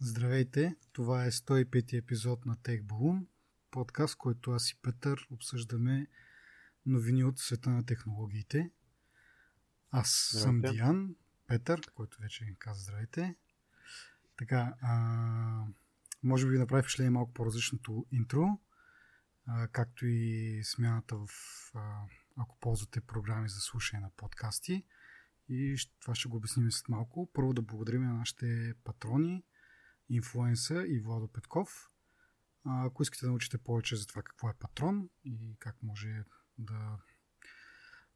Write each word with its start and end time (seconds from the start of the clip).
Здравейте, 0.00 0.76
това 0.92 1.24
е 1.24 1.30
105 1.30 1.98
епизод 1.98 2.46
на 2.46 2.56
Tech 2.56 2.82
Balloon, 2.82 3.26
подкаст, 3.70 4.16
който 4.16 4.50
аз 4.50 4.70
и 4.70 4.76
Петър 4.82 5.26
обсъждаме 5.30 6.06
новини 6.86 7.24
от 7.24 7.38
света 7.38 7.70
на 7.70 7.86
технологиите. 7.86 8.70
Аз 9.90 10.10
съм 10.32 10.60
Диан, 10.60 11.14
Петър, 11.46 11.80
който 11.94 12.22
вече 12.22 12.54
каза 12.58 12.82
здравейте. 12.82 13.36
Така, 14.36 14.74
а, 14.82 15.64
може 16.22 16.48
би 16.48 16.58
направи 16.58 16.82
впечатление 16.82 17.10
малко 17.10 17.32
по-различното 17.32 18.06
интро, 18.12 18.60
а, 19.46 19.68
както 19.68 20.06
и 20.06 20.60
смяната 20.64 21.16
в, 21.16 21.28
а, 21.74 22.00
ако 22.36 22.58
ползвате 22.60 23.00
програми 23.00 23.48
за 23.48 23.60
слушане 23.60 24.02
на 24.02 24.10
подкасти. 24.16 24.84
И 25.48 25.76
това 26.00 26.14
ще 26.14 26.28
го 26.28 26.36
обясним 26.36 26.72
след 26.72 26.88
малко. 26.88 27.30
Първо 27.32 27.52
да 27.52 27.62
благодарим 27.62 28.02
на 28.02 28.14
нашите 28.14 28.74
патрони, 28.84 29.44
инфлуенса 30.08 30.84
и 30.88 31.00
Владо 31.00 31.28
Петков. 31.28 31.90
Ако 32.64 33.02
искате 33.02 33.26
да 33.26 33.30
научите 33.30 33.58
повече 33.58 33.96
за 33.96 34.06
това 34.06 34.22
какво 34.22 34.48
е 34.48 34.54
патрон 34.58 35.08
и 35.24 35.56
как 35.58 35.82
може 35.82 36.24
да 36.58 36.98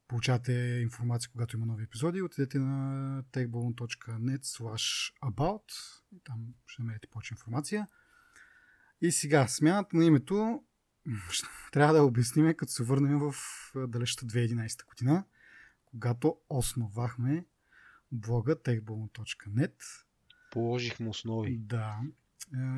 получавате 0.08 0.52
информация, 0.82 1.30
когато 1.32 1.56
има 1.56 1.66
нови 1.66 1.84
епизоди, 1.84 2.22
отидете 2.22 2.58
на 2.58 3.24
techballoon.net 3.32 4.42
slash 4.42 5.14
about 5.22 5.72
и 6.12 6.20
там 6.24 6.54
ще 6.66 6.82
намерите 6.82 7.08
повече 7.08 7.34
информация. 7.34 7.86
И 9.00 9.12
сега, 9.12 9.48
смяната 9.48 9.96
на 9.96 10.04
името 10.04 10.64
трябва 11.72 11.94
да 11.94 12.02
обясним, 12.02 12.54
като 12.56 12.72
се 12.72 12.82
върнем 12.82 13.18
в 13.18 13.34
далечната 13.88 14.26
2011 14.26 14.86
година, 14.86 15.24
когато 15.84 16.36
основахме 16.48 17.46
блога 18.12 18.56
techballoon.net. 18.56 19.74
Положихме 20.50 21.08
основи. 21.08 21.58
Да. 21.58 22.00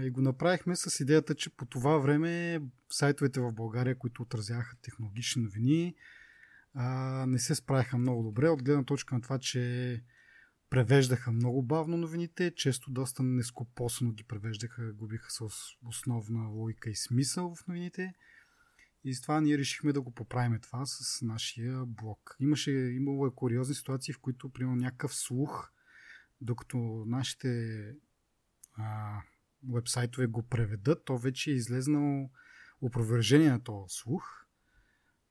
И 0.03 0.11
го 0.11 0.21
направихме 0.21 0.77
с 0.77 1.01
идеята, 1.01 1.35
че 1.35 1.51
по 1.51 1.67
това 1.67 1.98
време 1.98 2.62
сайтовете 2.91 3.41
в 3.41 3.53
България, 3.53 3.98
които 3.98 4.23
отразяха 4.23 4.77
технологични 4.77 5.42
новини, 5.42 5.95
не 7.27 7.39
се 7.39 7.55
справяха 7.55 7.98
много 7.98 8.23
добре, 8.23 8.48
от 8.48 8.62
гледна 8.62 8.84
точка 8.84 9.14
на 9.14 9.20
това, 9.20 9.39
че 9.39 10.03
превеждаха 10.70 11.33
много 11.33 11.62
бавно 11.62 11.97
новините, 11.97 12.55
често 12.55 12.91
доста 12.91 13.23
нескопосано 13.23 14.12
ги 14.12 14.25
превеждаха, 14.25 14.92
губиха 14.92 15.31
с 15.31 15.41
основна 15.86 16.48
логика 16.48 16.91
и 16.91 16.97
смисъл 16.97 17.55
в 17.55 17.67
новините. 17.67 18.14
И 19.05 19.14
с 19.14 19.23
това 19.23 19.41
ние 19.41 19.59
решихме 19.59 19.92
да 19.92 20.01
го 20.01 20.11
поправим 20.11 20.61
това 20.61 20.86
с 20.86 21.23
нашия 21.23 21.86
блог. 21.86 22.36
Имаше, 22.41 22.70
имало 22.70 23.27
е 23.27 23.34
куриозни 23.34 23.75
ситуации, 23.75 24.14
в 24.14 24.19
които, 24.19 24.48
примерно, 24.48 24.77
някакъв 24.77 25.14
слух, 25.14 25.70
докато 26.43 27.05
нашите 27.07 27.83
а, 28.75 29.17
вебсайтове 29.73 30.27
го 30.27 30.43
преведат, 30.43 31.05
то 31.05 31.19
вече 31.19 31.51
е 31.51 31.55
излезнало 31.55 32.31
опровержение 32.81 33.51
на 33.51 33.62
този 33.62 33.95
слух 33.97 34.43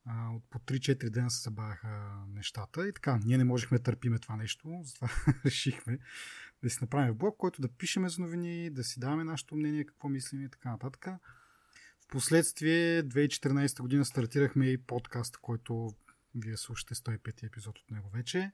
а, 0.05 0.29
от 0.29 0.43
по 0.49 0.59
3-4 0.59 1.09
дена 1.09 1.31
се 1.31 1.41
забавяха 1.41 2.23
нещата 2.27 2.87
и 2.87 2.93
така, 2.93 3.19
ние 3.25 3.37
не 3.37 3.43
можехме 3.43 3.77
да 3.77 3.83
търпиме 3.83 4.19
това 4.19 4.35
нещо, 4.35 4.81
затова 4.83 5.09
решихме 5.45 5.99
да 6.63 6.69
си 6.69 6.77
направим 6.81 7.13
блог, 7.13 7.37
който 7.37 7.61
да 7.61 7.67
пишеме 7.67 8.09
за 8.09 8.21
новини, 8.21 8.69
да 8.69 8.83
си 8.83 8.99
даваме 8.99 9.23
нашето 9.23 9.55
мнение, 9.55 9.85
какво 9.85 10.09
мислим 10.09 10.45
и 10.45 10.49
така 10.49 10.71
нататък. 10.71 11.07
Впоследствие, 12.03 13.03
2014 13.03 13.81
година 13.81 14.05
стартирахме 14.05 14.65
и 14.67 14.77
подкаст, 14.77 15.37
който 15.37 15.95
вие 16.35 16.57
слушате 16.57 16.95
105 16.95 17.43
епизод 17.43 17.79
от 17.79 17.91
него 17.91 18.09
вече. 18.09 18.51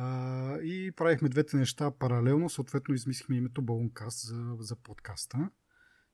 А, 0.00 0.58
и 0.58 0.92
правихме 0.96 1.28
двете 1.28 1.56
неща 1.56 1.90
паралелно, 1.90 2.50
съответно 2.50 2.94
измислихме 2.94 3.36
името 3.36 3.62
Балункаст 3.62 4.26
за, 4.26 4.56
за 4.58 4.76
подкаста. 4.76 5.50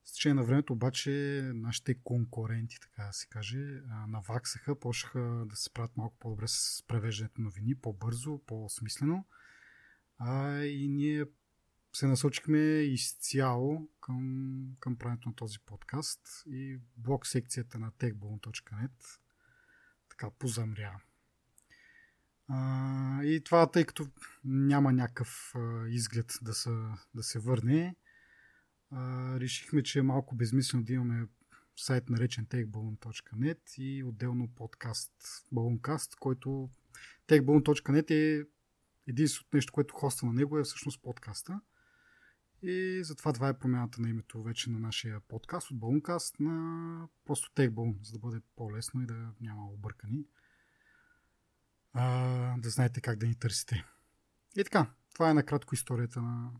С 0.05 0.13
течение 0.13 0.33
на 0.33 0.43
времето 0.43 0.73
обаче 0.73 1.11
нашите 1.55 1.95
конкуренти, 2.03 2.77
така 2.81 3.03
да 3.03 3.13
се 3.13 3.27
каже, 3.27 3.81
наваксаха, 4.07 4.79
почнаха 4.79 5.45
да 5.49 5.55
се 5.55 5.73
правят 5.73 5.97
малко 5.97 6.17
по-добре 6.19 6.47
с 6.47 6.83
превеждането 6.87 7.41
на 7.41 7.45
новини, 7.45 7.75
по-бързо, 7.75 8.41
по-смислено. 8.47 9.25
А, 10.17 10.59
и 10.59 10.87
ние 10.87 11.25
се 11.93 12.07
насочихме 12.07 12.59
изцяло 12.81 13.89
към, 14.01 14.75
към 14.79 14.97
правенето 14.97 15.29
на 15.29 15.35
този 15.35 15.59
подкаст 15.59 16.21
и 16.47 16.79
блок 16.97 17.27
секцията 17.27 17.79
на 17.79 17.91
techbone.net 17.91 19.19
така 20.09 20.31
позамря. 20.39 21.01
А, 22.47 23.23
и 23.23 23.43
това, 23.43 23.71
тъй 23.71 23.85
като 23.85 24.07
няма 24.43 24.93
някакъв 24.93 25.53
а, 25.55 25.87
изглед 25.87 26.33
да 26.41 26.53
се, 26.53 26.69
да 27.15 27.23
се 27.23 27.39
върне, 27.39 27.95
а, 28.91 29.39
решихме, 29.39 29.83
че 29.83 29.99
е 29.99 30.03
малко 30.03 30.35
безмислено 30.35 30.83
да 30.83 30.93
имаме 30.93 31.27
сайт 31.75 32.09
наречен 32.09 32.45
techballoon.net 32.45 33.77
и 33.77 34.03
отделно 34.03 34.47
подкаст 34.55 35.11
Balloncast, 35.53 36.19
който 36.19 36.69
techballoon.net 37.27 38.11
е 38.11 38.47
единственото 39.07 39.55
нещо, 39.55 39.73
което 39.73 39.95
хоста 39.95 40.25
на 40.25 40.33
него 40.33 40.59
е 40.59 40.63
всъщност 40.63 41.01
подкаста. 41.01 41.61
И 42.61 42.99
затова 43.03 43.33
това 43.33 43.49
е 43.49 43.59
промяната 43.59 44.01
на 44.01 44.09
името 44.09 44.43
вече 44.43 44.69
на 44.69 44.79
нашия 44.79 45.19
подкаст 45.19 45.71
от 45.71 45.77
Balloncast 45.77 46.39
на 46.39 47.07
просто 47.25 47.51
TechBalloon, 47.51 48.05
за 48.05 48.11
да 48.11 48.19
бъде 48.19 48.41
по-лесно 48.55 49.01
и 49.01 49.05
да 49.05 49.31
няма 49.41 49.67
объркани. 49.71 50.25
А, 51.97 52.57
да 52.57 52.69
знаете 52.69 53.01
как 53.01 53.19
да 53.19 53.27
ни 53.27 53.35
търсите. 53.35 53.85
И 54.57 54.63
така, 54.63 54.91
това 55.13 55.29
е 55.29 55.33
накратко 55.33 55.75
историята 55.75 56.21
на, 56.21 56.51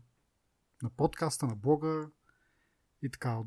на 0.82 0.90
подкаста, 0.90 1.46
на 1.46 1.56
блога 1.56 2.10
и 3.02 3.10
така. 3.10 3.38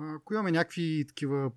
Ако 0.00 0.34
имаме 0.34 0.52
някакви 0.52 1.04
такива 1.08 1.52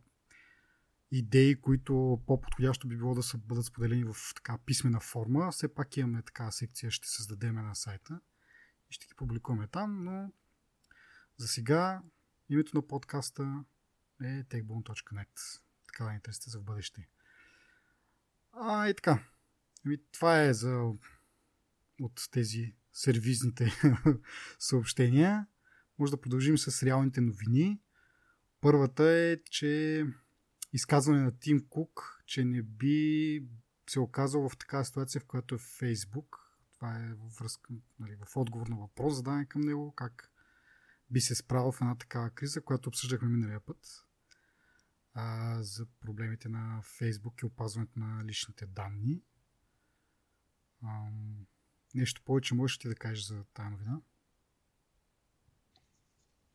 идеи, 1.12 1.62
които 1.62 2.22
по-подходящо 2.28 2.88
би 2.88 2.98
било 2.98 3.16
да 3.16 3.24
са, 3.24 3.38
бъдат 3.38 3.66
споделени 3.66 4.04
в 4.04 4.16
така 4.36 4.58
писмена 4.66 5.00
форма, 5.00 5.52
все 5.52 5.74
пак 5.74 5.98
имаме 5.98 6.22
така 6.22 6.52
секция, 6.52 6.92
ще 6.92 7.08
създадем 7.08 7.56
на 7.56 7.76
сайта 7.76 8.20
и 8.90 8.94
ще 8.94 9.08
ги 9.08 9.14
публикуваме 9.16 9.68
там, 9.68 10.04
но 10.04 10.32
за 11.38 11.48
сега 11.48 12.02
името 12.50 12.78
на 12.78 12.88
подкаста 12.88 13.64
е 14.22 14.44
techbone.net. 14.44 15.62
Така 15.88 16.04
да 16.04 16.12
ни 16.12 16.22
търсите 16.22 16.50
за 16.50 16.60
в 16.60 16.64
бъдеще. 16.64 17.10
А, 18.52 18.88
и 18.88 18.94
така. 18.94 19.24
Ами, 19.86 19.98
това 20.12 20.42
е 20.44 20.54
за 20.54 20.92
от 22.02 22.30
тези 22.32 22.76
сервизните 22.94 23.72
съобщения. 24.60 25.48
Може 26.00 26.12
да 26.12 26.22
продължим 26.22 26.58
с 26.58 26.84
реалните 26.84 27.22
новини. 27.22 27.82
Първата 28.62 29.04
е, 29.04 29.38
че 29.44 30.06
изказване 30.74 31.22
на 31.22 31.40
Тим 31.40 31.66
Кук, 31.70 32.24
че 32.26 32.46
не 32.46 32.62
би 32.62 33.44
се 33.90 34.00
оказал 34.00 34.50
в 34.50 34.58
такава 34.58 34.86
ситуация, 34.86 35.22
в 35.22 35.26
която 35.26 35.56
е 35.56 35.58
Фейсбук. 35.58 36.38
Това 36.74 36.98
е 36.98 37.14
във, 37.14 37.34
връзка, 37.34 37.74
нали, 38.00 38.18
в 38.26 38.38
отговор 38.38 38.68
на 38.68 38.76
въпрос, 38.76 39.16
зададен 39.16 39.46
към 39.46 39.62
него, 39.62 39.94
как 39.96 40.32
би 41.12 41.22
се 41.22 41.36
справил 41.36 41.72
в 41.72 41.82
една 41.82 41.96
такава 41.96 42.30
криза, 42.30 42.62
която 42.62 42.90
обсъждахме 42.90 43.28
миналия 43.28 43.60
път 43.60 44.06
а, 45.14 45.58
за 45.64 45.86
проблемите 45.86 46.50
на 46.50 46.82
Фейсбук 46.98 47.42
и 47.42 47.46
опазването 47.46 48.00
на 48.00 48.26
личните 48.26 48.66
данни. 48.66 49.22
Нещо 51.96 52.22
повече 52.26 52.56
можеш 52.56 52.78
ти 52.78 52.88
да 52.88 52.96
кажеш 52.96 53.26
за 53.26 53.44
тази 53.54 53.70
новина? 53.70 54.02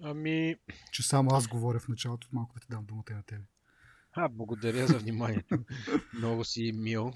Ами... 0.03 0.57
Че 0.93 1.03
само 1.03 1.31
аз 1.35 1.49
говоря 1.49 1.81
в 1.81 1.89
началото, 1.89 2.29
малко 2.33 2.55
да 2.55 2.61
ти 2.61 2.67
дам 2.71 2.85
думата 2.85 3.05
и 3.11 3.15
на 3.15 3.23
тебе. 3.23 3.45
А, 4.13 4.29
благодаря 4.29 4.87
за 4.87 4.99
вниманието. 4.99 5.59
Много 6.15 6.45
си 6.45 6.73
мил. 6.73 7.13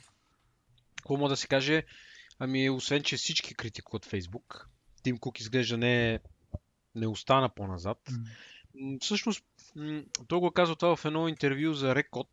Какво 0.97 1.28
да 1.28 1.36
се 1.36 1.48
каже? 1.48 1.84
Ами, 2.38 2.70
освен, 2.70 3.02
че 3.02 3.16
всички 3.16 3.54
критикуват 3.54 4.04
Фейсбук, 4.04 4.68
Тим 5.02 5.18
Кук 5.18 5.41
изглежда 5.41 5.78
не, 5.78 6.20
не 6.94 7.06
остана 7.06 7.48
по-назад. 7.48 7.98
Mm. 8.77 9.03
Всъщност, 9.03 9.44
той 10.28 10.38
го 10.38 10.50
казва 10.50 10.77
това 10.77 10.97
в 10.97 11.04
едно 11.04 11.28
интервю 11.28 11.72
за 11.74 11.94
Рекод 11.94 12.28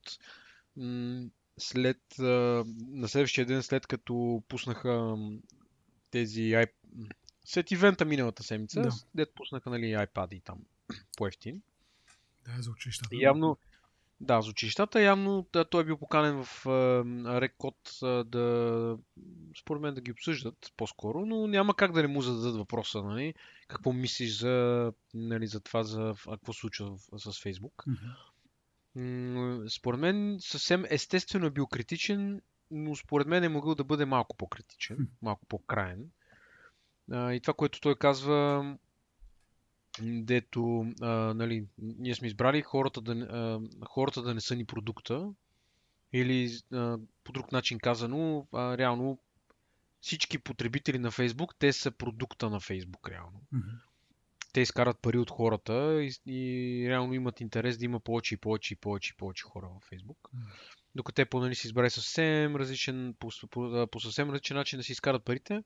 след, 1.57 2.01
на 2.19 3.07
следващия 3.07 3.45
ден, 3.45 3.63
след 3.63 3.87
като 3.87 4.43
пуснаха 4.47 5.17
тези 6.11 6.55
след 7.45 7.71
ивента 7.71 8.05
миналата 8.05 8.43
седмица, 8.43 8.81
да. 8.81 8.91
дет 9.15 9.33
пуснаха 9.35 9.69
нали, 9.69 9.85
iPad 9.85 10.33
и 10.33 10.41
там 10.41 10.59
по-ефтин. 11.17 11.61
Да, 12.45 12.61
за 12.61 12.71
училищата. 12.71 13.15
Явно, 13.15 13.57
да, 14.19 14.41
за 14.41 14.49
училищата. 14.49 15.01
Явно 15.01 15.47
да, 15.53 15.65
той 15.65 15.81
е 15.81 15.85
бил 15.85 15.97
поканен 15.97 16.43
в 16.43 16.63
uh, 16.65 18.23
да, 18.23 18.97
според 19.61 19.81
мен, 19.81 19.95
да 19.95 20.01
ги 20.01 20.11
обсъждат 20.11 20.73
по-скоро, 20.77 21.25
но 21.25 21.47
няма 21.47 21.75
как 21.75 21.91
да 21.91 22.01
не 22.01 22.07
му 22.07 22.21
зададат 22.21 22.55
въпроса, 22.55 23.03
нали? 23.03 23.33
Какво 23.67 23.93
мислиш 23.93 24.39
за, 24.39 24.93
нали, 25.13 25.47
за 25.47 25.59
това, 25.59 25.83
за 25.83 26.15
какво 26.31 26.53
случва 26.53 26.97
с 27.17 27.41
Фейсбук. 27.41 27.83
Mm-hmm. 27.87 28.15
Според 29.69 29.99
мен 29.99 30.37
съвсем 30.39 30.85
естествено 30.89 31.45
е 31.45 31.51
бил 31.51 31.67
критичен, 31.67 32.41
но 32.71 32.95
според 32.95 33.27
мен 33.27 33.43
е 33.43 33.49
могъл 33.49 33.75
да 33.75 33.83
бъде 33.83 34.05
малко 34.05 34.37
по-критичен, 34.37 35.07
малко 35.21 35.45
по-краен. 35.45 36.09
И 37.13 37.39
това, 37.43 37.53
което 37.53 37.81
той 37.81 37.95
казва, 37.95 38.77
дето 40.01 40.85
а, 41.01 41.07
нали, 41.33 41.65
ние 41.77 42.15
сме 42.15 42.27
избрали 42.27 42.61
хората 42.61 43.01
да, 43.01 43.13
а, 43.13 43.59
хората 43.85 44.21
да 44.21 44.33
не 44.33 44.41
са 44.41 44.55
ни 44.55 44.65
продукта 44.65 45.33
или 46.13 46.49
а, 46.73 46.97
по 47.23 47.31
друг 47.31 47.51
начин 47.51 47.79
казано, 47.79 48.47
а, 48.53 48.77
реално 48.77 49.19
всички 50.01 50.37
потребители 50.37 50.99
на 50.99 51.11
Фейсбук, 51.11 51.55
те 51.59 51.73
са 51.73 51.91
продукта 51.91 52.49
на 52.49 52.59
Фейсбук 52.59 53.09
реално. 53.09 53.41
Мгм. 53.51 53.67
Те 54.55 54.61
изкарат 54.61 54.99
пари 55.01 55.17
от 55.17 55.31
хората 55.31 56.03
и, 56.03 56.11
и 56.27 56.89
реално 56.89 57.13
имат 57.13 57.41
интерес 57.41 57.77
да 57.77 57.85
има 57.85 57.99
повече 57.99 58.33
и 58.33 58.37
повече 58.37 58.73
и 58.73 58.77
повече 58.77 59.13
и 59.13 59.17
повече 59.17 59.43
хора 59.43 59.67
във. 59.67 59.89
Мгм. 60.33 60.45
Докато 60.95 61.15
те 61.15 61.25
по, 61.25 61.39
нали, 61.39 61.55
си 61.55 61.67
избрали 61.67 61.89
съвсем 61.89 62.55
различен, 62.55 63.15
по, 63.19 63.29
по, 63.49 63.87
по 63.91 63.99
съвсем 63.99 64.29
различен 64.29 64.57
начин 64.57 64.77
да 64.77 64.83
си 64.83 64.91
изкарат 64.91 65.25
парите. 65.25 65.63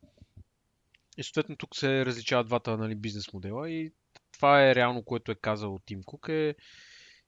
И 1.17 1.23
съответно 1.23 1.55
тук 1.55 1.75
се 1.75 2.05
различават 2.05 2.47
двата 2.47 2.77
нали, 2.77 2.95
бизнес 2.95 3.33
модела 3.33 3.69
и 3.69 3.91
това 4.31 4.69
е 4.69 4.75
реално, 4.75 5.03
което 5.03 5.31
е 5.31 5.35
казал 5.35 5.79
Тим 5.85 6.03
Кук 6.03 6.29
е 6.29 6.55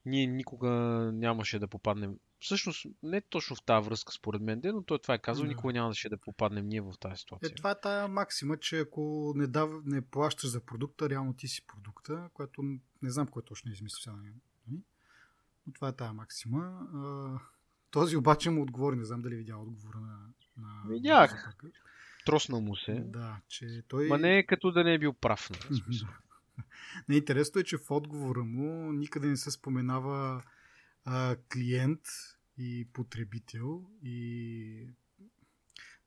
ние 0.05 0.27
никога 0.27 0.69
нямаше 1.13 1.59
да 1.59 1.67
попаднем. 1.67 2.15
Всъщност, 2.41 2.85
не 3.03 3.21
точно 3.21 3.55
в 3.55 3.63
тази 3.63 3.85
връзка, 3.85 4.13
според 4.13 4.41
мен, 4.41 4.61
но 4.65 4.83
той 4.83 4.99
това 4.99 5.13
е 5.13 5.19
казал, 5.19 5.43
Да. 5.43 5.49
никога 5.49 5.73
нямаше 5.73 6.09
да 6.09 6.17
попаднем 6.17 6.67
ние 6.67 6.81
в 6.81 6.93
тази 6.99 7.13
Е, 7.13 7.17
ситуация. 7.17 7.55
това 7.55 7.71
е 7.71 7.79
тая 7.81 8.07
максима, 8.07 8.57
че 8.57 8.79
ако 8.79 9.33
не, 9.35 9.47
дав, 9.47 9.71
не 9.85 10.01
плащаш 10.01 10.49
за 10.49 10.59
продукта, 10.61 11.09
реално 11.09 11.33
ти 11.33 11.47
си 11.47 11.61
продукта, 11.67 12.29
което 12.33 12.61
не 13.01 13.09
знам 13.09 13.27
кой 13.27 13.41
точно 13.43 13.69
е 13.69 13.73
измислил 13.73 13.99
сега. 13.99 14.15
нали? 14.15 14.33
Но 15.67 15.73
това 15.73 15.88
е 15.88 15.95
тая 15.95 16.13
максима. 16.13 16.88
Този 17.91 18.17
обаче 18.17 18.49
му 18.49 18.61
отговори, 18.61 18.95
не 18.95 19.05
знам 19.05 19.21
дали 19.21 19.35
видя 19.35 19.57
отговора 19.57 19.99
на, 19.99 20.17
на 20.57 20.83
Видях. 20.87 21.31
на 21.31 21.37
Зукърбърг. 21.39 21.73
Троснал 22.25 22.61
му 22.61 22.75
се. 22.75 22.94
Да, 23.05 23.37
че 23.47 23.83
той... 23.87 24.07
Ма 24.07 24.17
не 24.17 24.37
е 24.37 24.45
като 24.45 24.71
да 24.71 24.83
не 24.83 24.94
е 24.94 24.99
бил 24.99 25.13
прав. 25.13 25.49
Нали? 25.49 25.81
Не, 27.09 27.15
интересното 27.15 27.59
е, 27.59 27.63
че 27.63 27.77
в 27.77 27.91
отговора 27.91 28.44
му 28.44 28.91
никъде 28.94 29.27
не 29.27 29.37
се 29.37 29.51
споменава 29.51 30.44
а, 31.06 31.36
клиент 31.53 32.01
и 32.57 32.88
потребител 32.94 33.86
и 34.03 34.88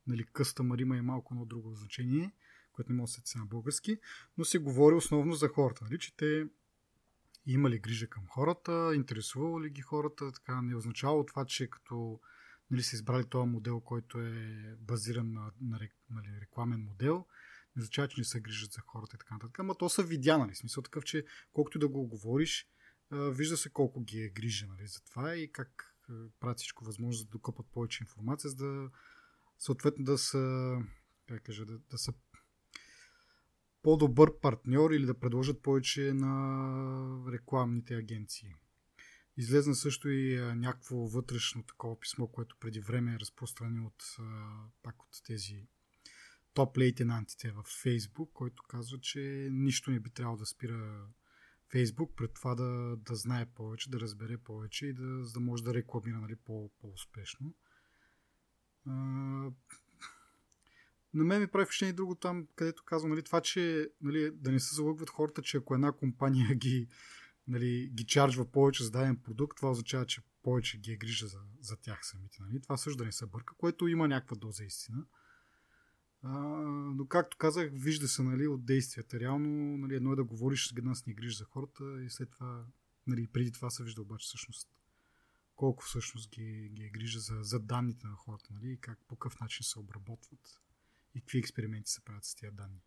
нали, 0.06 0.24
къстъмър 0.24 0.78
има 0.78 0.96
и 0.96 1.00
малко 1.00 1.34
едно 1.34 1.44
друго 1.44 1.74
значение, 1.74 2.32
което 2.72 2.92
не 2.92 2.96
може 2.96 3.10
да 3.10 3.12
се 3.12 3.20
сети 3.20 3.38
на 3.38 3.46
български, 3.46 3.98
но 4.38 4.44
се 4.44 4.58
говори 4.58 4.94
основно 4.94 5.32
за 5.32 5.48
хората, 5.48 5.84
нали, 5.84 5.98
че 5.98 6.16
те 6.16 6.46
имали 7.46 7.78
грижа 7.78 8.06
към 8.06 8.26
хората, 8.26 8.92
интересувало 8.94 9.62
ли 9.62 9.70
ги 9.70 9.80
хората, 9.80 10.32
така 10.32 10.62
не 10.62 10.76
означава 10.76 11.26
това, 11.26 11.44
че 11.44 11.70
като 11.70 12.20
нали, 12.70 12.82
са 12.82 12.96
избрали 12.96 13.24
този 13.24 13.48
модел, 13.48 13.80
който 13.80 14.20
е 14.20 14.76
базиран 14.80 15.32
на, 15.32 15.52
на 15.60 15.78
нали, 16.10 16.40
рекламен 16.40 16.80
модел, 16.80 17.26
не 17.76 17.80
означава, 17.80 18.08
че 18.08 18.20
не 18.20 18.24
се 18.24 18.40
грижат 18.40 18.72
за 18.72 18.80
хората 18.80 19.16
и 19.16 19.18
така 19.18 19.34
нататък. 19.34 19.58
Ама 19.58 19.74
то 19.74 19.88
са 19.88 20.02
видя, 20.02 20.38
нали? 20.38 20.54
Смисъл 20.54 20.82
такъв, 20.82 21.04
че 21.04 21.24
колкото 21.52 21.78
да 21.78 21.88
го 21.88 22.06
говориш, 22.06 22.68
вижда 23.14 23.56
се 23.56 23.70
колко 23.70 24.00
ги 24.00 24.20
е 24.22 24.28
грижа 24.28 24.66
нали, 24.66 24.86
за 24.86 25.00
това 25.00 25.36
и 25.36 25.52
как 25.52 25.96
правят 26.40 26.58
всичко 26.58 26.84
възможно, 26.84 27.12
за 27.12 27.24
да 27.24 27.30
докопат 27.30 27.66
повече 27.72 28.02
информация, 28.02 28.50
за 28.50 28.56
да 28.56 28.90
съответно 29.58 30.04
да 30.04 30.18
са, 30.18 30.76
как 31.28 31.42
кажа, 31.42 31.64
да, 31.64 31.78
да 31.78 31.98
са 31.98 32.12
по-добър 33.82 34.40
партньор 34.40 34.90
или 34.90 35.06
да 35.06 35.18
предложат 35.18 35.62
повече 35.62 36.12
на 36.12 37.32
рекламните 37.32 37.94
агенции. 37.94 38.54
Излезна 39.36 39.74
също 39.74 40.08
и 40.08 40.36
някакво 40.56 40.96
вътрешно 40.96 41.62
такова 41.62 42.00
писмо, 42.00 42.26
което 42.26 42.56
преди 42.60 42.80
време 42.80 43.14
е 43.14 43.18
разпространено 43.18 43.86
от, 43.86 44.04
пак 44.82 45.02
от 45.02 45.08
тези 45.26 45.66
топ 46.54 46.78
лейтенантите 46.78 47.50
в 47.50 47.64
Фейсбук, 47.82 48.30
който 48.32 48.62
казва, 48.68 48.98
че 49.00 49.48
нищо 49.52 49.90
не 49.90 50.00
би 50.00 50.10
трябвало 50.10 50.38
да 50.38 50.46
спира 50.46 51.08
Фейсбук 51.70 52.16
пред 52.16 52.34
това 52.34 52.54
да, 52.54 52.96
да 52.96 53.14
знае 53.14 53.46
повече, 53.46 53.90
да 53.90 54.00
разбере 54.00 54.38
повече 54.38 54.86
и 54.86 54.92
да, 54.92 55.22
да 55.34 55.40
може 55.40 55.64
да 55.64 55.74
рекламира 55.74 56.20
нали, 56.20 56.36
по, 56.36 56.70
по-успешно. 56.80 57.54
А, 58.86 58.92
на 61.14 61.24
мен 61.24 61.40
ми 61.40 61.46
прави 61.46 61.64
впечатление 61.64 61.90
и 61.90 61.96
друго 61.96 62.14
там, 62.14 62.46
където 62.56 62.84
казвам, 62.84 63.10
нали, 63.10 63.22
това, 63.22 63.40
че 63.40 63.88
нали, 64.00 64.30
да 64.34 64.52
не 64.52 64.60
се 64.60 64.74
залъгват 64.74 65.10
хората, 65.10 65.42
че 65.42 65.56
ако 65.56 65.74
една 65.74 65.92
компания 65.92 66.54
ги, 66.54 66.88
нали, 67.48 67.90
ги 67.94 68.06
чарджва 68.06 68.50
повече 68.50 68.84
за 68.84 68.90
даден 68.90 69.16
продукт, 69.16 69.56
това 69.56 69.70
означава, 69.70 70.06
че 70.06 70.22
повече 70.42 70.78
ги 70.78 70.92
е 70.92 70.96
грижа 70.96 71.26
за, 71.26 71.40
за 71.60 71.76
тях 71.76 71.98
самите. 72.02 72.36
Нали? 72.40 72.62
Това 72.62 72.76
също 72.76 72.98
да 72.98 73.04
не 73.04 73.12
се 73.12 73.26
бърка, 73.26 73.54
което 73.54 73.88
има 73.88 74.08
някаква 74.08 74.36
доза 74.36 74.64
истина. 74.64 74.98
А, 74.98 75.23
но 76.24 77.06
както 77.06 77.36
казах, 77.36 77.70
вижда 77.72 78.08
се 78.08 78.22
нали, 78.22 78.46
от 78.46 78.64
действията. 78.64 79.20
Реално 79.20 79.78
нали, 79.78 79.94
едно 79.94 80.12
е 80.12 80.16
да 80.16 80.24
говориш 80.24 80.72
една 80.76 80.94
с 80.94 81.06
не 81.06 81.14
за 81.28 81.44
хората 81.44 82.02
и 82.04 82.10
след 82.10 82.30
това, 82.30 82.64
нали, 83.06 83.26
преди 83.26 83.52
това 83.52 83.70
се 83.70 83.84
вижда 83.84 84.02
обаче 84.02 84.26
всъщност 84.26 84.68
колко 85.56 85.84
всъщност 85.84 86.30
ги, 86.30 86.68
ги 86.72 86.84
е 86.84 86.88
грижа 86.88 87.20
за, 87.20 87.34
за 87.42 87.60
данните 87.60 88.06
на 88.06 88.14
хората 88.14 88.48
нали, 88.54 88.72
и 88.72 88.76
как 88.76 88.98
по 89.08 89.16
какъв 89.16 89.40
начин 89.40 89.64
се 89.64 89.78
обработват 89.78 90.60
и 91.14 91.20
какви 91.20 91.38
експерименти 91.38 91.90
се 91.90 92.00
правят 92.00 92.24
с 92.24 92.34
тези 92.34 92.56
данни. 92.56 92.80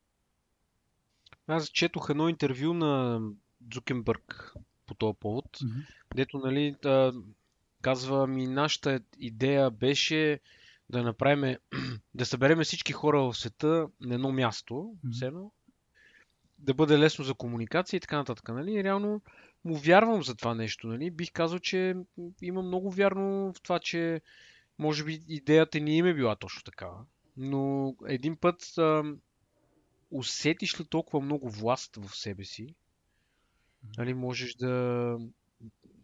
Аз 1.47 1.69
четох 1.69 2.07
едно 2.09 2.29
интервю 2.29 2.73
на 2.73 3.21
Дзукенбърг 3.61 4.53
по 4.85 4.93
този 4.93 5.17
повод, 5.19 5.59
дето, 6.15 6.37
нали, 6.37 6.75
да, 6.81 7.13
казва 7.81 8.27
ми, 8.27 8.47
нашата 8.47 9.01
идея 9.19 9.71
беше 9.71 10.39
да 10.89 11.03
направим, 11.03 11.57
да 12.13 12.25
съберем 12.25 12.63
всички 12.63 12.93
хора 12.93 13.21
в 13.21 13.33
света 13.33 13.87
на 14.01 14.15
едно 14.15 14.31
място, 14.31 14.95
Мгм. 15.03 15.11
все 15.11 15.25
едно, 15.25 15.51
да 16.59 16.73
бъде 16.73 16.99
лесно 16.99 17.25
за 17.25 17.33
комуникация 17.33 17.97
и 17.97 18.01
така 18.01 18.17
нататък. 18.17 18.49
Нали? 18.49 18.83
Реално 18.83 19.21
му 19.65 19.75
вярвам 19.75 20.23
за 20.23 20.35
това 20.35 20.55
нещо. 20.55 20.87
Нали? 20.87 21.11
Бих 21.11 21.31
казал, 21.31 21.59
че 21.59 21.95
има 22.41 22.61
много 22.61 22.91
вярно 22.91 23.53
в 23.53 23.61
това, 23.61 23.79
че 23.79 24.21
може 24.79 25.03
би 25.03 25.23
идеята 25.27 25.79
ни 25.79 25.97
им 25.97 26.05
е 26.05 26.13
била 26.13 26.35
точно 26.35 26.63
такава. 26.63 27.05
Но 27.37 27.95
един 28.07 28.37
път 28.37 28.77
ам, 28.77 29.19
усетиш 30.11 30.79
ли 30.79 30.85
толкова 30.85 31.21
много 31.21 31.49
власт 31.49 31.95
в 31.95 32.15
себе 32.15 32.43
си, 32.43 32.75
нали, 33.97 34.13
можеш 34.13 34.55
да 34.55 35.17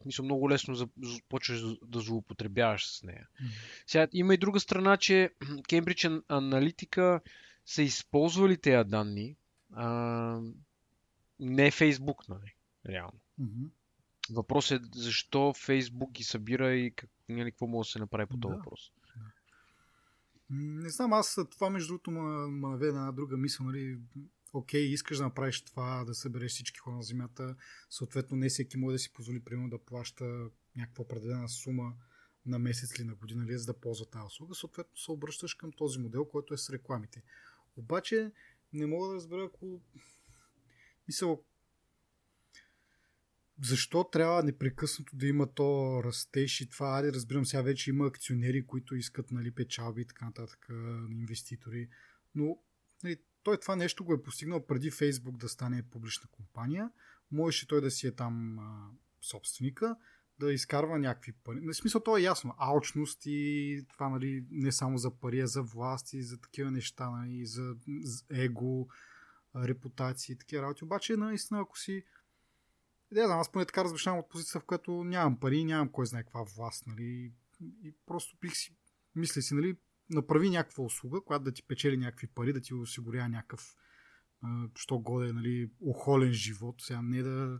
мисля, 0.05 0.23
много 0.23 0.49
лесно 0.49 0.75
за, 0.75 0.87
за- 1.01 1.19
почваш 1.29 1.61
да- 1.81 1.99
злоупотребяваш 1.99 2.87
с 2.87 3.03
нея. 3.03 3.27
Мгм. 3.41 3.49
Сега 3.87 4.07
има 4.13 4.33
и 4.33 4.37
друга 4.37 4.59
страна, 4.59 4.97
че 4.97 5.29
Кембридж 5.69 6.07
Аналитика 6.27 7.21
са 7.65 7.81
използвали 7.81 8.57
тези 8.57 8.89
данни, 8.89 9.35
а, 9.73 10.41
не 11.39 11.71
Фейсбук, 11.71 12.29
нали, 12.29 12.55
реално. 12.89 13.19
Мгм. 13.37 13.65
Въпросът 14.29 14.81
е 14.81 14.89
защо 14.95 15.53
Фейсбук 15.53 16.11
ги 16.11 16.23
събира 16.23 16.73
и 16.75 16.91
как, 16.91 17.09
нали, 17.29 17.51
какво 17.51 17.67
може 17.67 17.87
да 17.87 17.91
се 17.91 17.99
направи 17.99 18.25
по 18.25 18.37
този 18.37 18.51
Да. 18.51 18.57
въпрос. 18.57 18.91
Не 20.49 20.89
знам, 20.89 21.13
аз 21.13 21.39
това 21.51 21.69
между 21.69 21.87
другото 21.87 22.11
ме 22.11 22.19
наведе 22.67 22.91
на 22.91 22.99
една 22.99 23.11
друга 23.11 23.37
мисъл, 23.37 23.65
нали, 23.65 23.97
окей, 24.53 24.81
искаш 24.81 25.17
да 25.17 25.23
направиш 25.23 25.61
това, 25.61 26.03
да 26.05 26.15
събереш 26.15 26.51
всички 26.51 26.79
хора 26.79 26.95
на 26.95 27.03
Земята, 27.03 27.55
съответно 27.89 28.37
не 28.37 28.49
всеки 28.49 28.77
може 28.77 28.93
да 28.93 28.99
си 28.99 29.13
позволи, 29.13 29.39
примерно, 29.39 29.69
да 29.69 29.85
плаща 29.85 30.49
някаква 30.75 31.01
определена 31.01 31.49
сума 31.49 31.93
на 32.45 32.59
месец 32.59 32.99
или 32.99 33.03
на 33.03 33.15
година, 33.15 33.45
ли, 33.45 33.57
за 33.57 33.65
да 33.65 33.79
ползва 33.79 34.05
тази 34.05 34.25
услуга, 34.25 34.55
съответно 34.55 34.97
се 34.97 35.11
обръщаш 35.11 35.53
към 35.53 35.71
този 35.71 35.99
модел, 35.99 36.25
който 36.25 36.53
е 36.53 36.57
с 36.57 36.69
рекламите. 36.69 37.23
Обаче 37.77 38.31
не 38.73 38.85
мога 38.85 39.07
да 39.07 39.15
разбера, 39.15 39.43
ако 39.45 39.81
мисъл, 41.07 41.43
защо 43.61 44.03
трябва 44.03 44.43
непрекъснато 44.43 45.15
да 45.15 45.27
има 45.27 45.53
то 45.53 46.01
растеж 46.03 46.61
и 46.61 46.69
това, 46.69 46.99
аде, 46.99 47.13
разбирам 47.13 47.45
сега 47.45 47.61
вече 47.61 47.89
има 47.89 48.07
акционери, 48.07 48.67
които 48.67 48.95
искат 48.95 49.31
нали, 49.31 49.51
печалби 49.51 50.01
и 50.01 50.05
така 50.05 50.25
нататък, 50.25 50.67
инвеститори, 51.11 51.89
но 52.35 52.57
нали, 53.03 53.17
той 53.43 53.57
това 53.57 53.75
нещо 53.75 54.05
го 54.05 54.13
е 54.13 54.23
постигнал 54.23 54.65
преди 54.65 54.91
Фейсбук 54.91 55.37
да 55.37 55.49
стане 55.49 55.83
публична 55.91 56.29
компания, 56.31 56.89
можеше 57.31 57.67
той 57.67 57.81
да 57.81 57.91
си 57.91 58.07
е 58.07 58.11
там 58.11 58.59
а, 58.59 58.89
собственика, 59.21 59.95
да 60.39 60.53
изкарва 60.53 60.99
някакви 60.99 61.31
пари. 61.31 61.59
В 61.59 61.73
смисъл, 61.73 62.01
то 62.01 62.17
е 62.17 62.21
ясно. 62.21 62.53
Алчност 62.57 63.21
и 63.25 63.85
това, 63.89 64.09
нали, 64.09 64.45
не 64.51 64.71
само 64.71 64.97
за 64.97 65.11
пари, 65.11 65.39
а 65.39 65.47
за 65.47 65.61
власт 65.61 66.13
и 66.13 66.23
за 66.23 66.41
такива 66.41 66.71
неща, 66.71 67.09
нали, 67.09 67.45
за, 67.45 67.75
за 68.03 68.23
его, 68.29 68.87
а, 69.53 69.67
репутация 69.67 70.33
и 70.33 70.37
такива 70.37 70.63
работи. 70.63 70.83
Обаче, 70.83 71.17
наистина, 71.17 71.59
ако 71.59 71.79
си 71.79 72.03
не 73.13 73.25
знам, 73.25 73.39
аз 73.39 73.51
поне 73.51 73.65
така 73.65 73.83
размишлявам 73.83 74.19
от 74.19 74.29
позиция, 74.29 74.61
в 74.61 74.65
която 74.65 75.03
нямам 75.03 75.39
пари, 75.39 75.63
нямам 75.63 75.89
кой 75.89 76.05
знае 76.05 76.23
каква 76.23 76.45
власт, 76.57 76.87
нали, 76.87 77.31
и 77.83 77.93
просто 78.05 78.37
бих 78.41 78.55
си, 78.55 78.75
мисля 79.15 79.41
си, 79.41 79.53
нали, 79.53 79.75
направи 80.15 80.49
някаква 80.49 80.83
услуга, 80.83 81.21
която 81.21 81.43
да 81.43 81.51
ти 81.51 81.63
печели 81.63 81.97
някакви 81.97 82.27
пари, 82.27 82.53
да 82.53 82.61
ти 82.61 82.73
осигурява 82.73 83.29
някакъв, 83.29 83.75
що 84.75 84.99
годе, 84.99 85.33
нали, 85.33 85.71
охолен 85.79 86.33
живот, 86.33 86.75
сега 86.81 87.01
не 87.01 87.23
да, 87.23 87.59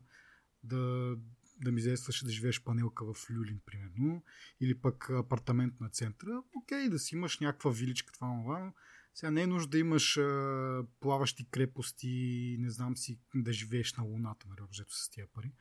да, 0.64 1.16
да 1.62 1.72
ми 1.72 1.82
действаш 1.82 2.24
да 2.24 2.32
живееш 2.32 2.64
панелка 2.64 3.14
в 3.14 3.30
Люлин, 3.30 3.60
примерно, 3.66 4.24
или 4.62 4.82
пък 4.82 5.10
апартамент 5.10 5.80
на 5.80 5.90
центъра, 5.90 6.44
окей, 6.64 6.90
да 6.90 7.00
си 7.00 7.16
имаш 7.16 7.40
някаква 7.40 7.72
виличка, 7.72 8.14
това, 8.14 8.28
това, 8.44 8.74
Сега 9.16 9.32
не 9.32 9.42
е 9.42 9.48
нужда 9.48 9.70
да 9.70 9.78
имаш 9.78 10.18
а, 10.18 10.84
плаващи 11.00 11.50
крепости, 11.52 12.56
не 12.60 12.70
знам 12.70 12.98
си, 12.98 13.20
да 13.36 13.54
живееш 13.54 13.94
на 13.94 14.04
Луната, 14.04 14.48
нали, 14.50 14.62
обзето 14.62 14.96
с 14.96 15.10
тия 15.10 15.28
пари. 15.34 15.54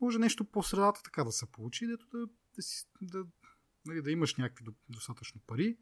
Може 0.00 0.18
нещо 0.18 0.44
по 0.44 0.62
средата 0.62 1.00
така 1.04 1.24
да 1.24 1.32
се 1.32 1.46
получи, 1.52 1.86
дето 1.86 2.06
да, 2.12 2.26
да, 2.56 2.62
си, 2.62 2.86
да, 3.02 3.24
нали, 3.86 4.02
да 4.02 4.10
имаш 4.10 4.36
някакви 4.36 4.64
достатъчно 4.88 5.40
пари, 5.46 5.76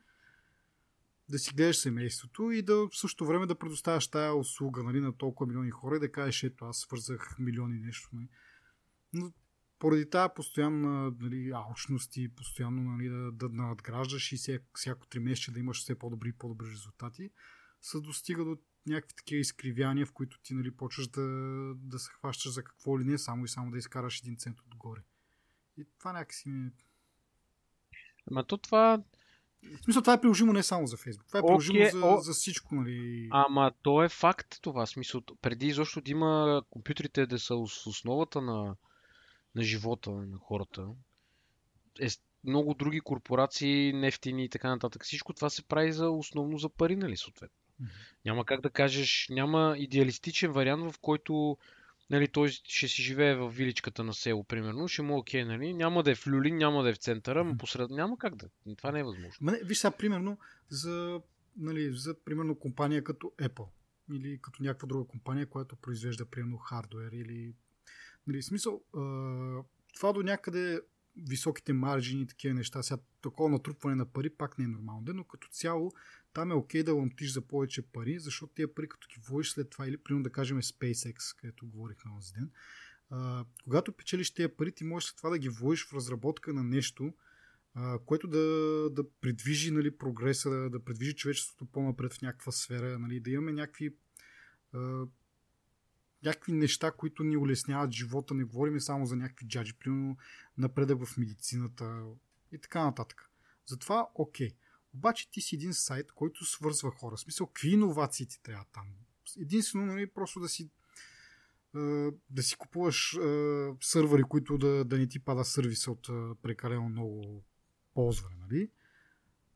да 1.30 1.38
си 1.38 1.54
гледаш 1.54 1.76
семейството 1.76 2.50
и 2.50 2.62
да 2.62 2.74
в 2.74 2.90
същото 2.92 3.26
време 3.26 3.46
да 3.46 3.58
предоставяш 3.58 4.08
тая 4.08 4.34
услуга 4.34 4.82
нали, 4.82 5.00
на 5.00 5.16
толкова 5.16 5.46
милиони 5.48 5.70
хора 5.70 5.96
и 5.96 6.00
да 6.00 6.12
кажеш, 6.12 6.42
ето 6.42 6.64
аз 6.64 6.78
свързах 6.78 7.36
милиони 7.38 7.78
нещо. 7.78 8.08
Нали. 8.12 8.28
Но 9.12 9.32
поради 9.78 10.10
тази 10.10 10.32
постоянна 10.36 11.14
нали, 11.20 11.50
алчност 11.54 12.16
и 12.16 12.28
постоянно 12.28 12.82
нали, 12.82 13.08
да, 13.08 13.32
да 13.32 13.48
надграждаш 13.48 14.32
и 14.32 14.36
всяко, 14.36 14.64
всяко 14.74 15.06
три 15.06 15.18
месеца 15.18 15.52
да 15.52 15.60
имаш 15.60 15.80
все 15.80 15.98
по-добри 15.98 16.28
и 16.28 16.32
по-добри 16.32 16.66
резултати, 16.66 17.30
се 17.80 18.00
достига 18.00 18.44
до 18.44 18.58
някакви 18.86 19.16
такива 19.16 19.40
изкривяния, 19.40 20.06
в 20.06 20.12
които 20.12 20.40
ти 20.42 20.54
нали, 20.54 20.70
почваш 20.70 21.08
да, 21.08 21.22
да 21.76 21.98
се 21.98 22.10
хващаш 22.12 22.52
за 22.52 22.64
какво 22.64 23.00
ли 23.00 23.04
не, 23.04 23.18
само 23.18 23.44
и 23.44 23.48
само 23.48 23.70
да 23.70 23.78
изкараш 23.78 24.20
един 24.20 24.36
цент 24.36 24.60
отгоре. 24.60 25.00
И 25.76 25.86
това 25.98 26.12
някакси 26.12 26.48
ми... 26.48 26.70
Ама 28.30 28.44
то 28.44 28.58
това... 28.58 29.02
В 29.62 29.84
смисъл, 29.84 30.02
това 30.02 30.14
е 30.14 30.20
приложимо 30.20 30.52
не 30.52 30.62
само 30.62 30.86
за 30.86 30.96
Facebook. 30.96 31.26
Това 31.28 31.38
е 31.38 31.42
приложимо 31.42 31.78
okay, 31.78 31.90
за, 31.90 32.06
о... 32.06 32.20
за 32.20 32.32
всичко, 32.32 32.74
нали? 32.74 33.28
Ама 33.30 33.72
то 33.82 34.04
е 34.04 34.08
факт 34.08 34.58
това. 34.62 34.86
Смисъл, 34.86 35.20
преди 35.42 35.66
изобщо 35.66 36.00
да 36.00 36.10
има 36.10 36.62
компютрите 36.70 37.26
да 37.26 37.38
са 37.38 37.54
основата 37.86 38.40
на, 38.40 38.76
на 39.54 39.62
живота 39.62 40.10
на 40.10 40.38
хората. 40.38 40.86
Е, 42.00 42.08
много 42.44 42.74
други 42.74 43.00
корпорации, 43.00 43.92
нефтини 43.92 44.44
и 44.44 44.48
така 44.48 44.68
нататък. 44.68 45.04
Всичко 45.04 45.32
това 45.32 45.50
се 45.50 45.62
прави 45.62 45.92
за 45.92 46.10
основно 46.10 46.58
за 46.58 46.68
пари, 46.68 46.96
нали, 46.96 47.16
съответно. 47.16 47.56
Mm-hmm. 47.82 47.88
Няма 48.24 48.44
как 48.44 48.60
да 48.60 48.70
кажеш, 48.70 49.26
няма 49.30 49.74
идеалистичен 49.78 50.52
вариант, 50.52 50.92
в 50.92 50.98
който 50.98 51.58
нали, 52.10 52.28
той 52.28 52.48
ще 52.48 52.88
си 52.88 53.02
живее 53.02 53.34
в 53.34 53.50
виличката 53.50 54.04
на 54.04 54.14
село, 54.14 54.44
примерно, 54.44 54.88
ще 54.88 55.02
му 55.02 55.14
е 55.14 55.16
окей, 55.16 55.44
нали, 55.44 55.74
няма 55.74 56.02
да 56.02 56.10
е 56.10 56.14
в 56.14 56.26
Люлин, 56.26 56.56
няма 56.56 56.82
да 56.82 56.90
е 56.90 56.92
в 56.92 56.98
центъра, 56.98 57.44
но 57.44 57.56
посред 57.56 57.90
няма 57.90 58.18
как 58.18 58.36
да. 58.36 58.48
Това 58.76 58.92
не 58.92 59.00
е 59.00 59.04
възможно. 59.04 59.32
Ма 59.40 59.56
виж 59.64 59.78
сега, 59.78 59.90
примерно, 59.90 60.38
за, 60.68 61.20
нали, 61.56 61.92
за 61.92 62.14
примерно 62.24 62.54
компания 62.54 63.04
като 63.04 63.32
Apple 63.38 63.68
или 64.12 64.38
като 64.42 64.62
някаква 64.62 64.86
друга 64.86 65.08
компания, 65.08 65.46
която 65.46 65.76
произвежда 65.76 66.24
примерно 66.24 66.58
хардвер 66.58 67.12
или 67.12 67.54
нали, 68.26 68.42
смисъл, 68.42 68.82
това 69.94 70.12
до 70.12 70.22
някъде 70.22 70.80
високите 71.28 71.72
маржини 71.72 72.22
и 72.22 72.26
такива 72.26 72.54
неща, 72.54 72.82
сега 72.82 73.00
такова 73.22 73.50
натрупване 73.50 73.96
на 73.96 74.06
пари 74.06 74.30
пак 74.30 74.58
не 74.58 74.64
е 74.64 74.68
нормално, 74.68 75.12
но 75.14 75.24
като 75.24 75.48
цяло 75.48 75.92
там 76.32 76.50
е 76.50 76.54
окей 76.54 76.82
да 76.82 76.94
ламтиш 76.94 77.32
за 77.32 77.40
повече 77.40 77.82
пари, 77.82 78.18
защото 78.18 78.52
тия 78.52 78.74
пари 78.74 78.88
като 78.88 79.08
ги 79.08 79.20
вложиш 79.28 79.52
след 79.52 79.70
това 79.70 79.86
или 79.86 79.96
примерно 79.96 80.22
да 80.22 80.30
кажем 80.30 80.62
SpaceX, 80.62 81.40
където 81.40 81.66
говорихме 81.66 82.10
този 82.16 82.32
ден, 82.32 82.50
а, 83.10 83.44
когато 83.64 83.92
печелиш 83.92 84.30
тези 84.30 84.48
пари, 84.48 84.72
ти 84.72 84.84
можеш 84.84 85.08
след 85.08 85.16
това 85.16 85.30
да 85.30 85.38
ги 85.38 85.48
вложиш 85.48 85.86
в 85.86 85.94
разработка 85.94 86.52
на 86.52 86.64
нещо, 86.64 87.14
а, 87.74 87.98
което 87.98 88.28
да, 88.28 88.38
да 88.90 89.10
придвижи 89.20 89.70
нали, 89.70 89.96
прогреса, 89.96 90.50
да, 90.50 90.70
да 90.70 90.84
придвижи 90.84 91.16
човечеството 91.16 91.66
по-напред 91.66 92.14
в 92.14 92.22
някаква 92.22 92.52
сфера, 92.52 92.98
нали, 92.98 93.20
да 93.20 93.30
имаме 93.30 93.52
някакви 93.52 93.96
а, 94.72 95.06
някакви 96.24 96.52
неща, 96.52 96.92
които 96.92 97.24
ни 97.24 97.36
улесняват 97.36 97.92
живота, 97.92 98.34
не 98.34 98.44
говорим 98.44 98.80
само 98.80 99.06
за 99.06 99.16
някакви 99.16 99.48
джаджи, 99.48 99.72
примерно 99.72 100.16
напредък 100.58 101.04
в 101.04 101.16
медицината 101.16 102.04
и 102.52 102.58
така 102.58 102.84
нататък. 102.84 103.30
Затова, 103.66 104.08
окей. 104.14 104.50
Обаче 104.94 105.30
ти 105.30 105.40
си 105.40 105.54
един 105.54 105.74
сайт, 105.74 106.12
който 106.12 106.44
свързва 106.44 106.90
хора. 106.90 107.16
В 107.16 107.20
смисъл, 107.20 107.46
какви 107.46 107.68
иновации 107.68 108.26
ти 108.26 108.42
трябва 108.42 108.64
там? 108.72 108.86
Единствено, 109.40 109.86
нали, 109.86 110.10
просто 110.10 110.40
да 110.40 110.48
си 110.48 110.70
да 112.30 112.42
си 112.42 112.56
купуваш 112.56 113.18
сървъри, 113.80 114.22
които 114.22 114.58
да, 114.58 114.84
да 114.84 114.98
не 114.98 115.08
ти 115.08 115.18
пада 115.18 115.44
сервиса 115.44 115.90
от 115.90 116.06
прекалено 116.42 116.88
много 116.88 117.44
ползване, 117.94 118.36
нали? 118.36 118.70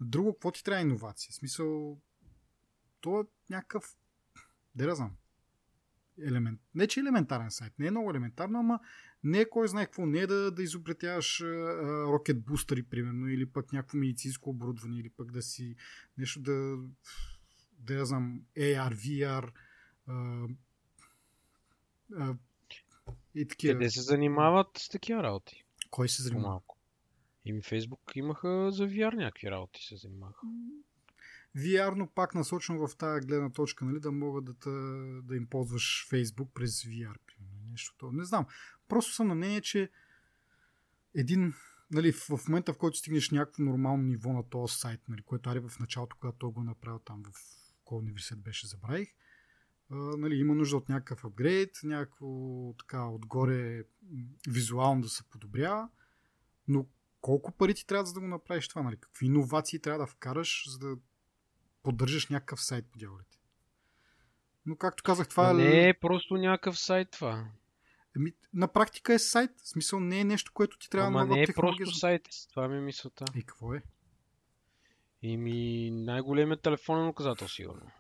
Друго, 0.01 0.33
какво 0.33 0.53
ти 0.53 0.65
трябва 0.65 0.83
иновация? 0.83 1.33
В 1.33 1.35
смисъл, 1.35 2.01
то 3.01 3.21
е 3.21 3.25
някакъв, 3.51 3.97
да 4.75 4.95
знам, 4.95 5.17
елемент. 6.23 6.61
Не, 6.75 6.87
че 6.87 7.01
е 7.01 7.03
елементарен 7.03 7.51
сайт, 7.51 7.73
не 7.79 7.87
е 7.87 7.91
много 7.91 8.11
елементарно, 8.11 8.59
ама 8.59 8.81
не 9.25 9.41
е 9.41 9.49
кой 9.49 9.69
знае 9.69 9.85
какво, 9.85 10.07
не 10.07 10.19
е 10.19 10.27
да, 10.27 10.51
да 10.51 10.63
изобретяваш 10.63 11.41
рокет 12.07 12.45
бустери, 12.45 12.83
примерно, 12.83 13.29
или 13.29 13.47
пък 13.47 13.73
някакво 13.73 13.99
медицинско 13.99 14.51
оборудване, 14.51 14.99
или 14.99 15.11
пък 15.11 15.33
да 15.33 15.43
си 15.43 15.77
нещо 16.19 16.41
да, 16.41 16.77
да 17.79 17.95
я 17.95 18.05
знам, 18.05 18.43
AR, 18.59 18.95
VR, 18.95 19.51
а, 20.07 20.47
а, 22.17 22.35
и 23.35 23.49
такива. 23.49 23.75
Къде 23.75 23.91
се 23.91 24.03
занимават 24.03 24.69
с 24.79 24.89
такива 24.89 25.23
работи? 25.23 25.65
Кой 25.91 26.09
се 26.09 26.23
занимава? 26.23 26.45
По-малко. 26.45 26.79
Ими 27.45 27.63
Фейсбук 27.63 28.13
имаха 28.15 28.71
за 28.73 28.89
VR 28.89 29.15
някакви 29.15 29.51
работи 29.51 29.87
се 29.87 29.97
занимаваха. 29.97 30.47
VR, 31.57 31.95
но 31.95 32.07
пак 32.07 32.35
насочено 32.35 32.89
в 32.89 32.97
тази 32.97 33.27
гледна 33.27 33.51
точка, 33.51 33.85
нали, 33.85 34.01
да 34.01 34.13
могат 34.13 34.45
да, 34.45 34.71
да 35.23 35.37
им 35.37 35.47
ползваш 35.47 36.09
Facebook 36.11 36.53
през 36.55 36.83
VR. 36.83 37.17
Примерно, 37.27 37.71
нещо 37.71 37.95
това. 37.99 38.13
Не 38.13 38.25
знам. 38.25 38.47
Просто 38.89 39.13
съм 39.13 39.29
на 39.29 39.35
мнение, 39.35 39.61
че 39.61 39.91
един, 41.15 41.55
нали, 41.91 42.13
в, 42.13 42.49
момента, 42.49 42.73
в 42.73 42.79
който 42.79 42.99
стигнеш 42.99 43.31
някакво 43.31 43.63
нормално 43.63 44.03
ниво 44.03 44.33
на 44.33 44.49
този 44.49 44.75
сайт, 44.75 45.01
нали, 45.09 45.23
което 45.23 45.51
ари 45.51 45.61
в 45.61 45.73
началото, 45.81 46.17
когато 46.21 46.39
той 46.39 46.53
го 46.53 46.61
е 46.61 46.65
направил 46.65 46.99
там 46.99 47.23
в 47.23 47.31
кой 47.85 47.99
университет 47.99 48.43
беше, 48.43 48.67
забравих, 48.67 49.09
нали, 49.91 50.37
има 50.37 50.55
нужда 50.55 50.77
от 50.77 50.89
някакъв 50.89 51.25
апгрейд, 51.25 51.71
някакво 51.83 52.27
така 52.79 53.07
отгоре 53.07 53.83
визуално 54.49 55.03
да 55.03 55.09
се 55.09 55.25
подобрява, 55.25 55.89
но 56.69 56.87
колко 57.21 57.53
пари 57.53 57.75
ти 57.75 57.87
трябва 57.87 58.07
за 58.07 58.13
да 58.13 58.21
го 58.21 58.29
направиш 58.29 58.69
това? 58.69 58.83
Нали? 58.83 58.97
Какви 58.97 59.27
иновации 59.27 59.81
трябва 59.81 59.99
да 59.99 60.07
вкараш, 60.07 60.65
за 60.71 60.79
да 60.79 60.97
поддържаш 61.85 62.29
някакъв 62.29 62.63
сайт 62.63 62.85
по 62.93 62.99
дяволите. 62.99 63.39
Но 64.67 64.77
както 64.77 65.03
казах, 65.03 65.29
това 65.29 65.51
е... 65.51 65.55
Не 65.55 65.89
е 65.89 65.95
просто 65.95 66.35
някакъв 66.35 66.79
сайт 66.79 67.11
това. 67.11 67.47
Еми, 68.17 68.33
на 68.55 68.69
практика 68.69 69.15
е 69.15 69.19
сайт. 69.19 69.51
В 69.63 69.69
смисъл 69.69 70.01
не 70.01 70.21
е 70.21 70.25
нещо, 70.25 70.53
което 70.55 70.79
ти 70.79 70.91
трябва 70.91 71.09
Ама 71.09 71.27
да 71.27 71.35
не 71.35 71.43
е 71.43 71.47
просто 71.47 71.95
сайт. 71.95 72.29
Това 72.51 72.69
ми 72.69 72.77
е 72.77 72.81
мисълта. 72.81 73.25
И 73.35 73.43
какво 73.43 73.75
е? 73.75 73.83
Еми, 75.23 75.91
най-големият 75.91 76.63
телефонен 76.63 77.09
указател, 77.09 77.49
сигурно. 77.49 77.91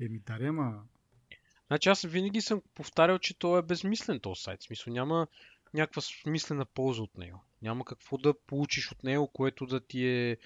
Еми, 0.00 0.18
даре, 0.18 0.46
ама... 0.46 0.82
Значи 1.66 1.88
аз 1.88 2.02
винаги 2.02 2.40
съм 2.40 2.62
повтарял, 2.74 3.18
че 3.18 3.38
то 3.38 3.58
е 3.58 3.62
безмислен 3.62 4.20
този 4.20 4.42
сайт. 4.42 4.60
В 4.60 4.64
смисъл 4.64 4.92
няма 4.92 5.26
някаква 5.74 6.02
смислена 6.02 6.64
полза 6.64 7.02
от 7.02 7.18
него. 7.18 7.44
Няма 7.62 7.84
какво 7.84 8.18
да 8.18 8.34
получиш 8.34 8.92
от 8.92 9.02
него, 9.04 9.28
което 9.28 9.66
да 9.66 9.80
ти 9.80 10.06
е 10.06 10.36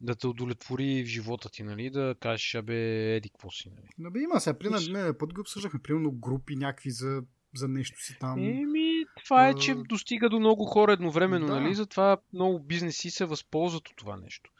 да 0.00 0.14
те 0.14 0.26
удовлетвори 0.26 1.04
в 1.04 1.06
живота 1.06 1.48
ти, 1.50 1.62
нали? 1.62 1.90
Да 1.90 2.14
кажеш, 2.20 2.54
абе, 2.54 3.14
еди, 3.16 3.28
какво 3.28 3.50
си, 3.50 3.70
нали? 3.76 3.88
Но 3.98 4.10
бе, 4.10 4.20
има 4.20 4.40
сега, 4.40 4.58
примерно, 4.58 4.92
не, 4.92 5.18
път 5.18 5.34
го 5.34 5.40
обсъждахме, 5.40 5.80
примерно 5.82 6.12
групи 6.12 6.56
някакви 6.56 6.90
за, 6.90 7.22
за 7.54 7.68
нещо 7.68 8.00
си 8.00 8.16
там. 8.20 8.38
Еми, 8.38 9.04
това 9.24 9.48
е, 9.48 9.54
че 9.54 9.74
достига 9.74 10.28
до 10.28 10.40
много 10.40 10.64
хора 10.64 10.92
едновременно, 10.92 11.46
да. 11.46 11.60
нали? 11.60 11.74
Затова 11.74 12.16
много 12.32 12.60
бизнеси 12.60 13.10
се 13.10 13.24
възползват 13.24 13.88
от 13.88 13.96
това 13.96 14.16
нещо. 14.16 14.50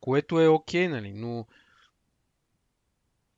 Което 0.00 0.40
е 0.40 0.48
окей, 0.48 0.86
okay, 0.86 0.90
нали? 0.90 1.12
Но 1.12 1.46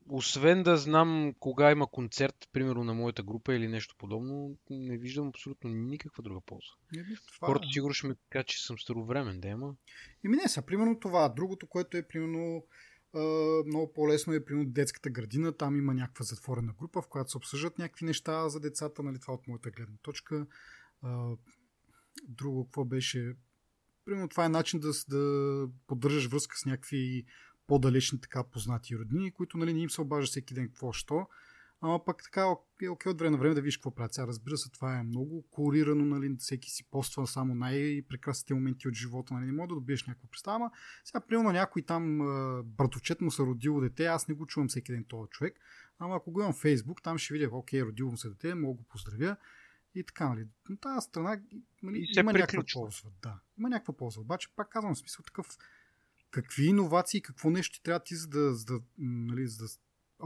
освен 0.09 0.63
да 0.63 0.77
знам 0.77 1.35
кога 1.41 1.71
има 1.71 1.87
концерт, 1.87 2.49
примерно 2.53 2.85
на 2.85 2.95
моята 2.95 3.23
група 3.23 3.55
или 3.55 3.69
нещо 3.69 3.95
подобно, 3.99 4.57
не 4.71 4.99
виждам 4.99 5.29
абсолютно 5.29 5.71
никаква 5.71 6.23
друга 6.23 6.41
полза. 6.47 6.73
Не, 6.93 7.05
това... 7.35 7.47
Хората 7.47 7.67
сигурно 7.73 7.95
ще 7.95 8.07
ми 8.07 8.15
кажат, 8.31 8.47
че 8.47 8.67
съм 8.67 8.79
старовремен, 8.79 9.41
да 9.41 9.49
има. 9.49 9.75
Еми 10.25 10.37
не 10.37 10.49
са, 10.49 10.63
примерно 10.63 11.01
това. 11.01 11.29
Другото, 11.29 11.67
което 11.67 11.97
е 11.97 12.09
примерно 12.09 12.67
много 13.67 13.93
по-лесно 13.93 14.33
е 14.33 14.45
примерно 14.45 14.71
детската 14.71 15.11
градина. 15.11 15.57
Там 15.57 15.77
има 15.77 15.95
някаква 15.95 16.25
затворена 16.25 16.73
група, 16.79 17.03
в 17.03 17.09
която 17.09 17.31
се 17.31 17.37
обсъждат 17.37 17.79
някакви 17.79 18.05
неща 18.05 18.49
за 18.49 18.61
децата, 18.61 19.03
нали, 19.03 19.21
това 19.21 19.35
от 19.35 19.49
моята 19.49 19.71
гледна 19.71 19.97
точка. 20.03 20.47
друго, 22.29 22.65
какво 22.65 22.85
беше? 22.85 23.35
Примерно 24.05 24.29
това 24.29 24.45
е 24.45 24.49
начин 24.49 24.81
да, 24.81 24.91
да 25.09 25.69
поддържаш 25.87 26.27
връзка 26.27 26.59
с 26.59 26.67
някакви 26.67 27.25
по-далечни 27.73 28.21
така 28.21 28.45
познати 28.45 28.99
роднини, 28.99 29.31
които 29.31 29.59
нали, 29.59 29.73
не 29.73 29.81
им 29.81 29.91
се 29.91 30.01
обажда 30.01 30.27
всеки 30.27 30.55
ден 30.55 30.69
какво 30.69 30.93
що. 30.93 31.27
Ама 31.81 32.05
пък 32.05 32.23
така 32.23 32.41
е 32.83 32.89
окей 32.89 33.11
от 33.11 33.19
време 33.19 33.31
на 33.31 33.39
време 33.39 33.55
да 33.55 33.61
видиш 33.61 33.77
какво 33.77 33.95
правят. 33.95 34.15
Сега 34.15 34.27
разбира 34.27 34.57
се, 34.57 34.71
това 34.71 34.99
е 34.99 35.03
много 35.03 35.45
колорирано, 35.51 36.05
нали, 36.05 36.37
всеки 36.39 36.71
си 36.71 36.91
поства 36.91 37.27
само 37.27 37.55
най-прекрасните 37.55 38.55
моменти 38.55 38.89
от 38.89 38.95
живота, 38.95 39.35
нали, 39.35 39.47
не 39.47 39.53
мога 39.53 39.69
да 39.69 39.75
добиеш 39.75 40.07
някаква 40.07 40.29
представа. 40.31 40.57
Ама 40.57 40.71
сега, 41.05 41.21
примерно, 41.21 41.53
някой 41.53 41.83
там 41.83 42.19
братовчет 42.65 43.21
му 43.21 43.31
се 43.31 43.43
родило 43.43 43.81
дете, 43.81 44.07
аз 44.07 44.29
не 44.29 44.35
го 44.35 44.47
чувам 44.47 44.69
всеки 44.69 44.93
ден 44.93 45.05
този 45.09 45.31
човек. 45.31 45.61
Ама 45.99 46.17
ако 46.17 46.31
го 46.31 46.41
имам 46.41 46.53
в 46.53 46.61
Фейсбук, 46.61 47.03
там 47.03 47.19
ще 47.19 47.35
видя, 47.35 47.49
окей, 47.53 47.83
родило 47.83 48.11
му 48.11 48.17
се 48.17 48.29
дете, 48.29 48.55
мога 48.55 48.77
го 48.77 48.85
поздравя 48.85 49.37
и 49.95 50.05
така, 50.05 50.29
нали. 50.29 50.47
Но 50.69 50.77
тази 50.77 51.05
страна 51.05 51.41
нали, 51.83 52.07
има 52.19 52.33
някаква 52.33 52.65
полза. 52.73 53.09
Да, 53.23 53.41
има 53.59 53.69
някаква 53.69 53.97
полза. 53.97 54.21
Обаче, 54.21 54.49
пак 54.57 54.69
казвам, 54.69 54.95
в 54.95 54.99
смисъл 54.99 55.23
такъв 55.23 55.47
какви 56.33 56.67
иновации, 56.67 57.23
какво 57.23 57.51
нещо 57.51 57.77
ти 57.77 57.83
трябва 57.83 58.01
ти, 58.01 58.15
за 58.15 58.29
да, 58.29 58.55
за 58.55 58.65
да, 58.65 58.81
нали, 58.99 59.47
за 59.47 59.65
да 59.65 59.71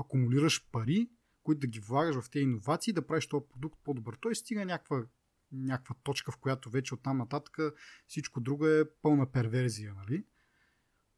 акумулираш 0.00 0.66
пари, 0.72 1.10
които 1.42 1.58
да 1.58 1.66
ги 1.66 1.80
влагаш 1.80 2.16
в 2.16 2.30
тези 2.30 2.42
иновации, 2.42 2.92
да 2.92 3.06
правиш 3.06 3.26
този 3.26 3.44
продукт 3.48 3.80
по-добър. 3.84 4.18
Той 4.20 4.34
стига 4.34 4.64
някаква, 4.64 5.04
някаква 5.52 5.94
точка, 6.02 6.32
в 6.32 6.36
която 6.36 6.70
вече 6.70 6.94
оттам 6.94 7.18
нататък 7.18 7.58
всичко 8.06 8.40
друго 8.40 8.66
е 8.66 8.90
пълна 9.02 9.32
перверзия, 9.32 9.94
нали? 9.94 10.25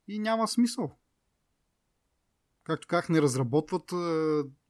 И 0.09 0.18
няма 0.18 0.49
смисъл. 0.49 0.99
Както 2.64 2.87
как 2.87 3.09
не 3.09 3.23
разработват 3.23 3.92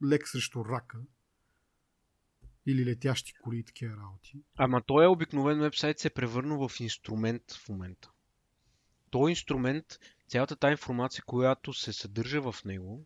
лек 0.03 0.27
срещу 0.27 0.65
рака 0.65 0.97
или 2.65 2.85
летящи 2.85 3.33
коли 3.41 3.59
и 3.59 3.63
такива 3.63 3.97
работи. 3.97 4.43
Ама 4.57 4.81
той 4.81 5.03
е 5.03 5.07
обикновен 5.07 5.59
вебсайт 5.59 5.99
се 5.99 6.07
е 6.07 6.13
превърнал 6.13 6.69
в 6.69 6.79
инструмент 6.79 7.43
в 7.65 7.69
момента. 7.69 8.11
Той 9.09 9.29
инструмент, 9.29 9.85
цялата 10.27 10.55
тази 10.55 10.71
информация, 10.71 11.23
която 11.27 11.73
се 11.73 11.93
съдържа 11.93 12.51
в 12.51 12.65
него, 12.65 13.05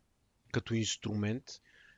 като 0.54 0.74
инструмент, 0.74 1.44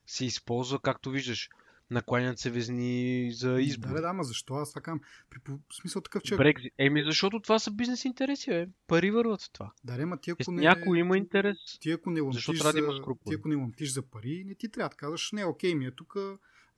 се 0.07 0.25
използва, 0.25 0.79
както 0.79 1.09
виждаш, 1.09 1.49
накланят 1.89 2.39
се 2.39 2.49
везни 2.49 3.29
за 3.33 3.61
избор. 3.61 3.89
Да, 3.89 4.01
да, 4.01 4.07
ама 4.07 4.23
защо? 4.23 4.53
Аз 4.53 4.69
това 4.69 4.81
казвам. 4.81 5.01
При 5.29 5.39
смисъл 5.81 6.01
такъв, 6.01 6.23
че... 6.23 6.35
Брекзит. 6.35 6.73
Еми, 6.77 7.03
защото 7.03 7.39
това 7.39 7.59
са 7.59 7.71
бизнес 7.71 8.05
интереси, 8.05 8.49
бе. 8.49 8.67
Пари 8.87 9.11
върват 9.11 9.41
в 9.41 9.51
това. 9.51 9.71
Да, 9.83 9.93
ама 9.93 10.17
ти 10.17 10.31
ако 10.31 10.41
Ако 10.41 10.51
не... 10.51 10.61
Някой 10.61 10.99
има 10.99 11.17
интерес. 11.17 11.57
Ти 11.79 11.91
ако 11.91 12.09
не 12.09 12.31
Защо 12.31 12.53
трябва 12.53 12.73
да 12.73 12.79
има 12.79 12.93
скрупули? 12.93 13.33
ти 13.33 13.39
ако 13.39 13.47
не 13.47 13.55
лъмтиш 13.55 13.93
за 13.93 14.01
пари, 14.01 14.43
не 14.45 14.55
ти 14.55 14.71
трябва 14.71 14.89
да 14.89 14.95
казваш, 14.95 15.31
не, 15.31 15.45
окей, 15.45 15.75
ми 15.75 15.85
е 15.85 15.91
тук, 15.91 16.15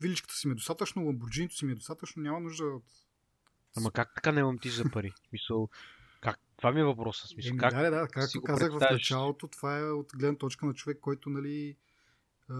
виличката 0.02 0.34
си 0.34 0.48
ми 0.48 0.52
е 0.52 0.56
достатъчно, 0.56 1.06
ламбурджинито 1.06 1.56
си 1.56 1.66
ми 1.66 1.72
е 1.72 1.76
достатъчно, 1.76 2.24
няма 2.24 2.40
нужда 2.40 2.66
от... 2.66 2.84
Ама 3.78 3.92
как 3.92 4.16
така 4.16 4.32
не 4.32 4.42
лъмтиш 4.42 4.74
за 4.74 4.92
пари? 4.92 5.12
Как? 5.32 5.70
Това 6.58 6.72
ми 6.72 6.80
е 6.80 6.84
въпросът. 6.84 7.28
В 7.28 7.30
Смисъл, 7.30 7.58
как? 7.58 7.74
да, 7.74 7.90
да, 7.90 8.08
както 8.08 8.42
казах 8.42 8.72
в 8.72 8.80
началото, 8.92 9.48
това 9.48 9.80
е 9.80 9.84
от 9.84 10.12
гледна 10.16 10.38
точка 10.38 10.66
на 10.66 10.74
човек, 10.74 11.00
който 11.02 11.30
нали, 11.30 11.76
а, 12.50 12.54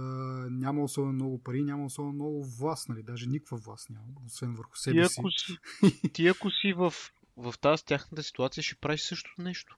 няма 0.50 0.84
особено 0.84 1.14
много 1.14 1.44
пари, 1.44 1.64
няма 1.64 1.86
особено 1.86 2.14
много 2.14 2.46
власт, 2.46 2.90
нали, 2.90 3.04
даже 3.04 3.30
никаква 3.30 3.58
власт 3.58 3.90
няма, 3.90 4.08
освен 4.26 4.56
върху 4.56 4.74
Ти 4.74 4.82
себе 4.82 5.08
си. 5.08 5.20
ако 5.20 5.32
си, 5.32 5.58
ти 6.14 6.28
ако 6.28 6.52
си 6.52 6.74
в, 6.74 6.94
в 7.38 7.54
тази 7.62 7.86
тяхната 7.86 8.24
ситуация, 8.24 8.64
ще 8.64 8.76
правиш 8.76 9.02
същото 9.02 9.42
нещо. 9.42 9.78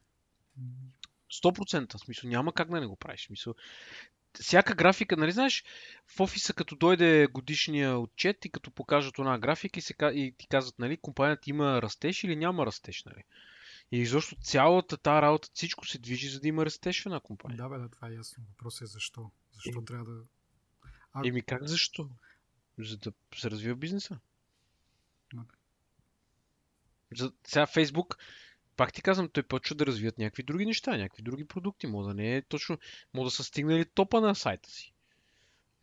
100%. 1.44 1.98
В 1.98 2.00
смисъл, 2.00 2.30
няма 2.30 2.54
как 2.54 2.70
да 2.70 2.80
не 2.80 2.88
го 2.88 2.96
правиш. 2.96 3.22
В 3.22 3.28
Смисъл, 3.28 3.56
всяка 4.34 4.74
графика, 4.74 5.18
нали 5.18 5.32
знаеш, 5.32 5.64
в 6.08 6.20
офиса 6.20 6.54
като 6.54 6.76
дойде 6.76 7.28
годишния 7.28 8.00
отчет 8.00 8.46
и 8.46 8.50
като 8.50 8.72
покажат 8.72 9.20
една 9.20 9.40
графика 9.40 9.80
и, 9.80 9.82
се, 9.82 9.96
и 10.02 10.36
ти 10.38 10.48
казват, 10.48 10.80
нали, 10.80 10.98
компанията 10.98 11.50
има 11.50 11.82
растеж 11.82 12.24
или 12.24 12.36
няма 12.36 12.66
растеж, 12.66 13.04
нали. 13.04 13.24
И 13.91 13.98
изобщо 13.98 14.36
цялата 14.36 14.98
тази 14.98 15.22
работа, 15.22 15.50
всичко 15.53 15.88
се 15.88 15.98
движи, 15.98 16.29
за 16.29 16.39
да 16.39 16.48
има 16.48 16.65
растеж 16.65 17.03
в 17.03 17.05
една 17.05 17.19
компания. 17.19 17.58
Да, 17.58 17.69
бе, 17.69 17.77
да, 17.77 17.89
това 17.89 18.10
е 18.10 18.13
ясно. 18.13 18.43
Въпросът 18.50 18.81
е 18.81 18.86
защо. 18.86 19.31
Защо 19.53 19.77
Еми. 19.77 19.86
трябва 19.86 20.05
да... 20.05 20.24
А- 21.13 21.27
Еми 21.27 21.41
как 21.41 21.67
защо? 21.67 22.10
За 22.77 22.98
да 22.98 23.13
се 23.36 23.51
развива 23.51 23.75
бизнеса. 23.75 24.19
За, 27.17 27.31
сега 27.48 27.67
Фейсбук, 27.67 28.17
пак 28.75 28.93
ти 28.93 29.01
казвам, 29.01 29.29
той 29.29 29.43
почва 29.43 29.75
да 29.75 29.86
развият 29.86 30.17
някакви 30.17 30.43
други 30.43 30.65
неща, 30.65 30.98
някакви 30.98 31.24
други 31.24 31.48
продукти. 31.48 31.88
Може 31.88 32.08
да 32.08 32.13
не 32.13 32.36
е 32.36 32.41
точно, 32.41 32.77
може 33.13 33.27
да 33.27 33.31
са 33.31 33.43
стигнали 33.43 33.86
топа 33.86 34.22
на 34.22 34.36
сайта 34.36 34.69
си. 34.69 34.93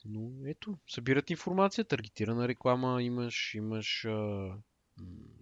Но 0.04 0.48
ето, 0.48 0.78
събират 0.88 1.30
информация, 1.30 1.84
таргетирана 1.84 2.48
реклама, 2.48 3.02
имаш, 3.02 3.54
имаш, 3.54 4.04
а, 4.04 4.52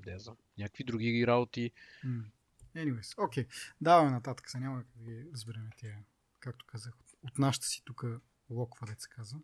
да 0.04 0.18
знам, 0.18 0.36
някакви 0.58 0.84
други 0.84 1.26
работи. 1.26 1.70
М. 2.04 2.24
Anyways, 2.76 3.24
окей. 3.24 3.46
Даваме 3.80 4.10
нататък, 4.10 4.50
сега 4.50 4.64
няма 4.64 4.84
да 4.96 5.04
ги 5.04 5.28
разберем 5.32 5.68
тия, 5.76 5.98
както 6.40 6.66
казах, 6.66 6.94
от 7.22 7.38
нашата 7.38 7.66
си 7.66 7.82
тук 7.84 8.04
локва, 8.50 8.86
деца 8.86 9.08
казва. 9.10 9.40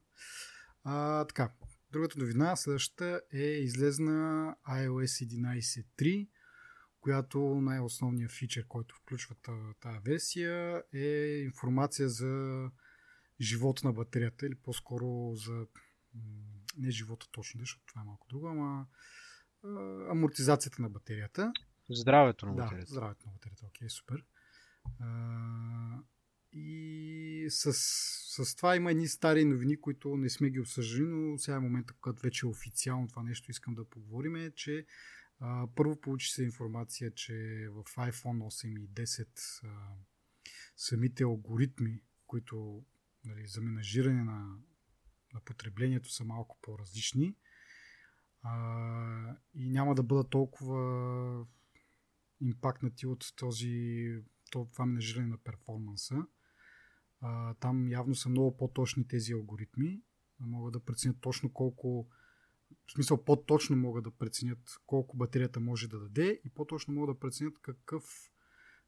А, 0.84 1.24
така, 1.24 1.52
другата 1.92 2.18
новина, 2.18 2.56
следващата 2.56 3.22
е 3.32 3.42
излезна 3.42 4.56
iOS 4.68 5.26
11.3, 5.26 6.28
която 7.00 7.38
най-основният 7.40 8.32
фичър, 8.32 8.66
който 8.66 8.94
включва 8.94 9.34
та- 9.42 9.74
тази 9.80 9.98
версия 10.04 10.82
е 10.92 11.38
информация 11.42 12.08
за 12.08 12.64
живота 13.40 13.86
на 13.86 13.92
батерията 13.92 14.46
или 14.46 14.54
по-скоро 14.54 15.34
за 15.34 15.66
не 16.78 16.90
живота 16.90 17.26
точно, 17.32 17.60
защото 17.60 17.84
това 17.86 18.00
е 18.00 18.04
малко 18.04 18.26
друго, 18.28 18.48
ама 18.48 18.86
амортизацията 20.10 20.82
на 20.82 20.90
батерията. 20.90 21.52
Здравето 21.90 22.46
на 22.46 22.54
Да, 22.54 22.62
батерията. 22.62 22.92
здравето 22.92 23.26
на 23.26 23.32
батерията. 23.32 23.66
Окей, 23.66 23.88
супер. 23.88 24.24
А, 25.00 26.02
и 26.52 27.46
с, 27.48 27.72
с 28.44 28.56
това 28.56 28.76
има 28.76 28.90
едни 28.90 29.08
стари 29.08 29.44
новини, 29.44 29.80
които 29.80 30.16
не 30.16 30.30
сме 30.30 30.50
ги 30.50 30.60
обсъждали, 30.60 31.08
но 31.08 31.38
сега 31.38 31.56
е 31.56 31.60
момента, 31.60 31.94
когато 32.00 32.22
вече 32.22 32.46
е 32.46 32.48
официално 32.48 33.08
това 33.08 33.22
нещо 33.22 33.50
искам 33.50 33.74
да 33.74 33.84
поговорим, 33.84 34.36
е, 34.36 34.50
че 34.50 34.86
а, 35.40 35.68
първо 35.74 36.00
получи 36.00 36.30
се 36.30 36.44
информация, 36.44 37.14
че 37.14 37.34
в 37.70 37.84
iPhone 37.84 38.38
8 38.38 38.84
и 38.84 38.88
10 38.88 39.28
а, 39.64 39.68
самите 40.76 41.24
алгоритми, 41.24 42.02
които 42.26 42.84
нали, 43.24 43.46
за 43.46 43.60
менажиране 43.60 44.24
на, 44.24 44.56
на 45.34 45.40
потреблението 45.44 46.12
са 46.12 46.24
малко 46.24 46.58
по-различни 46.62 47.36
а, 48.42 49.36
и 49.54 49.70
няма 49.70 49.94
да 49.94 50.02
бъдат 50.02 50.30
толкова 50.30 51.46
импактнати 52.40 53.06
от 53.06 53.32
този, 53.36 54.06
то- 54.50 54.68
това 54.72 54.86
менажиране 54.86 55.26
на 55.26 55.38
перформанса. 55.38 56.26
А, 57.20 57.54
там 57.54 57.88
явно 57.88 58.14
са 58.14 58.28
много 58.28 58.56
по-точни 58.56 59.08
тези 59.08 59.32
алгоритми. 59.32 60.02
Могат 60.40 60.72
да 60.72 60.80
преценят 60.80 61.16
точно 61.20 61.52
колко 61.52 62.08
в 62.86 62.92
смисъл 62.92 63.24
по-точно 63.24 63.76
могат 63.76 64.04
да 64.04 64.10
преценят 64.10 64.80
колко 64.86 65.16
батерията 65.16 65.60
може 65.60 65.88
да 65.88 66.00
даде 66.00 66.40
и 66.44 66.50
по-точно 66.50 66.94
могат 66.94 67.16
да 67.16 67.20
преценят 67.20 67.58
какъв, 67.62 68.04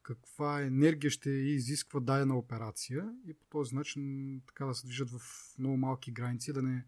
каква 0.03 0.63
енергия 0.63 1.11
ще 1.11 1.31
изисква 1.31 2.01
дадена 2.01 2.39
операция 2.39 3.15
и 3.27 3.35
по 3.35 3.47
този 3.47 3.75
начин 3.75 4.03
така 4.47 4.67
да 4.67 4.75
се 4.75 4.87
движат 4.87 5.11
в 5.11 5.21
много 5.59 5.77
малки 5.77 6.13
граници, 6.13 6.53
да 6.53 6.63
не, 6.63 6.87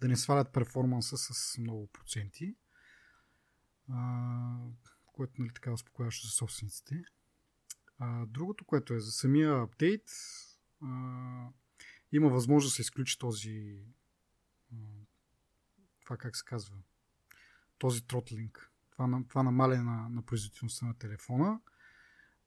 да 0.00 0.08
не 0.08 0.16
свалят 0.16 0.52
перформанса 0.52 1.16
с 1.18 1.58
много 1.58 1.86
проценти. 1.86 2.56
А, 3.88 4.58
което 5.20 5.42
нали, 5.42 5.50
така 5.54 5.70
е 5.70 5.72
успокояващо 5.72 6.26
за 6.26 6.32
собствениците. 6.32 7.02
А, 7.98 8.26
другото, 8.26 8.64
което 8.64 8.94
е 8.94 9.00
за 9.00 9.12
самия 9.12 9.62
апдейт, 9.62 10.10
а, 10.82 10.88
има 12.12 12.28
възможност 12.28 12.72
да 12.72 12.74
се 12.74 12.82
изключи 12.82 13.18
този 13.18 13.84
а, 14.72 14.76
това 16.04 16.16
как 16.16 16.36
се 16.36 16.44
казва 16.44 16.76
този 17.78 18.06
тротлинг, 18.06 18.72
това, 18.90 19.22
това 19.28 19.42
намаляне 19.42 19.82
на, 19.82 20.08
на 20.08 20.22
производителността 20.22 20.86
на 20.86 20.98
телефона. 20.98 21.60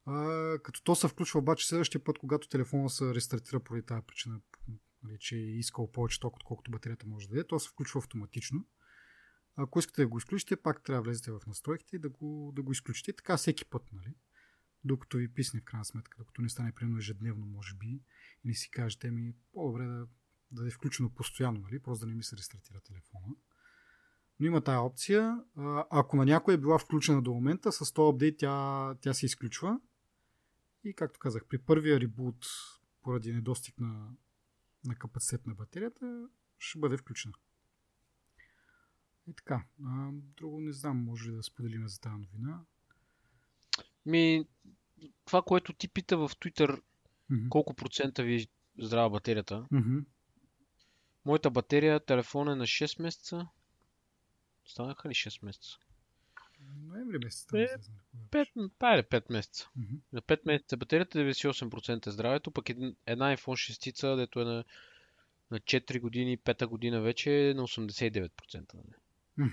А, 0.05 0.57
като 0.63 0.83
то 0.83 0.95
се 0.95 1.07
включва 1.07 1.39
обаче 1.39 1.67
следващия 1.67 2.03
път, 2.03 2.19
когато 2.19 2.49
телефона 2.49 2.89
се 2.89 3.15
рестартира 3.15 3.59
поради 3.59 3.85
тази 3.85 4.05
причина, 4.07 4.41
нали, 5.03 5.17
че 5.19 5.35
е 5.35 5.39
искал 5.39 5.91
повече 5.91 6.19
ток, 6.19 6.35
отколкото 6.35 6.71
батерията 6.71 7.07
може 7.07 7.27
да 7.27 7.35
даде, 7.35 7.47
то 7.47 7.59
се 7.59 7.69
включва 7.69 7.97
автоматично. 7.97 8.65
Ако 9.55 9.79
искате 9.79 10.01
да 10.01 10.07
го 10.07 10.17
изключите, 10.17 10.55
пак 10.55 10.83
трябва 10.83 11.03
да 11.03 11.09
влезете 11.09 11.31
в 11.31 11.41
настройките 11.47 11.95
и 11.95 11.99
да 11.99 12.09
го, 12.09 12.51
да 12.55 12.61
го 12.61 12.71
изключите. 12.71 13.13
Така 13.13 13.37
всеки 13.37 13.65
път, 13.65 13.83
нали? 13.93 14.13
Докато 14.83 15.17
ви 15.17 15.33
писне 15.33 15.59
в 15.59 15.63
крайна 15.63 15.85
сметка, 15.85 16.17
докато 16.17 16.41
не 16.41 16.49
стане 16.49 16.71
примерно 16.71 16.97
ежедневно, 16.97 17.45
може 17.45 17.75
би, 17.75 17.87
и 18.43 18.47
не 18.47 18.53
си 18.53 18.71
кажете, 18.71 19.11
ми 19.11 19.33
по-добре 19.53 19.85
да, 19.85 20.07
да 20.51 20.67
е 20.67 20.71
включено 20.71 21.09
постоянно, 21.09 21.59
нали? 21.59 21.79
Просто 21.79 22.05
да 22.05 22.09
не 22.09 22.15
ми 22.15 22.23
се 22.23 22.37
рестартира 22.37 22.79
телефона. 22.79 23.35
Но 24.39 24.45
има 24.45 24.61
тая 24.61 24.81
опция. 24.81 25.43
Ако 25.89 26.15
на 26.15 26.25
някой 26.25 26.53
е 26.53 26.57
била 26.57 26.79
включена 26.79 27.21
до 27.21 27.33
момента, 27.33 27.71
с 27.71 27.93
този 27.93 28.13
апдейт 28.13 28.37
тя, 28.37 28.95
тя 29.01 29.13
се 29.13 29.25
изключва. 29.25 29.79
И 30.83 30.93
както 30.93 31.19
казах, 31.19 31.45
при 31.45 31.57
първия 31.57 31.99
ребут, 31.99 32.45
поради 33.03 33.33
недостиг 33.33 33.79
на, 33.79 34.09
на 34.85 34.95
капацитет 34.95 35.47
на 35.47 35.55
батерията, 35.55 36.27
ще 36.57 36.79
бъде 36.79 36.97
включена. 36.97 37.33
И 39.27 39.33
така. 39.33 39.63
А, 39.85 40.09
друго 40.11 40.59
не 40.59 40.71
знам, 40.73 40.97
може 40.97 41.29
ли 41.29 41.35
да 41.35 41.43
споделим 41.43 41.87
за 41.87 41.99
тази 41.99 42.15
новина. 42.15 42.59
Ми, 44.05 44.47
това, 45.25 45.41
което 45.41 45.73
ти 45.73 45.87
пита 45.87 46.17
в 46.17 46.29
Twitter, 46.29 46.81
Мгм. 47.29 47.49
колко 47.49 47.73
процента 47.73 48.23
ви 48.23 48.35
е 48.35 48.47
здрава 48.79 49.09
батерията. 49.09 49.65
Мгм. 49.71 49.97
Моята 51.25 51.49
батерия, 51.51 51.99
телефон 51.99 52.49
е 52.49 52.55
на 52.55 52.63
6 52.63 53.01
месеца. 53.01 53.47
Станаха 54.65 55.09
ли 55.09 55.13
6 55.13 55.45
месеца? 55.45 55.77
Ноември 56.77 57.17
месец. 57.17 57.45
там 57.45 57.59
Е, 57.59 57.63
излезе, 57.63 57.91
кога 58.11 58.23
5, 58.23 58.31
беше. 58.55 58.69
пайде 58.79 59.03
5 59.03 59.29
месеца. 59.29 59.69
Мгм. 59.75 59.95
На 60.13 60.21
5 60.21 60.45
месеца 60.45 60.77
батерията 60.77 61.17
98% 61.17 62.07
е 62.07 62.11
здравето, 62.11 62.51
пък 62.51 62.69
една 63.05 63.37
iPhone 63.37 63.73
6, 63.81 64.15
дето 64.15 64.41
е 64.41 64.45
на, 64.45 64.63
на 65.51 65.59
4 65.59 65.99
години, 65.99 66.37
5 66.37 66.65
година 66.65 67.01
вече 67.01 67.49
е 67.49 67.53
на 67.53 67.63
89%. 67.63 68.73
Нали? 68.73 68.93
В 69.37 69.47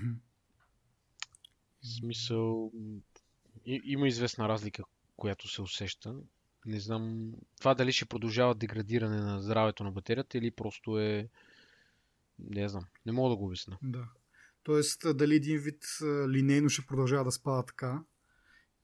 смисъл, 1.99 2.73
и, 3.67 3.81
има 3.85 4.09
известна 4.09 4.49
разлика, 4.49 4.85
която 5.17 5.49
се 5.49 5.63
усеща. 5.63 6.15
Не 6.67 6.81
знам 6.81 7.33
това 7.59 7.75
дали 7.75 7.93
ще 7.93 8.05
продължава 8.05 8.55
деградиране 8.55 9.17
на 9.17 9.43
здравето 9.43 9.85
на 9.85 9.93
батерията 9.93 10.39
или 10.39 10.51
просто 10.51 10.99
е... 10.99 11.29
Не 12.39 12.69
знам. 12.69 12.85
Не 13.07 13.13
мога 13.13 13.31
да 13.31 13.37
го 13.37 13.47
обясня. 13.47 13.79
Да. 13.83 14.09
Тоест, 14.63 15.17
дали 15.17 15.35
един 15.35 15.59
вид 15.59 15.85
линейно 16.29 16.69
ще 16.69 16.87
продължава 16.87 17.25
да 17.25 17.33
спада 17.33 17.67
така, 17.67 18.03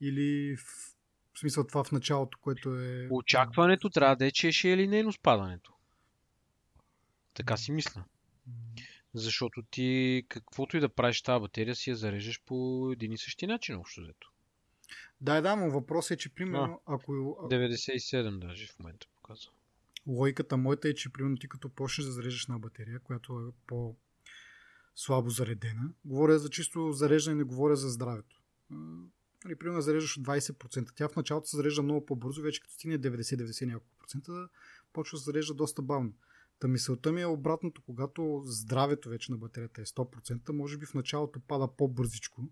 или 0.01 0.57
в, 0.57 0.61
в 1.33 1.39
смисъл 1.39 1.67
това 1.67 1.85
в 1.85 1.93
началото, 1.93 2.39
което 2.41 2.81
е... 2.81 3.09
Очакването 3.11 3.91
трябва 3.91 4.17
да 4.17 4.27
е, 4.27 4.31
че 4.31 4.53
ще 4.53 4.73
е 4.73 4.77
линейно 4.77 5.13
спадането. 5.13 5.73
Така 7.35 7.57
си 7.57 7.73
мисля. 7.73 8.05
Защото 9.17 9.63
ти 9.63 10.23
каквото 10.29 10.77
и 10.77 10.81
да 10.81 10.89
правиш 10.89 11.23
тази 11.23 11.41
батерия 11.41 11.75
си 11.75 11.91
я 11.91 11.97
зарежеш 11.97 12.43
по 12.47 12.89
един 12.93 13.13
и 13.13 13.19
същи 13.19 13.47
начин 13.47 13.77
общо 13.77 14.01
взето. 14.01 14.33
Да, 15.21 15.41
да, 15.41 15.57
но 15.57 15.71
въпросът 15.71 16.11
е, 16.11 16.17
че 16.17 16.35
примерно, 16.35 16.81
а, 16.87 16.95
ако... 16.95 17.13
97 17.13 18.39
даже 18.39 18.67
в 18.67 18.79
момента 18.79 19.07
показва. 19.15 19.53
Логиката 20.07 20.57
моята 20.57 20.89
е, 20.89 20.95
че 20.95 21.13
примерно 21.13 21.37
ти 21.37 21.49
като 21.49 21.69
почнеш 21.69 22.07
да 22.07 22.13
зареждаш 22.13 22.47
на 22.47 22.59
батерия, 22.59 23.01
която 23.01 23.33
е 23.49 23.53
по 23.67 23.97
слабо 24.95 25.31
заредена, 25.31 25.91
говоря 26.05 26.39
за 26.39 26.51
чисто 26.51 26.93
зареждане, 26.93 27.37
не 27.37 27.45
говоря 27.45 27.77
за 27.77 27.89
здравето. 27.89 28.43
Нали, 29.45 29.57
примерно 29.59 29.81
зареждаш 29.81 30.17
от 30.17 30.25
20%. 30.25 30.91
Тя 30.95 31.09
в 31.09 31.17
началото 31.17 31.49
се 31.49 31.57
зарежда 31.57 31.83
много 31.83 32.07
по-бързо, 32.07 32.43
вече 32.43 32.61
като 32.61 32.75
стигне 32.75 32.99
90-90 32.99 33.67
няколко 33.67 33.95
процента, 33.99 34.49
почва 34.93 35.17
да 35.17 35.21
се 35.21 35.25
зарежда 35.25 35.55
доста 35.55 35.83
бавно. 35.83 36.13
Та 36.59 36.69
мисълта 36.69 37.13
ми 37.13 37.21
е 37.21 37.27
обратното, 37.27 37.83
когато 37.83 38.43
здравето 38.45 39.09
вече 39.09 39.33
на 39.33 39.39
батерията 39.39 39.81
е 39.81 39.85
100%, 39.85 40.53
може 40.53 40.79
би 40.79 40.87
в 40.87 40.95
началото 40.95 41.41
пада 41.41 41.69
по-бързичко, 41.77 42.51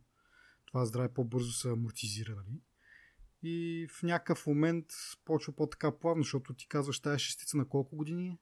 това 0.67 0.87
здраве 0.87 1.15
по-бързо 1.15 1.53
се 1.53 1.69
амортизира, 1.69 2.35
нали? 2.35 2.61
И 3.43 3.87
в 3.91 4.03
някакъв 4.03 4.47
момент 4.47 4.87
почва 5.25 5.53
по-така 5.53 5.99
плавно, 5.99 6.23
защото 6.23 6.55
ти 6.55 6.69
казваш 6.69 7.01
тази 7.01 7.19
шестица 7.19 7.57
на 7.57 7.69
колко 7.69 7.97
години 7.97 8.29
е? 8.29 8.39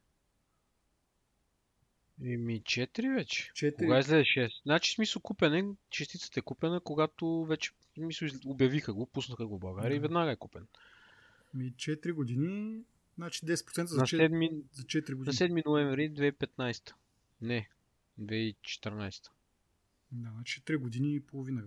Еми 2.25 2.62
4 2.62 3.14
вече. 3.14 3.51
4. 3.55 3.77
Кога 3.77 3.98
излезе 3.98 4.22
6? 4.22 4.62
Значи 4.62 4.94
смисъл 4.94 5.22
купена, 5.22 5.59
е, 5.59 5.64
частицата 5.90 6.40
е 6.40 6.42
купена, 6.42 6.81
когато 6.81 7.44
вече 7.44 7.70
мисъл, 7.96 8.29
обявиха 8.46 8.94
го, 8.94 9.07
пуснаха 9.07 9.46
го 9.46 9.57
в 9.57 9.61
България 9.61 9.90
да. 9.90 9.96
и 9.96 10.01
веднага 10.01 10.31
е 10.31 10.37
купен. 10.37 10.66
Ми 11.55 11.72
4 11.72 12.12
години, 12.12 12.85
значи 13.14 13.46
10% 13.46 13.85
за, 13.85 13.96
на 13.96 14.03
4, 14.03 14.29
7, 14.29 14.62
за 14.72 14.83
4 14.83 15.14
години. 15.14 15.25
На 15.25 15.33
7 15.33 15.66
ноември 15.66 16.14
2015. 16.14 16.92
Не, 17.40 17.70
2014. 18.20 19.29
Да, 20.12 20.31
значи 20.31 20.62
3 20.62 20.77
години 20.77 21.14
и 21.14 21.20
половина 21.20 21.62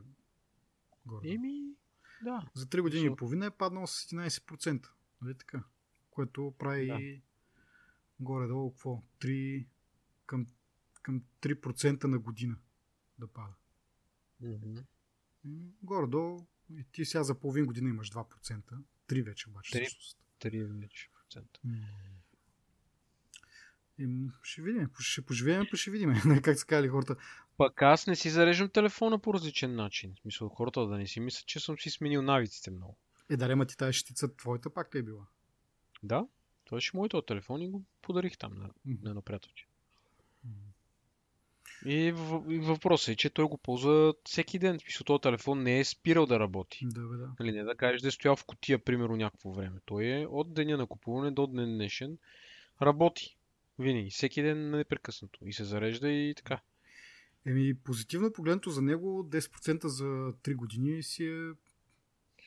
Горе. 1.06 1.30
Еми, 1.30 1.76
да. 2.24 2.50
За 2.54 2.66
3 2.66 2.82
години 2.82 3.06
и 3.06 3.16
половина 3.16 3.46
е 3.46 3.52
паднал 3.52 3.88
с 3.88 4.08
11%. 4.08 4.88
Нали 5.22 5.36
така? 5.38 5.64
Което 6.12 6.54
прави 6.60 6.88
да. 6.88 7.22
горе-долу 8.20 8.72
какво? 8.72 9.04
3 9.20 9.68
към, 10.26 10.48
към 11.02 11.22
3% 11.42 12.04
на 12.04 12.20
година 12.20 12.58
да 13.20 13.28
пада. 13.28 13.54
Mm-hmm. 14.44 14.84
Горе-долу 15.84 16.48
и 16.70 16.84
ти 16.92 17.06
сега 17.06 17.24
за 17.24 17.40
половин 17.40 17.66
година 17.66 17.90
имаш 17.90 18.12
2%. 18.12 18.62
3 19.08 19.26
вече 19.26 19.50
обаче 19.50 19.78
3, 19.78 19.86
всъщност. 19.86 20.20
3 20.40 20.82
вече 20.82 21.10
И 24.00 24.28
ще 24.44 24.62
видим. 24.62 24.90
Ще 25.00 25.22
поживеем, 25.22 25.66
ще 25.74 25.92
видим. 25.92 26.14
как 26.44 26.60
са 26.60 26.66
казали 26.66 26.88
хората. 26.88 27.16
Пък 27.58 27.82
аз 27.82 28.08
не 28.08 28.16
си 28.16 28.30
зареждам 28.30 28.70
телефона 28.70 29.20
по 29.20 29.34
различен 29.34 29.76
начин. 29.76 30.16
Смисъл, 30.22 30.50
хората 30.50 30.88
да 30.88 30.98
не 30.98 31.08
си 31.08 31.20
мислят, 31.20 31.46
че 31.46 31.60
съм 31.60 31.78
си 31.78 31.90
сменил 31.90 32.22
навиците 32.22 32.72
много. 32.72 32.98
Е, 33.30 33.38
да, 33.38 33.56
ма 33.56 33.66
ти 33.66 33.78
тази 33.78 33.94
щица 33.94 34.36
твоята 34.36 34.70
пак 34.70 34.96
ли 34.96 35.00
е 35.00 35.04
била? 35.04 35.26
Да, 36.04 36.28
това 36.66 36.82
ще 36.82 36.98
моето 36.98 37.22
телефон 37.22 37.62
и 37.62 37.70
го 37.70 37.84
подарих 38.02 38.38
там 38.38 38.54
на, 38.54 38.70
mm-hmm. 38.70 39.04
на, 39.04 39.14
на 39.14 39.22
приятелче. 39.22 39.68
И, 41.86 42.12
въпросът 42.62 43.08
е, 43.08 43.16
че 43.16 43.30
той 43.30 43.46
го 43.46 43.58
ползва 43.58 44.14
всеки 44.24 44.60
ден. 44.60 44.80
Смисъл, 44.80 45.06
този 45.06 45.22
телефон 45.22 45.64
не 45.64 45.80
е 45.80 45.84
спирал 45.84 46.26
да 46.26 46.40
работи. 46.40 46.80
Да, 46.86 47.02
бе, 47.02 47.18
да. 47.18 47.32
Нали, 47.40 47.52
не 47.52 47.64
да 47.64 47.76
кажеш 47.76 48.02
да 48.02 48.08
е 48.08 48.12
стоял 48.12 48.36
в 48.36 48.46
котия, 48.46 48.80
примерно, 48.80 49.16
някакво 49.16 49.52
време. 49.52 49.80
Той 49.86 50.06
е 50.06 50.26
от 50.26 50.54
деня 50.54 50.78
на 50.78 50.88
купуване 50.88 51.32
до 51.32 51.48
ден 51.48 51.74
днешен 51.74 52.18
работи. 52.82 53.38
Винаги. 53.80 54.10
Всеки 54.10 54.42
ден 54.42 54.70
непрекъснато. 54.70 55.40
И 55.46 55.54
се 55.54 55.64
зарежда 55.64 56.10
и 56.10 56.34
така. 56.36 56.60
Еми, 57.46 57.74
позитивно 57.84 58.34
погледнато 58.34 58.70
за 58.70 58.82
него 58.82 59.30
10% 59.30 59.88
за 59.88 60.04
3 60.04 60.56
години 60.56 61.04
си 61.04 61.26
е 61.26 61.52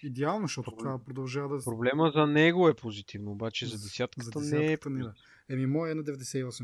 идеално, 0.02 0.46
защото 0.46 0.70
Проблем... 0.70 0.84
това 0.84 1.04
продължава 1.04 1.56
да... 1.56 1.64
Проблема 1.64 2.12
за 2.14 2.26
него 2.26 2.68
е 2.68 2.74
позитивно, 2.74 3.30
обаче 3.30 3.66
за 3.66 3.78
десятката, 3.78 4.24
за 4.24 4.40
десятката 4.40 4.90
не 4.90 5.02
е... 5.02 5.02
Не, 5.02 5.02
да. 5.02 5.14
Еми, 5.48 5.66
моя 5.66 5.92
е 5.92 5.94
на 5.94 6.04
98%. 6.04 6.60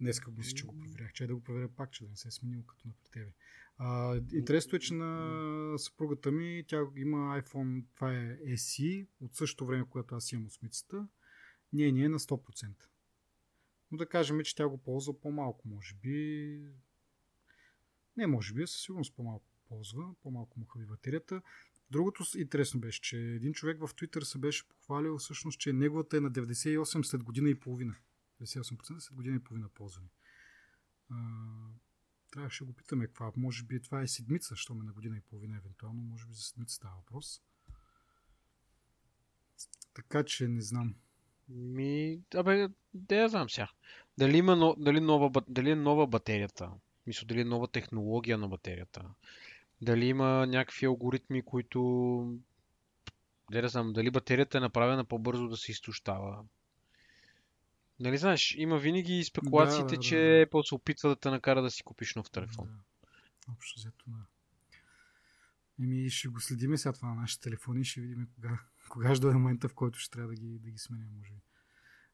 Днеска 0.00 0.30
мисля, 0.30 0.56
че 0.56 0.66
го 0.66 0.78
проверях. 0.78 1.12
Че 1.12 1.26
да 1.26 1.34
го 1.34 1.42
проверя 1.42 1.68
пак, 1.68 1.90
че 1.90 2.04
да 2.04 2.10
не 2.10 2.16
се 2.16 2.28
е 2.28 2.30
сменил 2.30 2.62
като 2.62 2.88
на 2.88 2.94
тебе. 3.12 3.32
А, 3.78 4.16
интересното 4.32 4.76
е, 4.76 4.78
че 4.78 4.94
на 4.94 5.78
съпругата 5.78 6.32
ми 6.32 6.64
тя 6.68 6.82
има 6.96 7.42
iPhone, 7.42 7.84
това 7.94 8.14
е 8.14 8.38
SE, 8.38 9.06
от 9.20 9.34
същото 9.34 9.66
време, 9.66 9.84
когато 9.90 10.14
аз 10.14 10.32
имам 10.32 10.46
осмицата. 10.46 11.08
Не, 11.72 11.92
не 11.92 12.04
е 12.04 12.08
на 12.08 12.18
100%. 12.18 12.68
Но 13.90 13.98
да 13.98 14.08
кажем, 14.08 14.40
че 14.40 14.56
тя 14.56 14.68
го 14.68 14.78
ползва 14.78 15.20
по-малко, 15.20 15.68
може 15.68 15.94
би. 15.94 16.60
Не, 18.16 18.26
може 18.26 18.54
би, 18.54 18.66
със 18.66 18.82
сигурност 18.82 19.14
по-малко 19.16 19.46
ползва, 19.68 20.14
по-малко 20.22 20.60
му 20.60 20.66
хаби 20.66 20.86
батерията. 20.86 21.42
Другото 21.90 22.24
интересно 22.36 22.80
беше, 22.80 23.00
че 23.00 23.18
един 23.18 23.52
човек 23.52 23.80
в 23.80 23.94
Twitter 23.94 24.20
се 24.20 24.38
беше 24.38 24.68
похвалил 24.68 25.18
всъщност, 25.18 25.60
че 25.60 25.72
неговата 25.72 26.16
е 26.16 26.20
на 26.20 26.32
98 26.32 27.02
след 27.02 27.22
година 27.22 27.50
и 27.50 27.54
половина. 27.54 27.96
98% 28.42 28.98
след 28.98 29.16
година 29.16 29.36
и 29.36 29.44
половина 29.44 29.68
ползване. 29.68 30.08
А, 31.10 31.16
трябваше 32.30 32.64
да 32.64 32.66
го 32.66 32.76
питаме 32.76 33.06
каква. 33.06 33.32
Може 33.36 33.64
би 33.64 33.82
това 33.82 34.02
е 34.02 34.08
седмица, 34.08 34.56
що 34.56 34.74
ме 34.74 34.84
на 34.84 34.92
година 34.92 35.16
и 35.16 35.20
половина 35.20 35.56
евентуално. 35.56 36.02
Може 36.02 36.26
би 36.26 36.34
за 36.34 36.42
седмица 36.42 36.74
става 36.74 36.94
въпрос. 36.96 37.42
Така 39.94 40.24
че 40.24 40.48
не 40.48 40.60
знам. 40.60 40.94
Ми, 41.48 42.20
абе, 42.34 42.68
да 42.94 43.16
я 43.16 43.28
знам 43.28 43.50
сега. 43.50 43.70
Дали, 44.18 44.36
има, 44.36 44.74
дали, 44.78 45.00
нова, 45.00 45.42
дали 45.48 45.70
е 45.70 45.76
нова 45.76 46.06
батерията? 46.06 46.70
Мисля, 47.06 47.26
дали 47.26 47.40
е 47.40 47.44
нова 47.44 47.68
технология 47.68 48.38
на 48.38 48.48
батерията? 48.48 49.04
Дали 49.82 50.04
има 50.04 50.46
някакви 50.46 50.86
алгоритми, 50.86 51.42
които... 51.42 51.80
Да 53.50 53.68
знам, 53.68 53.92
дали 53.92 54.10
батерията 54.10 54.58
е 54.58 54.60
направена 54.60 55.04
по-бързо 55.04 55.48
да 55.48 55.56
се 55.56 55.72
изтощава? 55.72 56.44
Нали 58.00 58.18
знаеш, 58.18 58.54
има 58.58 58.78
винаги 58.78 59.24
спекулациите, 59.24 59.94
да, 59.94 59.96
да, 59.96 60.02
че 60.02 60.16
да. 60.16 60.46
Apple 60.46 60.68
се 60.68 60.74
опитва 60.74 61.08
да 61.08 61.16
те 61.16 61.30
накара 61.30 61.62
да 61.62 61.70
си 61.70 61.82
купиш 61.82 62.14
нов 62.14 62.30
телефон. 62.30 62.66
Да. 62.66 63.52
Общо 63.52 63.80
взето, 63.80 64.04
да. 64.06 64.26
Еми, 65.82 66.10
ще 66.10 66.28
го 66.28 66.40
следиме 66.40 66.78
сега 66.78 66.92
това 66.92 67.08
на 67.08 67.14
нашите 67.14 67.42
телефони 67.42 67.80
и 67.80 67.84
ще 67.84 68.00
видим 68.00 68.28
кога, 68.34 68.58
кога 68.88 69.14
ще 69.14 69.20
дойде 69.20 69.38
момента, 69.38 69.68
в 69.68 69.74
който 69.74 69.98
ще 69.98 70.10
трябва 70.10 70.28
да 70.28 70.34
ги, 70.34 70.58
да 70.58 70.70
ги 70.70 70.78
сменим, 70.78 71.08
може 71.18 71.32
би. 71.32 71.40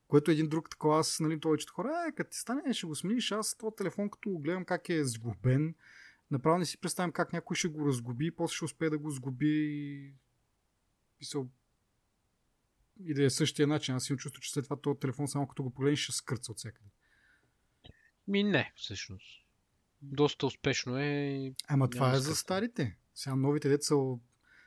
Което 0.08 0.30
е 0.30 0.34
един 0.34 0.48
друг 0.48 0.70
такова, 0.70 0.98
аз, 0.98 1.20
нали, 1.20 1.40
повечето 1.40 1.72
хора, 1.72 2.04
е, 2.08 2.12
като 2.12 2.30
ти 2.30 2.38
стане, 2.38 2.74
ще 2.74 2.86
го 2.86 2.94
смениш, 2.94 3.32
аз 3.32 3.56
този 3.56 3.76
телефон, 3.76 4.10
като 4.10 4.30
го 4.30 4.38
гледам 4.38 4.64
как 4.64 4.88
е 4.88 5.04
сгубен, 5.04 5.74
направо 6.30 6.58
не 6.58 6.64
си 6.64 6.80
представям 6.80 7.12
как 7.12 7.32
някой 7.32 7.56
ще 7.56 7.68
го 7.68 7.86
разгуби, 7.86 8.30
после 8.30 8.54
ще 8.54 8.64
успее 8.64 8.90
да 8.90 8.98
го 8.98 9.10
сгуби 9.10 10.14
и 11.20 11.24
се 11.24 11.38
и 13.00 13.14
да 13.14 13.24
е 13.24 13.30
същия 13.30 13.66
начин. 13.66 13.94
Аз 13.94 14.10
имам 14.10 14.18
чувство, 14.18 14.40
че 14.40 14.52
след 14.52 14.64
това 14.64 14.76
този 14.76 14.98
телефон, 14.98 15.28
само 15.28 15.48
като 15.48 15.62
го 15.62 15.70
погледнеш, 15.70 15.98
ще 15.98 16.12
скърца 16.12 16.52
от 16.52 16.58
всякъде. 16.58 16.90
Ми 18.28 18.42
не, 18.42 18.72
всъщност. 18.76 19.44
Доста 20.02 20.46
успешно 20.46 20.98
е. 20.98 21.52
Ама 21.68 21.90
това 21.90 22.14
е 22.14 22.18
за 22.18 22.36
старите. 22.36 22.96
Сега 23.14 23.36
новите 23.36 23.68
деца 23.68 23.94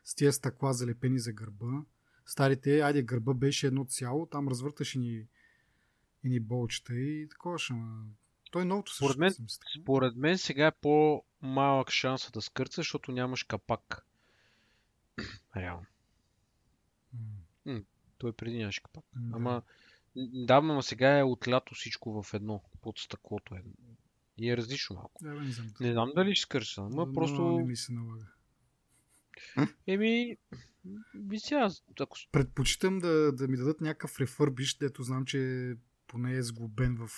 с 0.04 0.16
тия 0.16 0.34
стъкла 0.34 0.74
залепени 0.74 1.20
за 1.20 1.34
гърба. 1.34 1.82
Старите, 2.26 2.82
айде, 2.82 3.04
гърба 3.04 3.34
беше 3.34 3.68
едно 3.68 3.86
цяло, 3.86 4.26
там 4.26 4.48
развърташе 4.48 5.00
ни 5.00 5.28
и 6.24 6.30
ни 6.30 6.40
болчета 6.40 6.96
и 6.96 7.28
такова 7.30 7.60
ще 7.60 7.74
Той 8.52 8.62
е 8.62 8.66
новото 8.66 8.92
също. 8.92 9.14
Според 9.14 9.18
мен, 9.18 9.48
според 9.82 10.16
мен 10.16 10.38
сега 10.38 10.68
е 10.68 10.72
по-малък 10.82 11.92
шанс 11.92 12.32
да 12.32 12.42
скърца, 12.42 12.76
защото 12.80 13.12
нямаш 13.12 13.44
капак. 13.44 14.06
Реално. 15.56 15.86
Той 18.18 18.34
преди 18.34 18.58
нямаше 18.58 18.84
капак. 18.84 19.06
Да. 19.16 19.36
Ама, 19.36 19.62
да, 20.16 20.62
но 20.62 20.82
сега 20.82 21.20
е 21.20 21.24
от 21.24 21.48
лято 21.48 21.76
всичко 21.76 22.24
в 22.24 22.34
едно, 22.34 22.64
под 22.82 23.00
стъклото 23.00 23.56
е. 23.56 23.64
И 24.38 24.50
е 24.50 24.58
различно 24.58 24.96
малко. 24.96 25.24
Да, 25.24 25.34
не, 25.34 25.52
знам. 25.52 25.68
не 25.80 25.92
знам 25.92 26.12
дали 26.16 26.36
ще 26.36 26.42
скърша, 26.42 26.82
ама 26.82 27.06
но, 27.06 27.14
просто... 27.14 27.42
Не 27.42 27.64
ми 27.64 27.76
се 27.76 27.94
налага. 27.94 28.28
Еми, 29.88 30.38
сега, 31.38 31.70
ако... 32.00 32.18
Предпочитам 32.32 33.00
да, 33.00 33.32
да 33.32 33.48
ми 33.48 33.58
дадат 33.58 33.82
някакъв 33.82 34.20
рефърбиш, 34.20 34.78
дето 34.78 35.04
знам, 35.04 35.26
че 35.26 35.74
поне 36.08 36.36
е 36.36 36.44
сглобен 36.44 36.98
в 36.98 37.10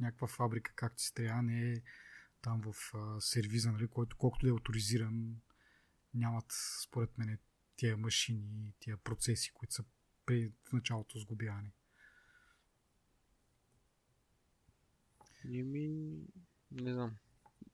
някаква 0.00 0.26
фабрика, 0.26 0.72
както 0.74 1.02
си 1.02 1.14
трябва, 1.14 1.42
не 1.42 1.72
е 1.72 1.82
там 2.42 2.62
в 2.62 2.94
а, 2.94 3.20
сервиза, 3.20 3.72
нали, 3.72 3.88
който 3.88 4.16
колкото 4.16 4.46
да 4.46 4.50
е 4.50 4.54
авторизиран, 4.54 5.36
нямат, 6.14 6.46
според 6.82 7.18
мен, 7.18 7.38
тия 7.76 7.96
машини, 7.96 8.72
тия 8.80 8.96
процеси, 8.96 9.52
които 9.52 9.74
са 9.74 9.84
при 10.28 10.52
началото 10.72 11.18
сгубявани. 11.18 11.70
Еми, 15.44 16.10
не 16.70 16.92
знам. 16.92 17.16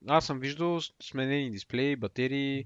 Аз 0.06 0.26
съм 0.26 0.40
виждал 0.40 0.80
сменени 1.02 1.50
дисплеи, 1.50 1.96
батерии, 1.96 2.64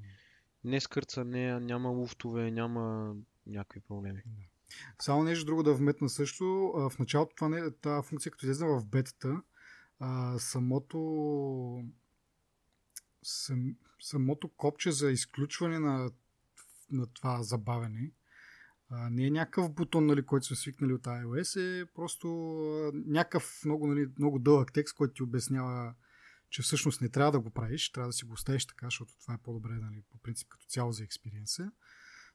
не 0.64 0.80
скърцане, 0.80 1.60
няма 1.60 1.88
луфтове, 1.88 2.50
няма 2.50 3.14
някакви 3.46 3.80
проблеми. 3.80 4.22
Само 5.02 5.22
нещо 5.22 5.44
друго 5.44 5.62
да 5.62 5.74
вметна 5.74 6.08
също. 6.08 6.44
В 6.74 6.92
началото 6.98 7.34
това 7.34 7.48
не, 7.48 7.70
тази 7.70 8.08
функция, 8.08 8.32
като 8.32 8.46
излезе 8.46 8.64
в 8.64 8.84
бетата, 8.86 9.42
самото 10.38 11.84
сам, 13.22 13.76
самото 14.00 14.48
копче 14.48 14.92
за 14.92 15.10
изключване 15.10 15.78
на, 15.78 16.10
на 16.90 17.06
това 17.06 17.42
забавене 17.42 18.10
а, 18.90 19.10
не 19.10 19.26
е 19.26 19.30
някакъв 19.30 19.74
бутон, 19.74 20.06
нали, 20.06 20.26
който 20.26 20.46
сме 20.46 20.56
свикнали 20.56 20.92
от 20.92 21.02
iOS, 21.02 21.82
е 21.82 21.86
просто 21.86 22.28
а, 22.60 22.92
някакъв 23.06 23.60
много, 23.64 23.86
нали, 23.86 24.06
много 24.18 24.38
дълъг 24.38 24.72
текст, 24.72 24.94
който 24.94 25.14
ти 25.14 25.22
обяснява, 25.22 25.94
че 26.50 26.62
всъщност 26.62 27.00
не 27.00 27.08
трябва 27.08 27.32
да 27.32 27.40
го 27.40 27.50
правиш, 27.50 27.92
трябва 27.92 28.08
да 28.08 28.12
си 28.12 28.24
го 28.24 28.32
оставиш 28.32 28.66
така, 28.66 28.86
защото 28.86 29.18
това 29.20 29.34
е 29.34 29.42
по-добре, 29.44 29.72
нали, 29.72 30.02
по 30.10 30.18
принцип, 30.18 30.48
като 30.48 30.66
цяло 30.66 30.92
за 30.92 31.04
експириенса. 31.04 31.70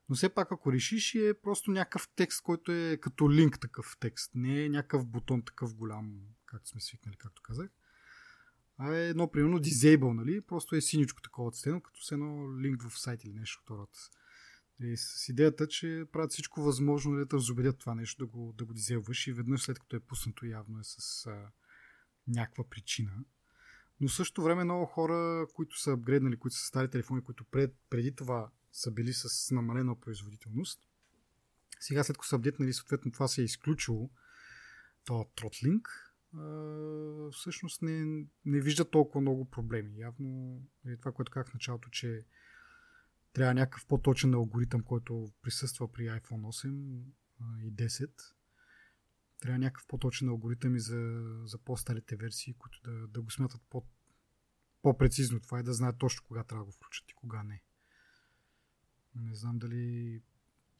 Но 0.10 0.16
все 0.16 0.30
пак, 0.30 0.52
ако 0.52 0.72
решиш, 0.72 1.16
е 1.16 1.34
просто 1.34 1.72
някакъв 1.72 2.10
текст, 2.16 2.42
който 2.42 2.72
е 2.72 2.98
като 2.98 3.32
линк 3.32 3.60
такъв 3.60 3.98
текст. 4.00 4.32
Не 4.36 4.66
е 4.66 4.70
някакъв 4.70 5.06
бутон 5.06 5.42
такъв 5.42 5.76
голям, 5.76 6.20
както 6.46 6.70
сме 6.70 6.82
свикнали, 6.82 7.16
както 7.18 7.42
казах. 7.42 7.70
А 8.78 8.96
е 8.96 9.10
едно, 9.10 9.32
примерно, 9.32 9.60
disable, 9.60 10.14
нали? 10.14 10.42
Просто 10.42 10.76
е 10.76 10.82
синичко 10.82 11.22
такова 11.22 11.48
отстено, 11.48 11.82
като 11.82 12.02
с 12.02 12.12
едно 12.12 12.60
линк 12.60 12.90
в 12.90 13.00
сайт 13.00 13.24
или 13.24 13.34
нещо 13.34 13.62
от 13.70 14.10
и 14.82 14.98
с 14.98 15.30
идеята, 15.30 15.68
че 15.68 16.06
правят 16.12 16.32
всичко 16.32 16.62
възможно 16.62 17.12
нали, 17.12 17.26
да 17.26 17.38
разобедят 17.38 17.80
това 17.80 17.96
нещо, 17.96 18.26
да 18.26 18.32
го, 18.32 18.54
да 18.58 18.66
го 18.66 18.74
дизелваш 18.74 19.28
и 19.28 19.34
веднъж 19.34 19.62
след 19.62 19.80
като 19.80 19.96
е 19.96 20.00
пуснато 20.00 20.46
явно 20.46 20.80
е 20.80 20.84
с 20.84 21.26
а, 21.26 21.52
някаква 22.28 22.70
причина. 22.70 23.12
Но 24.00 24.08
в 24.08 24.14
същото 24.14 24.44
време 24.44 24.64
много 24.64 24.86
хора, 24.86 25.48
които 25.54 25.80
са 25.80 25.92
апгрейднали, 25.92 26.38
които 26.38 26.58
са 26.58 26.66
стари 26.66 26.90
телефони, 26.90 27.24
които 27.24 27.44
пред, 27.44 27.76
преди 27.90 28.16
това 28.16 28.52
са 28.72 28.92
били 28.92 29.14
с 29.14 29.52
намалена 29.52 30.00
производителност, 30.00 30.80
сега 31.80 32.04
след 32.04 32.18
като 32.18 32.28
са 32.28 32.36
апдейтнали, 32.36 32.74
съответно 32.74 33.12
това 33.12 33.28
се 33.28 33.42
е 33.42 33.46
изключило, 33.46 34.10
то 35.06 35.30
тротлинг, 35.36 35.90
всъщност 37.32 37.82
не, 37.82 38.26
не 38.46 38.62
вижда 38.62 38.90
толкова 38.90 39.22
много 39.22 39.50
проблеми. 39.50 39.98
Явно 39.98 40.62
е 40.86 40.98
това, 40.98 41.12
което 41.12 41.32
казах 41.32 41.50
в 41.50 41.54
началото, 41.54 41.90
че 41.90 42.26
трябва 43.34 43.54
някакъв 43.54 43.86
по-точен 43.86 44.34
алгоритъм, 44.34 44.84
който 44.84 45.32
присъства 45.42 45.92
при 45.92 46.04
iPhone 46.04 46.42
8 46.42 47.04
и 47.62 47.74
10. 47.74 48.10
Трябва 49.40 49.60
някакъв 49.60 49.88
по-точен 49.88 50.30
алгоритъм 50.30 50.76
и 50.76 50.80
за, 50.80 51.22
за 51.46 51.58
по-старите 51.58 52.16
версии, 52.16 52.54
които 52.54 52.80
да, 52.84 53.08
да 53.08 53.22
го 53.22 53.32
смятат 53.32 53.62
по, 53.70 53.86
по-прецизно 54.82 55.40
това 55.40 55.60
и 55.60 55.64
да 55.64 55.74
знаят 55.74 55.98
точно 55.98 56.24
кога 56.28 56.44
трябва 56.44 56.62
да 56.62 56.66
го 56.66 56.72
включат 56.72 57.12
и 57.12 57.14
кога 57.14 57.44
не. 57.44 57.64
Не 59.16 59.36
знам 59.36 59.60
дали 59.60 60.22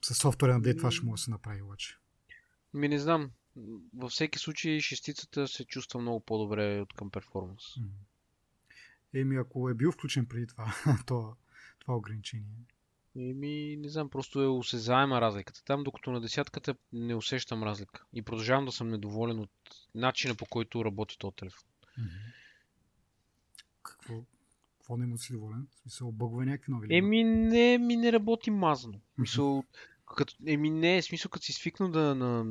със 0.04 0.18
софтуера 0.18 0.58
на 0.58 0.76
това 0.76 0.90
ще 0.90 1.06
може 1.06 1.20
да 1.20 1.24
се 1.24 1.30
направи 1.30 1.62
обаче. 1.62 1.98
Ми 2.74 2.88
не 2.88 2.98
знам. 2.98 3.30
Във 3.94 4.12
всеки 4.12 4.38
случай 4.38 4.80
шестицата 4.80 5.48
се 5.48 5.64
чувства 5.64 6.00
много 6.00 6.20
по-добре 6.20 6.80
от 6.80 6.94
към 6.94 7.10
перформанс. 7.10 7.62
Еми, 9.14 9.36
ако 9.36 9.68
е 9.68 9.74
бил 9.74 9.92
включен 9.92 10.26
преди 10.26 10.46
това, 10.46 10.74
то 11.06 11.36
това 11.84 11.96
ограничение? 11.96 12.64
Еми, 13.16 13.76
не 13.76 13.88
знам, 13.88 14.10
просто 14.10 14.42
е 14.42 14.46
осезаема 14.46 15.20
разликата. 15.20 15.64
Там, 15.64 15.84
докато 15.84 16.10
на 16.12 16.20
десятката 16.20 16.74
не 16.92 17.14
усещам 17.14 17.62
разлика. 17.62 18.04
И 18.12 18.22
продължавам 18.22 18.64
да 18.64 18.72
съм 18.72 18.88
недоволен 18.88 19.40
от 19.40 19.50
начина 19.94 20.34
по 20.34 20.46
който 20.46 20.84
работи 20.84 21.18
този 21.18 21.36
телефон. 21.36 21.68
Какво, 23.82 24.22
какво 24.78 24.96
не 24.96 25.06
му 25.06 25.18
си 25.18 25.32
доволен? 25.32 25.66
В 25.70 25.78
смисъл, 25.78 26.12
бъгове 26.12 26.44
някакви 26.46 26.72
нови? 26.72 26.96
Еми, 26.96 27.24
не, 27.24 27.78
ми 27.78 27.96
не 27.96 28.12
работи 28.12 28.50
мазно. 28.50 29.00
Мисъл, 29.18 29.64
като, 30.16 30.34
еми 30.46 30.70
не, 30.70 31.02
смисъл 31.02 31.28
като 31.28 31.44
си 31.44 31.52
свикнал 31.52 31.90
да 31.90 32.14
на, 32.14 32.44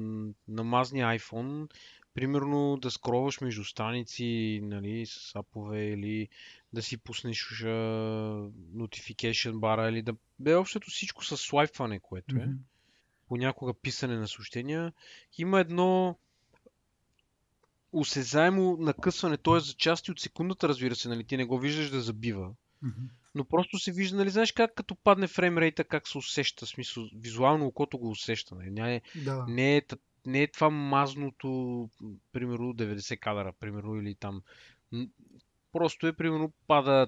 на 0.48 0.64
мазния 0.64 1.20
iPhone, 1.20 1.72
примерно 2.14 2.78
да 2.82 2.92
скроваш 2.92 3.42
между 3.42 3.64
страници 3.64 4.60
нали, 4.64 5.06
с 5.06 5.36
апове 5.36 5.86
или 5.86 6.30
да 6.74 6.82
си 6.82 6.98
пуснеш 6.98 7.38
uh, 7.38 8.52
notification 8.76 9.60
бара 9.60 9.90
или 9.90 10.02
да... 10.02 10.16
Бе, 10.40 10.56
общото 10.56 10.90
всичко 10.90 11.26
с 11.26 11.38
слайпване, 11.38 12.00
което 12.00 12.36
е. 12.36 12.40
Mm-hmm. 12.40 12.58
Понякога 13.28 13.74
писане 13.74 14.18
на 14.18 14.28
съобщения. 14.28 14.94
Има 15.38 15.60
едно 15.60 16.18
осезаемо 17.92 18.78
накъсване, 18.80 19.38
т.е. 19.38 19.60
за 19.60 19.74
части 19.74 20.12
от 20.12 20.20
секундата, 20.20 20.70
разбира 20.70 20.96
се, 20.96 21.10
нали, 21.10 21.24
ти 21.24 21.38
не 21.38 21.46
го 21.46 21.60
виждаш 21.60 21.90
да 21.90 22.02
забива. 22.02 22.54
Mm-hmm. 22.84 23.10
Но 23.36 23.46
просто 23.46 23.80
се 23.80 23.92
вижда, 23.92 24.18
нали, 24.18 24.30
знаеш 24.30 24.52
как 24.52 24.76
като 24.76 24.96
падне 24.96 25.28
фреймрейта, 25.28 25.84
как 25.84 26.08
се 26.08 26.18
усеща, 26.18 26.66
смисъл, 26.66 27.10
визуално 27.16 27.66
окото 27.66 27.98
го 27.98 28.10
усеща. 28.10 28.56
Нали? 28.56 28.72
Не, 28.72 28.96
е, 28.96 29.02
да. 29.16 29.46
не, 29.48 29.78
е, 29.78 29.82
не 30.26 30.42
е 30.42 30.52
това 30.52 30.70
мазното, 30.70 31.90
примерно 32.32 32.74
90 32.74 33.20
кадра, 33.20 33.54
примерно, 33.60 33.96
или 33.96 34.16
там 34.16 34.42
Просто 35.74 36.08
е, 36.08 36.14
примерно, 36.14 36.54
пада 36.68 37.08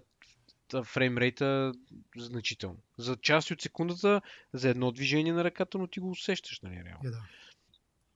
фреймрейта 0.84 1.74
значително. 2.18 2.78
За 2.98 3.18
части 3.18 3.54
от 3.54 3.62
секундата, 3.62 4.22
за 4.54 4.70
едно 4.70 4.92
движение 4.92 5.34
на 5.34 5.44
ръката, 5.44 5.78
но 5.78 5.88
ти 5.88 6.00
го 6.00 6.10
усещаш, 6.10 6.62
нали, 6.62 6.84
реално. 6.86 7.04
Yeah, 7.04 7.12
да. 7.12 7.24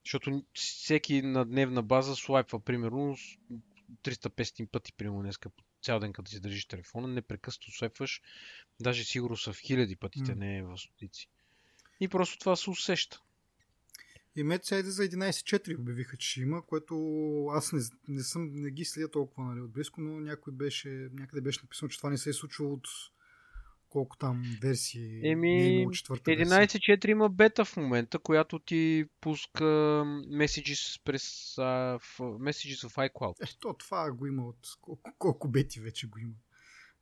Защото 0.06 0.44
всеки 0.54 1.22
на 1.22 1.46
дневна 1.46 1.84
база 1.84 2.16
слайпва, 2.16 2.60
примерно, 2.60 3.18
300-500 4.04 4.68
пъти, 4.68 4.94
примерно, 4.94 5.22
днеска 5.22 5.50
цял 5.82 6.00
ден, 6.00 6.14
като 6.14 6.32
си 6.32 6.40
държиш 6.40 6.66
телефона, 6.66 7.08
непрекъснато 7.08 7.72
слайпваш, 7.72 8.22
даже 8.80 9.04
сигурно 9.04 9.38
са 9.38 9.54
в 9.54 9.60
хиляди 9.60 9.96
пътите, 9.96 10.32
mm. 10.32 10.36
не 10.36 10.64
в 10.64 10.78
стотици. 10.78 11.28
И 12.00 12.08
просто 12.08 12.40
това 12.40 12.56
се 12.56 12.70
усеща. 12.70 13.22
И 14.40 14.44
Mate 14.44 14.82
за 14.82 15.04
11.4 15.04 15.80
обявиха, 15.80 16.18
че 16.18 16.30
ще 16.30 16.42
има, 16.42 16.66
което 16.66 16.96
аз 17.46 17.74
не, 17.74 17.82
не, 18.08 18.24
съм, 18.24 18.52
не 18.54 18.72
ги 18.72 18.86
следя 18.86 19.12
толкова 19.12 19.48
нали, 19.48 19.62
отблизко, 19.62 20.02
но 20.02 20.20
някой 20.20 20.54
беше, 20.54 21.10
някъде 21.14 21.42
беше 21.42 21.60
написано, 21.64 21.90
че 21.90 21.98
това 21.98 22.10
не 22.10 22.18
се 22.18 22.30
е 22.30 22.34
случило 22.34 22.74
от 22.74 22.88
колко 23.90 24.18
там 24.18 24.58
версии 24.62 25.30
Еми, 25.30 25.50
не 25.50 25.82
е 25.82 25.86
11.4 25.86 27.10
има 27.10 27.30
бета 27.30 27.66
в 27.66 27.78
момента, 27.78 28.20
която 28.20 28.60
ти 28.60 29.06
пуска 29.22 29.64
messages 29.64 31.02
през 31.04 31.56
uh, 31.56 32.00
в, 32.00 32.20
messages 32.20 32.90
в 32.90 32.96
iCloud. 32.96 33.44
Е, 33.44 33.58
то 33.60 33.74
това 33.74 34.12
го 34.12 34.26
има 34.26 34.48
от 34.48 34.78
колко, 34.82 35.12
колко 35.18 35.48
бети 35.48 35.80
вече 35.80 36.08
го 36.08 36.20
има. 36.20 36.36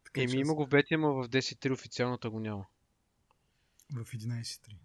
Така, 0.04 0.22
Еми, 0.22 0.40
има 0.40 0.56
го 0.56 0.66
в 0.66 0.70
бети, 0.70 0.94
ама 0.94 1.14
в 1.14 1.30
10.3 1.30 1.74
официалната 1.74 2.30
го 2.30 2.40
няма. 2.40 2.66
В 3.94 4.06
11.3. 4.06 4.76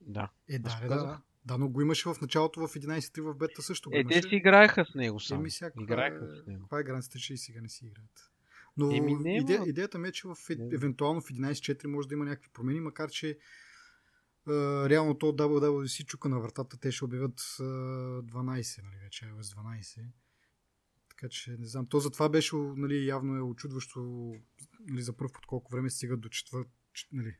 Да. 0.00 0.30
Е, 0.48 0.58
да, 0.58 0.80
да, 0.82 0.88
да. 0.88 1.20
Да, 1.44 1.58
но 1.58 1.68
го 1.68 1.80
имаше 1.80 2.08
в 2.08 2.20
началото 2.20 2.60
в 2.60 2.74
11.3 2.74 3.20
в 3.20 3.34
бета 3.34 3.62
също. 3.62 3.90
Е, 3.92 4.04
те 4.04 4.22
си 4.22 4.28
играеха 4.36 4.84
с 4.84 4.94
него 4.94 5.20
само. 5.20 5.40
Еми, 5.40 5.50
сега, 5.50 5.70
играеха 5.80 6.28
с 6.28 6.46
него. 6.46 6.62
Каква 6.62 6.80
е 6.80 6.84
гаранцията, 6.84 7.18
че 7.18 7.34
и 7.34 7.38
сега 7.38 7.60
не 7.60 7.68
си 7.68 7.86
играят? 7.86 8.30
Но 8.76 8.90
Еми, 8.90 9.14
не, 9.14 9.36
иде, 9.36 9.60
идеята 9.66 9.98
ми 9.98 10.08
е, 10.08 10.12
че 10.12 10.28
в, 10.28 10.36
не. 10.58 10.74
евентуално 10.74 11.20
в 11.20 11.24
11.4 11.24 11.86
може 11.86 12.08
да 12.08 12.14
има 12.14 12.24
някакви 12.24 12.50
промени, 12.52 12.80
макар 12.80 13.10
че 13.10 13.38
Uh, 14.48 14.88
реално 14.88 15.18
то 15.18 15.26
WWDC 15.26 16.04
чука 16.04 16.28
на 16.28 16.40
вратата, 16.40 16.80
те 16.80 16.92
ще 16.92 17.04
обявят 17.04 17.40
uh, 17.40 18.20
12, 18.20 18.82
нали, 18.82 18.96
вече 19.02 19.24
iOS 19.24 19.40
12. 19.40 20.06
Така 21.08 21.28
че 21.28 21.56
не 21.58 21.66
знам. 21.66 21.86
То 21.86 22.00
затова 22.00 22.28
беше, 22.28 22.56
нали, 22.56 23.06
явно 23.06 23.36
е 23.36 23.40
очудващо 23.40 24.32
нали, 24.80 25.02
за 25.02 25.16
първ 25.16 25.32
под 25.32 25.46
колко 25.46 25.72
време 25.72 25.90
стигат 25.90 26.20
до 26.20 26.28
четвърт, 26.28 26.68
нали, 27.12 27.36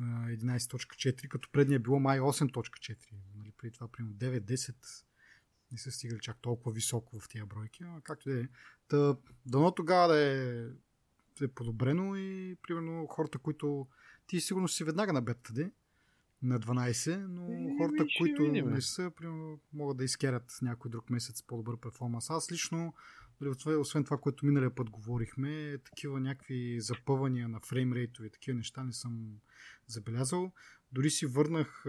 11.4, 0.00 1.28
като 1.28 1.48
предния 1.52 1.76
е 1.76 1.78
било 1.78 2.00
май 2.00 2.20
8.4. 2.20 2.96
Нали, 3.36 3.52
преди 3.58 3.72
това, 3.72 3.88
примерно 3.88 4.16
9-10 4.16 4.74
не 5.72 5.78
са 5.78 5.92
стигали 5.92 6.20
чак 6.20 6.38
толкова 6.40 6.72
високо 6.72 7.20
в 7.20 7.28
тия 7.28 7.46
бройки, 7.46 7.84
а 7.84 8.00
както 8.00 8.28
да 8.28 8.40
е. 8.40 8.44
Та, 8.88 9.16
дано 9.46 9.70
тогава 9.70 10.08
да 10.08 10.20
е, 10.20 10.64
да 11.38 11.44
е 11.44 11.48
подобрено 11.48 12.16
и 12.16 12.56
примерно 12.62 13.06
хората, 13.06 13.38
които 13.38 13.86
ти 14.26 14.40
сигурно 14.40 14.68
си 14.68 14.84
веднага 14.84 15.12
на 15.12 15.22
бета 15.22 15.52
на 16.42 16.60
12, 16.60 17.26
но 17.26 17.52
и, 17.52 17.76
хората, 17.78 18.06
които 18.18 18.42
не 18.42 18.80
са, 18.80 19.10
примерно, 19.16 19.60
могат 19.72 19.96
да 19.96 20.04
изкерят 20.04 20.58
някой 20.62 20.90
друг 20.90 21.10
месец 21.10 21.42
по-добър 21.42 21.76
перформанс. 21.76 22.30
Аз 22.30 22.52
лично 22.52 22.94
освен 23.78 24.04
това, 24.04 24.18
което 24.18 24.46
миналия 24.46 24.74
път 24.74 24.90
говорихме, 24.90 25.78
такива 25.78 26.20
някакви 26.20 26.80
запъвания 26.80 27.48
на 27.48 27.60
фреймрейтове, 27.60 28.30
такива 28.30 28.56
неща 28.56 28.84
не 28.84 28.92
съм 28.92 29.40
забелязал. 29.86 30.52
Дори 30.92 31.10
си 31.10 31.26
върнах 31.26 31.84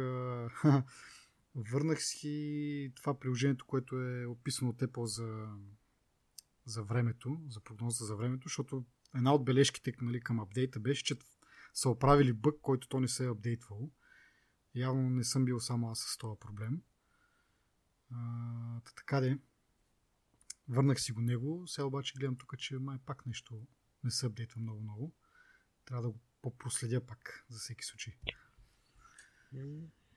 върнах 1.56 2.04
си 2.04 2.92
това 2.96 3.20
приложението, 3.20 3.66
което 3.66 4.02
е 4.02 4.26
описано 4.26 4.70
от 4.70 4.82
Apple 4.82 5.04
за, 5.04 5.48
за 6.66 6.84
времето, 6.84 7.42
за 7.50 7.60
прогноза 7.60 8.06
за 8.06 8.16
времето, 8.16 8.48
защото 8.48 8.86
една 9.16 9.34
от 9.34 9.46
бележките 9.46 9.94
нали, 10.02 10.22
към 10.22 10.40
апдейта 10.40 10.80
беше, 10.80 11.04
че 11.04 11.16
са 11.74 11.90
оправили 11.90 12.34
бък, 12.34 12.56
който 12.62 12.88
то 12.88 13.00
не 13.00 13.08
се 13.08 13.26
е 13.26 13.30
апдейтвал. 13.30 13.90
Явно 14.76 15.10
не 15.10 15.24
съм 15.24 15.46
бил 15.46 15.60
само 15.60 15.92
аз 15.92 16.00
с 16.00 16.18
този 16.18 16.40
проблем. 16.40 16.82
А, 18.12 18.82
така 18.96 19.20
де. 19.20 19.40
Върнах 20.68 21.02
си 21.02 21.12
го 21.12 21.22
него, 21.22 21.68
сега 21.68 21.86
обаче 21.86 22.14
гледам 22.18 22.36
тук, 22.36 22.58
че 22.58 22.80
май 22.80 22.98
пак 23.06 23.26
нещо 23.26 23.68
не 24.04 24.12
се 24.12 24.26
апдейтва 24.26 24.62
много-много. 24.62 25.14
Трябва 25.86 26.02
да 26.02 26.10
го 26.10 26.20
попроследя 26.42 27.06
пак, 27.06 27.46
за 27.50 27.60
всеки 27.60 27.86
случай. 27.86 28.14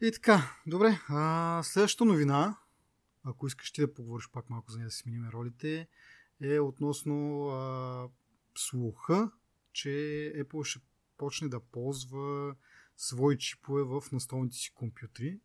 И 0.01 0.13
така, 0.13 0.61
добре. 0.67 1.01
А, 1.09 1.63
следващата 1.65 2.05
новина, 2.05 2.59
ако 3.23 3.47
искаш 3.47 3.73
ти 3.73 3.81
да 3.81 3.95
поговориш 3.95 4.29
пак 4.33 4.51
малко 4.51 4.71
за 4.71 4.79
нея 4.79 4.87
да 4.87 4.91
си 4.91 4.99
сменим 4.99 5.29
ролите, 5.29 5.89
е 6.41 6.61
относно 6.61 7.47
а, 7.49 8.09
слуха, 8.57 9.31
че 9.73 9.89
Apple 10.37 10.65
ще 10.65 10.81
почне 11.17 11.49
да 11.49 11.61
ползва 11.61 12.57
свои 12.97 13.39
чипове 13.39 13.83
в 13.83 14.03
настолните 14.13 14.57
си 14.57 14.71
компютри. 14.75 15.39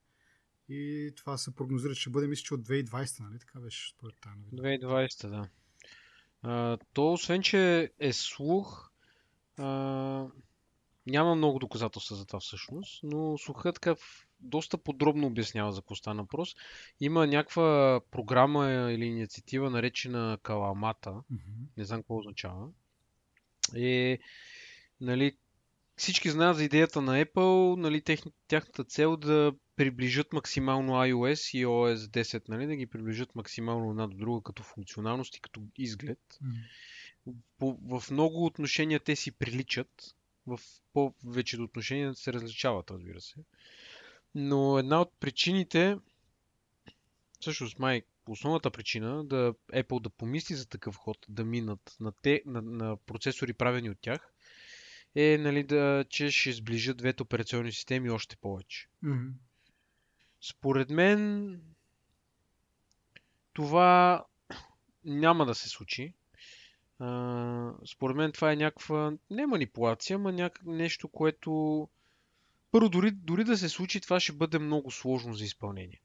И 0.70 1.12
това 1.16 1.38
се 1.38 1.56
прогнозира, 1.56 1.96
че 1.96 2.10
бъде, 2.10 2.28
мисля, 2.28 2.44
че 2.44 2.54
от 2.54 2.62
2020, 2.62 3.24
нали? 3.24 3.40
Така 3.40 3.60
беше 3.60 3.94
според 3.94 4.16
тази 4.22 4.36
новина. 4.36 4.88
2020, 4.88 5.30
да. 5.30 5.50
А, 6.42 6.78
то, 6.94 7.14
освен, 7.14 7.42
че 7.42 7.92
е 8.00 8.14
слух, 8.14 8.92
а, 9.58 9.66
няма 11.08 11.36
много 11.36 11.60
доказателства 11.60 12.16
за 12.16 12.26
това 12.26 12.40
всъщност, 12.40 13.04
но 13.04 13.38
слухът 13.38 13.76
така 13.76 13.96
доста 14.40 14.78
подробно 14.78 15.28
обяснява 15.28 15.72
за 15.72 15.82
какво 15.82 15.96
стана 15.96 16.24
въпрос. 16.24 16.56
Има 17.00 17.28
някаква 17.28 18.02
програма 18.12 18.92
или 18.92 19.06
инициатива, 19.06 19.70
наречена 19.70 20.38
Каламата. 20.44 21.10
Mm-hmm. 21.10 21.78
Не 21.78 21.86
знам 21.86 22.02
какво 22.02 22.18
означава. 22.18 22.70
Е, 23.76 24.20
нали, 25.02 25.38
всички 26.02 26.30
знаят 26.30 26.58
за 26.58 26.64
идеята 26.64 27.02
на 27.02 27.26
Apple, 27.26 27.76
нали, 27.76 28.02
тех, 28.02 28.22
тяхната 28.48 28.84
цел 28.84 29.18
да 29.18 29.54
приближат 29.76 30.34
максимално 30.34 30.94
iOS 30.94 31.58
и 31.58 31.66
OS 31.66 31.96
10, 31.96 32.50
нали, 32.50 32.68
да 32.68 32.76
ги 32.76 32.88
приближат 32.88 33.36
максимално 33.36 33.90
една 33.90 34.08
до 34.08 34.18
друга 34.18 34.42
като 34.44 34.64
функционалност 34.64 35.38
и 35.38 35.42
като 35.42 35.62
изглед. 35.78 36.20
Mm. 36.44 37.34
По, 37.60 37.78
в 37.82 38.12
много 38.12 38.46
отношения 38.46 39.00
те 39.00 39.16
си 39.16 39.32
приличат, 39.32 40.16
в 40.48 40.60
повечето 40.94 41.64
отношения 41.64 42.16
се 42.16 42.34
различават, 42.34 42.92
разбира 42.92 43.22
се. 43.22 43.36
Но 44.36 44.78
една 44.78 45.02
от 45.02 45.14
причините, 45.20 45.98
всъщност 47.40 47.80
май 47.80 48.02
основната 48.28 48.72
причина 48.72 49.26
да 49.26 49.54
Apple 49.74 50.02
да 50.02 50.10
помисли 50.10 50.56
за 50.56 50.70
такъв 50.70 50.96
ход, 50.96 51.18
да 51.30 51.46
минат 51.46 51.96
на, 52.00 52.12
те, 52.12 52.42
на, 52.46 52.62
на 52.62 52.98
процесори 52.98 53.54
правени 53.54 53.90
от 53.90 53.98
тях, 54.02 54.31
е, 55.16 55.38
нали, 55.38 55.64
да, 55.64 56.06
че 56.10 56.32
ще 56.32 56.52
сближат 56.52 56.98
двете 56.98 57.24
операционни 57.24 57.72
системи 57.72 58.10
още 58.10 58.36
повече. 58.36 58.88
Mm-hmm. 59.04 59.32
Според 60.42 60.90
мен 60.90 61.62
това 63.54 64.26
няма 65.06 65.46
да 65.46 65.56
се 65.56 65.70
случи. 65.70 66.14
А, 67.00 67.74
според 67.86 68.18
мен 68.18 68.32
това 68.32 68.52
е 68.52 68.56
някаква, 68.56 69.14
не 69.30 69.46
манипулация, 69.46 70.16
ама 70.16 70.32
няк... 70.32 70.66
нещо, 70.66 71.08
което 71.08 71.88
първо 72.72 72.90
дори, 72.90 73.12
дори 73.12 73.44
да 73.44 73.58
се 73.58 73.70
случи, 73.70 74.02
това 74.02 74.20
ще 74.20 74.34
бъде 74.34 74.60
много 74.60 74.92
сложно 74.92 75.34
за 75.34 75.44
изпълнение. 75.44 76.02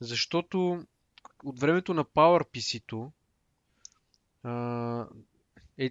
Защото 0.00 0.86
от 1.44 1.60
времето 1.60 1.94
на 1.94 2.04
PowerPC-то 2.04 3.12
е, 5.78 5.90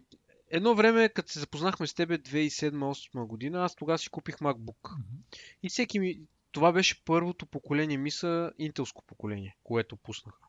едно 0.51 0.75
време, 0.75 1.09
като 1.09 1.31
се 1.31 1.39
запознахме 1.39 1.87
с 1.87 1.93
тебе 1.93 2.17
2007-2008 2.17 3.25
година, 3.25 3.63
аз 3.63 3.75
тогава 3.75 3.97
си 3.97 4.09
купих 4.09 4.35
MacBook. 4.35 4.81
Mm-hmm. 4.81 5.37
И 5.63 5.69
всеки 5.69 5.99
ми... 5.99 6.19
Това 6.51 6.71
беше 6.71 7.03
първото 7.05 7.45
поколение, 7.45 7.97
мисля, 7.97 8.51
интелско 8.57 9.03
поколение, 9.07 9.57
което 9.63 9.97
пуснаха. 9.97 10.47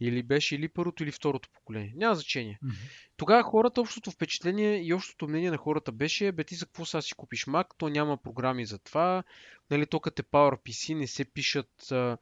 Или 0.00 0.22
беше 0.22 0.54
или 0.54 0.68
първото, 0.68 1.02
или 1.02 1.12
второто 1.12 1.48
поколение. 1.54 1.92
Няма 1.96 2.14
значение. 2.14 2.58
Mm-hmm. 2.64 2.90
Тогава 3.16 3.42
хората, 3.42 3.80
общото 3.80 4.10
впечатление 4.10 4.82
и 4.82 4.94
общото 4.94 5.28
мнение 5.28 5.50
на 5.50 5.56
хората 5.56 5.92
беше, 5.92 6.32
бе 6.32 6.44
ти 6.44 6.54
за 6.54 6.66
какво 6.66 6.84
сега 6.84 7.02
си 7.02 7.14
купиш 7.14 7.46
Mac, 7.46 7.66
то 7.78 7.88
няма 7.88 8.16
програми 8.16 8.66
за 8.66 8.78
това, 8.78 9.22
нали, 9.70 9.86
то 9.86 10.00
като 10.00 10.20
е 10.20 10.24
PowerPC 10.24 10.94
не 10.94 11.06
се 11.06 11.24
пишат, 11.24 11.92
а, 11.92 12.18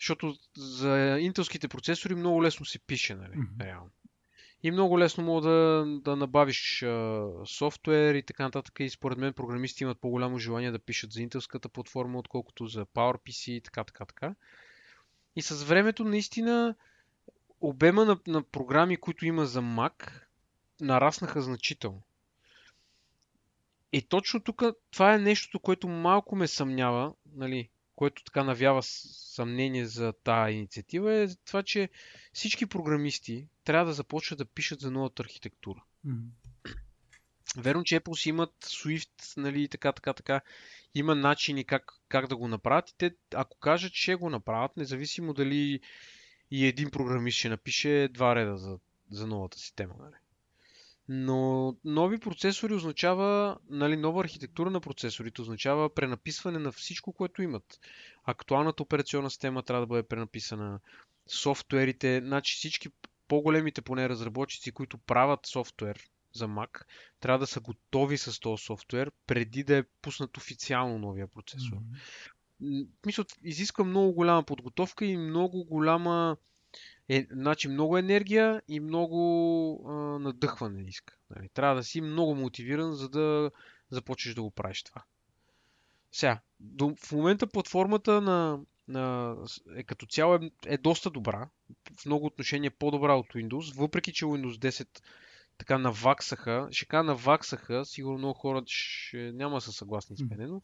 защото 0.00 0.34
за 0.56 1.18
интелските 1.20 1.68
процесори 1.68 2.14
много 2.14 2.42
лесно 2.42 2.66
се 2.66 2.78
пише, 2.78 3.14
нали, 3.14 3.32
mm-hmm. 3.32 3.64
реално. 3.64 3.90
И 4.62 4.70
много 4.70 4.98
лесно 4.98 5.24
мога 5.24 5.48
да, 5.48 5.84
да 5.86 6.16
набавиш 6.16 6.82
а, 6.82 7.26
софтуер 7.46 8.14
и 8.14 8.22
така 8.22 8.42
нататък. 8.42 8.80
И 8.80 8.90
според 8.90 9.18
мен 9.18 9.32
програмисти 9.32 9.82
имат 9.82 10.00
по-голямо 10.00 10.38
желание 10.38 10.70
да 10.70 10.78
пишат 10.78 11.12
за 11.12 11.22
интелската 11.22 11.68
платформа, 11.68 12.18
отколкото 12.18 12.66
за 12.66 12.86
PowerPC 12.86 13.50
и 13.50 13.60
така, 13.60 13.84
така, 13.84 14.04
така. 14.04 14.34
И 15.36 15.42
с 15.42 15.64
времето 15.64 16.04
наистина 16.04 16.74
обема 17.60 18.04
на, 18.04 18.18
на 18.26 18.42
програми, 18.42 18.96
които 18.96 19.26
има 19.26 19.46
за 19.46 19.62
Mac, 19.62 20.12
нараснаха 20.80 21.42
значително. 21.42 22.02
И 23.92 24.02
точно 24.02 24.40
тук 24.40 24.62
това 24.90 25.14
е 25.14 25.18
нещото, 25.18 25.60
което 25.60 25.88
малко 25.88 26.36
ме 26.36 26.48
съмнява, 26.48 27.14
нали, 27.34 27.68
което 27.98 28.24
така 28.24 28.44
навява 28.44 28.82
съмнение 28.82 29.86
за 29.86 30.12
тази 30.12 30.52
инициатива, 30.52 31.14
е 31.14 31.28
това, 31.46 31.62
че 31.62 31.88
всички 32.32 32.66
програмисти 32.66 33.48
трябва 33.64 33.86
да 33.86 33.92
започнат 33.92 34.38
да 34.38 34.44
пишат 34.44 34.80
за 34.80 34.90
новата 34.90 35.22
архитектура. 35.22 35.84
Mm-hmm. 36.06 36.76
Верно, 37.56 37.84
че 37.84 38.00
Apple 38.00 38.22
си 38.22 38.28
имат 38.28 38.54
Swift, 38.64 39.36
нали, 39.36 39.68
така, 39.68 39.92
така, 39.92 40.12
така. 40.12 40.40
Има 40.94 41.14
начини 41.14 41.64
как, 41.64 41.92
как 42.08 42.26
да 42.26 42.36
го 42.36 42.48
направят 42.48 42.90
и 42.90 42.94
те, 42.98 43.14
ако 43.34 43.58
кажат, 43.58 43.92
че 43.92 44.14
го 44.14 44.30
направят, 44.30 44.76
независимо 44.76 45.34
дали 45.34 45.80
и 46.50 46.66
един 46.66 46.90
програмист 46.90 47.38
ще 47.38 47.48
напише 47.48 48.08
два 48.12 48.34
реда 48.34 48.56
за, 48.56 48.78
за 49.10 49.26
новата 49.26 49.58
система. 49.58 49.94
Нали. 50.00 50.14
Но 51.08 51.74
нови 51.84 52.18
процесори 52.18 52.74
означава, 52.74 53.58
нали, 53.70 53.96
нова 53.96 54.20
архитектура 54.20 54.70
на 54.70 54.80
процесорите 54.80 55.42
означава 55.42 55.94
пренаписване 55.94 56.58
на 56.58 56.72
всичко, 56.72 57.12
което 57.12 57.42
имат. 57.42 57.80
Актуалната 58.24 58.82
операционна 58.82 59.30
система 59.30 59.62
трябва 59.62 59.80
да 59.80 59.86
бъде 59.86 60.02
пренаписана, 60.02 60.80
софтуерите, 61.26 62.20
значи 62.24 62.54
всички 62.54 62.88
по-големите 63.28 63.82
поне 63.82 64.08
разработчици, 64.08 64.72
които 64.72 64.98
правят 64.98 65.46
софтуер 65.46 66.00
за 66.32 66.48
Mac, 66.48 66.84
трябва 67.20 67.38
да 67.38 67.46
са 67.46 67.60
готови 67.60 68.18
с 68.18 68.40
този 68.40 68.64
софтуер 68.64 69.12
преди 69.26 69.64
да 69.64 69.76
е 69.76 69.84
пуснат 70.02 70.36
официално 70.36 70.98
новия 70.98 71.26
процесор. 71.26 71.76
Mm-hmm. 71.76 72.86
Мисля, 73.06 73.24
изисква 73.42 73.84
много 73.84 74.12
голяма 74.12 74.42
подготовка 74.42 75.04
и 75.04 75.16
много 75.16 75.64
голяма 75.64 76.36
е, 77.08 77.26
значи 77.30 77.68
много 77.68 77.98
енергия 77.98 78.62
и 78.68 78.80
много 78.80 79.84
а, 79.88 79.92
надъхване 80.18 80.82
иска. 80.88 81.16
Нали? 81.30 81.48
Трябва 81.48 81.74
да 81.74 81.84
си 81.84 82.00
много 82.00 82.34
мотивиран, 82.34 82.92
за 82.92 83.08
да 83.08 83.50
започнеш 83.90 84.34
да 84.34 84.42
го 84.42 84.50
правиш 84.50 84.82
това. 84.82 85.02
Сега, 86.12 86.40
до, 86.60 86.94
в 86.96 87.12
момента 87.12 87.46
платформата 87.46 88.20
на, 88.20 88.60
на, 88.88 89.36
е 89.76 89.82
като 89.82 90.06
цяло 90.06 90.34
е, 90.34 90.50
е 90.66 90.78
доста 90.78 91.10
добра. 91.10 91.48
В 92.00 92.06
много 92.06 92.26
отношения 92.26 92.70
по-добра 92.70 93.14
от 93.14 93.26
Windows, 93.26 93.76
въпреки 93.76 94.12
че 94.12 94.24
Windows 94.24 94.58
10 94.70 95.00
така 95.58 95.78
наваксаха, 95.78 96.68
ще 96.70 96.86
кажа 96.86 97.02
наваксаха, 97.02 97.84
сигурно 97.84 98.18
много 98.18 98.34
хора 98.34 98.62
ще 98.66 99.32
няма 99.32 99.60
са 99.60 99.72
съгласни 99.72 100.16
с 100.16 100.20
мен, 100.20 100.48
но 100.48 100.62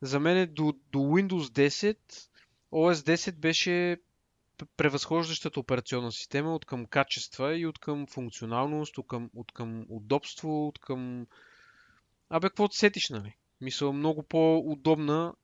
за 0.00 0.20
мен 0.20 0.54
до, 0.54 0.74
до 0.92 0.98
Windows 0.98 1.68
10 1.68 1.96
OS 2.72 2.94
10 2.94 3.32
беше 3.32 3.96
превъзхождащата 4.76 5.60
операционна 5.60 6.12
система 6.12 6.54
от 6.54 6.64
към 6.64 6.86
качества 6.86 7.56
и 7.56 7.66
от 7.66 7.78
към 7.78 8.06
функционалност, 8.06 8.98
от 8.98 9.06
към, 9.06 9.30
от 9.34 9.52
към 9.52 9.86
удобство, 9.88 10.68
от 10.68 10.78
към... 10.78 11.26
Абе, 12.28 12.48
какво 12.48 12.68
сетиш, 12.68 13.10
нали? 13.10 13.36
Мисля, 13.60 13.92
много 13.92 14.22
по-удобна 14.22 15.34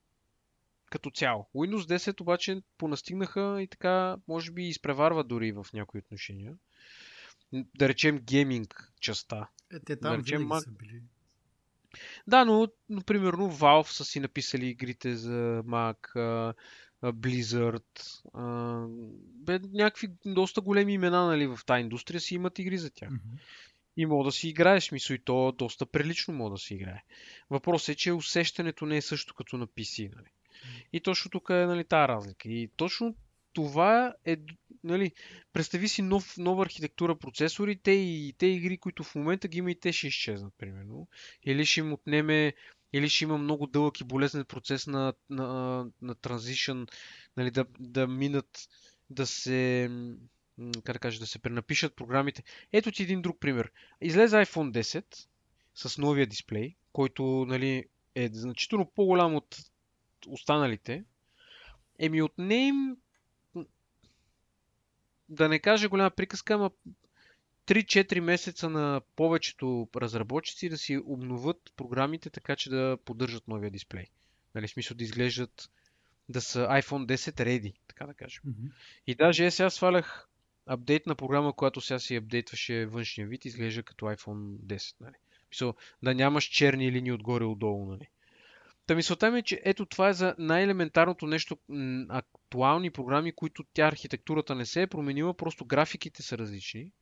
като 0.90 1.10
цяло. 1.10 1.48
Windows 1.54 1.96
10 1.96 2.20
обаче 2.20 2.62
понастигнаха 2.78 3.62
и 3.62 3.66
така, 3.66 4.16
може 4.28 4.50
би, 4.50 4.62
изпреварва 4.62 5.24
дори 5.24 5.52
в 5.52 5.66
някои 5.72 6.00
отношения. 6.00 6.54
Да 7.52 7.88
речем 7.88 8.18
гейминг 8.18 8.92
частта. 9.00 9.48
Е, 9.72 9.80
те 9.80 9.96
там 9.96 10.12
да 10.12 10.18
речем, 10.18 10.42
Mac... 10.42 10.64
са 10.64 10.70
били. 10.70 11.02
Да, 12.26 12.44
но, 12.44 12.68
но 12.88 13.02
примерно 13.02 13.52
Valve 13.52 13.90
са 13.90 14.04
си 14.04 14.20
написали 14.20 14.66
игрите 14.66 15.16
за 15.16 15.62
Mac, 15.66 16.16
Blizzard, 17.02 17.84
бе, 19.44 19.60
някакви 19.72 20.08
доста 20.26 20.60
големи 20.60 20.92
имена 20.92 21.26
нали, 21.26 21.46
в 21.46 21.60
тази 21.66 21.80
индустрия 21.80 22.20
си 22.20 22.34
имат 22.34 22.58
игри 22.58 22.78
за 22.78 22.90
тях. 22.90 23.10
Mm-hmm. 23.10 23.38
И 23.96 24.06
мога 24.06 24.24
да 24.24 24.32
си 24.32 24.48
играеш, 24.48 24.92
мисъл 24.92 25.14
и 25.14 25.24
то 25.24 25.52
доста 25.52 25.86
прилично 25.86 26.34
мога 26.34 26.50
да 26.50 26.58
си 26.58 26.74
играе. 26.74 27.02
Въпросът 27.50 27.88
е, 27.88 27.94
че 27.94 28.12
усещането 28.12 28.86
не 28.86 28.96
е 28.96 29.02
също 29.02 29.34
като 29.34 29.56
на 29.56 29.66
PC. 29.66 30.14
Нали. 30.16 30.28
И 30.92 31.00
точно 31.00 31.30
тук 31.30 31.50
е 31.50 31.66
нали, 31.66 31.84
тази 31.84 32.08
разлика. 32.08 32.48
И 32.48 32.70
точно 32.76 33.14
това 33.52 34.14
е 34.24 34.36
нали, 34.84 35.12
представи 35.52 35.88
си 35.88 36.02
нов, 36.02 36.34
нова 36.38 36.62
архитектура 36.62 37.18
процесори, 37.18 37.76
те 37.76 37.90
и 37.90 38.34
те 38.38 38.46
игри, 38.46 38.78
които 38.78 39.04
в 39.04 39.14
момента 39.14 39.48
ги 39.48 39.58
има 39.58 39.70
и 39.70 39.80
те 39.80 39.92
ще 39.92 40.06
изчезнат, 40.06 40.54
примерно. 40.58 41.08
Или 41.44 41.66
ще 41.66 41.80
им 41.80 41.92
отнеме 41.92 42.52
или 42.92 43.08
ще 43.08 43.24
има 43.24 43.38
много 43.38 43.66
дълъг 43.66 44.00
и 44.00 44.04
болезнен 44.04 44.44
процес 44.44 44.86
на, 44.86 45.12
на, 45.30 45.86
на 46.02 46.14
транзишън, 46.14 46.86
нали, 47.36 47.50
да, 47.50 47.64
да 47.80 48.06
минат, 48.06 48.68
да 49.10 49.26
се, 49.26 49.90
как 50.84 50.92
да 50.92 50.98
кажа, 50.98 51.20
да 51.20 51.26
се 51.26 51.38
пренапишат 51.38 51.96
програмите. 51.96 52.42
Ето 52.72 52.92
ти 52.92 53.02
един 53.02 53.22
друг 53.22 53.40
пример. 53.40 53.72
Излезе 54.00 54.36
iPhone 54.36 54.82
10 54.82 55.26
с 55.74 55.98
новия 55.98 56.26
дисплей, 56.26 56.74
който 56.92 57.44
нали, 57.48 57.84
е 58.14 58.28
значително 58.32 58.92
по-голям 58.94 59.34
от 59.34 59.56
останалите. 60.28 61.04
Еми 61.98 62.22
отне 62.22 62.66
им 62.66 62.96
да 65.28 65.48
не 65.48 65.58
кажа 65.58 65.88
голяма 65.88 66.10
приказка, 66.10 66.54
ама 66.54 66.70
3-4 67.68 68.20
месеца 68.20 68.70
на 68.70 69.00
повечето 69.16 69.88
разработчици 69.96 70.68
да 70.68 70.78
си 70.78 70.98
обновят 71.04 71.72
програмите 71.76 72.30
така, 72.30 72.56
че 72.56 72.70
да 72.70 72.98
поддържат 73.04 73.48
новия 73.48 73.70
дисплей. 73.70 74.06
Нали, 74.54 74.66
в 74.66 74.70
смисъл 74.70 74.96
да 74.96 75.04
изглеждат 75.04 75.70
да 76.28 76.40
са 76.40 76.58
iPhone 76.58 77.06
10 77.06 77.16
ready, 77.16 77.74
така 77.88 78.06
да 78.06 78.14
кажем. 78.14 78.42
Mm-hmm. 78.46 78.70
И 79.06 79.14
даже 79.14 79.46
е, 79.46 79.50
сега 79.50 79.70
свалях 79.70 80.28
апдейт 80.66 81.06
на 81.06 81.14
програма, 81.14 81.52
която 81.52 81.80
сега 81.80 81.98
си 81.98 82.16
апдейтваше 82.16 82.86
външния 82.86 83.28
вид, 83.28 83.44
изглежда 83.44 83.82
като 83.82 84.04
iPhone 84.04 84.56
10. 84.56 84.94
Нали. 85.00 85.14
Мисъл, 85.50 85.74
да 86.02 86.14
нямаш 86.14 86.44
черни 86.44 86.92
линии 86.92 87.12
отгоре-отдолу. 87.12 87.86
Нали. 87.86 88.08
Та 88.86 88.94
мисълта 88.94 89.30
ми 89.30 89.38
е, 89.38 89.42
че 89.42 89.60
ето 89.64 89.86
това 89.86 90.08
е 90.08 90.12
за 90.12 90.34
най-елементарното 90.38 91.26
нещо, 91.26 91.58
актуални 92.08 92.90
програми, 92.90 93.32
които 93.32 93.64
тя 93.72 93.86
архитектурата 93.86 94.54
не 94.54 94.66
се 94.66 94.82
е 94.82 94.86
променила, 94.86 95.34
просто 95.34 95.64
графиките 95.64 96.22
са 96.22 96.38
различни 96.38 96.92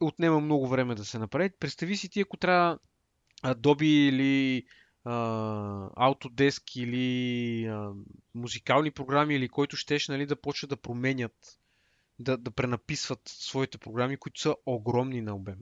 отнема 0.00 0.40
много 0.40 0.68
време 0.68 0.94
да 0.94 1.04
се 1.04 1.18
направи. 1.18 1.50
Представи 1.50 1.96
си 1.96 2.08
ти, 2.08 2.20
ако 2.20 2.36
трябва 2.36 2.78
Adobe 3.42 3.84
или 3.84 4.64
uh, 5.06 5.94
Autodesk 5.94 6.76
или 6.76 7.64
uh, 7.68 8.04
музикални 8.34 8.90
програми 8.90 9.34
или 9.34 9.48
който 9.48 9.76
щеш 9.76 10.08
нали, 10.08 10.26
да 10.26 10.36
почне 10.36 10.66
да 10.66 10.76
променят, 10.76 11.58
да, 12.18 12.36
да 12.36 12.50
пренаписват 12.50 13.20
своите 13.24 13.78
програми, 13.78 14.16
които 14.16 14.40
са 14.40 14.56
огромни 14.66 15.20
на 15.20 15.34
обем. 15.34 15.58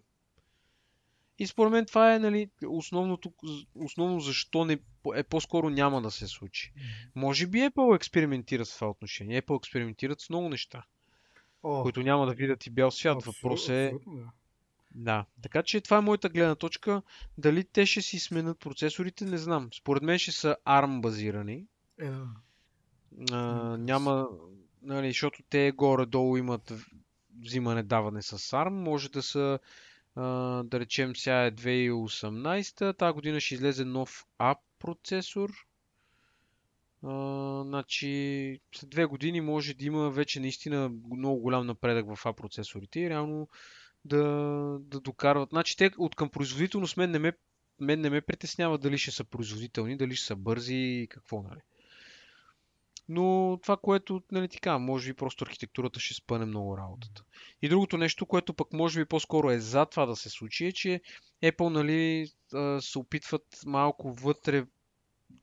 И 1.39 1.47
според 1.47 1.72
мен 1.72 1.87
това 1.87 2.14
е 2.14 2.18
нали, 2.18 2.51
основното, 2.66 3.32
основно 3.74 4.20
защо 4.20 4.64
не, 4.64 4.78
е 5.14 5.22
по-скоро 5.22 5.70
няма 5.70 6.03
да 6.03 6.11
се 6.11 6.26
случи. 6.26 6.72
Може 7.14 7.47
би 7.47 7.59
Apple 7.59 7.97
експериментират 7.97 8.68
в 8.68 8.74
това 8.74 8.91
отношение. 8.91 9.43
Apple 9.43 9.57
експериментират 9.57 10.20
с 10.20 10.30
много 10.30 10.49
неща. 10.49 10.85
О, 11.65 11.83
които 11.83 12.03
няма 12.03 12.27
да 12.27 12.35
видят 12.35 12.67
и 12.67 12.71
бял 12.71 12.91
свят. 12.91 13.17
Абсолютно, 13.17 13.41
Въпрос 13.43 13.69
е. 13.69 13.93
Да. 14.07 14.31
да. 14.95 15.25
Така 15.43 15.62
че 15.62 15.81
това 15.81 15.97
е 15.97 16.01
моята 16.01 16.29
гледна 16.29 16.55
точка. 16.55 17.03
Дали 17.39 17.65
те 17.65 17.87
ще 17.87 18.03
си 18.03 18.19
сменят 18.19 18.59
процесорите, 18.59 19.25
не 19.25 19.39
знам. 19.39 19.69
Според 19.75 20.03
мен 20.03 20.19
ще 20.19 20.33
са 20.33 20.57
ARM 20.67 21.01
базирани. 21.01 21.67
Е, 22.01 22.11
да. 22.11 22.29
А, 23.33 23.37
няма. 23.79 24.29
Нали, 24.83 25.09
защото 25.09 25.43
те 25.51 25.73
горе-долу 25.73 26.37
имат 26.37 26.73
взимане-даване 27.41 28.23
с 28.23 28.39
ARM. 28.39 28.69
Може 28.69 29.11
да 29.11 29.23
са. 29.23 29.59
А, 30.17 30.23
да 30.62 30.81
речем, 30.81 31.17
сега 31.17 31.45
е 31.45 31.53
2018. 31.53 32.99
Тази 32.99 33.12
година 33.15 33.41
ще 33.41 33.55
излезе 33.55 33.85
нов 33.85 34.27
AP 34.39 34.59
процесор 34.79 35.51
а, 37.07 37.63
значи, 37.65 38.61
след 38.75 38.91
две 38.91 39.05
години 39.05 39.41
може 39.41 39.75
да 39.75 39.85
има 39.85 40.11
вече 40.11 40.41
наистина 40.41 40.93
много 41.13 41.41
голям 41.41 41.67
напредък 41.67 42.15
в 42.15 42.27
А 42.27 42.33
процесорите 42.33 43.01
и 43.01 43.11
реално 43.11 43.49
да, 44.05 44.23
да 44.81 45.01
докарват. 45.01 45.49
Значи, 45.49 45.77
те 45.77 45.91
от 45.99 46.15
към 46.15 46.29
производителност 46.29 46.97
мен 46.97 47.11
не 47.11 47.19
ме, 47.19 47.33
мен 47.81 48.01
не 48.01 48.11
ме 48.11 48.21
притеснява 48.21 48.79
дали 48.79 48.99
ще 48.99 49.11
са 49.11 49.25
производителни, 49.25 49.97
дали 49.97 50.15
ще 50.15 50.27
са 50.27 50.37
бързи 50.37 50.75
и 50.75 51.07
какво, 51.11 51.43
нали. 51.43 51.61
Но 53.09 53.59
това, 53.63 53.77
което, 53.77 54.23
нали 54.33 54.49
казвам, 54.49 54.83
може 54.83 55.13
би 55.13 55.17
просто 55.17 55.45
архитектурата 55.45 56.01
ще 56.01 56.15
спъне 56.15 56.45
много 56.45 56.79
работата. 56.79 57.25
И 57.63 57.69
другото 57.69 57.99
нещо, 57.99 58.27
което 58.27 58.55
пък 58.55 58.73
може 58.73 59.01
би 59.01 59.05
по-скоро 59.09 59.51
е 59.51 59.59
за 59.59 59.87
това 59.87 60.07
да 60.07 60.17
се 60.17 60.31
случи, 60.31 60.67
е, 60.67 60.73
че 60.73 61.01
Apple, 61.43 61.69
нали, 61.69 62.29
се 62.81 62.99
опитват 62.99 63.45
малко 63.67 64.13
вътре 64.13 64.67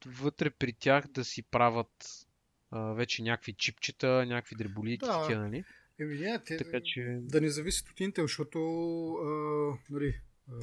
вътре 0.05 0.49
при 0.49 0.73
тях 0.73 1.07
да 1.07 1.23
си 1.25 1.43
правят 1.43 2.27
а, 2.71 2.93
вече 2.93 3.23
някакви 3.23 3.53
чипчета, 3.53 4.25
някакви 4.25 4.55
дреболийки, 4.55 5.05
да. 5.05 5.21
такива, 5.21 5.41
нали? 5.41 5.63
Еми, 5.99 6.19
не, 6.19 6.39
те, 6.39 6.57
така, 6.57 6.81
че... 6.83 7.19
да 7.21 7.41
не 7.41 7.49
зависят 7.49 7.89
от 7.89 7.97
Intel, 7.97 8.21
защото 8.21 8.59
а, 9.13 9.77
нали, 9.89 10.21
а, 10.51 10.55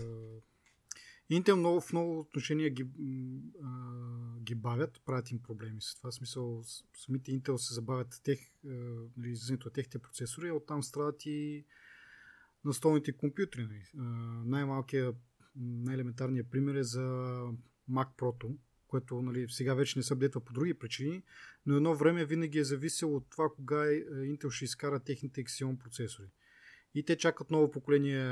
Intel 1.30 1.55
много, 1.55 1.80
в 1.80 1.93
много 1.93 2.20
отношения 2.20 2.70
ги, 2.70 2.86
а, 3.64 4.41
ги 4.41 4.55
бавят, 4.55 5.03
правят 5.05 5.30
им 5.30 5.43
проблеми 5.43 5.80
с 5.80 5.97
това. 5.97 6.11
В 6.11 6.14
смисъл, 6.14 6.62
самите 6.95 7.32
Intel 7.32 7.57
се 7.57 7.74
забавят 7.74 8.20
тех, 8.24 8.39
нали, 9.16 9.30
излизането 9.30 9.68
от 9.68 9.74
техните 9.74 9.99
процесори, 9.99 10.49
а 10.49 10.55
оттам 10.55 10.82
страдат 10.82 11.26
и 11.26 11.64
настолните 12.64 13.12
компютри. 13.12 13.62
Нали. 13.62 13.82
най-малкият, 14.45 15.16
най-елементарният 15.57 16.51
пример 16.51 16.74
е 16.74 16.82
за 16.82 17.01
Mac 17.91 18.09
Pro, 18.16 18.57
което 18.89 19.22
нали, 19.22 19.47
сега 19.49 19.74
вече 19.74 19.99
не 19.99 20.03
се 20.03 20.14
апдейтва 20.14 20.41
по 20.41 20.53
други 20.53 20.74
причини, 20.74 21.22
но 21.66 21.76
едно 21.76 21.95
време 21.95 22.24
винаги 22.24 22.59
е 22.59 22.64
зависело 22.64 23.16
от 23.16 23.30
това 23.30 23.49
кога 23.57 23.86
е, 23.86 23.95
Intel 24.05 24.51
ще 24.51 24.64
изкара 24.64 25.01
техните 25.01 25.45
Xeon 25.45 25.78
процесори. 25.78 26.26
И 26.95 27.05
те 27.05 27.16
чакат 27.16 27.51
ново 27.51 27.70
поколение 27.70 28.24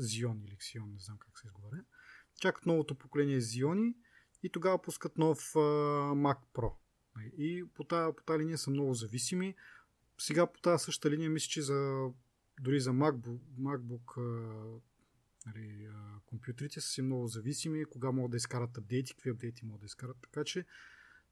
Xeon 0.00 0.44
или 0.46 0.56
Xeon, 0.56 0.92
не 0.92 0.98
знам 0.98 1.18
как 1.18 1.38
се 1.38 1.46
изговаря. 1.46 1.84
Чакат 2.40 2.66
новото 2.66 2.94
поколение 2.94 3.40
Xeon 3.40 3.94
и 4.42 4.50
тогава 4.50 4.82
пускат 4.82 5.18
нов 5.18 5.38
uh, 5.38 6.12
Mac 6.14 6.38
Pro. 6.54 6.72
И 7.38 7.64
по 7.74 7.84
тази, 7.84 8.16
по 8.16 8.22
тази 8.22 8.38
линия 8.38 8.58
са 8.58 8.70
много 8.70 8.94
зависими. 8.94 9.54
Сега 10.18 10.46
по 10.46 10.60
тази 10.60 10.84
същата 10.84 11.10
линия 11.10 11.30
мисля, 11.30 11.48
че 11.48 11.62
за, 11.62 12.08
дори 12.60 12.80
за 12.80 12.90
MacBook, 12.90 13.40
MacBook 13.60 14.18
Нали, 15.46 15.88
компютрите 16.26 16.80
са 16.80 16.88
си 16.88 17.02
много 17.02 17.26
зависими, 17.26 17.84
кога 17.84 18.12
могат 18.12 18.30
да 18.30 18.36
изкарат 18.36 18.78
апдейти, 18.78 19.14
какви 19.14 19.30
апдейти 19.30 19.64
могат 19.64 19.80
да 19.80 19.86
изкарат. 19.86 20.16
Така 20.22 20.44
че 20.44 20.66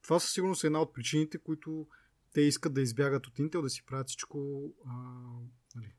това 0.03 0.21
със 0.21 0.33
сигурност 0.33 0.65
е 0.65 0.67
една 0.67 0.81
от 0.81 0.95
причините, 0.95 1.39
които 1.39 1.89
те 2.33 2.41
искат 2.41 2.75
да 2.75 2.81
избягат 2.81 3.27
от 3.27 3.37
Intel, 3.37 3.63
да 3.63 3.71
си 3.71 3.87
правят 3.87 4.09
всичко 4.09 4.63
а, 4.87 4.93
нали, 5.75 5.95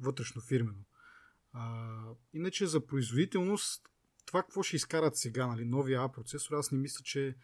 вътрешно 0.00 0.40
фирмено. 0.40 0.84
А, 1.52 2.14
иначе 2.32 2.66
за 2.66 2.86
производителност, 2.86 3.88
това 4.26 4.42
какво 4.42 4.62
ще 4.62 4.76
изкарат 4.76 5.16
сега, 5.16 5.46
нали, 5.46 5.64
новия 5.64 6.00
A 6.00 6.12
процесор, 6.12 6.54
аз 6.54 6.72
не 6.72 6.78
мисля, 6.78 7.02
че 7.04 7.36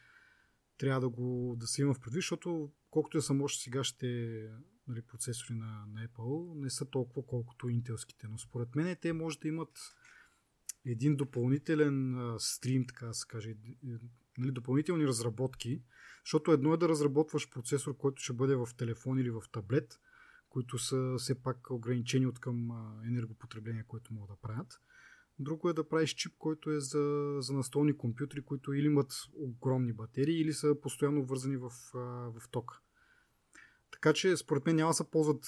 трябва 0.78 1.00
да, 1.00 1.08
го, 1.08 1.56
да 1.58 1.66
се 1.66 1.82
има 1.82 1.94
в 1.94 2.00
предвид, 2.00 2.18
защото 2.18 2.72
колкото 2.90 3.18
е 3.18 3.22
само 3.22 3.44
още 3.44 3.62
сега 3.62 3.84
ще 3.84 4.40
нали, 4.88 5.02
процесори 5.02 5.54
на, 5.54 5.86
на 5.92 6.08
Apple, 6.08 6.54
не 6.54 6.70
са 6.70 6.84
толкова 6.84 7.26
колкото 7.26 7.68
интелските. 7.68 8.28
Но 8.28 8.38
според 8.38 8.74
мен 8.74 8.96
те 9.00 9.12
може 9.12 9.38
да 9.38 9.48
имат 9.48 9.78
един 10.86 11.16
допълнителен 11.16 12.16
стрим, 12.38 12.86
така 12.86 13.06
да 13.06 13.14
се 13.14 13.26
каже, 13.28 13.54
нали, 14.38 14.50
допълнителни 14.50 15.06
разработки, 15.06 15.82
защото 16.24 16.52
едно 16.52 16.74
е 16.74 16.76
да 16.76 16.88
разработваш 16.88 17.50
процесор, 17.50 17.96
който 17.96 18.22
ще 18.22 18.32
бъде 18.32 18.54
в 18.54 18.68
телефон 18.76 19.18
или 19.18 19.30
в 19.30 19.42
таблет, 19.52 20.00
които 20.48 20.78
са 20.78 21.14
все 21.18 21.42
пак 21.42 21.70
ограничени 21.70 22.26
от 22.26 22.38
към 22.38 22.70
енергопотребление, 23.06 23.84
което 23.88 24.14
могат 24.14 24.30
да 24.30 24.36
правят. 24.36 24.80
Друго 25.38 25.68
е 25.68 25.72
да 25.72 25.88
правиш 25.88 26.14
чип, 26.14 26.32
който 26.38 26.70
е 26.70 26.80
за, 26.80 27.36
за 27.40 27.52
настолни 27.52 27.96
компютри, 27.96 28.42
които 28.42 28.72
или 28.72 28.86
имат 28.86 29.12
огромни 29.34 29.92
батерии, 29.92 30.40
или 30.40 30.52
са 30.52 30.80
постоянно 30.82 31.24
вързани 31.24 31.56
в, 31.56 31.70
в 32.30 32.42
тока. 32.50 32.80
Така 33.90 34.12
че, 34.12 34.36
според 34.36 34.66
мен 34.66 34.76
няма 34.76 34.90
да 34.90 34.94
се 34.94 35.10
ползват 35.10 35.46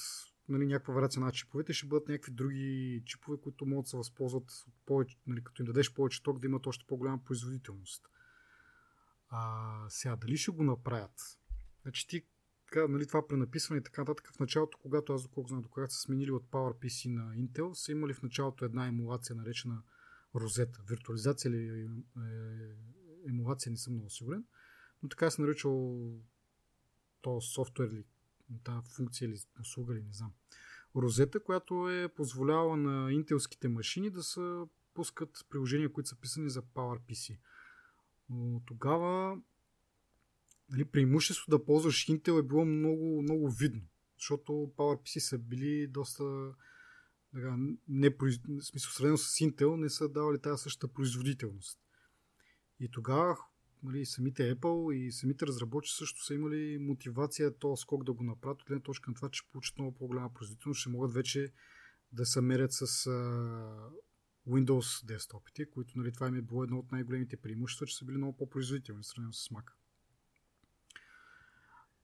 нали, 0.48 0.66
някаква 0.66 0.94
вариация 0.94 1.22
на 1.22 1.32
чиповете, 1.32 1.72
ще 1.72 1.86
бъдат 1.86 2.08
някакви 2.08 2.32
други 2.32 3.02
чипове, 3.06 3.38
които 3.42 3.66
могат 3.66 3.84
да 3.84 3.88
се 3.88 3.96
възползват 3.96 4.66
повече, 4.86 5.16
нали, 5.26 5.44
като 5.44 5.62
им 5.62 5.66
дадеш 5.66 5.94
повече 5.94 6.22
ток, 6.22 6.38
да 6.38 6.46
имат 6.46 6.66
още 6.66 6.84
по-голяма 6.88 7.24
производителност. 7.24 8.08
А, 9.28 9.84
сега, 9.88 10.16
дали 10.16 10.36
ще 10.36 10.50
го 10.50 10.62
направят? 10.62 11.38
Значи 11.82 12.08
ти, 12.08 12.26
така, 12.66 12.88
нали, 12.88 13.06
това 13.06 13.28
пренаписване 13.28 13.80
и 13.80 13.84
така 13.84 14.00
нататък, 14.00 14.32
в 14.36 14.38
началото, 14.38 14.78
когато 14.78 15.12
аз 15.12 15.22
доколко 15.22 15.48
знам, 15.48 15.64
когато 15.64 15.94
са 15.94 16.00
сменили 16.00 16.30
от 16.30 16.50
PowerPC 16.50 17.14
на 17.14 17.36
Intel, 17.36 17.72
са 17.72 17.92
имали 17.92 18.14
в 18.14 18.22
началото 18.22 18.64
една 18.64 18.86
емулация, 18.86 19.36
наречена 19.36 19.82
Розета. 20.34 20.82
Виртуализация 20.88 21.48
или 21.48 21.88
е, 22.16 23.28
емулация, 23.28 23.70
не 23.70 23.76
съм 23.76 23.92
много 23.92 24.10
сигурен, 24.10 24.44
но 25.02 25.08
така 25.08 25.30
се 25.30 25.42
наричал 25.42 26.10
то 27.22 27.40
софтуер 27.40 27.88
или 27.88 28.04
тази 28.64 28.90
функция 28.96 29.26
или 29.26 29.36
услуга 29.60 29.94
или 29.94 30.02
не 30.02 30.12
знам. 30.12 30.32
Розета, 30.96 31.40
която 31.40 31.90
е 31.90 32.08
позволява 32.08 32.76
на 32.76 33.12
интелските 33.12 33.68
машини 33.68 34.10
да 34.10 34.22
се 34.22 34.64
пускат 34.94 35.46
приложения, 35.50 35.92
които 35.92 36.08
са 36.08 36.20
писани 36.20 36.50
за 36.50 36.62
PowerPC. 36.62 37.38
Но 38.30 38.62
тогава 38.66 39.38
нали, 40.70 40.84
преимущество 40.84 41.50
да 41.50 41.64
ползваш 41.64 42.06
Intel 42.06 42.38
е 42.38 42.42
било 42.42 42.64
много, 42.64 43.22
много 43.22 43.50
видно. 43.50 43.82
защото 44.18 44.52
PowerPC 44.52 45.18
са 45.18 45.38
били 45.38 45.86
доста 45.86 46.54
така, 47.34 47.56
не, 47.88 48.16
смисъл, 48.60 48.90
сравнено 48.90 49.16
с 49.18 49.28
Intel, 49.28 49.76
не 49.76 49.90
са 49.90 50.08
давали 50.08 50.40
тази 50.40 50.62
същата 50.62 50.92
производителност. 50.94 51.80
И 52.80 52.90
тогава 52.90 53.38
нали, 53.82 54.06
самите 54.06 54.56
Apple 54.56 54.94
и 54.94 55.12
самите 55.12 55.46
разработчици 55.46 55.96
също 55.96 56.24
са 56.24 56.34
имали 56.34 56.78
мотивация 56.80 57.58
то 57.58 57.76
скок 57.76 58.04
да 58.04 58.12
го 58.12 58.24
направят, 58.24 58.60
от 58.60 58.66
гледна 58.66 58.82
точка 58.82 59.10
на 59.10 59.14
това, 59.14 59.28
че 59.28 59.48
получат 59.52 59.78
много 59.78 59.94
по-голяма 59.94 60.34
производителност, 60.34 60.80
ще 60.80 60.90
могат 60.90 61.12
вече 61.12 61.52
да 62.12 62.26
се 62.26 62.40
мерят 62.40 62.72
с 62.72 63.06
а, 63.06 63.10
Windows 64.48 65.06
десктопите, 65.06 65.70
които 65.70 65.98
нали, 65.98 66.12
това 66.12 66.28
им 66.28 66.34
е 66.34 66.42
било 66.42 66.64
едно 66.64 66.78
от 66.78 66.92
най-големите 66.92 67.36
преимущества, 67.36 67.86
че 67.86 67.96
са 67.96 68.04
били 68.04 68.16
много 68.16 68.36
по-производителни, 68.36 69.04
сравнено 69.04 69.32
с 69.32 69.48
Mac. 69.48 69.64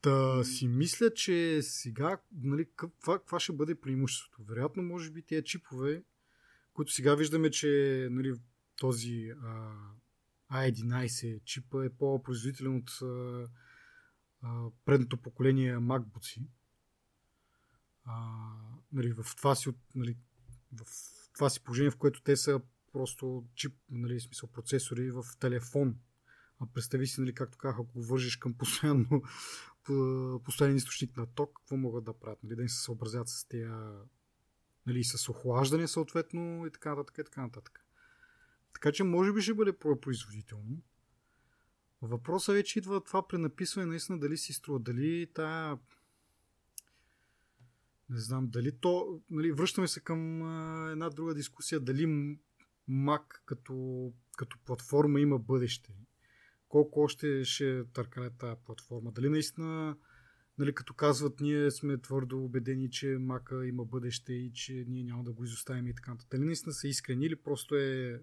Та 0.01 0.45
си 0.45 0.69
мисля, 0.69 1.15
че 1.15 1.63
сега, 1.63 2.21
нали, 2.33 2.67
каква, 2.77 3.19
каква 3.19 3.41
ще 3.41 3.53
бъде 3.53 3.81
преимуществото? 3.81 4.45
Вероятно, 4.45 4.83
може 4.83 5.11
би 5.11 5.23
тези 5.23 5.45
чипове, 5.45 6.05
които 6.73 6.93
сега 6.93 7.15
виждаме, 7.15 7.51
че 7.51 8.09
нали, 8.11 8.35
този 8.77 9.33
а, 9.43 9.73
A11 10.53 11.45
чипа 11.45 11.85
е 11.85 11.91
по-производителен 11.91 12.77
от 12.77 12.91
а, 13.03 13.47
а, 14.43 14.71
предното 14.85 15.17
поколение 15.17 15.77
MacBook. 15.77 16.47
А, 18.05 18.39
нали, 18.93 19.13
в 19.13 19.27
това 19.37 19.55
си, 19.55 19.71
нали, 19.95 20.17
в 20.73 20.87
това 21.35 21.51
си 21.51 21.65
положение, 21.65 21.91
в 21.91 21.97
което 21.97 22.23
те 22.23 22.37
са 22.37 22.61
просто 22.93 23.45
чип, 23.55 23.77
нали, 23.91 24.21
смисъл 24.21 24.49
процесори 24.49 25.11
в 25.11 25.25
телефон. 25.41 25.99
А 26.61 26.67
представи 26.75 27.07
си, 27.07 27.21
нали, 27.21 27.35
както 27.35 27.59
казах, 27.59 27.75
ако 27.75 27.93
го 27.93 28.03
вържиш 28.03 28.37
към 28.37 28.55
постоянно 28.55 29.23
постоянен 30.45 30.77
източник 30.77 31.17
на 31.17 31.27
ток, 31.27 31.57
какво 31.57 31.77
могат 31.77 32.05
да 32.05 32.19
правят? 32.19 32.43
Нали, 32.43 32.57
да 32.57 32.63
не 32.63 32.69
се 32.69 32.83
съобразят 32.83 33.29
с 33.29 33.45
тия 33.49 33.93
нали, 34.87 35.05
с 35.05 35.29
охлаждане 35.29 35.89
съответно 35.89 36.67
и 36.67 36.71
така 36.71 36.91
нататък 36.91 37.19
и 37.19 37.25
така 37.25 37.43
нататък. 37.43 37.82
Така 38.75 38.93
че 38.93 39.05
може 39.05 39.33
би 39.33 39.41
ще 39.41 39.55
бъде 39.55 39.73
производително. 40.01 40.83
Въпросът 42.03 42.55
вече 42.55 42.79
идва 42.79 43.05
това 43.05 43.29
пренаписване 43.29 43.87
наистина 43.87 44.19
дали 44.19 44.37
си 44.37 44.53
струва, 44.53 44.79
дали 44.79 45.27
тая 45.35 45.79
не 48.11 48.19
знам, 48.21 48.49
дали 48.51 48.73
то, 48.81 49.21
нали, 49.31 49.53
връщаме 49.53 49.89
се 49.89 50.01
към 50.01 50.43
а, 50.43 50.91
една 50.91 51.11
друга 51.11 51.35
дискусия, 51.35 51.81
дали 51.81 52.07
Mac 52.89 53.23
като, 53.45 54.13
като 54.37 54.59
платформа 54.65 55.21
има 55.21 55.39
бъдеще 55.39 55.95
колко 56.73 57.01
още 57.01 57.45
ще 57.45 57.85
търкане 57.93 58.31
тази 58.31 58.61
платформа. 58.65 59.13
Дали 59.13 59.29
наистина, 59.29 59.97
нали, 60.59 60.75
като 60.75 60.95
казват, 60.95 61.41
ние 61.41 61.71
сме 61.71 61.99
твърдо 61.99 62.45
убедени, 62.45 62.91
че 62.91 63.07
мака 63.07 63.67
има 63.67 63.85
бъдеще 63.85 64.33
и 64.33 64.53
че 64.53 64.85
ние 64.89 65.05
няма 65.05 65.25
да 65.25 65.33
го 65.33 65.45
изоставим 65.45 65.87
и 65.87 65.95
така. 65.95 66.17
Дали 66.31 66.45
наистина 66.45 66.73
са 66.73 66.89
искрени 66.89 67.27
или 67.27 67.37
просто 67.37 67.77
е 67.77 68.23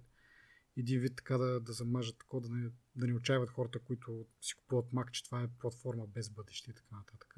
един 0.78 1.00
вид 1.00 1.16
така 1.16 1.38
да, 1.38 1.60
да 1.60 1.74
замажат 1.74 2.18
тако, 2.18 2.40
да 2.40 2.50
не, 2.50 2.70
да 2.96 3.08
не 3.08 3.14
отчаиват 3.14 3.50
хората, 3.50 3.80
които 3.80 4.26
си 4.42 4.56
купуват 4.56 4.94
мак, 4.94 5.12
че 5.12 5.24
това 5.24 5.42
е 5.42 5.48
платформа 5.60 6.08
без 6.08 6.30
бъдеще 6.30 6.72
и 6.72 6.74
така 6.74 6.96
нататък. 6.96 7.36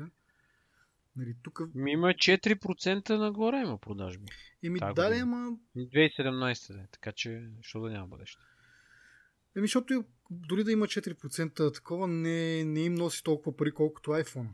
Нали, 1.16 1.36
тук... 1.44 1.62
Ми 1.76 1.92
има 1.92 2.08
4% 2.08 3.18
нагоре 3.18 3.58
има 3.58 3.78
продажби. 3.78 4.26
Еми 4.64 4.80
да, 4.80 5.20
ама... 5.22 5.58
2017, 5.78 6.92
така 6.92 7.12
че, 7.12 7.50
що 7.62 7.82
да 7.82 7.90
няма 7.90 8.08
бъдеще. 8.08 8.42
Еми, 9.56 9.68
защото 9.68 10.06
дори 10.32 10.64
да 10.64 10.72
има 10.72 10.86
4% 10.86 11.74
такова, 11.74 12.08
не, 12.08 12.64
не 12.64 12.80
им 12.80 12.94
носи 12.94 13.24
толкова 13.24 13.58
пари, 13.58 13.72
колкото 13.72 14.12
iPhone. 14.12 14.50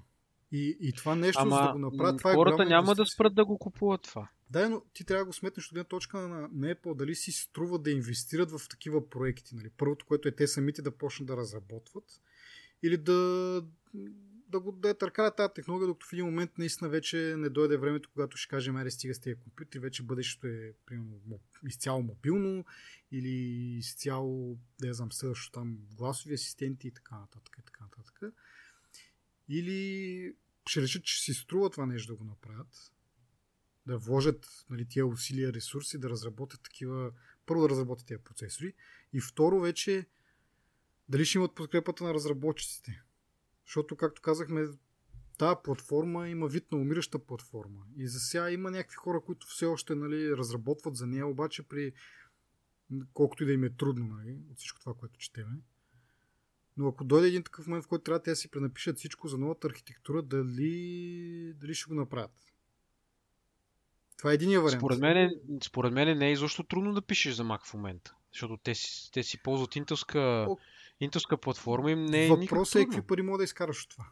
И, 0.52 0.78
и 0.82 0.94
това 0.94 1.16
нещо, 1.16 1.42
Ама, 1.42 1.56
за 1.56 1.62
да 1.62 1.72
го 1.72 1.80
направят, 1.80 2.18
това 2.18 2.32
е 2.32 2.36
Хората 2.36 2.66
няма 2.66 2.96
да 2.96 3.06
спрат 3.06 3.36
да 3.36 3.46
го 3.46 3.58
купуват 3.58 4.02
това. 4.02 4.30
Да, 4.50 4.70
но 4.70 4.82
ти 4.94 5.04
трябва 5.04 5.24
да 5.24 5.28
го 5.28 5.34
сметнеш 5.34 5.66
от 5.66 5.72
една 5.72 5.84
точка 5.84 6.18
на, 6.18 6.50
на 6.54 6.76
Apple, 6.76 6.96
дали 6.96 7.16
си 7.16 7.32
струва 7.32 7.80
да 7.80 7.92
инвестират 7.92 8.52
в 8.52 8.62
такива 8.70 9.10
проекти. 9.10 9.56
Нали? 9.56 9.70
Първото, 9.70 10.06
което 10.06 10.28
е 10.28 10.36
те 10.36 10.48
самите 10.48 10.82
да 10.82 10.92
почнат 10.92 11.28
да 11.28 11.38
разработват 11.38 12.22
или 12.84 12.98
да, 12.98 13.14
да, 14.50 14.60
го, 14.60 14.72
да 14.72 14.88
я 14.88 14.98
търкаят 14.98 15.36
тази 15.36 15.54
технология, 15.54 15.88
докато 15.88 16.06
в 16.06 16.14
един 16.14 16.26
момент 16.26 16.58
наистина 16.58 16.90
вече 16.90 17.36
не 17.38 17.50
дойде 17.50 17.78
времето, 17.78 18.10
когато 18.14 18.38
ще 18.38 18.50
кажем, 18.50 18.76
аре 18.76 18.92
стига 18.92 19.14
с 19.14 19.20
тези 19.20 19.40
компютри, 19.40 19.80
вече 19.80 20.04
бъдещето 20.04 20.48
е 20.48 20.74
примерно, 20.86 21.20
изцяло 21.68 22.02
мобилно 22.02 22.66
или 23.12 23.30
изцяло, 23.78 24.58
да 24.82 24.88
я 24.88 24.94
знам, 24.94 25.12
следващо 25.12 25.52
там 25.52 25.78
гласови 25.94 26.34
асистенти 26.34 26.88
и 26.88 26.92
така 26.92 27.20
нататък. 27.20 27.56
И 27.60 27.66
така 27.66 27.84
нататък. 27.84 28.22
Или 29.50 30.34
ще 30.68 30.82
решат, 30.82 31.04
че 31.04 31.22
си 31.22 31.34
струва 31.34 31.70
това 31.70 31.86
нещо 31.86 32.12
да 32.14 32.18
го 32.18 32.24
направят, 32.24 32.92
да 33.88 33.98
вложат 33.98 34.66
нали, 34.70 34.86
тия 34.86 35.06
усилия, 35.06 35.54
ресурси, 35.54 35.98
да 35.98 36.10
разработят 36.10 36.62
такива, 36.64 37.12
първо 37.46 37.62
да 37.62 37.70
разработят 37.70 38.08
тези 38.08 38.24
процесори 38.24 38.74
и 39.14 39.22
второ 39.22 39.60
вече 39.60 40.06
дали 41.10 41.26
ще 41.26 41.38
имат 41.38 41.56
подкрепата 41.56 42.04
на 42.04 42.14
разработчиците. 42.14 43.04
Защото, 43.66 43.96
както 43.96 44.22
казахме, 44.22 44.68
тази 45.38 45.56
платформа 45.64 46.30
има 46.30 46.48
вид 46.48 46.72
на 46.72 46.78
умираща 46.78 47.20
платформа. 47.20 47.86
И 47.98 48.08
за 48.08 48.20
сега 48.20 48.52
има 48.52 48.72
някакви 48.72 48.96
хора, 48.96 49.22
които 49.22 49.48
все 49.48 49.66
още 49.66 49.96
нали, 49.96 50.38
разработват 50.38 50.96
за 50.96 51.08
нея, 51.08 51.28
обаче 51.28 51.64
при 51.64 51.94
колкото 53.14 53.44
и 53.44 53.46
да 53.46 53.54
им 53.54 53.64
е 53.64 53.70
трудно 53.70 54.06
нали, 54.06 54.40
от 54.52 54.58
всичко 54.58 54.80
това, 54.80 54.94
което 54.94 55.20
четеме. 55.20 55.62
Но 56.78 56.88
ако 56.88 57.04
дойде 57.04 57.28
един 57.28 57.44
такъв 57.44 57.68
момент, 57.68 57.86
в 57.86 57.88
който 57.88 58.04
трябва 58.04 58.20
да 58.20 58.36
си 58.36 58.52
пренапишат 58.52 58.98
всичко 58.98 59.28
за 59.28 59.38
новата 59.38 59.68
архитектура, 59.68 60.22
дали, 60.22 61.54
дали 61.54 61.74
ще 61.74 61.88
го 61.88 61.96
направят? 61.96 62.48
Това 64.18 64.32
е 64.32 64.34
единия 64.34 64.62
вариант. 64.62 64.80
Според 64.80 65.00
мен, 65.00 65.32
според 65.64 65.94
мен 65.94 66.18
не 66.18 66.28
е 66.28 66.32
изобщо 66.32 66.64
трудно 66.64 66.94
да 66.94 67.02
пишеш 67.02 67.34
за 67.34 67.44
Mac 67.44 67.66
в 67.66 67.74
момента. 67.74 68.16
Защото 68.34 68.58
те 68.58 68.76
си, 68.76 69.12
те 69.12 69.24
си 69.24 69.38
ползват 69.44 69.76
интелска, 69.76 70.48
интелска 71.00 71.38
платформа 71.38 71.92
и 71.92 71.96
не 71.96 72.26
е 72.26 72.30
Въпросът 72.30 72.82
е 72.82 72.86
какви 72.86 73.02
пари 73.02 73.22
мога 73.22 73.38
да 73.38 73.44
изкараш 73.44 73.84
от 73.84 73.90
това. 73.90 74.06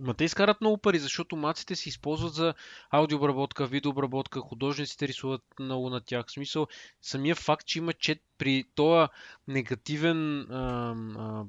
Ма 0.00 0.14
те 0.14 0.24
изкарат 0.24 0.60
много 0.60 0.78
пари, 0.78 0.98
защото 0.98 1.36
маците 1.36 1.76
се 1.76 1.88
използват 1.88 2.34
за 2.34 2.54
аудиообработка, 2.90 3.66
видеообработка, 3.66 4.40
художниците 4.40 5.08
рисуват 5.08 5.42
много 5.58 5.90
на 5.90 6.00
тях. 6.00 6.26
В 6.26 6.32
смисъл, 6.32 6.66
самия 7.02 7.34
факт, 7.34 7.66
че 7.66 7.78
има 7.78 7.92
чет 7.92 8.22
при 8.38 8.64
този 8.74 9.08
негативен 9.48 10.40
а, 10.40 10.94
а, 11.18 11.44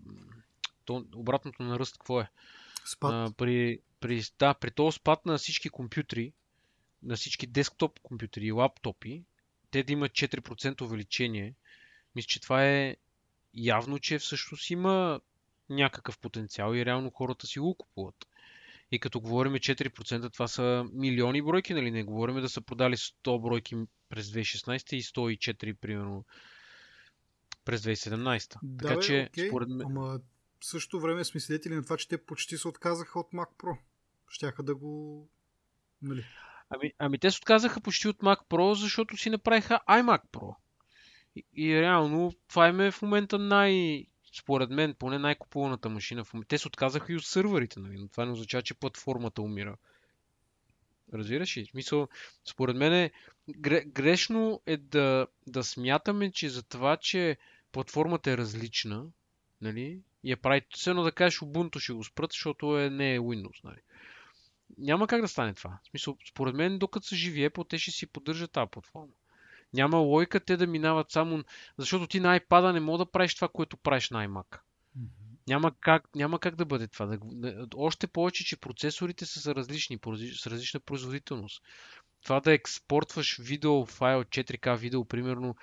то, 0.85 1.05
обратното 1.15 1.63
на 1.63 1.79
ръст, 1.79 1.97
какво 1.97 2.21
е? 2.21 2.29
Спад. 2.85 3.11
А, 3.13 3.33
при, 3.37 3.79
при, 3.99 4.23
да, 4.39 4.53
при 4.53 4.71
този 4.71 4.95
спад 4.95 5.25
на 5.25 5.37
всички 5.37 5.69
компютри, 5.69 6.33
на 7.03 7.15
всички 7.15 7.47
десктоп 7.47 7.99
компютри 7.99 8.45
и 8.45 8.51
лаптопи, 8.51 9.23
те 9.71 9.83
да 9.83 9.93
имат 9.93 10.11
4% 10.11 10.81
увеличение, 10.81 11.55
мисля, 12.15 12.27
че 12.27 12.41
това 12.41 12.67
е 12.67 12.97
явно, 13.53 13.99
че 13.99 14.19
всъщност 14.19 14.69
има 14.69 15.21
някакъв 15.69 16.19
потенциал 16.19 16.73
и 16.73 16.85
реално 16.85 17.09
хората 17.09 17.47
си 17.47 17.59
го 17.59 17.75
купуват. 17.75 18.27
И 18.91 18.99
като 18.99 19.19
говорим 19.19 19.53
4%, 19.53 20.33
това 20.33 20.47
са 20.47 20.85
милиони 20.93 21.41
бройки, 21.41 21.73
нали? 21.73 21.91
Не 21.91 22.03
говорим 22.03 22.41
да 22.41 22.49
са 22.49 22.61
продали 22.61 22.97
100 22.97 23.41
бройки 23.41 23.75
през 24.09 24.27
2016 24.27 24.93
и 24.93 25.03
104 25.03 25.73
примерно 25.73 26.25
през 27.65 27.81
2017. 27.81 28.57
Да, 28.63 28.87
така 28.87 28.95
бе, 28.95 29.01
че, 29.01 29.27
окей, 29.29 29.47
според 29.47 29.69
мен... 29.69 29.87
Ама 29.87 30.19
в 30.59 30.65
същото 30.65 30.99
време 30.99 31.23
сме 31.23 31.39
свидетели 31.39 31.75
на 31.75 31.83
това, 31.83 31.97
че 31.97 32.07
те 32.07 32.25
почти 32.25 32.57
се 32.57 32.67
отказаха 32.67 33.19
от 33.19 33.31
Mac 33.31 33.49
Pro. 33.57 33.77
Щяха 34.29 34.63
да 34.63 34.75
го... 34.75 35.27
Нали? 36.01 36.25
Ами, 36.73 36.93
ами 36.99 37.17
те 37.17 37.31
се 37.31 37.37
отказаха 37.37 37.81
почти 37.81 38.07
от 38.07 38.17
Mac 38.17 38.37
Pro, 38.49 38.73
защото 38.73 39.17
си 39.17 39.29
направиха 39.29 39.79
iMac 39.89 40.21
Pro. 40.31 40.55
И, 41.35 41.45
и 41.55 41.81
реално 41.81 42.33
това 42.47 42.67
им 42.67 42.79
е 42.79 42.91
в 42.91 43.01
момента 43.01 43.39
най 43.39 44.05
според 44.39 44.69
мен, 44.69 44.95
поне 44.99 45.19
най-купуваната 45.19 45.89
машина 45.89 46.23
в 46.23 46.33
момента. 46.33 46.47
Те 46.47 46.57
се 46.57 46.67
отказаха 46.67 47.13
и 47.13 47.15
от 47.15 47.25
сървърите, 47.25 47.79
нали? 47.79 47.97
но 47.97 48.07
това 48.07 48.25
не 48.25 48.31
означава, 48.31 48.61
че 48.61 48.73
платформата 48.73 49.41
умира. 49.41 49.77
Разбираш 51.13 51.57
ли? 51.57 51.65
Смисъл, 51.65 52.07
според 52.49 52.75
мен 52.75 52.93
е, 52.93 53.11
грешно 53.85 54.61
е 54.65 54.77
да, 54.77 55.27
да 55.47 55.63
смятаме, 55.63 56.31
че 56.31 56.49
за 56.49 56.63
това, 56.63 56.97
че 56.97 57.37
платформата 57.71 58.31
е 58.31 58.37
различна, 58.37 59.05
нали, 59.61 59.99
и 60.23 60.31
е 60.31 60.35
прави, 60.35 60.61
все 60.69 60.89
едно 60.89 61.03
да 61.03 61.11
кажеш 61.11 61.39
Ubuntu 61.39 61.79
ще 61.79 61.93
го 61.93 62.03
спрат, 62.03 62.31
защото 62.31 62.79
е, 62.79 62.89
не 62.89 63.15
е 63.15 63.19
Windows, 63.19 63.63
нали. 63.63 63.81
Няма 64.77 65.07
как 65.07 65.21
да 65.21 65.27
стане 65.27 65.53
това. 65.53 65.79
В 65.83 65.89
смисъл, 65.89 66.17
според 66.29 66.55
мен, 66.55 66.79
докато 66.79 67.07
са 67.07 67.15
живи 67.15 67.49
Apple, 67.49 67.69
те 67.69 67.77
ще 67.77 67.91
си 67.91 68.07
поддържат 68.07 68.51
тази 68.51 68.69
платформа. 68.71 69.13
Няма 69.73 69.97
лойка 69.97 70.39
те 70.39 70.57
да 70.57 70.67
минават 70.67 71.11
само... 71.11 71.43
Защото 71.77 72.07
ти 72.07 72.19
на 72.19 72.39
iPad 72.39 72.73
не 72.73 72.79
мога 72.79 72.97
да 72.97 73.11
правиш 73.11 73.35
това, 73.35 73.47
което 73.47 73.77
правиш 73.77 74.09
на 74.09 74.27
iMac. 74.27 74.59
Mm-hmm. 74.97 75.31
Няма 75.47 75.71
как, 75.79 76.15
няма 76.15 76.39
как 76.39 76.55
да 76.55 76.65
бъде 76.65 76.87
това. 76.87 77.17
Още 77.75 78.07
повече, 78.07 78.45
че 78.45 78.59
процесорите 78.59 79.25
са, 79.25 79.41
са 79.41 79.55
различни, 79.55 79.99
с 80.41 80.47
различна 80.47 80.79
производителност. 80.79 81.63
Това 82.23 82.39
да 82.39 82.53
експортваш 82.53 83.37
видео 83.37 83.85
файл, 83.85 84.23
4K 84.23 84.77
видео, 84.77 85.05
примерно, 85.05 85.55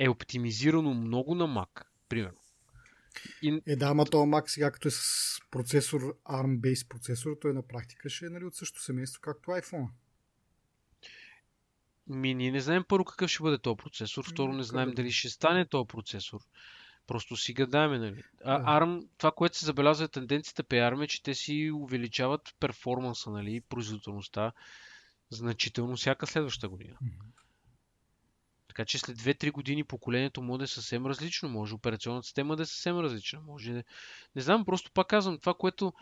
е 0.00 0.08
оптимизирано 0.08 0.94
много 0.94 1.34
на 1.34 1.44
Mac, 1.44 1.84
примерно. 2.08 2.38
И... 3.42 3.62
Е, 3.66 3.76
да, 3.76 3.86
ама 3.86 4.04
то 4.04 4.16
Mac 4.16 4.46
сега 4.46 4.70
като 4.70 4.88
е 4.88 4.90
с 4.90 5.00
процесор, 5.50 6.00
ARM-based 6.24 6.88
процесор, 6.88 7.36
той 7.40 7.52
на 7.52 7.66
практика 7.66 8.08
ще 8.08 8.26
е 8.26 8.28
нали, 8.28 8.44
от 8.44 8.54
същото 8.54 8.84
семейство, 8.84 9.20
както 9.20 9.50
iPhone. 9.50 9.88
Ми, 12.06 12.34
ние 12.34 12.50
не 12.50 12.60
знаем 12.60 12.84
първо 12.88 13.04
какъв 13.04 13.30
ще 13.30 13.42
бъде 13.42 13.58
този 13.58 13.76
процесор, 13.76 14.24
второ 14.30 14.52
не 14.52 14.62
знаем 14.62 14.90
дали 14.94 15.12
ще 15.12 15.28
стане 15.28 15.66
този 15.66 15.86
процесор. 15.88 16.40
Просто 17.06 17.36
си 17.36 17.52
гадаме, 17.52 17.98
нали? 17.98 18.22
А. 18.44 18.80
ARM, 18.80 19.08
това, 19.18 19.32
което 19.32 19.58
се 19.58 19.66
забелязва 19.66 20.04
е 20.04 20.08
тенденцията 20.08 20.64
при 20.64 20.76
ARM 20.76 21.04
е, 21.04 21.06
че 21.06 21.22
те 21.22 21.34
си 21.34 21.70
увеличават 21.74 22.54
перформанса, 22.60 23.30
нали, 23.30 23.60
производителността 23.60 24.52
значително 25.30 25.96
всяка 25.96 26.26
следваща 26.26 26.68
година. 26.68 26.96
Mm-hmm. 27.02 27.43
Така 28.74 28.84
че 28.84 28.98
след 28.98 29.18
2-3 29.18 29.52
години 29.52 29.84
поколението 29.84 30.42
може 30.42 30.58
да 30.58 30.64
е 30.64 30.66
съвсем 30.66 31.06
различно. 31.06 31.48
Може 31.48 31.74
операционната 31.74 32.26
система 32.26 32.56
да 32.56 32.62
е 32.62 32.66
съвсем 32.66 32.98
различна. 32.98 33.40
Може 33.46 33.72
не, 33.72 33.84
не 34.36 34.42
знам, 34.42 34.64
просто 34.64 34.90
пак 34.94 35.06
казвам, 35.06 35.38
това, 35.38 35.54
което 35.54 35.92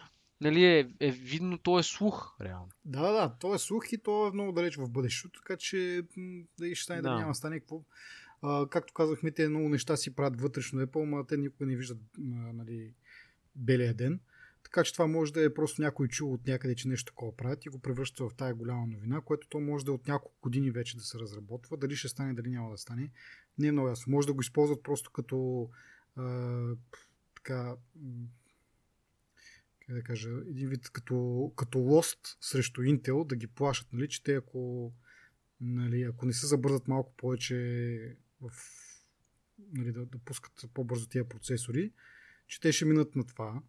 нали, 0.40 0.64
е, 0.64 0.90
е 1.00 1.10
видно, 1.10 1.58
то 1.58 1.78
е 1.78 1.82
слух, 1.82 2.34
реално. 2.40 2.68
Да, 2.84 3.12
да, 3.12 3.36
то 3.40 3.54
е 3.54 3.58
слух 3.58 3.92
и 3.92 3.98
то 3.98 4.26
е 4.26 4.32
много 4.32 4.52
далеч 4.52 4.76
в 4.76 4.90
бъдещето, 4.90 5.40
така 5.40 5.56
че 5.56 6.02
да 6.58 6.74
ще 6.74 6.84
стане, 6.84 7.02
да, 7.02 7.10
да 7.10 7.18
няма 7.18 7.34
стане 7.34 7.60
какво. 7.60 7.82
А, 8.42 8.68
както 8.68 8.94
казахме, 8.94 9.30
те 9.30 9.48
много 9.48 9.68
неща 9.68 9.96
си 9.96 10.14
правят 10.14 10.40
вътрешно 10.40 10.80
Apple, 10.80 11.04
но 11.04 11.24
те 11.24 11.36
никога 11.36 11.66
не 11.66 11.76
виждат 11.76 11.98
нали, 12.18 12.94
белия 13.54 13.94
ден. 13.94 14.20
Така 14.72 14.84
че 14.84 14.92
това 14.92 15.06
може 15.06 15.32
да 15.32 15.44
е 15.44 15.54
просто 15.54 15.82
някой 15.82 16.08
чул 16.08 16.32
от 16.32 16.46
някъде, 16.46 16.74
че 16.74 16.88
нещо 16.88 17.12
такова 17.12 17.36
правят 17.36 17.66
и 17.66 17.68
го 17.68 17.78
превръща 17.78 18.28
в 18.28 18.34
тая 18.34 18.54
голяма 18.54 18.86
новина, 18.86 19.20
което 19.20 19.48
то 19.48 19.60
може 19.60 19.84
да 19.84 19.90
е 19.90 19.94
от 19.94 20.08
няколко 20.08 20.38
години 20.42 20.70
вече 20.70 20.96
да 20.96 21.02
се 21.02 21.18
разработва. 21.18 21.76
Дали 21.76 21.96
ще 21.96 22.08
стане, 22.08 22.34
дали 22.34 22.50
няма 22.50 22.70
да 22.70 22.78
стане, 22.78 23.10
не 23.58 23.66
е 23.66 23.72
много 23.72 23.88
ясно. 23.88 24.10
Може 24.10 24.26
да 24.26 24.32
го 24.32 24.40
използват 24.40 24.82
просто 24.82 25.10
като 25.10 25.68
а, 26.16 26.76
така 27.34 27.76
как 29.86 29.94
да 29.96 30.02
кажа, 30.02 30.30
един 30.30 30.68
вид 30.68 30.90
като, 30.90 31.52
като 31.56 31.78
лост 31.78 32.38
срещу 32.40 32.80
Intel, 32.80 33.26
да 33.26 33.36
ги 33.36 33.46
плашат, 33.46 33.92
нали, 33.92 34.08
че 34.08 34.22
те 34.22 34.34
ако, 34.34 34.92
нали, 35.60 36.02
ако 36.02 36.26
не 36.26 36.32
се 36.32 36.46
забързат 36.46 36.88
малко 36.88 37.12
повече 37.16 38.16
в, 38.40 38.50
нали, 39.72 39.92
да, 39.92 40.06
да 40.06 40.18
пускат 40.18 40.64
по-бързо 40.74 41.08
тия 41.08 41.28
процесори, 41.28 41.92
че 42.46 42.60
те 42.60 42.72
ще 42.72 42.84
минат 42.84 43.16
на 43.16 43.26
това 43.26 43.62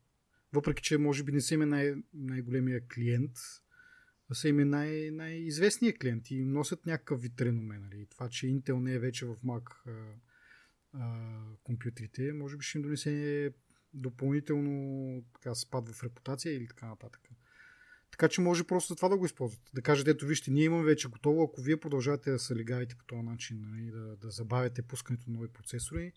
въпреки, 0.53 0.83
че 0.83 0.97
може 0.97 1.23
би 1.23 1.31
не 1.31 1.41
са 1.41 1.53
име 1.53 1.65
най- 1.65 1.95
най-големия 2.13 2.87
клиент, 2.87 3.31
а 4.29 4.35
са 4.35 4.47
име 4.47 4.65
най- 4.65 5.11
най-известният 5.11 5.99
клиент 5.99 6.31
и 6.31 6.45
носят 6.45 6.85
някакъв 6.85 7.21
вид 7.21 7.41
реноме. 7.41 7.79
Нали. 7.79 8.05
Това, 8.09 8.29
че 8.29 8.47
Intel 8.47 8.79
не 8.79 8.93
е 8.93 8.99
вече 8.99 9.25
в 9.25 9.35
Mac 9.35 9.63
а, 9.87 9.91
а, 10.93 11.41
компютрите, 11.63 12.33
може 12.33 12.57
би 12.57 12.63
ще 12.63 12.77
им 12.77 12.81
донесе 12.81 13.53
допълнително 13.93 15.23
така, 15.33 15.55
спад 15.55 15.89
в 15.89 16.03
репутация 16.03 16.53
или 16.53 16.67
така 16.67 16.85
нататък. 16.85 17.21
Така 18.11 18.27
че 18.27 18.41
може 18.41 18.63
просто 18.63 18.95
това 18.95 19.09
да 19.09 19.17
го 19.17 19.25
използват. 19.25 19.69
Да 19.73 19.81
кажете, 19.81 20.11
ето 20.11 20.25
вижте, 20.25 20.51
ние 20.51 20.63
имаме 20.63 20.83
вече 20.83 21.07
готово, 21.07 21.43
ако 21.43 21.61
вие 21.61 21.79
продължавате 21.79 22.31
да 22.31 22.39
се 22.39 22.55
легавите 22.55 22.95
по 22.95 23.05
този 23.05 23.21
начин, 23.21 23.61
нали, 23.61 23.91
да, 23.91 24.15
да 24.15 24.29
забавяте 24.29 24.81
пускането 24.81 25.29
на 25.29 25.33
нови 25.33 25.47
процесори, 25.47 26.13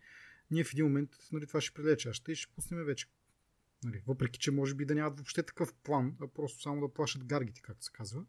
ние 0.51 0.64
в 0.64 0.72
един 0.72 0.84
момент 0.84 1.11
нали, 1.32 1.47
това 1.47 1.61
ще 1.61 1.74
прилече. 1.74 2.12
Ще 2.12 2.34
ще 2.34 2.55
пуснем 2.55 2.84
вече 2.84 3.07
Нали, 3.85 4.03
въпреки, 4.07 4.39
че 4.39 4.51
може 4.51 4.74
би 4.74 4.85
да 4.85 4.95
нямат 4.95 5.16
въобще 5.16 5.43
такъв 5.43 5.74
план, 5.74 6.16
а 6.20 6.29
просто 6.29 6.62
само 6.62 6.81
да 6.81 6.95
плашат 6.95 7.24
гаргите, 7.24 7.61
както 7.62 7.85
се 7.85 7.93
казва. 7.93 8.24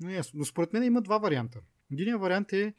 Но, 0.00 0.10
е 0.10 0.14
ясно. 0.14 0.38
Но 0.38 0.44
според 0.44 0.72
мен 0.72 0.82
има 0.82 1.02
два 1.02 1.18
варианта. 1.18 1.60
Единият 1.92 2.20
вариант 2.20 2.52
е 2.52 2.74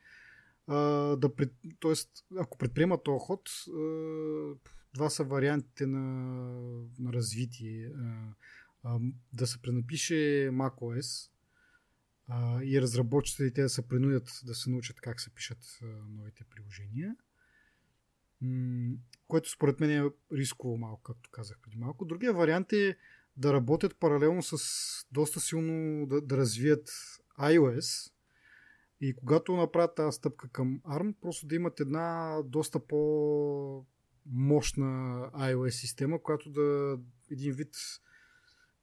а, 0.68 0.78
да 1.16 1.36
пред... 1.36 1.54
Тоест, 1.80 2.10
ако 2.38 2.58
предприема 2.58 3.04
този 3.04 3.20
ход, 3.20 3.50
а, 3.50 3.72
два 4.94 5.10
са 5.10 5.24
вариантите 5.24 5.86
на, 5.86 6.00
на 7.00 7.14
развитие. 7.14 7.88
А, 7.88 8.34
а, 8.84 9.00
да 9.34 9.48
се 9.48 9.62
пренапише 9.62 10.14
macOS 10.52 11.32
а, 12.28 12.64
и 12.64 12.82
разработчиците 12.82 13.62
да 13.62 13.70
се 13.70 13.88
принудят 13.88 14.42
да 14.46 14.56
се 14.56 14.70
научат 14.70 15.02
как 15.02 15.22
се 15.22 15.30
пишат 15.30 15.80
а, 15.82 15.86
новите 15.86 16.44
приложения 16.44 17.16
което 19.28 19.50
според 19.50 19.80
мен 19.80 19.92
е 19.92 20.10
рисково 20.32 20.78
малко, 20.78 21.02
както 21.04 21.30
казах 21.32 21.60
преди 21.62 21.78
малко. 21.78 22.06
Другия 22.06 22.34
вариант 22.34 22.74
е 22.74 22.98
да 23.38 23.54
работят 23.54 24.00
паралелно 24.00 24.44
с 24.44 24.58
доста 25.12 25.40
силно 25.40 26.06
да, 26.08 26.22
да 26.22 26.38
развият 26.38 26.90
iOS 27.40 28.12
и 29.02 29.16
когато 29.16 29.56
направят 29.56 29.96
тази 29.96 30.16
стъпка 30.16 30.50
към 30.50 30.80
ARM, 30.80 31.16
просто 31.22 31.48
да 31.48 31.56
имат 31.56 31.80
една 31.80 32.38
доста 32.46 32.80
по 32.80 33.86
мощна 34.26 34.86
iOS 35.34 35.70
система, 35.70 36.22
която 36.22 36.50
да 36.50 36.98
един 37.32 37.54
вид 37.54 37.76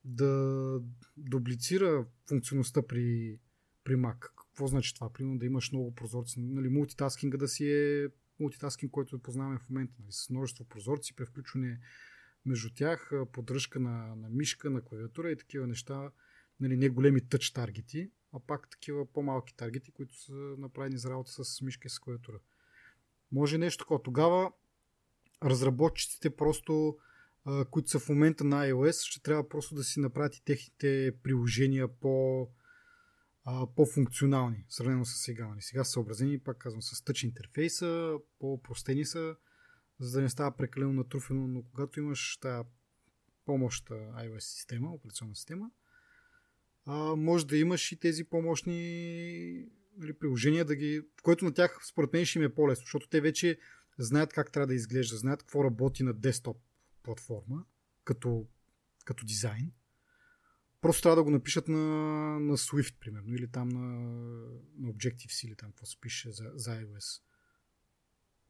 да 0.04 0.80
дублицира 1.16 2.06
функционалността 2.28 2.82
при, 2.82 3.38
при 3.84 3.94
Mac. 3.94 4.18
Какво 4.20 4.66
значи 4.66 4.94
това? 4.94 5.12
Примерно 5.12 5.38
да 5.38 5.46
имаш 5.46 5.72
много 5.72 5.94
прозорци, 5.94 6.40
нали, 6.40 6.68
мултитаскинга 6.68 7.38
да 7.38 7.48
си 7.48 7.72
е 7.72 8.08
мултитаскинг, 8.41 8.93
който 8.93 9.18
познаваме 9.18 9.59
в 9.59 9.70
момента, 9.70 9.97
нали, 10.01 10.12
с 10.12 10.30
множество 10.30 10.64
прозорци, 10.64 11.16
превключване 11.16 11.80
между 12.47 12.70
тях, 12.74 13.12
поддръжка 13.32 13.80
на, 13.80 14.16
на 14.16 14.28
мишка, 14.30 14.70
на 14.70 14.84
клавиатура 14.84 15.30
и 15.30 15.36
такива 15.36 15.66
неща, 15.66 16.11
нали, 16.61 16.76
не 16.76 16.88
големи 16.88 17.28
тъч 17.28 17.51
таргети, 17.51 18.11
а 18.32 18.41
пак 18.41 18.70
такива 18.70 19.12
по-малки 19.12 19.57
таргети, 19.57 19.93
които 19.93 20.14
са 20.14 20.32
направени 20.59 20.99
за 20.99 21.11
работа 21.11 21.45
с 21.45 21.61
мишка 21.61 21.86
и 21.86 21.91
с 21.91 21.99
клавиатура. 21.99 22.38
Може 23.32 23.59
нещо 23.59 23.84
такова. 23.84 24.03
Тогава 24.03 24.53
разработчиците 25.45 26.36
просто, 26.36 26.99
които 27.70 27.88
са 27.88 27.99
в 27.99 28.09
момента 28.09 28.45
на 28.45 28.66
iOS, 28.66 29.07
ще 29.07 29.22
трябва 29.22 29.49
просто 29.49 29.74
да 29.74 29.84
си 29.84 30.01
направят 30.01 30.36
и 30.36 30.45
техните 30.45 31.12
приложения 31.22 31.88
по 31.88 32.49
а, 33.53 33.66
по-функционални, 33.66 34.64
сравнено 34.68 35.05
с 35.05 35.18
сега. 35.18 35.48
Нали. 35.48 35.62
Сега 35.62 35.84
са 35.84 35.90
съобразени, 35.90 36.38
пак 36.38 36.59
казвам, 36.59 36.82
с 36.82 37.05
тъч 37.05 37.22
интерфейса, 37.22 38.18
по-простени 38.38 39.05
са, 39.05 39.36
за 40.01 40.18
да 40.18 40.22
не 40.22 40.28
става 40.28 40.57
прекалено 40.57 40.92
натруфено, 40.92 41.46
но 41.48 41.62
когато 41.62 42.01
имаш 42.01 42.38
тази 42.40 42.68
по-мощна 43.44 43.96
iOS 43.96 44.38
система, 44.38 44.90
операционна 44.90 45.36
система, 45.36 45.70
а, 46.86 47.16
може 47.16 47.46
да 47.46 47.57
имаш 47.57 47.92
и 47.92 48.01
тези 48.01 48.24
по-мощни 48.24 49.66
нали, 49.96 50.12
приложения, 50.12 50.64
да 50.64 50.76
ги, 50.76 51.01
в 51.01 51.22
което 51.22 51.44
на 51.44 51.55
тях 51.55 51.80
според 51.88 52.12
мен 52.12 52.24
ще 52.24 52.38
им 52.38 52.44
е 52.44 52.55
по-лесно, 52.55 52.84
защото 52.84 53.09
те 53.09 53.20
вече 53.20 53.59
знаят 53.98 54.32
как 54.32 54.53
трябва 54.53 54.66
да 54.66 54.74
изглежда, 54.74 55.16
знаят 55.16 55.42
какво 55.42 55.64
работи 55.64 56.03
на 56.03 56.12
десктоп 56.12 56.57
платформа, 57.03 57.64
като, 58.05 58.46
като 59.05 59.24
дизайн 59.24 59.72
Просто 60.81 61.03
трябва 61.03 61.16
да 61.16 61.22
го 61.22 61.31
напишат 61.31 61.68
на, 61.68 61.78
на 62.41 62.57
Swift, 62.57 62.95
примерно, 63.01 63.35
или 63.35 63.49
там 63.49 63.68
на, 63.68 63.81
на 64.78 64.93
Objective-C, 64.93 65.47
или 65.47 65.57
там 65.57 65.70
какво 65.70 65.87
се 65.87 66.01
пише 66.01 66.31
за, 66.31 66.51
за 66.55 66.70
iOS. 66.70 67.22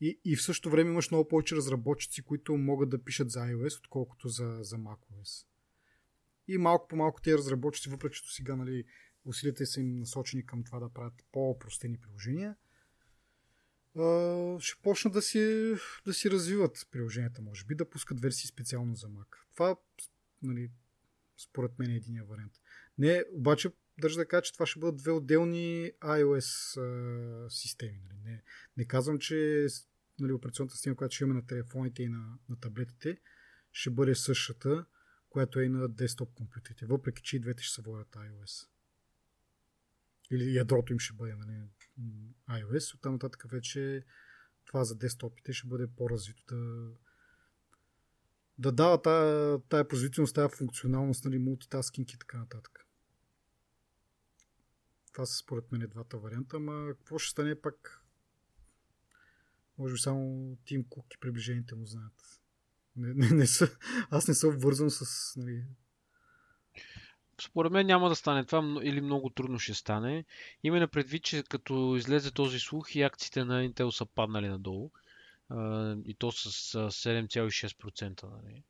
И, 0.00 0.20
и 0.24 0.36
в 0.36 0.42
същото 0.42 0.70
време 0.70 0.90
имаш 0.90 1.10
много 1.10 1.28
повече 1.28 1.56
разработчици, 1.56 2.22
които 2.22 2.56
могат 2.56 2.88
да 2.88 3.04
пишат 3.04 3.30
за 3.30 3.40
iOS, 3.40 3.78
отколкото 3.78 4.28
за, 4.28 4.58
за 4.60 4.76
macOS. 4.76 5.46
И 6.48 6.58
малко 6.58 6.88
по 6.88 6.96
малко 6.96 7.22
тези 7.22 7.38
разработчици, 7.38 7.90
въпреки 7.90 8.16
че 8.16 8.34
сега 8.34 8.56
нали, 8.56 8.84
усилията 9.24 9.66
са 9.66 9.80
им 9.80 9.98
насочени 9.98 10.46
към 10.46 10.64
това 10.64 10.80
да 10.80 10.88
правят 10.88 11.24
по-простени 11.32 11.98
приложения, 11.98 12.56
ще 14.58 14.82
почнат 14.82 15.12
да 15.12 15.22
си, 15.22 15.74
да 16.06 16.14
си 16.14 16.30
развиват 16.30 16.88
приложенията, 16.90 17.42
може 17.42 17.64
би, 17.64 17.74
да 17.74 17.90
пускат 17.90 18.20
версии 18.20 18.48
специално 18.48 18.94
за 18.94 19.08
Mac. 19.08 19.26
Това 19.52 19.76
нали, 20.42 20.70
според 21.42 21.78
мен 21.78 21.90
е 21.90 21.96
единия 21.96 22.24
вариант. 22.24 22.52
Не, 22.98 23.24
обаче 23.32 23.70
държа 24.00 24.16
да 24.16 24.28
кажа, 24.28 24.42
че 24.42 24.52
това 24.52 24.66
ще 24.66 24.80
бъдат 24.80 24.96
две 24.96 25.10
отделни 25.10 25.92
iOS 26.02 26.80
а, 26.80 27.50
системи. 27.50 28.00
Нали? 28.04 28.20
Не, 28.24 28.42
не 28.76 28.84
казвам, 28.84 29.18
че 29.18 29.66
нали, 30.20 30.32
операционната 30.32 30.74
система, 30.74 30.96
която 30.96 31.14
ще 31.14 31.24
имаме 31.24 31.40
на 31.40 31.46
телефоните 31.46 32.02
и 32.02 32.08
на, 32.08 32.38
на 32.48 32.60
таблетите, 32.60 33.20
ще 33.72 33.90
бъде 33.90 34.14
същата, 34.14 34.86
която 35.30 35.60
е 35.60 35.64
и 35.64 35.68
на 35.68 35.88
десктоп 35.88 36.34
компютрите, 36.34 36.86
въпреки 36.86 37.22
че 37.22 37.36
и 37.36 37.40
двете 37.40 37.62
ще 37.62 37.74
се 37.74 37.82
водят 37.82 38.08
iOS. 38.08 38.68
Или 40.30 40.54
ядрото 40.54 40.92
им 40.92 40.98
ще 40.98 41.14
бъде 41.14 41.34
нали, 41.34 41.62
iOS, 42.50 42.94
оттам 42.94 43.12
нататък 43.12 43.50
вече 43.50 44.04
това 44.64 44.84
за 44.84 44.94
десктопите 44.94 45.52
ще 45.52 45.68
бъде 45.68 45.86
по-развито 45.96 46.44
да, 46.48 46.90
да 48.60 48.72
дава 48.72 49.02
тая, 49.02 49.58
тая 49.58 49.88
производителност, 49.88 50.34
тая 50.34 50.48
функционалност, 50.48 51.24
нали, 51.24 51.38
мултитаскинг 51.38 52.12
и 52.12 52.18
така 52.18 52.38
нататък. 52.38 52.86
Това 55.12 55.26
са 55.26 55.36
според 55.36 55.72
мен 55.72 55.88
двата 55.90 56.18
варианта, 56.18 56.56
ама 56.56 56.86
какво 56.88 57.18
ще 57.18 57.30
стане 57.30 57.60
пак 57.60 58.04
може 59.78 59.92
би 59.92 59.98
само 59.98 60.56
Тим 60.64 60.84
Кук 60.84 61.14
и 61.14 61.20
приближените 61.20 61.74
му 61.74 61.86
знаят. 61.86 62.40
Не, 62.96 63.14
не, 63.14 63.36
не 63.36 63.46
са, 63.46 63.76
аз 64.10 64.28
не 64.28 64.34
съм 64.34 64.50
вързан 64.58 64.90
с... 64.90 65.34
Нали... 65.36 65.64
Според 67.42 67.72
мен 67.72 67.86
няма 67.86 68.08
да 68.08 68.16
стане 68.16 68.44
това 68.44 68.80
или 68.82 69.00
много 69.00 69.30
трудно 69.30 69.58
ще 69.58 69.74
стане. 69.74 70.24
Именно 70.62 70.88
предвид, 70.88 71.24
че 71.24 71.42
като 71.42 71.96
излезе 71.96 72.30
този 72.30 72.58
слух 72.58 72.94
и 72.94 73.02
акциите 73.02 73.44
на 73.44 73.68
Intel 73.68 73.90
са 73.90 74.06
паднали 74.06 74.48
надолу, 74.48 74.90
и 76.04 76.14
то 76.18 76.32
с 76.32 76.72
7,6%, 76.72 78.24
нали? 78.42 78.62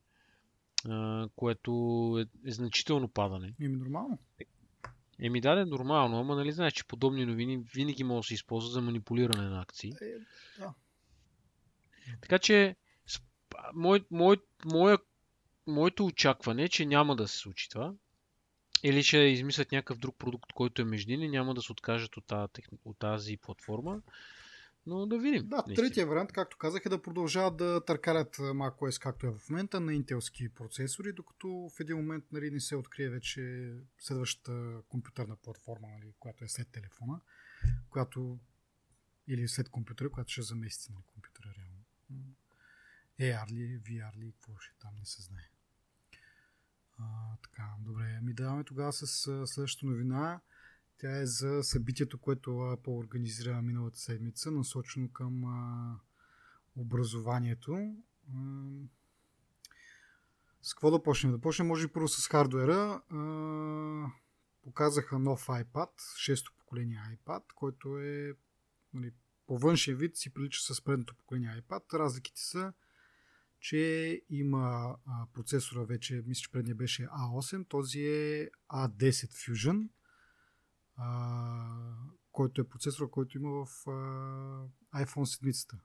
което 1.37 1.71
е, 2.21 2.49
е 2.49 2.53
значително 2.53 3.09
падане. 3.09 3.55
Еми 3.61 3.77
нормално. 3.77 4.19
Еми 5.23 5.41
да, 5.41 5.61
е 5.61 5.65
нормално, 5.65 6.21
ама 6.21 6.37
нали 6.37 6.53
знаеш, 6.53 6.73
че 6.73 6.85
подобни 6.85 7.27
новини 7.27 7.65
винаги 7.75 8.05
могат 8.05 8.23
да 8.23 8.27
се 8.27 8.35
използват 8.35 8.73
за 8.73 8.81
манипулиране 8.81 9.49
на 9.49 9.63
акции. 9.63 9.93
Е, 10.01 10.15
да. 10.59 10.75
Така 12.21 12.39
че, 12.39 12.77
мой, 13.75 14.05
мой, 14.11 14.37
моя, 14.65 14.99
моето 15.67 16.07
очакване 16.07 16.63
е, 16.65 16.69
че 16.69 16.87
няма 16.87 17.17
да 17.17 17.29
се 17.29 17.37
случи 17.37 17.69
това. 17.69 17.95
Или 18.83 19.03
ще 19.03 19.19
измислят 19.19 19.73
някакъв 19.73 19.99
друг 19.99 20.17
продукт, 20.19 20.53
който 20.53 20.83
е 20.83 20.85
междинен 20.85 21.23
и 21.23 21.29
няма 21.29 21.55
да 21.55 21.63
се 21.63 21.73
откажат 21.73 22.17
от 22.17 22.27
тази, 22.27 22.49
от 22.85 22.99
тази 22.99 23.37
платформа. 23.37 24.03
Но 24.87 25.07
да 25.07 25.19
видим. 25.19 25.49
Да, 25.49 25.65
наистина. 25.67 25.89
третия 25.89 26.07
вариант, 26.07 26.33
както 26.33 26.59
казах, 26.59 26.87
е 26.87 26.89
да 26.89 27.03
продължават 27.03 27.57
да 27.57 27.85
търкалят 27.85 28.37
macOS 28.37 29.03
както 29.03 29.27
е 29.27 29.31
в 29.31 29.51
момента 29.51 29.81
на 29.81 29.95
интелски 29.95 30.49
процесори, 30.49 31.13
докато 31.13 31.49
в 31.77 31.81
един 31.81 31.97
момент 31.97 32.25
нали, 32.33 32.51
не 32.51 32.61
се 32.61 32.77
открие 32.77 33.09
вече 33.09 33.75
следващата 33.99 34.83
компютърна 34.89 35.37
платформа, 35.37 35.89
нали, 35.89 36.15
която 36.19 36.45
е 36.45 36.49
след 36.49 36.69
телефона, 36.69 37.21
която 37.91 38.39
или 39.29 39.49
след 39.49 39.69
компютъра, 39.69 40.11
която 40.11 40.33
ще 40.33 40.43
замести 40.43 40.93
нали, 40.93 41.05
компютъра 41.07 41.55
реално. 41.59 41.85
AR 43.21 43.51
ли, 43.51 43.81
VR 43.81 44.17
ли, 44.17 44.33
какво 44.33 44.59
ще 44.59 44.75
там 44.79 44.95
не 44.99 45.07
се 45.07 45.23
знае. 45.23 45.51
А, 46.99 47.05
така, 47.43 47.75
добре. 47.81 48.21
Ми 48.23 48.35
даваме 48.35 48.65
тогава 48.65 48.93
с 48.93 49.07
следващата 49.47 49.87
новина. 49.87 50.41
Тя 51.01 51.21
е 51.21 51.27
за 51.27 51.63
събитието, 51.63 52.19
което 52.19 52.51
Apple 52.51 52.99
организира 52.99 53.63
миналата 53.63 53.99
седмица, 53.99 54.51
насочено 54.51 55.09
към 55.13 55.45
а, 55.45 56.01
образованието. 56.77 57.95
А, 58.35 58.41
с 60.63 60.75
какво 60.75 60.91
да 60.91 61.03
почнем? 61.03 61.33
Да 61.33 61.41
почнем, 61.41 61.67
може 61.67 61.87
би 61.87 61.93
първо 61.93 62.09
с 62.09 62.29
хардуера. 62.29 63.03
А, 63.11 64.07
показаха 64.63 65.19
нов 65.19 65.47
iPad, 65.47 65.91
6-то 65.97 66.53
поколение 66.59 67.01
iPad, 67.17 67.43
който 67.55 67.99
е 67.99 68.35
нали, 68.95 69.13
по 69.47 69.59
външен 69.59 69.97
вид 69.97 70.17
си 70.17 70.35
прилича 70.35 70.75
с 70.75 70.85
предното 70.85 71.15
поколение 71.15 71.63
iPad. 71.63 71.99
Разликите 71.99 72.41
са, 72.41 72.73
че 73.61 74.23
има 74.31 74.97
а, 75.07 75.27
процесора 75.33 75.85
вече, 75.85 76.23
мисля, 76.27 76.43
че 76.43 76.51
предния 76.51 76.75
беше 76.75 77.07
A8, 77.07 77.69
този 77.69 78.01
е 78.01 78.51
A10 78.73 79.13
Fusion 79.13 79.89
а, 81.01 81.97
който 82.33 82.61
е 82.61 82.69
процесор, 82.69 83.11
който 83.11 83.39
има 83.39 83.51
в 83.51 83.89
а, 83.89 85.05
iPhone 85.05 85.53
7. 85.53 85.79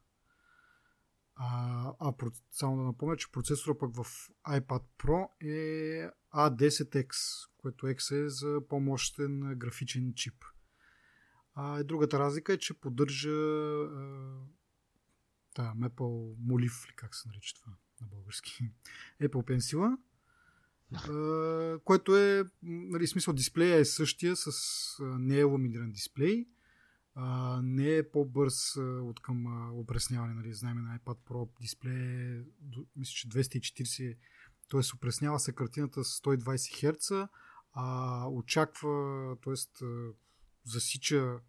А, 1.36 1.94
а 2.00 2.14
само 2.52 2.78
да 2.78 2.84
напомня, 2.84 3.18
че 3.18 3.32
процесора 3.32 3.78
пък 3.78 3.96
в 3.96 4.06
iPad 4.48 4.84
Pro 4.98 5.28
е 5.42 6.10
A10X, 6.34 7.10
което 7.58 7.86
X 7.86 8.26
е 8.26 8.30
за 8.30 8.62
по-мощен 8.70 9.56
графичен 9.58 10.14
чип. 10.14 10.46
А, 11.54 11.84
другата 11.84 12.20
разлика 12.20 12.54
е, 12.54 12.58
че 12.58 12.80
поддържа 12.80 13.30
а, 13.30 14.40
да, 15.56 15.74
Apple 15.82 16.36
Молив, 16.40 16.74
как 16.96 17.16
се 17.16 17.28
нарича 17.28 17.56
това 17.56 17.78
на 18.02 18.08
български, 18.08 18.72
Apple 19.22 19.30
Pencil, 19.30 19.98
което 21.84 22.18
е, 22.18 22.44
нали, 22.64 23.08
смисъл, 23.08 23.34
дисплея 23.34 23.80
е 23.80 23.86
същия, 23.86 24.36
с 24.36 24.52
не 25.00 25.40
е 25.40 25.44
ламиниран 25.44 25.92
дисплей, 25.92 26.46
а, 27.16 27.62
не 27.64 27.96
е 27.96 28.10
по-бърз 28.10 28.76
от 28.78 29.20
към 29.20 29.70
опресняване, 29.80 30.34
нали, 30.34 30.54
знаем 30.54 30.78
на 30.78 31.00
iPad 31.00 31.18
Pro 31.30 31.50
дисплей 31.62 32.38
е, 32.38 32.44
мисля, 32.96 33.14
че 33.14 33.30
240, 33.30 34.18
т.е. 34.70 34.96
опреснява 34.96 35.40
се 35.40 35.56
картината 35.56 36.04
с 36.04 36.22
120 36.22 36.94
Hz, 36.94 37.30
а 37.74 38.28
очаква, 38.30 39.36
т.е. 39.44 39.86
засича 40.64 41.40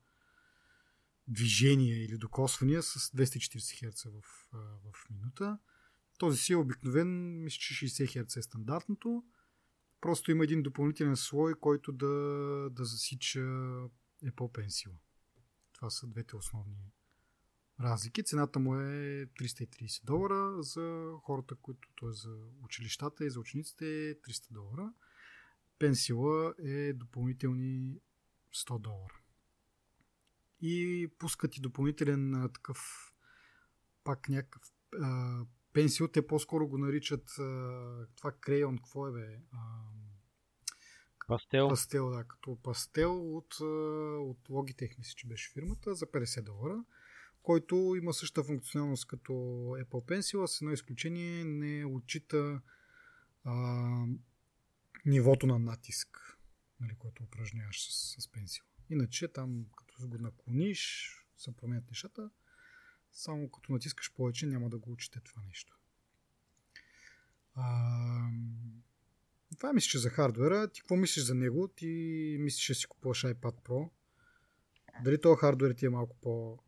движение 1.28 2.04
или 2.04 2.18
докосвания 2.18 2.82
с 2.82 2.98
240 2.98 3.58
Hz 3.58 4.10
в, 4.10 4.22
в 4.92 5.10
минута. 5.10 5.58
Този 6.18 6.38
си 6.38 6.52
е 6.52 6.56
обикновен, 6.56 7.42
мисля, 7.44 7.58
че 7.58 7.86
60 7.86 8.24
Hz 8.24 8.36
е 8.36 8.42
стандартното. 8.42 9.24
Просто 10.00 10.30
има 10.30 10.44
един 10.44 10.62
допълнителен 10.62 11.16
слой, 11.16 11.54
който 11.54 11.92
да, 11.92 12.06
да 12.70 12.84
засича 12.84 13.40
Apple 14.24 14.52
Pencil. 14.52 14.90
Това 15.72 15.90
са 15.90 16.06
двете 16.06 16.36
основни 16.36 16.92
разлики. 17.80 18.22
Цената 18.22 18.58
му 18.58 18.74
е 18.74 19.26
330 19.26 20.04
долара 20.04 20.62
за 20.62 21.12
хората, 21.22 21.54
които, 21.54 21.88
т.е. 22.00 22.12
за 22.12 22.36
училищата 22.64 23.24
и 23.24 23.30
за 23.30 23.40
учениците 23.40 24.10
е 24.10 24.14
300 24.14 24.52
долара. 24.52 24.92
Пенсила 25.78 26.54
е 26.58 26.92
допълнителни 26.92 28.00
100 28.54 28.80
долара. 28.80 29.20
И 30.60 31.08
пускат 31.18 31.56
и 31.56 31.60
допълнителен 31.60 32.50
такъв 32.54 33.12
пак 34.04 34.28
някакъв 34.28 34.62
Пенсил, 35.76 36.08
те 36.08 36.26
по-скоро 36.26 36.68
го 36.68 36.78
наричат 36.78 37.38
а, 37.38 37.42
това 38.16 38.32
крейон, 38.40 38.76
какво 38.76 39.08
е 39.08 39.12
бе? 39.12 39.40
А, 39.52 39.58
пастел. 41.28 41.68
Пастел, 41.68 42.10
да, 42.10 42.24
като 42.24 42.58
пастел 42.62 43.36
от, 43.36 43.54
от 44.20 44.48
Logitech, 44.48 44.98
мисля, 44.98 45.14
че 45.16 45.26
беше 45.26 45.52
фирмата, 45.52 45.94
за 45.94 46.06
50 46.06 46.42
долара, 46.42 46.84
който 47.42 47.94
има 47.96 48.12
същата 48.12 48.46
функционалност 48.46 49.06
като 49.06 49.32
Apple 49.32 49.84
Pencil, 49.84 50.44
а 50.44 50.46
с 50.46 50.60
едно 50.60 50.72
изключение 50.72 51.44
не 51.44 51.84
отчита 51.84 52.60
а, 53.44 54.06
нивото 55.06 55.46
на 55.46 55.58
натиск, 55.58 56.38
нали, 56.80 56.94
което 56.98 57.22
упражняваш 57.22 57.92
с, 57.92 58.22
с 58.22 58.32
пенсил. 58.32 58.64
Иначе 58.90 59.28
там, 59.28 59.66
като 59.76 60.08
го 60.08 60.18
наклониш, 60.18 61.10
се 61.36 61.56
променят 61.56 61.88
нещата. 61.88 62.30
Само 63.16 63.48
като 63.48 63.72
натискаш 63.72 64.12
повече, 64.14 64.46
няма 64.46 64.68
да 64.68 64.78
го 64.78 64.92
учите 64.92 65.20
това 65.24 65.42
нещо. 65.48 65.78
А, 67.54 68.28
това 69.56 69.72
мисля, 69.72 69.88
че 69.88 69.98
за 69.98 70.10
хардвера. 70.10 70.68
Ти 70.68 70.80
какво 70.80 70.96
мислиш 70.96 71.24
за 71.24 71.34
него? 71.34 71.68
Ти 71.68 71.86
мислиш, 72.40 72.64
че 72.64 72.74
си 72.74 72.86
купуваш 72.86 73.22
iPad 73.22 73.54
Pro? 73.68 73.90
Дали 75.04 75.20
този 75.20 75.38
хардвер 75.38 75.74
ти 75.74 75.86
е 75.86 75.90
малко 75.90 76.16
по... 76.22 76.58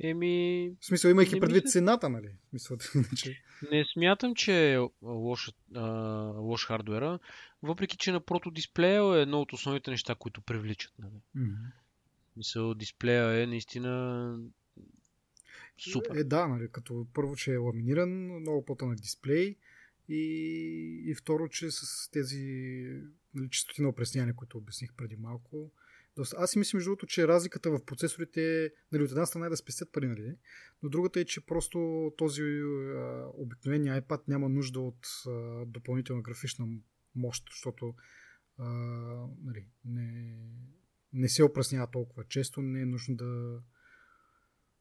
Еми... 0.00 0.72
В 0.80 0.86
смисъл, 0.86 1.10
имайки 1.10 1.40
предвид 1.40 1.64
мисля... 1.64 1.72
цената, 1.72 2.08
нали? 2.08 2.36
Смисъл, 2.50 2.76
че... 3.16 3.42
Не 3.70 3.84
смятам, 3.92 4.34
че 4.34 4.74
е 4.74 4.78
лош, 5.02 5.52
а, 5.74 5.88
лош 6.36 6.66
хардвера, 6.66 7.18
въпреки, 7.62 7.96
че 7.96 8.12
на 8.12 8.20
прото 8.20 8.50
дисплея 8.50 9.18
е 9.18 9.22
едно 9.22 9.40
от 9.40 9.52
основните 9.52 9.90
неща, 9.90 10.14
които 10.14 10.40
привличат. 10.42 10.92
Нали? 10.98 11.20
Mm-hmm. 11.36 11.83
Мисъл, 12.36 12.74
дисплея 12.74 13.42
е 13.42 13.46
наистина 13.46 14.38
супер. 15.78 16.16
Е, 16.16 16.24
да, 16.24 16.46
нали, 16.46 16.68
като 16.72 17.06
първо, 17.14 17.36
че 17.36 17.52
е 17.52 17.56
ламиниран, 17.56 18.10
много 18.40 18.64
по-тънък 18.64 19.00
дисплей 19.00 19.56
и, 20.08 20.22
и 21.06 21.14
второ, 21.14 21.48
че 21.48 21.70
с 21.70 22.10
тези 22.10 22.42
нали, 23.34 23.50
чистоти 23.50 23.82
на 23.82 23.88
опресняване, 23.88 24.36
които 24.36 24.58
обясних 24.58 24.94
преди 24.94 25.16
малко. 25.16 25.70
Аз 26.36 26.50
си 26.50 26.58
мисля, 26.58 26.76
между 26.76 26.88
другото, 26.88 27.06
че 27.06 27.28
разликата 27.28 27.70
в 27.70 27.84
процесорите 27.84 28.72
нали, 28.92 29.02
от 29.02 29.10
една 29.10 29.26
страна 29.26 29.46
е 29.46 29.48
да 29.48 29.56
спестят 29.56 29.92
пари, 29.92 30.08
нали, 30.08 30.36
но 30.82 30.88
другата 30.88 31.20
е, 31.20 31.24
че 31.24 31.46
просто 31.46 32.12
този 32.16 32.42
а, 32.42 33.26
обикновения 33.34 34.02
iPad 34.02 34.20
няма 34.28 34.48
нужда 34.48 34.80
от 34.80 35.06
а, 35.26 35.64
допълнителна 35.66 36.22
графична 36.22 36.66
мощ, 37.14 37.44
защото 37.50 37.94
а, 38.58 38.64
нали, 39.44 39.66
не, 39.84 40.36
не 41.14 41.28
се 41.28 41.42
опреснява 41.42 41.90
толкова 41.90 42.24
често, 42.24 42.62
не 42.62 42.80
е 42.80 42.86
нужно 42.86 43.16
да, 43.16 43.60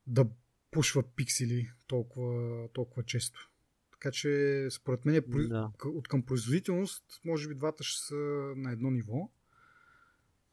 да 0.07 0.25
пушва 0.71 1.03
пиксели 1.15 1.71
толкова, 1.87 2.67
толкова 2.73 3.03
често. 3.03 3.49
Така 3.91 4.11
че, 4.11 4.67
според 4.71 5.05
мен, 5.05 5.23
да. 5.27 5.71
от 5.85 6.07
към 6.07 6.23
производителност, 6.23 7.21
може 7.25 7.47
би 7.47 7.55
двата 7.55 7.83
ще 7.83 8.05
са 8.05 8.15
на 8.55 8.71
едно 8.71 8.91
ниво. 8.91 9.29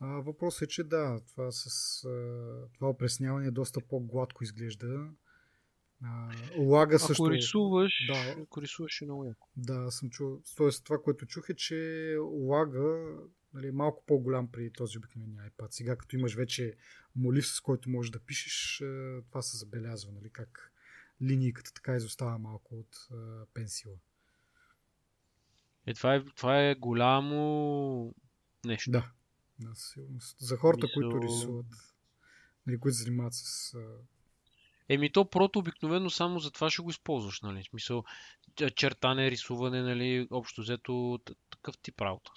А, 0.00 0.06
въпросът 0.06 0.62
е, 0.62 0.66
че 0.66 0.84
да, 0.84 1.20
това, 1.26 1.52
с, 1.52 2.00
това 2.74 2.88
опресняване 2.88 3.46
е 3.46 3.50
доста 3.50 3.80
по-гладко 3.80 4.44
изглежда. 4.44 5.08
А, 6.04 6.30
лага 6.58 6.96
ако 6.96 7.06
също... 7.06 7.30
Рисуваш, 7.30 7.92
да, 8.06 8.42
ако 8.42 8.62
рисуваш 8.62 9.02
е 9.02 9.04
много 9.04 9.24
яко. 9.24 9.48
Да, 9.56 9.90
съм 9.90 10.10
чул. 10.10 10.42
Тоест, 10.56 10.84
това, 10.84 11.02
което 11.02 11.26
чух 11.26 11.48
е, 11.48 11.54
че 11.54 12.16
лага 12.20 13.16
нали, 13.54 13.70
малко 13.70 14.04
по-голям 14.06 14.50
при 14.50 14.72
този 14.72 14.98
обикновен 14.98 15.50
iPad. 15.50 15.70
Сега, 15.70 15.96
като 15.96 16.16
имаш 16.16 16.34
вече 16.34 16.76
молив, 17.16 17.46
с 17.46 17.60
който 17.60 17.90
можеш 17.90 18.10
да 18.10 18.20
пишеш, 18.20 18.80
е, 18.80 19.22
това 19.28 19.42
се 19.42 19.56
забелязва, 19.56 20.12
нали, 20.12 20.30
как 20.30 20.72
линийката 21.22 21.72
така 21.72 21.96
изостава 21.96 22.38
малко 22.38 22.74
от 22.74 22.96
uh, 22.96 23.46
пенсила. 23.54 23.96
Е, 25.86 25.94
това 25.94 26.14
е, 26.14 26.24
това 26.24 26.62
е 26.62 26.74
голямо 26.74 28.14
нещо. 28.64 28.90
Да, 28.90 29.12
със 29.74 29.90
сигурност. 29.92 30.36
За 30.40 30.56
хората, 30.56 30.86
Мисъл... 30.86 31.10
които 31.10 31.26
рисуват, 31.26 31.66
нали, 32.66 32.80
които 32.80 32.96
занимават 32.96 33.34
с... 33.34 33.72
Uh... 33.72 33.96
Еми 34.88 35.12
то 35.12 35.30
прото 35.30 35.58
обикновено 35.58 36.10
само 36.10 36.38
за 36.38 36.50
това 36.50 36.70
ще 36.70 36.82
го 36.82 36.90
използваш, 36.90 37.40
нали? 37.40 37.62
В 37.62 37.66
смисъл, 37.66 38.04
чертане, 38.74 39.30
рисуване, 39.30 39.82
нали? 39.82 40.28
Общо 40.30 40.60
взето 40.60 41.20
такъв 41.50 41.78
тип 41.78 42.00
работа 42.00 42.30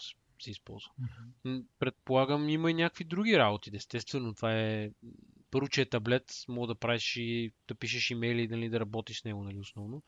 се 0.44 0.52
използва. 0.52 0.92
Mm-hmm. 1.46 1.66
Предполагам, 1.80 2.50
има 2.50 2.72
и 2.72 2.74
някакви 2.74 3.04
други 3.04 3.38
работи. 3.38 3.72
Естествено, 3.74 4.36
това 4.36 4.54
е 4.60 4.92
първо, 5.52 5.68
че 5.68 5.82
е 5.82 5.90
таблет, 5.90 6.44
мога 6.48 6.68
да 6.68 6.76
правиш 6.76 7.16
и 7.16 7.52
да 7.68 7.76
пишеш 7.76 8.12
имейли, 8.12 8.48
нали, 8.48 8.70
да 8.70 8.80
работиш 8.80 9.22
с 9.22 9.24
него, 9.24 9.44
нали, 9.44 9.60
основно. 9.60 10.04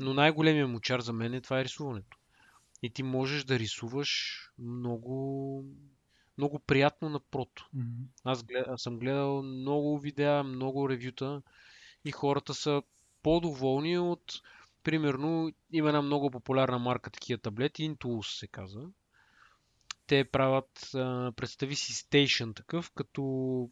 Но 0.00 0.14
най-големият 0.14 0.70
му 0.70 0.80
чар 0.80 1.00
за 1.00 1.12
мен 1.12 1.34
е 1.34 1.40
това 1.40 1.60
е 1.60 1.64
рисуването. 1.64 2.18
И 2.82 2.90
ти 2.90 3.02
можеш 3.02 3.44
да 3.44 3.58
рисуваш 3.58 4.40
много, 4.58 5.64
много 6.38 6.58
приятно 6.58 7.08
на 7.08 7.20
прото. 7.20 7.68
Mm-hmm. 7.76 8.06
Аз, 8.24 8.42
глед, 8.44 8.64
аз 8.68 8.82
съм 8.82 8.98
гледал 8.98 9.42
много 9.42 9.98
видеа, 9.98 10.42
много 10.42 10.88
ревюта 10.88 11.42
и 12.04 12.10
хората 12.12 12.54
са 12.54 12.82
по-доволни 13.22 13.98
от 13.98 14.42
примерно 14.82 15.52
има 15.72 15.88
една 15.88 16.02
много 16.02 16.30
популярна 16.30 16.78
марка 16.78 17.10
такива 17.10 17.38
таблети, 17.38 17.90
Intuos 17.90 18.38
се 18.38 18.46
казва. 18.46 18.88
Те 20.06 20.24
правят, 20.24 20.90
а, 20.94 21.32
представи 21.36 21.76
си 21.76 21.92
Station 21.92 22.56
такъв, 22.56 22.90
като 22.94 23.70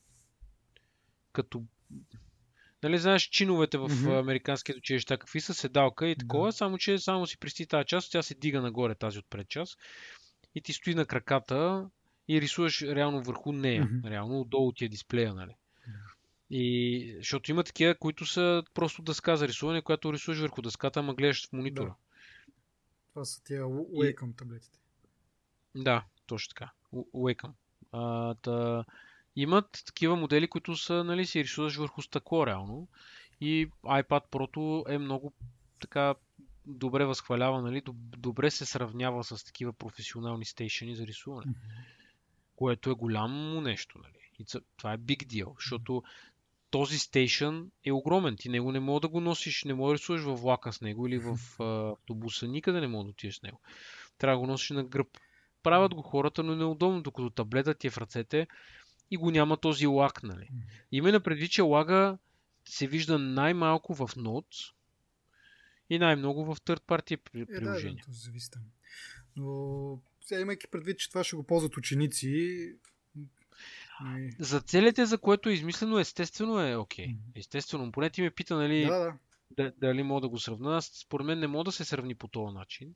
като 1.33 1.63
Нали 2.83 2.99
знаеш 2.99 3.23
чиновете 3.23 3.79
в 3.79 3.89
mm-hmm. 3.89 4.21
американските 4.21 4.79
училища 4.79 5.19
какви 5.19 5.41
са 5.41 5.55
седалка 5.55 6.09
и 6.09 6.17
такова, 6.17 6.49
да. 6.49 6.53
само 6.53 6.79
че 6.79 6.99
само 6.99 7.27
си 7.27 7.39
присти 7.39 7.67
тази 7.67 7.87
част, 7.87 8.13
тя 8.13 8.23
се 8.23 8.35
дига 8.35 8.61
нагоре 8.61 8.95
тази 8.95 9.19
отпред 9.19 9.49
част 9.49 9.79
и 10.55 10.61
ти 10.61 10.73
стои 10.73 10.95
на 10.95 11.07
краката 11.07 11.91
и 12.29 12.41
рисуваш 12.41 12.83
реално 12.83 13.23
върху 13.23 13.53
нея. 13.53 13.85
Mm-hmm. 13.85 14.11
Реално 14.11 14.41
отдолу 14.41 14.73
ти 14.73 14.85
е 14.85 14.89
дисплея, 14.89 15.35
нали? 15.35 15.57
И, 16.51 17.15
защото 17.19 17.51
има 17.51 17.65
такива, 17.65 17.95
които 17.95 18.27
са 18.27 18.63
просто 18.75 19.03
дъска 19.03 19.37
за 19.37 19.49
рисуване, 19.49 19.83
която 19.83 20.13
рисуваш 20.13 20.41
върху 20.41 20.63
дъската, 20.63 21.01
ама 21.01 21.15
гледаш 21.15 21.49
в 21.49 21.53
монитора. 21.53 21.89
Да. 21.89 21.95
Това 23.09 23.25
са 23.25 23.45
тия 23.45 23.65
Wacom 23.65 24.39
таблетите. 24.39 24.79
Да, 25.75 26.05
точно 26.33 26.49
така. 26.49 26.71
Wacom. 27.15 27.51
А, 27.93 28.35
та... 28.35 28.85
Имат 29.37 29.83
такива 29.87 30.17
модели, 30.17 30.49
които 30.49 30.77
са, 30.77 31.05
нали, 31.05 31.27
си 31.27 31.45
рисуваш 31.45 31.77
върху 31.77 32.03
стъкло 32.03 32.47
реално. 32.47 32.89
И 33.41 33.69
iPad 33.85 34.23
Pro 34.31 34.95
е 34.95 34.99
много 34.99 35.33
така 35.81 36.15
добре 36.67 37.05
възхвалява, 37.05 37.63
нали, 37.63 37.83
добре 38.17 38.51
се 38.51 38.67
сравнява 38.67 39.25
с 39.25 39.45
такива 39.45 39.73
професионални 39.73 40.45
стейшени 40.45 40.97
за 40.97 41.07
рисуване. 41.07 41.53
Mm-hmm. 41.53 41.85
Което 42.57 42.91
е 42.91 42.95
голямо 42.95 43.61
нещо, 43.61 43.99
нали. 43.99 44.31
И 44.39 44.45
това 44.77 44.93
е 44.93 44.99
big 44.99 45.27
deal, 45.27 45.55
защото 45.59 46.03
този 46.71 46.99
стейшън 46.99 47.71
е 47.85 47.93
огромен. 47.93 48.37
Ти 48.37 48.49
него 48.49 48.73
не 48.73 48.81
мога 48.81 49.01
да 49.01 49.09
го 49.09 49.21
носиш, 49.21 49.65
не 49.65 49.75
мога 49.75 49.91
да 49.91 49.95
рисуваш 49.95 50.23
във 50.23 50.41
влака 50.41 50.73
с 50.73 50.81
него 50.81 51.07
или 51.07 51.19
в 51.19 51.39
автобуса. 51.93 52.49
Никъде 52.49 52.81
не 52.81 52.87
мога 52.87 53.05
да 53.05 53.11
отидеш 53.11 53.37
с 53.37 53.43
него. 53.43 53.61
Трябва 54.19 54.37
да 54.37 54.41
го 54.41 54.47
носиш 54.47 54.71
на 54.71 54.85
гръб. 54.85 55.09
Правят 55.63 55.95
го 55.95 56.03
хората, 56.03 56.43
но 56.43 56.57
неудобно, 56.57 57.03
докато 57.03 57.31
таблетът 57.31 57.79
ти 57.79 57.87
е 57.87 57.91
в 57.91 57.99
ръцете 57.99 58.47
и 59.11 59.17
го 59.17 59.31
няма 59.31 59.57
този 59.57 59.87
лак. 59.87 60.23
Нали. 60.23 60.49
Именно 60.93 61.21
предвид, 61.21 61.51
че 61.51 61.63
лага 61.63 62.19
се 62.65 62.87
вижда 62.87 63.19
най-малко 63.19 63.95
в 63.95 64.09
Notes 64.09 64.73
и 65.91 65.99
най-много 65.99 66.45
в 66.45 66.61
third 66.61 66.81
party 66.81 67.17
приложения. 67.47 68.03
Е, 68.03 68.11
да, 68.11 68.13
да, 68.13 68.19
зависи 68.19 68.51
там. 68.51 68.63
Но 69.37 69.99
сега 70.21 70.41
имайки 70.41 70.67
предвид, 70.67 70.99
че 70.99 71.09
това 71.09 71.25
ще 71.25 71.37
го 71.37 71.43
ползват 71.43 71.77
ученици, 71.77 72.73
за 74.39 74.61
целите, 74.61 75.07
за 75.07 75.19
което 75.19 75.49
е 75.49 75.53
измислено, 75.53 75.99
естествено 75.99 76.61
е 76.61 76.77
окей. 76.77 77.07
Okay. 77.07 77.17
Естествено, 77.35 77.93
поне 77.93 78.11
ти 78.11 78.23
ме 78.23 78.31
пита, 78.31 78.57
нали, 78.57 78.85
да, 78.85 79.15
да. 79.51 79.73
дали 79.81 80.03
мога 80.03 80.21
да 80.21 80.29
го 80.29 80.39
сравна. 80.39 80.83
Според 80.83 81.27
мен 81.27 81.39
не 81.39 81.47
мога 81.47 81.65
да 81.65 81.73
се 81.73 81.85
сравни 81.85 82.15
по 82.15 82.29
този 82.29 82.55
начин. 82.55 82.95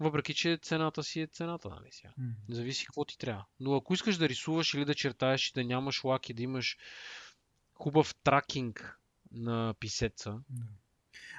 Въпреки, 0.00 0.34
че 0.34 0.58
цената 0.62 1.02
си 1.02 1.20
е 1.20 1.26
цената, 1.26 1.68
нали 1.68 1.88
сега. 1.90 2.12
Mm. 2.20 2.32
Зависи 2.48 2.86
какво 2.86 3.04
ти 3.04 3.18
трябва. 3.18 3.46
Но 3.60 3.74
ако 3.74 3.94
искаш 3.94 4.16
да 4.16 4.28
рисуваш 4.28 4.74
или 4.74 4.84
да 4.84 4.94
чертаеш 4.94 5.50
и 5.50 5.52
да 5.54 5.64
нямаш 5.64 6.04
лаки, 6.04 6.34
да 6.34 6.42
имаш 6.42 6.78
хубав 7.74 8.14
тракинг 8.14 8.98
на 9.32 9.74
писеца. 9.80 10.30
Mm. 10.30 10.62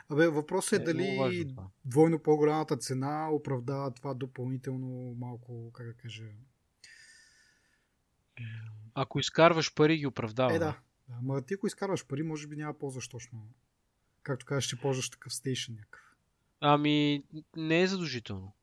Абе, 0.09 0.27
въпросът 0.27 0.79
е, 0.79 0.81
е 0.81 0.85
дали 0.85 1.55
двойно 1.85 2.19
по-голямата 2.19 2.77
цена 2.77 3.29
оправдава 3.31 3.93
това 3.93 4.13
допълнително 4.13 5.15
малко, 5.17 5.71
как 5.73 5.87
да 5.87 5.93
кажа... 5.93 6.23
Ако 8.93 9.19
изкарваш 9.19 9.73
пари, 9.73 9.97
ги 9.97 10.07
оправдава. 10.07 10.55
Е, 10.55 10.59
да. 10.59 10.65
да. 10.65 10.79
Ама 11.19 11.41
ти 11.41 11.53
ако 11.53 11.67
изкарваш 11.67 12.07
пари, 12.07 12.23
може 12.23 12.47
би 12.47 12.55
няма 12.55 12.73
ползваш 12.73 13.07
точно. 13.07 13.53
Както 14.23 14.45
кажеш, 14.45 14.67
ще 14.67 14.75
ползваш 14.75 15.09
такъв 15.09 15.33
стейшн 15.33 15.73
някакъв. 15.73 16.10
Ами, 16.61 17.23
не 17.55 17.81
е 17.81 17.87
задължително. 17.87 18.53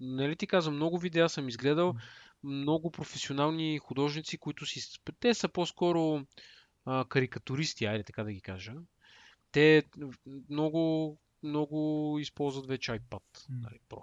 Нали 0.00 0.36
ти 0.36 0.46
казвам, 0.46 0.74
много 0.74 0.98
видеа 0.98 1.28
съм 1.28 1.48
изгледал, 1.48 1.94
много 2.42 2.90
професионални 2.90 3.78
художници, 3.78 4.38
които 4.38 4.66
си... 4.66 5.00
Те 5.20 5.34
са 5.34 5.48
по-скоро 5.48 6.26
а, 6.84 7.04
карикатуристи, 7.04 7.84
айде 7.84 8.04
така 8.04 8.24
да 8.24 8.32
ги 8.32 8.40
кажа. 8.40 8.72
Те 9.52 9.82
много, 10.50 11.16
много 11.42 12.18
използват 12.20 12.66
вече 12.66 12.92
iPad 12.92 13.22
нали, 13.48 13.78
Pro. 13.88 14.02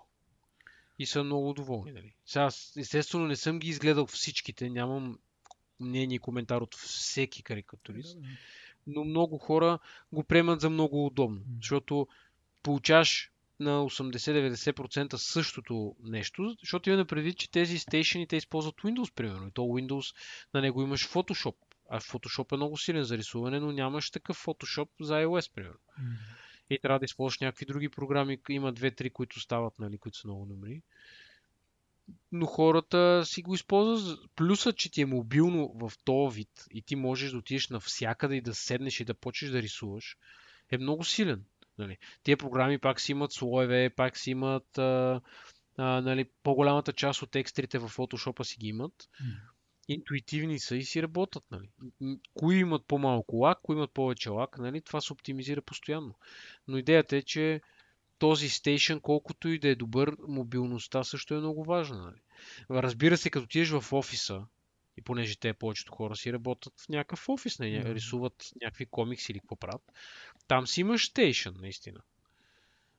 И 1.00 1.06
са 1.06 1.24
много 1.24 1.54
доволни. 1.54 1.92
Нали. 1.92 2.14
Сега, 2.26 2.50
естествено, 2.78 3.28
не 3.28 3.36
съм 3.36 3.60
ги 3.60 3.70
изгледал 3.70 4.06
всичките, 4.06 4.70
нямам 4.70 5.20
мнение 5.80 6.16
и 6.16 6.20
коментар 6.20 6.62
от 6.62 6.76
всеки 6.76 7.44
карикатурист. 7.44 8.18
Но 8.88 9.04
много 9.04 9.38
хора 9.38 9.80
го 10.14 10.24
приемат 10.24 10.62
за 10.62 10.70
много 10.70 11.06
удобно, 11.06 11.42
защото 11.56 12.08
получаваш 12.64 13.30
на 13.60 13.72
80-90% 13.72 15.16
същото 15.16 15.96
нещо, 16.04 16.56
защото 16.60 16.90
имаме 16.90 17.06
предвид, 17.06 17.38
че 17.38 17.52
тези 17.52 17.80
стейшени 17.80 18.28
те 18.28 18.36
използват 18.36 18.76
Windows, 18.76 19.14
примерно. 19.14 19.48
И 19.48 19.52
то 19.52 19.62
Windows, 19.62 20.16
на 20.54 20.62
него 20.62 20.82
имаш 20.82 21.10
Photoshop. 21.10 21.56
А 21.90 22.00
Photoshop 22.00 22.54
е 22.54 22.56
много 22.56 22.78
силен 22.78 23.04
за 23.04 23.18
рисуване, 23.18 23.60
но 23.60 23.72
нямаш 23.72 24.12
такъв 24.12 24.46
Photoshop 24.46 24.90
за 25.02 25.14
iOS, 25.14 25.54
примерно. 25.54 25.80
Mm-hmm. 26.00 26.44
И 26.70 26.80
трябва 26.80 27.00
да 27.00 27.06
използваш 27.06 27.40
някакви 27.40 27.66
други 27.66 27.90
програми. 27.90 28.38
Има 28.50 28.74
две-три, 28.74 29.10
които 29.10 29.40
стават, 29.40 29.80
нали, 29.80 29.98
които 29.98 30.18
са 30.18 30.28
много 30.28 30.46
добри. 30.46 30.82
Но 32.32 32.46
хората 32.46 33.22
си 33.26 33.42
го 33.42 33.54
използват. 33.54 34.20
Плюсът, 34.36 34.78
че 34.78 34.92
ти 34.92 35.02
е 35.02 35.06
мобилно 35.06 35.74
в 35.76 35.92
този 36.04 36.36
вид 36.36 36.66
и 36.72 36.82
ти 36.82 36.96
можеш 36.96 37.32
да 37.32 37.38
отидеш 37.38 37.70
навсякъде 37.70 38.36
и 38.36 38.42
да 38.42 38.56
седнеш 38.56 39.00
и 39.00 39.06
да 39.06 39.14
почнеш 39.14 39.52
да 39.52 39.62
рисуваш, 39.62 40.18
е 40.72 40.78
много 40.78 41.04
силен. 41.04 41.44
Нали. 41.78 41.98
Тия 42.24 42.38
програми 42.38 42.80
пак 42.80 43.00
си 43.00 43.12
имат 43.12 43.32
слоеве, 43.32 43.90
пак 43.90 44.18
си 44.18 44.32
имат 44.32 44.78
а, 44.78 45.22
а, 45.78 46.02
нали, 46.02 46.26
по-голямата 46.44 46.94
част 46.94 47.22
от 47.22 47.32
текстрите 47.32 47.80
в 47.80 47.90
Photoshop 47.90 48.44
си 48.44 48.58
ги 48.60 48.68
имат. 48.68 48.94
Mm. 48.94 49.36
Интуитивни 49.88 50.60
са 50.60 50.76
и 50.76 50.84
си 50.84 51.04
работят. 51.04 51.44
Нали. 51.52 51.70
Кои 52.34 52.58
имат 52.58 52.86
по-малко 52.88 53.36
лак, 53.36 53.60
кои 53.62 53.76
имат 53.76 53.94
повече 53.94 54.30
лак, 54.30 54.58
нали, 54.58 54.82
това 54.82 55.02
се 55.02 55.14
оптимизира 55.14 55.62
постоянно. 55.62 56.16
Но 56.68 56.78
идеята 56.78 57.18
е, 57.18 57.22
че 57.22 57.62
този 58.20 58.50
стейшн, 58.50 58.98
колкото 59.02 59.50
и 59.50 59.60
да 59.60 59.68
е 59.68 59.76
добър, 59.76 60.16
мобилността 60.28 61.04
също 61.04 61.34
е 61.34 61.40
много 61.40 61.64
важна. 61.64 62.02
Нали. 62.02 62.22
Разбира 62.70 63.18
се, 63.18 63.30
като 63.30 63.48
тиеш 63.48 63.70
в 63.70 63.94
офиса, 63.94 64.46
и 64.98 65.02
понеже 65.02 65.40
те 65.40 65.54
повечето 65.54 65.92
хора 65.92 66.16
си 66.16 66.34
работят 66.34 66.74
в 66.82 66.90
някакъв 66.90 67.30
офис, 67.30 67.60
не, 67.60 67.80
нали, 67.80 67.96
рисуват 67.96 68.50
някакви 68.62 68.86
комикси 68.86 69.32
или 69.32 69.40
какво 69.40 69.56
правят, 69.56 69.92
там 70.48 70.68
си 70.68 70.82
имаш 70.82 71.06
стейшън, 71.06 71.56
наистина. 71.62 72.00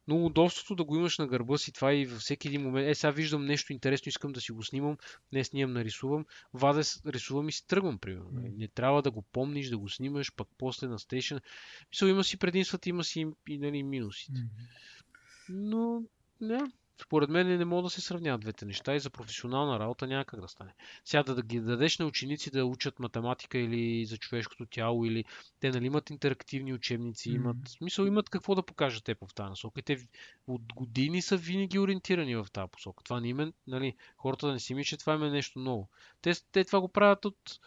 Но 0.09 0.27
удобството 0.27 0.75
да 0.75 0.85
го 0.85 0.97
имаш 0.97 1.19
на 1.19 1.27
гърба 1.27 1.59
си, 1.59 1.73
това 1.73 1.95
и 1.95 2.07
във 2.07 2.21
всеки 2.21 2.49
един 2.49 2.63
момент. 2.63 2.89
Е, 2.89 2.95
сега 2.95 3.11
виждам 3.11 3.45
нещо 3.45 3.73
интересно, 3.73 4.09
искам 4.09 4.33
да 4.33 4.41
си 4.41 4.53
го 4.53 4.63
снимам, 4.63 4.97
днес 5.33 5.47
снимам, 5.47 5.73
нарисувам, 5.73 6.27
ваде, 6.55 6.83
рисувам 7.07 7.49
и 7.49 7.53
си 7.53 7.67
тръгвам, 7.67 7.99
примерно. 7.99 8.31
Mm. 8.31 8.57
Не 8.57 8.69
трябва 8.69 9.03
да 9.03 9.11
го 9.11 9.23
помниш, 9.23 9.69
да 9.69 9.79
го 9.79 9.89
снимаш, 9.89 10.35
пък 10.37 10.49
после 10.59 10.87
на 10.87 10.99
стейшън. 10.99 11.41
Мисля, 11.91 12.09
има 12.09 12.25
си 12.25 12.39
предимствата, 12.39 12.89
има 12.89 13.05
си 13.05 13.27
и 13.49 13.59
нали, 13.59 13.83
минусите. 13.83 14.33
Mm. 14.33 14.49
Но, 15.49 16.03
не, 16.41 16.61
според 17.03 17.31
мен 17.31 17.59
не 17.59 17.65
могат 17.65 17.85
да 17.85 17.91
се 17.91 18.01
сравняват 18.01 18.41
двете 18.41 18.65
неща 18.65 18.95
и 18.95 19.01
за 19.01 19.11
професионална 19.11 19.79
работа 19.79 20.07
няма 20.07 20.25
как 20.25 20.41
да 20.41 20.49
стане. 20.49 20.75
Сега 21.05 21.23
да, 21.23 21.43
ги 21.43 21.61
дадеш 21.61 21.99
на 21.99 22.07
ученици 22.07 22.51
да 22.51 22.65
учат 22.65 22.99
математика 22.99 23.59
или 23.59 24.07
за 24.07 24.17
човешкото 24.17 24.67
тяло, 24.67 25.05
или 25.05 25.25
те 25.61 25.71
нали 25.71 25.87
имат 25.87 26.11
интерактивни 26.11 26.73
учебници, 26.73 27.31
mm-hmm. 27.31 27.35
имат 27.35 27.57
смисъл, 27.69 28.05
имат 28.05 28.31
какво 28.31 28.55
да 28.55 28.63
покажат 28.63 29.05
те 29.05 29.15
в 29.15 29.35
тази 29.35 29.49
насока. 29.49 29.81
И 29.81 29.83
те 29.83 30.09
от 30.47 30.73
години 30.73 31.23
са 31.23 31.37
винаги 31.37 31.79
ориентирани 31.79 32.37
в 32.37 32.47
тази 32.53 32.71
посока. 32.71 33.05
Това 33.05 33.21
не 33.21 33.29
има, 33.29 33.53
нали, 33.67 33.95
хората 34.17 34.47
да 34.47 34.53
не 34.53 34.61
си 34.61 34.75
мислят, 34.75 34.89
че 34.89 34.97
това 34.97 35.15
има 35.15 35.31
нещо 35.31 35.59
ново. 35.59 35.89
Те, 36.23 36.33
те 36.53 36.65
това 36.65 36.81
го 36.81 36.89
правят 36.89 37.25
от, 37.25 37.61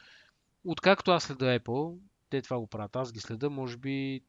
откакто 0.66 1.12
аз 1.12 1.24
следа 1.24 1.60
Apple, 1.60 1.98
те 2.30 2.42
това 2.42 2.60
го 2.60 2.68
правят. 2.68 2.96
Аз 2.96 3.12
ги 3.12 3.20
следа, 3.20 3.50
може 3.50 3.78
би, 3.78 4.22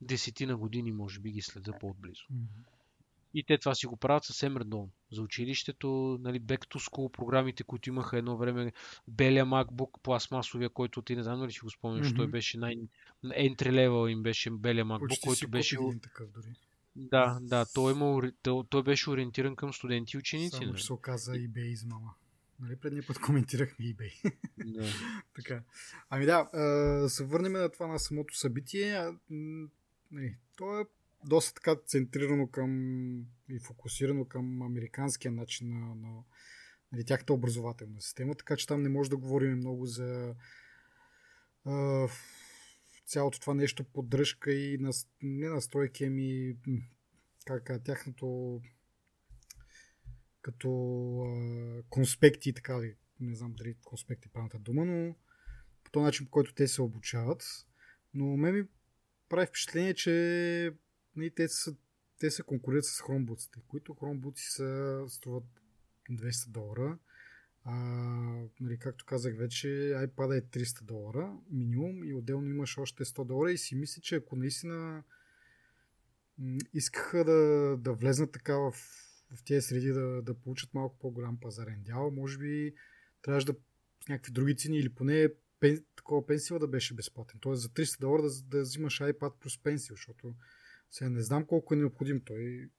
десетина 0.00 0.56
години, 0.56 0.92
може 0.92 1.20
би 1.20 1.30
ги 1.30 1.42
следа 1.42 1.72
по-отблизо. 1.80 2.24
Mm-hmm. 2.32 2.79
И 3.34 3.44
те 3.44 3.58
това 3.58 3.74
си 3.74 3.86
го 3.86 3.96
правят 3.96 4.24
съвсем 4.24 4.56
редовно. 4.56 4.90
За 5.12 5.22
училището, 5.22 6.18
нали, 6.20 6.40
back 6.40 6.66
to 6.66 6.90
school 6.90 7.12
програмите, 7.12 7.64
които 7.64 7.88
имаха 7.88 8.18
едно 8.18 8.36
време, 8.36 8.72
белия 9.08 9.46
MacBook, 9.46 10.00
пластмасовия, 10.02 10.70
който 10.70 11.02
ти 11.02 11.16
не 11.16 11.22
знам 11.22 11.40
дали 11.40 11.52
си 11.52 11.60
го 11.60 11.70
спомняш, 11.70 12.06
mm-hmm. 12.06 12.16
той 12.16 12.26
беше 12.26 12.58
най 12.58 12.76
entry 13.24 13.70
level 13.70 14.08
им 14.08 14.22
беше 14.22 14.50
белия 14.50 14.84
MacBook, 14.84 15.08
Почти 15.08 15.26
който 15.26 15.48
беше... 15.48 15.76
Такъв 16.02 16.30
дори. 16.30 16.56
Да, 16.96 17.38
да, 17.42 17.66
той, 17.74 17.92
има, 17.92 18.32
той, 18.42 18.64
той 18.70 18.82
беше 18.82 19.10
ориентиран 19.10 19.56
към 19.56 19.72
студенти 19.72 20.16
и 20.16 20.18
ученици. 20.18 20.56
Само, 20.56 20.66
нали? 20.66 20.80
се 20.80 20.92
оказа 20.92 21.32
eBay 21.32 21.66
измама. 21.66 22.14
Нали, 22.60 22.76
предния 22.76 23.06
път 23.06 23.20
коментирахме 23.20 23.84
eBay. 23.84 24.32
Да. 24.64 24.86
така. 25.36 25.62
Ами 26.10 26.26
да, 26.26 26.48
се 27.08 27.24
върнем 27.24 27.52
на 27.52 27.68
това 27.68 27.86
на 27.86 27.98
самото 27.98 28.38
събитие. 28.38 29.04
Нали, 30.10 30.36
то 30.56 30.80
е 30.80 30.84
доста 31.24 31.54
така 31.54 31.76
центрирано 31.86 32.48
към 32.48 32.70
и 33.48 33.58
фокусирано 33.58 34.24
към 34.24 34.62
американския 34.62 35.32
начин 35.32 35.68
на, 35.68 35.94
на 35.94 36.24
нали, 36.92 37.04
тяхната 37.04 37.32
образователна 37.32 38.00
система, 38.00 38.34
така 38.34 38.56
че 38.56 38.66
там 38.66 38.82
не 38.82 38.88
може 38.88 39.10
да 39.10 39.16
говорим 39.16 39.56
много 39.56 39.86
за 39.86 40.34
а, 41.64 42.08
цялото 43.06 43.40
това 43.40 43.54
нещо 43.54 43.84
поддръжка 43.84 44.52
и 44.52 44.78
нас, 44.78 45.08
не 45.22 45.48
настройки, 45.48 46.04
ами 46.04 46.56
как 47.46 47.84
тяхното 47.84 48.60
като 50.42 50.70
а, 51.20 51.82
конспекти, 51.90 52.52
така 52.52 52.80
ли, 52.80 52.96
не 53.20 53.34
знам 53.34 53.54
дали 53.56 53.76
конспекти 53.84 54.28
е 54.28 54.32
правилната 54.32 54.58
дума, 54.58 54.84
но 54.84 55.16
по 55.84 55.90
този 55.90 56.04
начин, 56.04 56.26
по 56.26 56.30
който 56.30 56.54
те 56.54 56.68
се 56.68 56.82
обучават. 56.82 57.44
Но 58.14 58.36
ме 58.36 58.52
ми 58.52 58.64
прави 59.28 59.46
впечатление, 59.46 59.94
че 59.94 60.72
нали, 61.20 61.30
те, 61.30 61.48
са, 61.48 61.76
те 62.18 62.30
се 62.30 62.42
конкурират 62.42 62.84
с 62.84 63.00
хромбуците, 63.00 63.58
които 63.68 63.94
хромбуци 63.94 64.50
са, 64.50 65.04
струват 65.08 65.44
200 66.10 66.48
долара. 66.48 66.98
А, 67.64 67.74
нали, 68.60 68.78
както 68.78 69.04
казах 69.04 69.36
вече, 69.36 69.68
iPad 69.96 70.38
е 70.38 70.42
300 70.42 70.82
долара 70.82 71.36
минимум 71.50 72.04
и 72.04 72.14
отделно 72.14 72.50
имаш 72.50 72.78
още 72.78 73.04
100 73.04 73.24
долара 73.24 73.52
и 73.52 73.58
си 73.58 73.74
мисля, 73.74 74.02
че 74.02 74.16
ако 74.16 74.36
наистина 74.36 75.02
искаха 76.74 77.24
да, 77.24 77.76
да 77.76 77.92
влезнат 77.92 78.32
така 78.32 78.56
в, 78.58 78.72
в 79.34 79.44
тези 79.44 79.66
среди 79.66 79.92
да, 79.92 80.22
да 80.22 80.34
получат 80.34 80.74
малко 80.74 80.98
по-голям 80.98 81.40
пазарен 81.40 81.82
дял, 81.82 82.10
може 82.10 82.38
би 82.38 82.74
трябваше 83.22 83.46
да 83.46 83.54
с 84.04 84.08
някакви 84.08 84.32
други 84.32 84.56
цени 84.56 84.78
или 84.78 84.88
поне 84.88 85.28
пен, 85.60 85.84
такова 85.96 86.26
пенсия 86.26 86.58
да 86.58 86.68
беше 86.68 86.94
безплатен. 86.94 87.40
Тоест 87.40 87.62
за 87.62 87.68
300 87.68 88.00
долара 88.00 88.22
да, 88.22 88.28
да 88.42 88.62
взимаш 88.62 89.00
iPad 89.00 89.32
плюс 89.40 89.58
пенсия, 89.58 89.94
защото 89.94 90.34
сега 90.90 91.10
не 91.10 91.22
знам 91.22 91.46
колко 91.46 91.74
е 91.74 91.76
необходим 91.76 92.20
той 92.24 92.70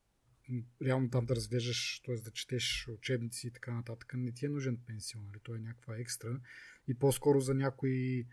реално 0.86 1.10
там 1.10 1.26
да 1.26 1.36
разглеждаш, 1.36 2.02
т.е. 2.06 2.16
да 2.16 2.32
четеш 2.32 2.88
учебници 2.88 3.48
и 3.48 3.52
така 3.52 3.74
нататък, 3.74 4.14
не 4.14 4.32
ти 4.32 4.46
е 4.46 4.50
нужен 4.50 4.78
пенсион, 4.88 5.26
нали? 5.26 5.40
той 5.44 5.58
е 5.58 5.62
някаква 5.62 5.98
екстра 5.98 6.40
и 6.88 7.00
по-скоро 7.00 7.40
за 7.40 7.54
някои 7.54 8.28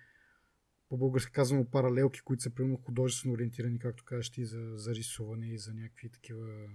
по-български 0.89 1.33
казвamo 1.33 1.71
паралелки, 1.71 2.21
които 2.21 2.43
са 2.43 2.55
примерно 2.55 2.77
художествено 2.77 3.35
ориентирани, 3.35 3.79
както 3.79 4.05
кажеш 4.05 4.31
ти, 4.31 4.45
за, 4.45 4.73
за 4.77 4.95
рисуване 4.95 5.49
и 5.49 5.59
за 5.59 5.75
някакви 5.75 6.11
такива 6.11 6.69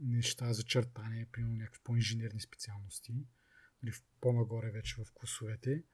неща, 0.00 0.52
за 0.52 0.62
чертане, 0.62 1.28
примерно 1.32 1.56
някакви 1.56 1.80
по-инженерни 1.84 2.40
специалности, 2.40 3.14
нали, 3.82 3.94
по-нагоре 4.20 4.70
вече 4.70 5.02
в 5.02 5.12
класовете. 5.14 5.84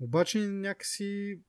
Обаче 0.00 0.38
някакси 0.38 1.40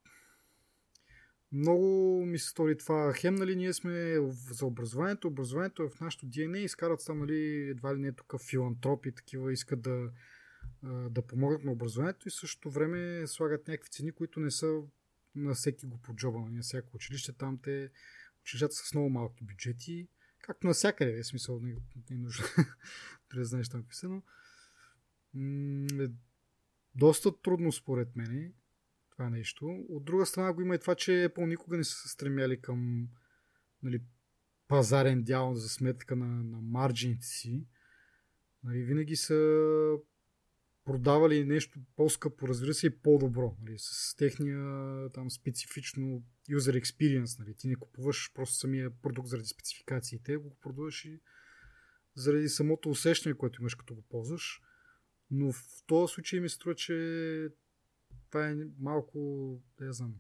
много 1.56 2.26
ми 2.26 2.40
се 2.40 2.50
стори 2.50 2.78
това. 2.78 3.14
Хем, 3.14 3.36
нали, 3.36 3.56
ние 3.56 3.74
сме 3.74 4.16
за 4.52 4.66
образованието. 4.66 5.28
Образованието 5.28 5.84
е 5.84 5.90
в 5.90 6.00
нашото 6.00 6.26
DNA. 6.26 6.58
Изкарат 6.58 7.06
там, 7.06 7.20
нали, 7.20 7.70
едва 7.70 7.96
ли 7.96 8.00
не 8.00 8.12
тук 8.12 8.34
филантропи, 8.50 9.12
такива 9.12 9.54
искат 9.54 9.82
да, 9.82 10.12
да 11.10 11.22
помогнат 11.22 11.64
на 11.64 11.72
образованието 11.72 12.28
и 12.28 12.32
същото 12.32 12.72
време 12.72 13.28
слагат 13.28 13.68
някакви 13.68 13.90
цени, 13.90 14.12
които 14.12 14.40
не 14.40 14.52
са 14.52 14.82
на 15.36 15.54
всеки 15.54 15.86
го 15.86 15.98
по 15.98 16.16
джоба, 16.16 16.40
на 16.40 16.62
всяко 16.62 16.96
училище. 16.96 17.34
Там 17.34 17.60
те 17.64 17.90
училищата 18.42 18.76
са 18.76 18.86
с 18.86 18.94
много 18.94 19.10
малки 19.10 19.44
бюджети, 19.44 20.08
както 20.40 20.68
навсякъде, 20.68 21.24
в 21.24 21.28
смисъл 21.28 21.60
не, 21.60 21.76
не 22.10 22.16
е 22.16 22.20
нужно 22.20 22.46
да 23.36 23.46
знаеш 23.46 23.70
там 23.70 23.84
писано. 23.84 24.24
Е 26.00 26.08
доста 26.96 27.42
трудно 27.42 27.72
според 27.72 28.16
мен 28.16 28.54
това 29.18 29.30
нещо. 29.30 29.86
От 29.90 30.06
друга 30.06 30.26
страна 30.26 30.54
го 30.54 30.62
има 30.62 30.76
и 30.76 30.80
това, 30.80 30.96
че 30.96 31.12
Apple 31.12 31.46
никога 31.46 31.78
не 31.78 31.84
са 31.84 32.10
стремяли 32.10 32.62
към 32.62 33.08
нали, 33.84 34.02
пазарен 34.68 35.24
дял 35.24 35.54
за 35.54 35.70
сметка 35.70 36.16
на, 36.16 36.44
на 36.44 36.62
марджините 36.62 37.26
си. 37.26 37.68
Нали, 38.64 38.84
винаги 38.84 39.16
са 39.16 39.38
продавали 40.86 41.46
нещо 41.46 41.80
по-скъпо, 41.96 42.48
разбира 42.48 42.74
се, 42.74 42.88
и 42.88 43.00
по-добро. 43.00 43.58
Нали, 43.62 43.76
с 43.78 44.16
техния 44.16 44.60
там 45.14 45.32
специфично 45.32 46.24
user 46.50 46.82
experience. 46.82 47.40
Нали. 47.40 47.56
Ти 47.56 47.68
не 47.68 47.76
купуваш 47.76 48.32
просто 48.34 48.56
самия 48.56 48.90
продукт 49.02 49.28
заради 49.28 49.48
спецификациите, 49.48 50.38
го 50.38 50.58
продаваш 50.62 51.06
и 51.06 51.20
заради 52.16 52.50
самото 52.50 52.90
усещане, 52.90 53.38
което 53.38 53.62
имаш 53.62 53.76
като 53.76 53.96
го 53.96 54.02
ползваш. 54.02 54.62
Но 55.32 55.52
в 55.52 55.64
този 55.88 56.14
случай 56.14 56.40
ми 56.40 56.50
струва, 56.50 56.76
че 56.76 57.50
това 58.28 58.50
е 58.50 58.56
малко, 58.80 59.20
не 59.80 59.94
знам. 59.94 60.16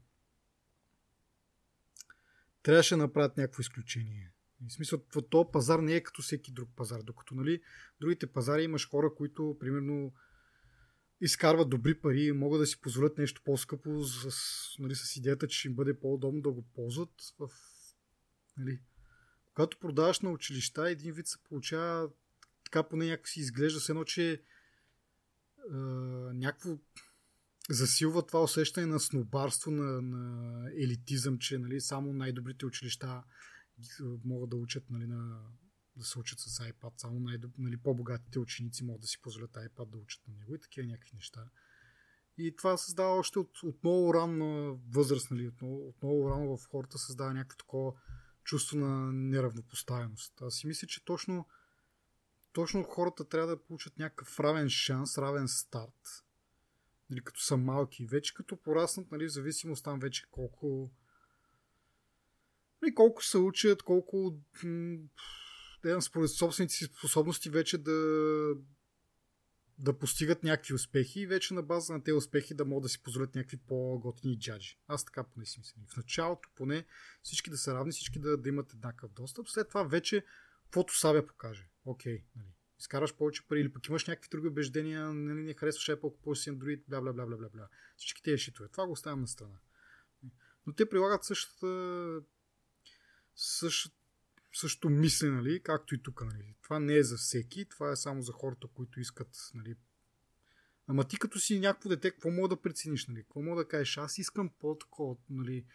Трябваше 2.63 2.95
да 2.95 3.01
направят 3.01 3.37
някакво 3.37 3.61
изключение. 3.61 4.31
В 4.67 4.73
смисъл, 4.73 4.99
този 5.29 5.49
пазар 5.53 5.79
не 5.79 5.95
е 5.95 6.03
като 6.03 6.21
всеки 6.21 6.51
друг 6.51 6.69
пазар. 6.75 7.01
Докато, 7.01 7.35
нали, 7.35 7.61
другите 7.99 8.27
пазари 8.27 8.63
имаш 8.63 8.89
хора, 8.89 9.15
които, 9.15 9.57
примерно, 9.59 10.13
изкарват 11.21 11.69
добри 11.69 12.01
пари 12.01 12.21
и 12.21 12.31
могат 12.31 12.61
да 12.61 12.65
си 12.65 12.81
позволят 12.81 13.17
нещо 13.17 13.41
по-скъпо 13.45 14.03
с, 14.03 14.29
нали, 14.79 14.95
с 14.95 15.15
идеята, 15.15 15.47
че 15.47 15.59
ще 15.59 15.67
им 15.67 15.75
бъде 15.75 15.99
по-удобно 15.99 16.41
да 16.41 16.51
го 16.51 16.61
ползват. 16.61 17.13
В, 17.39 17.49
нали. 18.57 18.79
Когато 19.53 19.79
продаваш 19.79 20.19
на 20.19 20.31
училища, 20.31 20.89
един 20.89 21.13
вид 21.13 21.27
се 21.27 21.43
получава 21.43 22.09
така 22.63 22.83
поне 22.83 23.05
някак 23.05 23.27
си 23.27 23.39
изглежда 23.39 23.79
се 23.79 23.91
едно, 23.91 24.03
че 24.03 24.31
е, 24.33 24.39
някакво 26.33 26.77
засилва 27.69 28.25
това 28.25 28.43
усещане 28.43 28.87
на 28.87 28.99
снобарство, 28.99 29.71
на, 29.71 30.01
на 30.01 30.65
елитизъм, 30.77 31.37
че 31.37 31.57
нали, 31.57 31.81
само 31.81 32.13
най-добрите 32.13 32.65
училища 32.65 33.23
могат 34.25 34.49
да 34.49 34.55
учат 34.55 34.89
нали, 34.89 35.07
на, 35.07 35.41
да 35.95 36.05
се 36.05 36.19
учат 36.19 36.39
с 36.39 36.59
iPad, 36.59 36.91
само 36.97 37.19
най- 37.19 37.37
нали, 37.57 37.77
по-богатите 37.77 38.39
ученици 38.39 38.83
могат 38.83 39.01
да 39.01 39.07
си 39.07 39.21
позволят 39.21 39.51
iPad 39.51 39.89
да 39.89 39.97
учат 39.97 40.27
на 40.27 40.33
него 40.33 40.55
и 40.55 40.59
такива 40.59 40.87
някакви 40.87 41.15
неща. 41.15 41.49
И 42.37 42.55
това 42.55 42.77
създава 42.77 43.09
още 43.09 43.39
от, 43.39 43.63
от 43.63 43.83
много 43.83 44.13
ранна 44.13 44.77
възраст, 44.89 45.31
нали, 45.31 45.47
от, 45.47 45.61
много, 45.61 45.87
от 45.87 46.03
много 46.03 46.29
рано 46.29 46.57
в 46.57 46.67
хората 46.71 46.97
създава 46.97 47.33
някакво 47.33 47.57
такова 47.57 47.93
чувство 48.43 48.77
на 48.77 49.13
неравнопоставеност. 49.13 50.41
Аз 50.41 50.55
си 50.55 50.67
мисля, 50.67 50.87
че 50.87 51.05
точно, 51.05 51.47
точно 52.53 52.83
хората 52.83 53.29
трябва 53.29 53.47
да 53.47 53.63
получат 53.63 53.97
някакъв 53.97 54.39
равен 54.39 54.69
шанс, 54.69 55.17
равен 55.17 55.47
старт 55.47 56.24
нали, 57.09 57.21
като 57.21 57.41
са 57.41 57.57
малки. 57.57 58.05
Вече 58.05 58.33
като 58.33 58.57
пораснат, 58.57 59.11
нали, 59.11 59.25
в 59.25 59.31
зависимост 59.31 59.83
там 59.83 59.99
вече 59.99 60.25
колко 60.31 60.91
нали, 62.81 62.95
колко 62.95 63.23
се 63.23 63.37
учат, 63.37 63.83
колко 63.83 64.37
да, 65.83 66.01
според 66.01 66.29
собствените 66.29 66.73
си 66.73 66.85
способности 66.85 67.49
вече 67.49 67.77
да 67.77 67.93
да 69.77 69.99
постигат 69.99 70.43
някакви 70.43 70.73
успехи 70.73 71.19
и 71.19 71.27
вече 71.27 71.53
на 71.53 71.63
база 71.63 71.93
на 71.93 72.03
тези 72.03 72.15
успехи 72.15 72.53
да 72.53 72.65
могат 72.65 72.83
да 72.83 72.89
си 72.89 73.03
позволят 73.03 73.35
някакви 73.35 73.57
по-готини 73.57 74.39
джаджи. 74.39 74.79
Аз 74.87 75.05
така 75.05 75.23
поне 75.23 75.45
си 75.45 75.59
мисля. 75.59 75.81
В 75.93 75.97
началото 75.97 76.49
поне 76.55 76.85
всички 77.23 77.49
да 77.49 77.57
са 77.57 77.73
равни, 77.73 77.91
всички 77.91 78.19
да, 78.19 78.37
да 78.37 78.49
имат 78.49 78.73
еднакъв 78.73 79.11
достъп. 79.11 79.49
След 79.49 79.67
това 79.67 79.83
вече 79.83 80.25
каквото 80.63 80.97
Сабя 80.97 81.27
покаже. 81.27 81.69
Окей, 81.85 82.23
нали 82.35 82.55
изкараш 82.85 83.15
повече 83.15 83.47
пари 83.47 83.59
или 83.59 83.73
пък 83.73 83.87
имаш 83.87 84.05
някакви 84.05 84.29
други 84.29 84.47
убеждения, 84.47 85.13
нали, 85.13 85.41
не 85.41 85.53
харесваш 85.53 85.85
Apple, 85.85 86.01
купуваш 86.01 86.39
си 86.39 86.51
Android, 86.51 86.81
бла, 86.87 87.01
бла, 87.01 87.13
бла, 87.13 87.25
бла, 87.25 87.49
бла. 87.49 87.67
Всички 87.97 88.23
тези 88.23 88.37
шитове. 88.37 88.69
Това 88.69 88.85
го 88.85 88.91
оставям 88.91 89.21
на 89.21 89.27
страна. 89.27 89.57
Но 90.67 90.73
те 90.73 90.89
прилагат 90.89 91.23
същата 91.23 92.21
същото, 93.35 93.95
същото 94.53 94.89
мислене, 94.89 95.35
нали, 95.35 95.63
както 95.63 95.95
и 95.95 96.03
тук. 96.03 96.25
Нали. 96.25 96.55
Това 96.61 96.79
не 96.79 96.95
е 96.95 97.03
за 97.03 97.17
всеки, 97.17 97.65
това 97.69 97.91
е 97.91 97.95
само 97.95 98.21
за 98.21 98.31
хората, 98.31 98.67
които 98.67 98.99
искат 98.99 99.51
нали, 99.53 99.75
Ама 100.87 101.03
ти 101.03 101.19
като 101.19 101.39
си 101.39 101.59
някакво 101.59 101.89
дете, 101.89 102.11
какво 102.11 102.29
мога 102.31 102.47
да 102.47 102.61
прецениш? 102.61 103.07
Нали? 103.07 103.21
Какво 103.21 103.41
мога 103.41 103.63
да 103.63 103.67
кажеш? 103.67 103.97
Аз 103.97 104.17
искам 104.17 104.49
по-такова, 104.59 105.15
нали, 105.29 105.65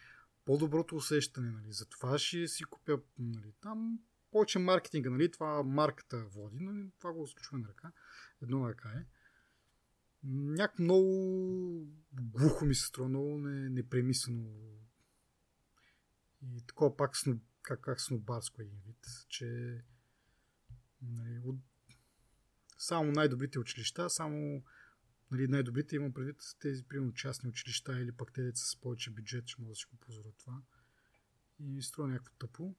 по-доброто 0.44 0.96
усещане. 0.96 1.50
Нали? 1.50 1.72
Затова 1.72 2.18
ще 2.18 2.48
си 2.48 2.64
купя 2.64 3.00
нали, 3.18 3.52
там 3.60 3.98
повече 4.30 4.58
маркетинга, 4.58 5.10
нали? 5.10 5.30
Това 5.30 5.62
марката 5.62 6.24
води, 6.24 6.56
нали? 6.60 6.90
Това 6.98 7.12
го 7.12 7.26
случваме 7.26 7.62
на 7.62 7.68
ръка. 7.68 7.92
Едно 8.42 8.68
ръка 8.68 8.88
е. 8.88 9.06
Няк 10.24 10.78
много 10.78 11.86
глухо 12.12 12.64
ми 12.64 12.74
се 12.74 12.86
струва, 12.86 13.08
много 13.08 13.38
не, 13.38 13.70
непремислено. 13.70 14.50
И 16.42 16.66
такова 16.66 16.96
пак 16.96 17.16
сно, 17.16 17.40
как, 17.62 17.80
как 17.80 18.00
снобарско 18.00 18.62
един 18.62 18.80
вид, 18.86 19.06
че 19.28 19.78
нали, 21.02 21.40
от, 21.44 21.56
само 22.78 23.12
най-добрите 23.12 23.58
училища, 23.58 24.10
само 24.10 24.62
нали, 25.30 25.48
най-добрите 25.48 25.96
имам 25.96 26.12
предвид 26.12 26.42
тези, 26.60 26.84
примерно, 26.84 27.14
частни 27.14 27.48
училища 27.48 28.00
или 28.00 28.12
пък 28.12 28.32
те 28.32 28.52
с 28.54 28.80
повече 28.80 29.10
бюджет, 29.10 29.46
че 29.46 29.56
могат 29.58 29.72
да 29.72 29.76
си 29.76 29.86
го 29.90 29.96
позволят 29.96 30.36
това. 30.38 30.62
И 31.60 31.70
ми 31.70 31.82
струва 31.82 32.08
някакво 32.08 32.34
тъпо. 32.38 32.74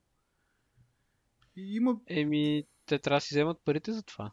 И 1.56 1.76
има... 1.76 2.00
Еми, 2.08 2.64
те 2.86 3.00
трябва 3.00 3.18
да 3.18 3.22
си 3.22 3.34
вземат 3.34 3.62
парите 3.66 3.94
за 3.94 4.04
това. 4.04 4.32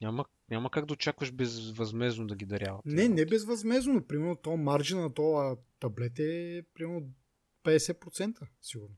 Няма, 0.00 0.24
няма 0.50 0.70
как 0.70 0.86
да 0.86 0.92
очакваш 0.92 1.32
безвъзмезно 1.32 2.26
да 2.26 2.36
ги 2.36 2.46
даряват. 2.46 2.86
Не, 2.86 3.08
не 3.08 3.26
безвъзмезно, 3.26 3.92
но 3.92 4.06
примерно 4.06 4.36
то 4.36 4.56
марджина 4.56 5.00
на 5.00 5.14
това 5.14 5.56
таблет 5.80 6.18
е 6.18 6.62
примерно 6.74 7.08
50% 7.64 8.46
сигурно. 8.62 8.94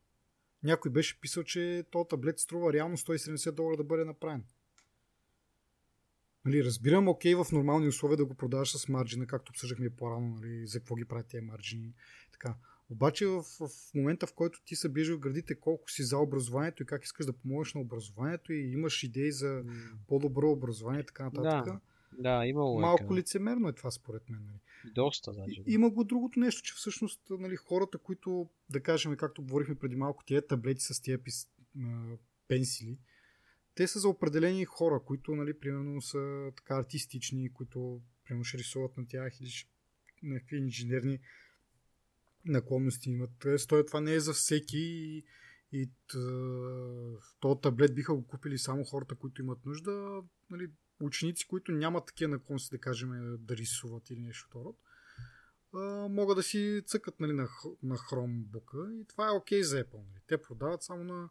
Някой 0.62 0.90
беше 0.90 1.20
писал, 1.20 1.42
че 1.44 1.84
този 1.90 2.08
таблет 2.08 2.38
струва 2.38 2.72
реално 2.72 2.96
170 2.96 3.52
долара 3.52 3.76
да 3.76 3.84
бъде 3.84 4.04
направен. 4.04 4.44
Нали, 6.44 6.64
разбирам, 6.64 7.08
окей, 7.08 7.34
в 7.34 7.46
нормални 7.52 7.88
условия 7.88 8.16
да 8.16 8.26
го 8.26 8.34
продаваш 8.34 8.76
с 8.76 8.88
марджина, 8.88 9.26
както 9.26 9.50
обсъждахме 9.50 9.90
по-рано, 9.90 10.28
нали, 10.28 10.66
за 10.66 10.78
какво 10.78 10.94
ги 10.94 11.04
правят 11.04 11.28
тези 11.28 11.44
марджини. 11.44 11.94
Така. 12.32 12.54
Обаче 12.90 13.26
в, 13.26 13.42
в 13.42 13.68
момента, 13.94 14.26
в 14.26 14.34
който 14.34 14.62
ти 14.64 14.76
в 14.76 15.18
градите 15.18 15.54
колко 15.54 15.90
си 15.90 16.02
за 16.02 16.18
образованието 16.18 16.82
и 16.82 16.86
как 16.86 17.04
искаш 17.04 17.26
да 17.26 17.32
помогнеш 17.32 17.74
на 17.74 17.80
образованието 17.80 18.52
и 18.52 18.72
имаш 18.72 19.02
идеи 19.02 19.32
за 19.32 19.46
mm. 19.46 19.92
по-добро 20.08 20.50
образование 20.50 21.00
и 21.00 21.06
така 21.06 21.24
нататък. 21.24 21.74
Да, 22.18 22.38
да 22.38 22.46
имало 22.46 22.80
Малко 22.80 23.14
е, 23.14 23.16
лицемерно 23.16 23.68
е 23.68 23.72
това 23.72 23.90
според 23.90 24.28
мен. 24.28 24.40
Нали. 24.46 24.92
Доста, 24.94 25.32
даже. 25.32 25.60
И, 25.66 25.74
има 25.74 25.90
го 25.90 26.04
другото 26.04 26.40
нещо, 26.40 26.62
че 26.62 26.74
всъщност 26.74 27.20
нали, 27.30 27.56
хората, 27.56 27.98
които, 27.98 28.48
да 28.70 28.82
кажем, 28.82 29.16
както 29.16 29.42
говорихме 29.42 29.74
преди 29.74 29.96
малко, 29.96 30.24
тия 30.24 30.46
таблети 30.46 30.80
с 30.80 31.02
тия 31.02 31.18
пис, 31.18 31.48
пенсили, 32.48 32.98
те 33.74 33.86
са 33.86 33.98
за 33.98 34.08
определени 34.08 34.64
хора, 34.64 35.00
които, 35.06 35.36
нали, 35.36 35.58
примерно, 35.58 36.02
са 36.02 36.52
така 36.56 36.76
артистични, 36.76 37.52
които, 37.52 38.00
примерно, 38.24 38.44
ще 38.44 38.58
рисуват 38.58 38.96
на 38.96 39.06
тях 39.06 39.40
или 39.40 39.50
някакви 40.22 40.56
инженерни 40.56 41.18
наклонности 42.46 43.10
имат. 43.10 43.30
Тоест, 43.38 43.72
това 43.86 44.00
не 44.00 44.14
е 44.14 44.20
за 44.20 44.32
всеки 44.32 44.78
и, 44.78 45.24
и 45.72 45.90
този 47.40 47.60
таблет 47.62 47.94
биха 47.94 48.14
го 48.14 48.26
купили 48.26 48.58
само 48.58 48.84
хората, 48.84 49.14
които 49.14 49.42
имат 49.42 49.66
нужда. 49.66 50.22
Нали, 50.50 50.70
ученици, 51.00 51.48
които 51.48 51.72
нямат 51.72 52.06
такива 52.06 52.30
наклонности, 52.30 52.74
да 52.76 52.80
кажем, 52.80 53.36
да 53.38 53.56
рисуват 53.56 54.10
или 54.10 54.20
нещо 54.20 54.48
род, 54.54 54.78
могат 56.10 56.36
да 56.36 56.42
си 56.42 56.82
цъкат 56.86 57.20
нали, 57.20 57.32
на, 57.32 57.48
на 57.82 57.96
и 59.00 59.04
това 59.08 59.28
е 59.28 59.30
окей 59.30 59.60
okay 59.60 59.62
за 59.62 59.84
Apple. 59.84 60.08
Нали. 60.08 60.20
Те 60.26 60.42
продават 60.42 60.82
само 60.82 61.04
на 61.04 61.28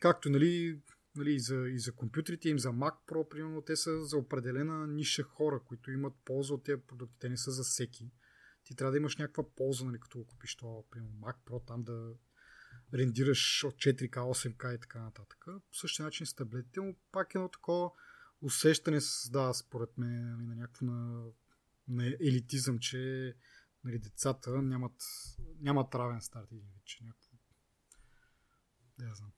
както 0.00 0.30
нали, 0.30 0.80
нали, 1.16 1.34
и, 1.34 1.40
за, 1.40 1.54
и 1.54 1.78
за 1.78 1.92
компютрите 1.92 2.48
им, 2.48 2.58
за 2.58 2.68
Mac 2.68 2.94
Pro, 3.08 3.28
примерно, 3.28 3.62
те 3.62 3.76
са 3.76 4.04
за 4.04 4.16
определена 4.16 4.86
ниша 4.86 5.22
хора, 5.22 5.60
които 5.64 5.90
имат 5.90 6.12
полза 6.24 6.54
от 6.54 6.64
тези 6.64 6.82
продукти. 6.82 7.16
Те 7.18 7.28
не 7.28 7.36
са 7.36 7.50
за 7.50 7.62
всеки 7.62 8.10
ти 8.66 8.74
трябва 8.74 8.92
да 8.92 8.98
имаш 8.98 9.16
някаква 9.16 9.44
полза, 9.56 9.84
нали, 9.84 10.00
като 10.00 10.18
го 10.18 10.26
купиш 10.26 10.56
това, 10.56 10.82
примерно 10.90 11.16
Mac 11.16 11.36
Pro, 11.46 11.66
там 11.66 11.82
да 11.82 12.14
рендираш 12.94 13.64
от 13.64 13.74
4K, 13.74 14.10
8K 14.10 14.76
и 14.76 14.80
така 14.80 15.00
нататък. 15.00 15.44
По 15.44 15.76
същия 15.76 16.04
начин 16.04 16.26
с 16.26 16.34
таблетите, 16.34 16.80
но 16.80 16.94
пак 17.12 17.34
едно 17.34 17.48
такова 17.48 17.90
усещане 18.40 19.00
се 19.00 19.20
създава 19.20 19.54
според 19.54 19.98
мен 19.98 20.30
нали, 20.30 20.46
на 20.46 20.56
някакво 20.56 20.86
на, 20.86 21.24
на 21.88 22.06
елитизъм, 22.06 22.78
че 22.78 23.34
нали, 23.84 23.98
децата 23.98 24.62
нямат, 24.62 25.02
нямат 25.60 25.94
равен 25.94 26.20
старт 26.20 26.48
или 26.52 26.62
че 26.84 27.04
някакво 27.04 27.36
не 28.98 29.14
знам. 29.14 29.32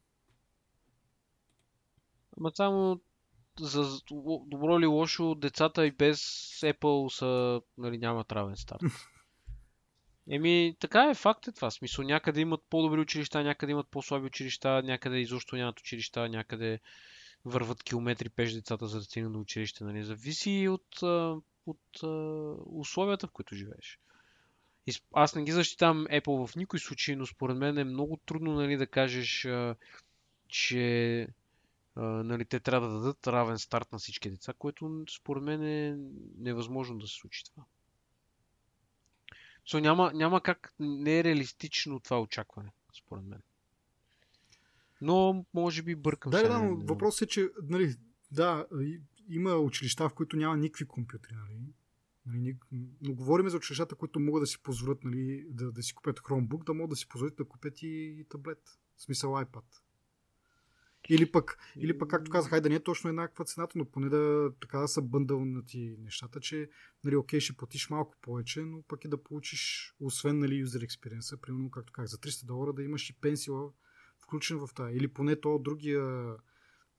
Ама 2.37 2.53
само 2.55 3.01
за 3.61 3.99
добро 4.47 4.79
или 4.79 4.87
лошо, 4.87 5.35
децата 5.35 5.87
и 5.87 5.91
без 5.91 6.20
Apple 6.61 7.18
са, 7.18 7.62
нали, 7.79 7.99
нямат 7.99 8.33
равен 8.33 8.57
старт. 8.57 8.83
Еми, 10.31 10.76
така 10.81 11.11
е, 11.11 11.14
факт 11.14 11.49
е 11.49 11.53
това. 11.53 11.70
Смисъл, 11.70 12.05
някъде 12.05 12.41
имат 12.41 12.61
по-добри 12.70 13.01
училища, 13.01 13.45
някъде 13.45 13.72
имат 13.72 13.89
по-слаби 13.89 14.26
училища, 14.26 14.83
някъде 14.83 15.18
изобщо 15.18 15.57
нямат 15.57 15.81
училища, 15.81 16.29
някъде 16.29 16.81
върват 17.45 17.83
километри 17.83 18.29
пеш 18.29 18.53
децата 18.53 18.87
за 18.87 18.99
да 18.99 19.05
стигнат 19.05 19.33
до 19.33 19.41
училище. 19.41 19.85
Нали? 19.85 20.05
Зависи 20.05 20.68
от, 20.68 21.03
от, 21.66 22.03
условията, 22.66 23.26
в 23.26 23.31
които 23.31 23.55
живееш. 23.55 23.99
Аз 25.12 25.35
не 25.35 25.45
ги 25.45 25.53
защитавам 25.53 26.07
Apple 26.07 26.47
в 26.47 26.57
никой 26.57 26.79
случай, 26.79 27.16
но 27.16 27.26
според 27.26 27.57
мен 27.57 27.79
е 27.79 27.85
много 27.85 28.16
трудно 28.16 28.55
нали, 28.55 28.76
да 28.76 28.87
кажеш, 28.87 29.49
че 30.49 31.29
нали, 31.97 32.45
те 32.45 32.61
трябва 32.61 32.89
да 32.89 32.95
дадат 32.95 33.26
равен 33.26 33.59
старт 33.59 33.93
на 33.93 33.99
всички 33.99 34.31
деца, 34.31 34.53
което 34.59 35.05
според 35.16 35.43
мен 35.43 35.62
е 35.62 35.97
невъзможно 36.39 36.99
да 36.99 37.07
се 37.07 37.14
случи 37.14 37.45
това. 37.45 37.64
So, 39.69 39.81
няма, 39.81 40.12
няма 40.14 40.41
как, 40.41 40.75
не 40.79 41.19
е 41.19 41.25
реалистично 41.25 42.01
това 42.01 42.21
очакване, 42.21 42.73
според 42.99 43.25
мен. 43.25 43.41
Но, 45.01 45.45
може 45.55 45.83
би 45.83 45.95
бъркам. 45.95 46.31
Да, 46.31 46.49
да, 46.49 46.62
но 46.62 46.77
въпросът 46.77 47.23
е, 47.23 47.27
че, 47.27 47.49
нали, 47.62 47.97
да, 48.31 48.66
има 49.29 49.55
училища, 49.55 50.09
в 50.09 50.14
които 50.14 50.37
няма 50.37 50.57
никакви 50.57 50.85
компютри, 50.85 51.35
нали? 51.35 51.61
нали 52.27 52.57
но 53.03 53.14
говорим 53.14 53.49
за 53.49 53.57
училищата, 53.57 53.95
които 53.95 54.21
могат 54.21 54.43
да 54.43 54.47
си 54.47 54.62
позволят 54.62 55.05
нали, 55.05 55.47
да, 55.51 55.73
да 55.73 55.83
си 55.83 55.95
купят 55.95 56.21
Chromebook, 56.21 56.64
да 56.64 56.75
могат 56.75 56.91
да 56.91 56.97
си 56.97 57.09
позволят 57.09 57.37
да 57.37 57.45
купят 57.45 57.83
и, 57.83 57.87
и 58.21 58.25
таблет. 58.25 58.79
В 58.97 59.03
смисъл 59.03 59.31
iPad. 59.31 59.64
Или 61.09 61.32
пък, 61.32 61.59
или 61.76 61.98
пък 61.98 62.11
както 62.11 62.30
казах, 62.30 62.61
да 62.61 62.68
не 62.68 62.74
е 62.74 62.82
точно 62.82 63.09
еднаква 63.09 63.44
цената, 63.44 63.78
но 63.78 63.84
поне 63.84 64.09
да, 64.09 64.52
така 64.61 64.78
да 64.78 64.88
са 64.88 65.02
бъндълнати 65.02 65.96
нещата, 65.98 66.40
че 66.40 66.70
нали, 67.04 67.16
окей, 67.16 67.40
ще 67.40 67.56
платиш 67.56 67.90
малко 67.90 68.14
повече, 68.22 68.61
но 68.61 68.82
пък 68.82 69.04
и 69.04 69.09
да 69.09 69.22
получиш, 69.22 69.94
освен 70.00 70.38
нали, 70.38 70.64
user 70.64 70.86
experience, 70.86 71.40
примерно, 71.40 71.70
както 71.70 71.92
казах, 71.92 72.11
за 72.11 72.18
300 72.18 72.46
долара 72.46 72.72
да 72.72 72.82
имаш 72.82 73.11
и 73.11 73.20
пенсила 73.20 73.72
включен 74.18 74.59
в 74.59 74.74
тази. 74.74 74.96
Или 74.96 75.09
поне 75.09 75.40
то 75.40 75.59
другия 75.59 76.02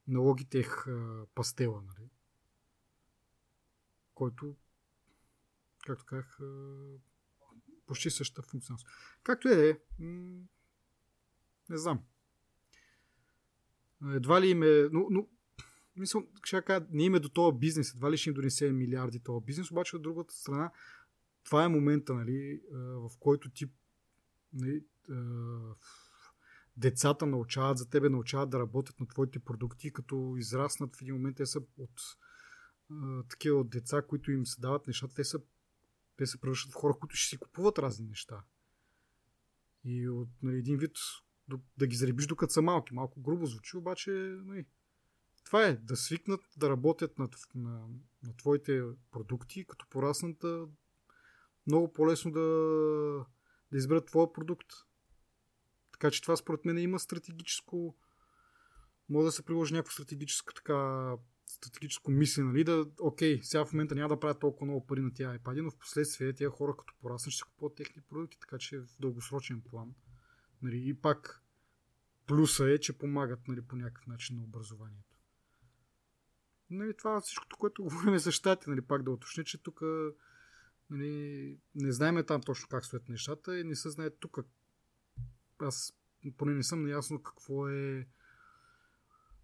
на 0.07 0.19
Logitech 0.19 0.85
пастела, 1.35 1.81
нали? 1.81 2.09
който, 4.13 4.55
както 5.85 6.05
казах, 6.05 6.39
почти 7.85 8.09
същата 8.09 8.41
функционалност. 8.41 8.87
Както 9.23 9.47
е, 9.47 9.69
е 9.69 9.79
не 11.69 11.77
знам 11.77 12.03
едва 14.05 14.41
ли 14.41 14.49
им 14.49 14.63
е... 14.63 14.89
Но, 14.91 15.07
но 15.09 15.27
мисля, 15.95 16.23
ще 16.43 16.61
кажа, 16.61 16.85
не 16.91 17.03
им 17.03 17.15
е 17.15 17.19
до 17.19 17.29
този 17.29 17.57
бизнес, 17.57 17.93
едва 17.93 18.11
ли 18.11 18.17
ще 18.17 18.29
им 18.29 18.33
донесе 18.33 18.71
милиарди 18.71 19.19
този 19.19 19.45
бизнес, 19.45 19.71
обаче 19.71 19.95
от 19.95 20.01
другата 20.01 20.33
страна, 20.33 20.71
това 21.43 21.63
е 21.63 21.67
момента, 21.67 22.13
нали, 22.13 22.61
в 22.71 23.11
който 23.19 23.49
ти 23.49 23.65
нали, 24.53 24.83
децата 26.77 27.25
научават 27.25 27.77
за 27.77 27.89
тебе, 27.89 28.09
научават 28.09 28.49
да 28.49 28.59
работят 28.59 28.99
на 28.99 29.07
твоите 29.07 29.39
продукти, 29.39 29.93
като 29.93 30.35
израснат 30.37 30.95
в 30.95 31.01
един 31.01 31.13
момент, 31.13 31.37
те 31.37 31.45
са 31.45 31.61
от 31.77 32.01
такива 33.29 33.59
от 33.59 33.69
деца, 33.69 34.01
които 34.01 34.31
им 34.31 34.45
се 34.45 34.61
дават 34.61 34.87
нещата, 34.87 35.13
те 35.13 35.23
са 35.23 35.39
те 36.19 36.25
се 36.25 36.41
превръщат 36.41 36.71
в 36.71 36.75
хора, 36.75 36.93
които 36.99 37.15
ще 37.15 37.29
си 37.29 37.37
купуват 37.37 37.79
разни 37.79 38.07
неща. 38.07 38.43
И 39.83 40.09
от 40.09 40.29
нали, 40.43 40.57
един 40.57 40.77
вид 40.77 40.91
да 41.77 41.87
ги 41.87 41.95
заребиш 41.95 42.27
докато 42.27 42.53
са 42.53 42.61
малки. 42.61 42.93
Малко 42.93 43.21
грубо 43.21 43.45
звучи, 43.45 43.77
обаче 43.77 44.11
нали, 44.45 44.65
това 45.45 45.65
е 45.65 45.75
да 45.75 45.95
свикнат 45.97 46.41
да 46.57 46.69
работят 46.69 47.19
на, 47.19 47.29
на, 47.55 47.87
на 48.23 48.37
твоите 48.37 48.81
продукти, 49.11 49.65
като 49.67 49.85
пораснат 49.89 50.39
да 50.39 50.67
много 51.67 51.93
по-лесно 51.93 52.31
да, 52.31 52.39
да 53.71 53.77
изберат 53.77 54.05
твоя 54.05 54.33
продукт. 54.33 54.67
Така 55.91 56.11
че 56.11 56.21
това 56.21 56.35
според 56.35 56.65
мен 56.65 56.77
има 56.77 56.99
стратегическо 56.99 57.95
може 59.09 59.25
да 59.25 59.31
се 59.31 59.45
приложи 59.45 59.73
някакво 59.73 59.93
стратегическо 59.93 60.53
така 60.53 61.13
стратегическо 61.47 62.11
мислене, 62.11 62.51
нали, 62.51 62.63
да, 62.63 62.85
окей, 62.99 63.39
сега 63.43 63.65
в 63.65 63.73
момента 63.73 63.95
няма 63.95 64.09
да 64.09 64.19
правят 64.19 64.39
толкова 64.39 64.65
много 64.65 64.87
пари 64.87 65.01
на 65.01 65.13
тия 65.13 65.39
iPad, 65.39 65.61
но 65.61 65.71
в 65.71 65.77
последствие 65.77 66.33
тези 66.33 66.49
хора 66.49 66.75
като 66.77 66.93
пораснат 67.01 67.33
ще 67.33 67.43
купуват 67.43 67.75
техни 67.75 68.01
продукти, 68.09 68.37
така 68.39 68.57
че 68.57 68.79
в 68.79 68.87
дългосрочен 68.99 69.61
план 69.61 69.93
Нали, 70.61 70.89
и 70.89 70.93
пак 70.93 71.43
плюса 72.27 72.69
е, 72.69 72.77
че 72.77 72.97
помагат 72.97 73.47
нали, 73.47 73.61
по 73.61 73.75
някакъв 73.75 74.07
начин 74.07 74.35
на 74.35 74.43
образованието. 74.43 75.15
Нали, 76.69 76.97
това 76.97 77.17
е 77.17 77.21
всичкото, 77.21 77.57
което 77.57 77.83
говорим 77.83 78.17
за 78.17 78.31
щати, 78.31 78.69
нали, 78.69 78.81
пак 78.81 79.03
да 79.03 79.11
уточня, 79.11 79.43
че 79.43 79.63
тук 79.63 79.81
нали, 80.89 81.57
не 81.75 81.91
знаем 81.91 82.23
там 82.27 82.41
точно 82.41 82.67
как 82.67 82.85
стоят 82.85 83.09
нещата 83.09 83.59
и 83.59 83.63
не 83.63 83.75
се 83.75 83.89
знае 83.89 84.09
тук. 84.09 84.39
Аз 85.59 85.93
поне 86.37 86.53
не 86.53 86.63
съм 86.63 86.83
наясно 86.83 87.23
какво 87.23 87.69
е 87.69 88.07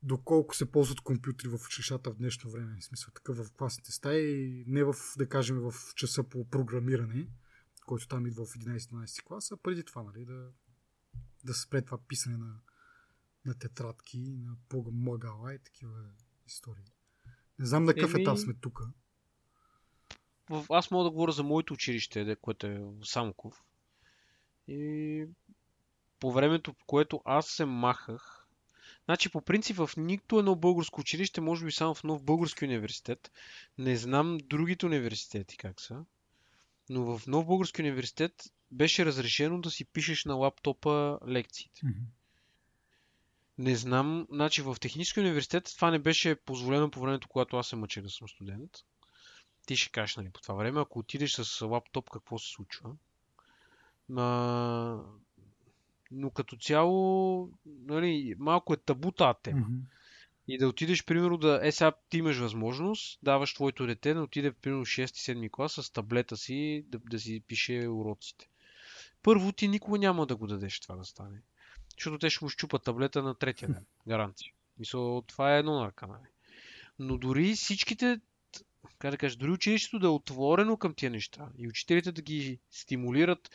доколко 0.04 0.56
се 0.56 0.72
ползват 0.72 1.02
компютри 1.02 1.48
в 1.48 1.60
училищата 1.66 2.12
в 2.12 2.16
днешно 2.16 2.52
време. 2.52 2.78
В 2.80 2.86
смисъл 2.86 3.14
такъв 3.14 3.38
в 3.38 3.52
класните 3.52 3.92
стаи, 3.92 4.64
не 4.68 4.84
в, 4.84 4.96
да 5.18 5.30
кажем, 5.30 5.60
в 5.60 5.74
часа 5.96 6.24
по 6.24 6.50
програмиране, 6.50 7.28
който 7.86 8.08
там 8.08 8.28
идва 8.28 8.46
в 8.46 8.50
11-12 8.50 9.24
класа, 9.24 9.58
преди 9.58 9.84
това, 9.84 10.04
нали, 10.04 10.26
да, 10.26 10.50
да 11.46 11.54
спре 11.54 11.82
това 11.82 11.98
писане 11.98 12.38
на, 12.38 12.60
на 13.46 13.54
тетрадки, 13.54 14.38
на 14.38 14.56
помагала 14.70 15.54
и 15.54 15.60
такива 15.60 16.10
истории. 16.48 16.92
Не 17.60 17.66
знам 17.66 17.84
на 17.84 17.94
какъв 17.94 18.14
Еми- 18.14 18.22
етап 18.22 18.38
сме 18.38 18.54
тук. 18.54 18.82
аз 20.70 20.92
мога 20.92 21.04
да 21.04 21.12
говоря 21.12 21.32
за 21.32 21.44
моето 21.44 21.74
училище, 21.74 22.36
което 22.42 22.68
е 22.68 22.80
в 22.80 23.06
Самоков. 23.06 23.64
И 24.68 25.26
по 26.20 26.32
времето, 26.32 26.74
в 26.74 26.84
което 26.86 27.22
аз 27.26 27.48
се 27.48 27.66
махах, 27.66 28.48
значи 29.06 29.30
по 29.30 29.42
принцип 29.42 29.78
в 29.78 29.90
нито 29.98 30.40
едно 30.40 30.56
българско 30.56 31.02
училище, 31.02 31.42
може 31.42 31.66
би 31.66 31.72
само 31.72 31.96
в 31.96 32.04
нов 32.04 32.24
български 32.24 32.66
университет, 32.66 33.32
не 33.78 33.98
знам 33.98 34.38
другите 34.44 34.86
университети 34.86 35.58
как 35.58 35.82
са, 35.82 36.06
но 36.90 37.18
в 37.18 37.28
нов 37.28 37.46
български 37.46 37.82
университет 37.82 38.44
беше 38.76 39.06
разрешено 39.06 39.62
да 39.62 39.72
си 39.72 39.86
пишеш 39.86 40.26
на 40.26 40.34
лаптопа 40.34 41.20
лекциите. 41.28 41.82
Мгм. 41.84 42.00
Не 43.58 43.76
знам, 43.76 44.28
значи 44.32 44.62
в 44.62 44.76
технически 44.82 45.20
университет 45.20 45.72
това 45.76 45.92
не 45.92 46.00
беше 46.00 46.36
позволено 46.36 46.92
по 46.92 47.00
времето, 47.00 47.28
когато 47.28 47.58
аз 47.58 47.68
се 47.68 47.76
мъчех 47.76 48.04
да 48.04 48.10
съм 48.10 48.28
студент. 48.30 48.72
Ти 49.68 49.76
ще 49.76 49.92
кажеш, 49.92 50.16
нали, 50.16 50.30
по 50.30 50.42
това 50.42 50.56
време, 50.56 50.82
ако 50.82 51.00
отидеш 51.00 51.32
с 51.34 51.66
лаптоп, 51.66 52.10
какво 52.10 52.40
се 52.40 52.52
случва. 52.52 52.96
А, 54.18 55.00
но 56.12 56.30
като 56.30 56.58
цяло, 56.58 57.50
нали, 57.66 58.36
малко 58.38 58.74
е 58.74 58.78
табу 58.78 59.12
тази 59.12 59.40
тема. 59.44 59.60
Мгм. 59.60 59.80
И 60.48 60.58
да 60.58 60.68
отидеш, 60.68 61.06
примерно, 61.06 61.38
да... 61.38 61.60
Е, 61.64 61.72
сега 61.72 61.92
ти 62.10 62.18
имаш 62.18 62.38
възможност, 62.38 63.20
даваш 63.24 63.54
твоето 63.54 63.88
дете 63.88 64.14
да 64.14 64.22
отиде, 64.22 64.52
примерно, 64.52 64.86
6-7 64.86 65.52
клас 65.52 65.74
с 65.74 65.92
таблета 65.92 66.38
си 66.38 66.86
да, 66.88 67.00
да 67.00 67.20
си 67.20 67.44
пише 67.48 67.88
уроците. 67.88 68.50
Първо, 69.26 69.52
ти 69.52 69.68
никога 69.68 69.98
няма 69.98 70.26
да 70.26 70.36
го 70.36 70.48
дадеш 70.48 70.80
това 70.80 70.96
да 70.96 71.06
стане. 71.06 71.42
Защото 71.98 72.20
те 72.20 72.30
ще 72.30 72.46
му 72.46 72.50
щупат 72.50 72.84
таблета 72.84 73.24
на 73.24 73.36
третия 73.36 73.70
ден. 73.70 73.86
Гаранция. 74.08 74.52
Мисля, 74.80 75.22
това 75.28 75.56
е 75.56 75.60
едно 75.60 75.80
на 75.80 75.88
ръка, 75.88 76.08
нали? 76.08 76.30
Но 77.00 77.18
дори 77.18 77.56
всичките, 77.56 78.20
как 79.00 79.12
да 79.12 79.18
кажа, 79.18 79.38
дори 79.38 79.52
училището 79.52 80.00
да 80.00 80.08
е 80.08 80.10
отворено 80.10 80.78
към 80.78 80.94
тия 80.94 81.12
неща 81.12 81.50
и 81.58 81.68
учителите 81.68 82.12
да 82.12 82.22
ги 82.22 82.60
стимулират, 82.72 83.52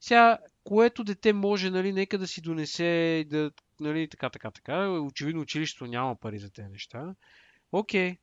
сега, 0.00 0.38
което 0.64 1.04
дете 1.04 1.32
може, 1.32 1.70
нали, 1.70 1.92
нека 1.92 2.18
да 2.18 2.26
си 2.26 2.40
донесе, 2.40 3.24
да, 3.30 3.50
нали, 3.80 4.08
така, 4.08 4.30
така, 4.30 4.50
така. 4.50 4.88
Очевидно 4.90 5.42
училището 5.42 5.86
няма 5.86 6.16
пари 6.16 6.38
за 6.38 6.50
тези 6.50 6.68
неща. 6.68 7.14
Окей, 7.72 8.16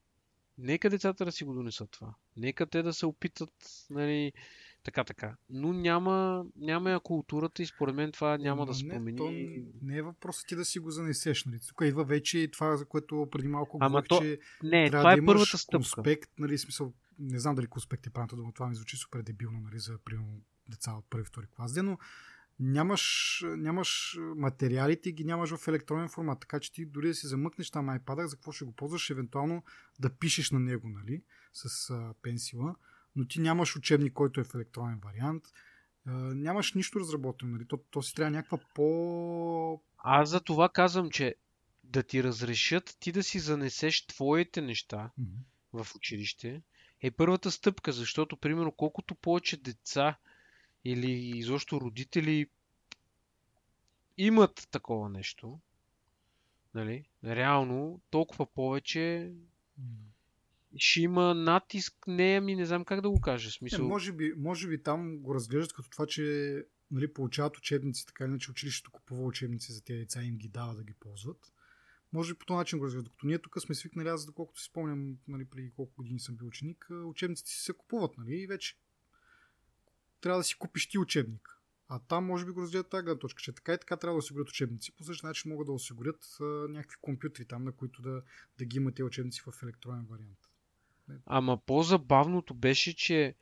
нека 0.58 0.90
децата 0.90 1.26
да 1.26 1.32
си 1.32 1.44
го 1.44 1.54
донесат 1.54 1.92
това. 1.92 2.16
Нека 2.38 2.66
те 2.66 2.84
да 2.84 2.94
се 2.94 3.06
опитат, 3.06 3.54
нали, 3.90 4.34
така, 4.84 5.04
така. 5.04 5.36
Но 5.50 5.74
няма, 5.74 6.46
няма 6.56 6.92
я 6.92 7.00
културата 7.00 7.64
и 7.64 7.66
според 7.66 7.96
мен 7.96 8.12
това 8.12 8.38
няма 8.38 8.66
да 8.66 8.70
Ама 8.70 8.74
се 8.74 9.00
не. 9.00 9.16
То 9.16 9.32
не 9.82 9.98
е 9.98 10.02
въпросът 10.02 10.48
ти 10.48 10.56
да 10.56 10.66
си 10.66 10.80
го 10.80 10.92
занесеш. 10.92 11.46
Нали? 11.46 11.60
Тук 11.68 11.82
идва 11.84 12.04
вече 12.04 12.50
това, 12.52 12.78
за 12.78 12.86
което 12.86 13.28
преди 13.32 13.48
малко 13.48 13.78
Ама 13.82 13.90
говорих, 13.90 14.08
то- 14.08 14.22
че 14.22 14.40
Не, 14.64 14.90
трябва 14.90 15.04
това 15.04 15.12
да 15.12 15.16
е 15.16 15.18
имаш 15.18 15.26
първата 15.34 15.58
стъпка. 15.58 15.78
конспект, 15.78 16.30
нали, 16.40 16.58
смисъл, 16.58 16.94
не 17.20 17.40
знам 17.40 17.56
дали 17.56 17.68
конспект 17.68 18.08
е 18.08 18.10
правилната 18.10 18.36
дума, 18.36 18.52
това 18.54 18.68
ми 18.68 18.76
звучи 18.76 18.98
супер 18.98 19.22
дебилно, 19.22 19.60
нали, 19.60 19.80
за 19.80 19.98
примерно 20.06 20.42
деца 20.70 20.92
от 20.92 21.06
първи, 21.10 21.26
втори 21.26 21.48
клас, 21.48 21.76
но 21.76 21.98
нямаш, 22.60 23.44
нямаш 23.58 24.18
материалите, 24.36 25.12
ги 25.12 25.24
нямаш 25.26 25.56
в 25.56 25.68
електронен 25.68 26.10
формат, 26.10 26.40
така 26.40 26.60
че 26.60 26.72
ти 26.72 26.86
дори 26.86 27.08
да 27.08 27.14
си 27.14 27.28
замъкнеш 27.28 27.72
там 27.72 27.88
iPad, 27.88 28.26
за 28.26 28.36
какво 28.36 28.52
ще 28.52 28.66
го 28.66 28.72
ползваш, 28.72 29.10
евентуално 29.10 29.64
да 30.00 30.10
пишеш 30.10 30.52
на 30.52 30.60
него, 30.60 30.90
нали, 30.90 31.24
с 31.54 31.90
а, 31.90 32.14
пенсила, 32.22 32.76
но 33.16 33.28
ти 33.28 33.40
нямаш 33.42 33.76
учебник, 33.76 34.14
който 34.14 34.42
е 34.42 34.44
в 34.44 34.56
електронен 34.56 35.00
вариант, 35.04 35.44
а, 36.06 36.12
нямаш 36.12 36.74
нищо 36.74 37.00
разработено, 37.00 37.52
нали, 37.52 37.68
то, 37.68 37.78
то 37.78 38.02
си 38.02 38.16
трябва 38.16 38.32
някаква 38.32 38.58
по... 38.76 39.82
Аз 39.98 40.30
за 40.30 40.42
това 40.42 40.70
казвам, 40.70 41.10
че 41.10 41.36
да 41.84 42.04
ти 42.04 42.24
разрешат 42.24 42.98
ти 43.00 43.12
да 43.12 43.24
си 43.24 43.40
занесеш 43.40 44.06
твоите 44.06 44.62
неща 44.62 45.12
Мгм. 45.18 45.38
в 45.74 45.96
училище 45.96 46.62
е 47.02 47.12
първата 47.12 47.52
стъпка, 47.52 47.92
защото, 47.92 48.38
примерно, 48.38 48.72
колкото 48.72 49.16
повече 49.16 49.58
деца 49.58 50.18
или 50.86 51.12
изобщо 51.12 51.82
родители 51.82 52.48
имат 54.18 54.68
такова 54.72 55.10
нещо, 55.10 55.60
нали, 56.74 57.06
реално, 57.24 58.02
толкова 58.10 58.46
повече 58.46 59.32
ще 60.78 61.02
има 61.02 61.34
натиск, 61.34 61.94
не, 62.08 62.38
ами 62.38 62.56
не 62.56 62.66
знам 62.66 62.86
как 62.86 63.02
да 63.02 63.10
го 63.10 63.22
кажа. 63.22 63.50
в 63.50 63.62
Не, 63.62 63.70
Смисъл, 63.70 63.88
може, 63.88 64.12
би, 64.12 64.34
може 64.38 64.68
би 64.68 64.84
там 64.84 65.20
го 65.20 65.36
разглеждат 65.36 65.74
като 65.74 65.90
това, 65.90 66.06
че 66.06 66.56
нали, 66.92 67.14
получават 67.14 67.58
учебници, 67.58 68.06
така 68.06 68.26
иначе 68.26 68.52
училището 68.52 68.92
купува 68.92 69.24
учебници 69.24 69.72
за 69.72 69.84
тези 69.84 70.00
деца 70.00 70.24
и 70.24 70.28
им 70.28 70.38
ги 70.38 70.48
дава 70.48 70.76
да 70.76 70.84
ги 70.84 70.94
ползват. 70.94 71.54
Може 72.14 72.34
би 72.34 72.40
по 72.40 72.46
този 72.46 72.58
начин 72.58 72.80
го 72.80 72.86
разглеждат. 72.86 73.12
Като 73.12 73.28
ние 73.28 73.40
тук 73.40 73.62
сме 73.62 73.76
свикнали, 73.76 74.08
аз 74.08 74.26
доколкото 74.26 74.60
си 74.60 74.66
спомням, 74.66 75.18
нали, 75.28 75.46
преди 75.46 75.72
колко 75.72 75.94
години 75.96 76.20
съм 76.20 76.36
бил 76.36 76.48
ученик, 76.48 76.88
учебниците 77.06 77.50
си 77.50 77.64
се 77.64 77.74
купуват, 77.74 78.18
нали, 78.18 78.36
и 78.36 78.48
вече 78.48 78.78
трябва 80.22 80.40
да 80.40 80.44
си 80.44 80.56
купиш 80.58 80.90
ти 80.90 80.98
учебник. 80.98 81.60
А 81.88 82.00
там 82.00 82.26
може 82.26 82.46
би 82.46 82.52
го 82.52 82.62
разгледат 82.62 82.90
тази 82.90 83.04
гледна 83.04 83.20
точка, 83.20 83.42
че 83.42 83.54
така 83.54 83.74
и 83.74 83.78
така 83.78 83.98
трябва 83.98 84.14
да 84.14 84.20
осигурят 84.20 84.50
учебници. 84.50 84.96
По 84.96 85.04
същия 85.04 85.28
начин 85.28 85.52
могат 85.52 85.68
да 85.68 85.74
осигурят 85.74 86.38
а, 86.42 86.44
някакви 86.44 86.98
компютри 87.02 87.46
там, 87.46 87.64
на 87.64 87.72
които 87.72 88.02
да, 88.02 88.22
да 88.58 88.66
ги 88.66 88.78
имат 88.78 88.96
тези 88.96 89.04
учебници 89.04 89.42
в 89.42 89.64
електронен 89.64 90.06
вариант. 90.06 90.49
Ама 91.26 91.58
по-забавното 91.58 92.54
беше, 92.54 92.96
че 92.96 93.36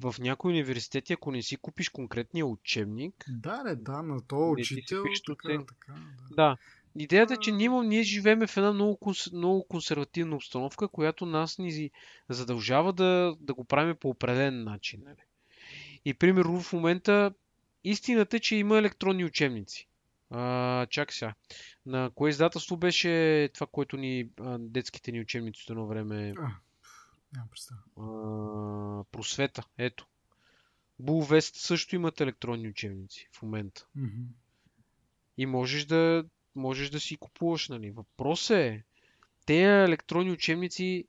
в 0.00 0.14
някои 0.18 0.52
университети, 0.52 1.12
ако 1.12 1.30
не 1.30 1.42
си 1.42 1.56
купиш 1.56 1.88
конкретния 1.88 2.46
учебник, 2.46 3.24
Да, 3.28 3.62
не, 3.62 3.74
да, 3.74 4.02
на 4.02 4.18
си 4.18 4.24
учител, 4.30 5.04
така, 5.26 5.48
оценки. 5.48 5.66
така, 5.66 5.92
да. 6.30 6.34
Да. 6.36 6.56
Идеята 6.98 7.34
е, 7.34 7.36
че 7.36 7.52
ние, 7.52 7.68
ние 7.68 8.02
живеем 8.02 8.46
в 8.46 8.56
една 8.56 8.72
много, 8.72 8.98
конс- 9.02 9.36
много 9.36 9.68
консервативна 9.68 10.36
обстановка, 10.36 10.88
която 10.88 11.26
нас 11.26 11.58
ни 11.58 11.90
задължава 12.28 12.92
да, 12.92 13.36
да 13.40 13.54
го 13.54 13.64
правим 13.64 13.96
по 13.96 14.08
определен 14.08 14.64
начин. 14.64 15.00
Нали? 15.04 15.16
И 16.04 16.14
примерно 16.14 16.60
в 16.60 16.72
момента 16.72 17.34
истината 17.84 18.36
е, 18.36 18.40
че 18.40 18.56
има 18.56 18.78
електронни 18.78 19.24
учебници. 19.24 19.88
А, 20.30 20.86
чак 20.86 21.12
сега. 21.12 21.34
На 21.86 22.10
кое 22.14 22.30
издателство 22.30 22.76
беше 22.76 23.48
това, 23.54 23.66
което 23.66 23.96
ни 23.96 24.28
а, 24.40 24.58
детските 24.60 25.12
ни 25.12 25.20
учебници 25.20 25.62
от 25.62 25.70
едно 25.70 25.86
време 25.86 26.34
А, 26.38 26.48
нямам 27.34 27.48
представа. 27.48 27.80
а, 27.96 29.04
просвета. 29.12 29.62
Ето. 29.78 30.06
Булвест 30.98 31.56
също 31.56 31.94
имат 31.94 32.20
електронни 32.20 32.68
учебници 32.68 33.28
в 33.32 33.42
момента. 33.42 33.86
Мгм. 33.96 34.22
И 35.38 35.46
можеш 35.46 35.84
да, 35.84 36.24
можеш 36.54 36.90
да 36.90 37.00
си 37.00 37.16
купуваш, 37.16 37.68
нали. 37.68 37.90
Въпросът 37.90 38.56
е, 38.56 38.84
тези 39.46 39.64
електронни 39.64 40.32
учебници 40.32 41.04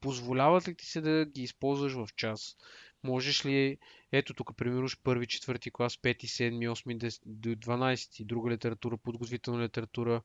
позволяват 0.00 0.68
ли 0.68 0.74
ти 0.74 0.86
се 0.86 1.00
да 1.00 1.26
ги 1.26 1.42
използваш 1.42 1.92
в 1.92 2.08
час? 2.16 2.56
Можеш 3.02 3.46
ли, 3.46 3.78
ето 4.12 4.34
тук, 4.34 4.56
примерно, 4.56 4.88
първи, 5.02 5.26
четвърти 5.26 5.70
клас, 5.70 5.98
пети, 5.98 6.26
седми, 6.26 6.68
осми, 6.68 6.98
до 7.26 7.48
12, 7.48 8.24
друга 8.24 8.50
литература, 8.50 8.96
подготвителна 8.96 9.64
литература 9.64 10.22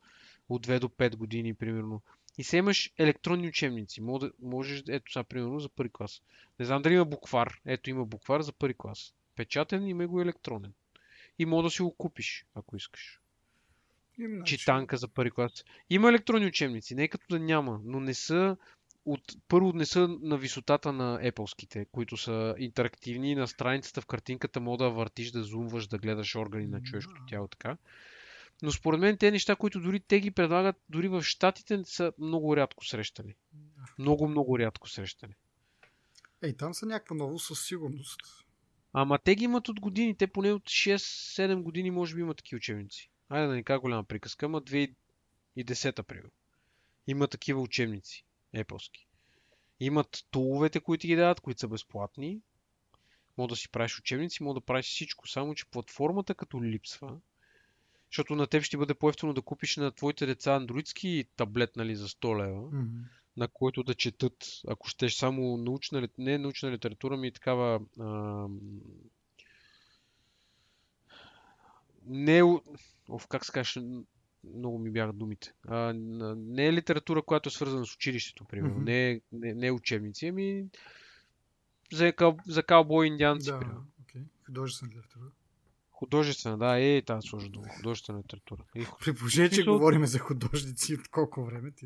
от 0.50 0.68
2 0.68 0.80
до 0.80 0.90
5 0.90 1.16
години, 1.16 1.54
примерно. 1.54 2.02
И 2.38 2.44
се 2.44 2.58
имаш 2.58 2.92
електронни 2.98 3.48
учебници. 3.48 4.02
Можеш, 4.42 4.84
ето 4.90 5.12
сега, 5.12 5.24
примерно, 5.24 5.60
за 5.60 5.70
първи 5.70 5.90
клас. 5.94 6.22
Не 6.60 6.66
знам 6.66 6.82
дали 6.82 6.94
има 6.94 7.06
буквар. 7.06 7.60
Ето 7.66 7.90
има 7.90 8.06
буквар 8.06 8.42
за 8.42 8.54
първи 8.54 8.76
клас. 8.78 9.14
Печатен, 9.36 9.88
има 9.88 10.08
го 10.08 10.22
електронен. 10.22 10.74
И 11.40 11.46
може 11.46 11.64
да 11.64 11.70
си 11.70 11.82
го 11.82 11.96
купиш, 11.96 12.46
ако 12.56 12.76
искаш. 12.76 13.20
Им, 14.20 14.36
значи, 14.36 14.58
Читанка 14.58 14.98
за 14.98 15.08
първи 15.08 15.32
клас. 15.32 15.52
Има 15.90 16.10
електронни 16.10 16.46
учебници, 16.46 16.96
не 16.96 17.04
е 17.04 17.08
като 17.08 17.26
да 17.30 17.40
няма, 17.40 17.82
но 17.84 18.00
не 18.00 18.14
са 18.14 18.58
от, 19.06 19.22
първо 19.48 19.74
не 19.74 19.86
са 19.86 20.08
на 20.22 20.38
висотата 20.38 20.94
на 20.94 21.20
Apple-ските, 21.22 21.86
които 21.92 22.18
са 22.18 22.56
интерактивни 22.58 23.36
на 23.36 23.48
страницата 23.48 24.02
в 24.02 24.06
картинката 24.06 24.60
мога 24.60 24.84
да 24.84 24.90
въртиш, 24.90 25.32
да 25.32 25.44
зумваш, 25.44 25.88
да 25.88 25.98
гледаш 25.98 26.36
органи 26.36 26.68
на 26.68 26.82
човешкото 26.82 27.22
тяло 27.28 27.48
така. 27.48 27.78
Но 28.62 28.72
според 28.72 29.00
мен 29.00 29.18
те 29.18 29.32
неща, 29.32 29.56
които 29.56 29.80
дори 29.80 30.00
те 30.00 30.20
ги 30.20 30.32
предлагат, 30.32 30.76
дори 30.90 31.08
в 31.08 31.24
Штатите 31.24 31.82
са 31.86 32.14
много 32.18 32.58
рядко 32.58 32.86
срещани. 32.86 33.36
Много, 34.00 34.28
много 34.28 34.60
рядко 34.60 34.90
срещани. 34.90 35.34
Ей, 36.42 36.58
там 36.58 36.74
са 36.74 36.86
някаква 36.86 37.16
ново 37.16 37.40
със 37.40 37.66
сигурност. 37.66 38.20
Ама 38.94 39.20
те 39.20 39.36
ги 39.36 39.44
имат 39.44 39.70
от 39.70 39.80
години, 39.80 40.18
те 40.18 40.28
поне 40.28 40.52
от 40.54 40.64
6-7 40.64 41.62
години 41.62 41.92
може 41.92 42.16
би 42.16 42.22
имат 42.22 42.38
такива 42.38 42.58
учебници. 42.58 43.10
Айде 43.30 43.48
да 43.48 43.54
не 43.54 43.64
кажа 43.64 43.80
голяма 43.80 44.04
приказка, 44.04 44.46
ама 44.46 44.62
2010-та, 44.62 46.04
примерно. 46.04 46.32
Има 47.08 47.28
такива 47.28 47.62
учебници, 47.62 48.26
еполски. 48.54 49.08
Имат 49.80 50.26
туловете, 50.32 50.80
които 50.80 51.08
ги 51.08 51.16
дават, 51.16 51.40
които 51.40 51.60
са 51.60 51.68
безплатни. 51.68 52.42
Мога 53.38 53.48
да 53.50 53.56
си 53.56 53.70
правиш 53.72 54.00
учебници, 54.00 54.44
мога 54.44 54.60
да 54.60 54.66
правиш 54.66 54.86
всичко, 54.86 55.28
само 55.28 55.56
че 55.56 55.66
платформата 55.66 56.36
като 56.36 56.64
липсва, 56.64 57.20
защото 58.12 58.36
на 58.36 58.48
теб 58.48 58.64
ще 58.64 58.78
бъде 58.78 58.94
по-ефтино 58.94 59.34
да 59.34 59.42
купиш 59.42 59.78
на 59.78 59.92
твоите 59.92 60.26
деца 60.26 60.54
андроидски 60.54 61.26
таблет, 61.36 61.76
нали, 61.76 61.96
за 61.96 62.08
100 62.08 62.40
лева, 62.40 62.62
Мгм. 62.62 62.98
на 63.38 63.48
който 63.48 63.84
да 63.84 63.96
четат, 63.96 64.34
ако 64.68 64.88
щеш 64.88 65.14
само 65.14 65.58
научна, 65.58 66.08
не 66.18 66.38
научна 66.38 66.72
литература, 66.72 67.18
ми 67.18 67.32
такава 67.32 67.82
ам, 68.00 68.60
не 72.06 72.38
е... 72.38 72.44
Оф, 73.10 73.28
как 73.28 73.46
се 73.46 73.52
каже, 73.52 73.82
много 74.44 74.80
ми 74.80 74.92
бягат 74.92 75.18
думите. 75.18 75.54
А, 75.68 75.94
не 76.38 76.68
е 76.68 76.74
литература, 76.74 77.22
която 77.22 77.50
е 77.50 77.52
свързана 77.52 77.86
с 77.86 77.96
училището, 77.96 78.46
примерно. 78.46 78.80
Mm-hmm. 78.80 78.84
Не, 78.84 79.12
е, 79.12 79.22
не, 79.32 79.54
не 79.54 79.68
е 79.68 79.72
учебници, 79.72 80.28
ами 80.28 80.66
за, 81.94 82.14
за 82.48 82.64
каубой 82.64 83.08
индианци. 83.08 83.50
Да. 83.50 83.60
Okay. 84.04 84.24
Художествена 84.46 84.92
литература. 84.92 85.26
Художествена, 86.00 86.58
да, 86.58 86.80
е, 86.80 87.02
тази 87.02 87.28
сложа 87.28 87.50
дума. 87.50 87.68
Художествена 87.78 88.20
литература. 88.20 88.64
И, 88.76 88.86
При 89.00 89.16
положение, 89.16 89.50
че 89.50 89.64
говорим 89.64 90.06
за 90.06 90.20
художници 90.20 90.94
от 90.94 91.08
колко 91.08 91.46
време 91.46 91.72
ти. 91.72 91.86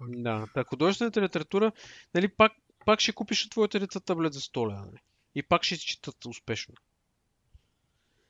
Okay. 0.00 0.22
Да, 0.22 0.46
та 0.54 0.64
художествената 0.64 1.22
литература, 1.22 1.72
нали, 2.14 2.28
пак, 2.28 2.52
пак 2.86 3.00
ще 3.00 3.12
купиш 3.12 3.44
от 3.44 3.50
твоите 3.50 3.78
деца 3.78 4.00
таблет 4.00 4.32
за 4.32 4.40
100 4.40 4.70
лева. 4.70 4.80
Нали? 4.86 4.98
И 5.34 5.42
пак 5.42 5.62
ще 5.62 5.76
си 5.76 5.86
четат 5.86 6.24
успешно. 6.24 6.74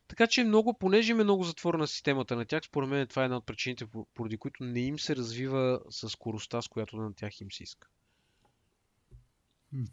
Така 0.08 0.26
че 0.26 0.44
много, 0.44 0.78
понеже 0.78 1.12
е 1.12 1.14
много 1.14 1.44
затворена 1.44 1.86
системата 1.86 2.36
на 2.36 2.44
тях, 2.44 2.64
според 2.64 2.88
мен 2.88 3.06
това 3.06 3.22
е 3.22 3.24
една 3.24 3.36
от 3.36 3.46
причините, 3.46 3.86
поради 4.14 4.36
които 4.36 4.64
не 4.64 4.80
им 4.80 4.98
се 4.98 5.16
развива 5.16 5.80
с 5.90 6.08
скоростта, 6.08 6.62
с 6.62 6.68
която 6.68 6.96
на 6.96 7.14
тях 7.14 7.40
им 7.40 7.52
се 7.52 7.62
иска. 7.62 7.88
Hmm. 9.74 9.88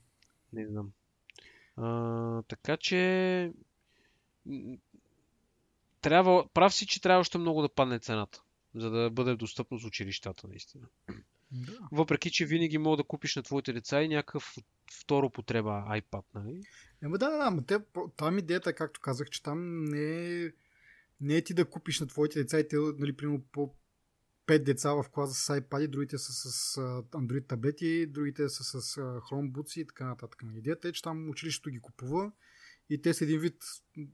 Не 0.53 0.67
знам. 0.67 0.91
А, 1.77 2.41
така 2.41 2.77
че 2.77 3.51
трябва, 6.01 6.47
прав 6.53 6.73
си, 6.73 6.87
че 6.87 7.01
трябва 7.01 7.19
още 7.19 7.37
много 7.37 7.61
да 7.61 7.69
падне 7.69 7.99
цената, 7.99 8.41
за 8.75 8.89
да 8.89 9.09
бъде 9.09 9.35
достъпно 9.35 9.79
с 9.79 9.85
училищата, 9.85 10.47
наистина. 10.47 10.85
Да. 11.51 11.87
Въпреки, 11.91 12.31
че 12.31 12.45
винаги 12.45 12.77
мога 12.77 12.97
да 12.97 13.03
купиш 13.03 13.35
на 13.35 13.43
твоите 13.43 13.73
деца 13.73 14.01
и 14.01 14.07
някакъв 14.07 14.55
второ 15.01 15.29
потреба 15.29 15.85
iPad, 15.89 16.23
нали? 16.35 16.61
Ема 17.01 17.17
да, 17.17 17.29
да, 17.29 17.37
да, 17.37 17.51
но 17.51 17.63
те, 17.63 17.79
там 18.17 18.37
идеята, 18.37 18.73
както 18.73 18.99
казах, 18.99 19.29
че 19.29 19.43
там 19.43 19.83
не 19.83 20.43
е, 20.43 20.51
не 21.21 21.35
е 21.35 21.43
ти 21.43 21.53
да 21.53 21.65
купиш 21.65 21.99
на 21.99 22.07
твоите 22.07 22.39
деца 22.39 22.59
и 22.59 22.67
те, 22.67 22.75
нали, 22.97 23.15
примерно 23.15 23.41
по 23.51 23.73
5 24.47 24.63
деца 24.63 24.93
в 24.93 25.05
класа 25.11 25.33
с 25.33 25.61
iPad, 25.61 25.87
другите 25.87 26.17
са 26.17 26.33
с 26.33 26.75
Android 27.11 27.47
таблети, 27.47 28.07
другите 28.07 28.49
са 28.49 28.63
с 28.63 28.95
Chromebooks 28.97 29.81
и 29.81 29.87
така 29.87 30.05
нататък. 30.05 30.43
Идеята 30.55 30.87
е, 30.87 30.91
че 30.91 31.01
там 31.01 31.29
училището 31.29 31.69
ги 31.69 31.79
купува 31.79 32.31
и 32.89 33.01
те 33.01 33.13
са 33.13 33.23
един 33.23 33.39
вид 33.39 33.63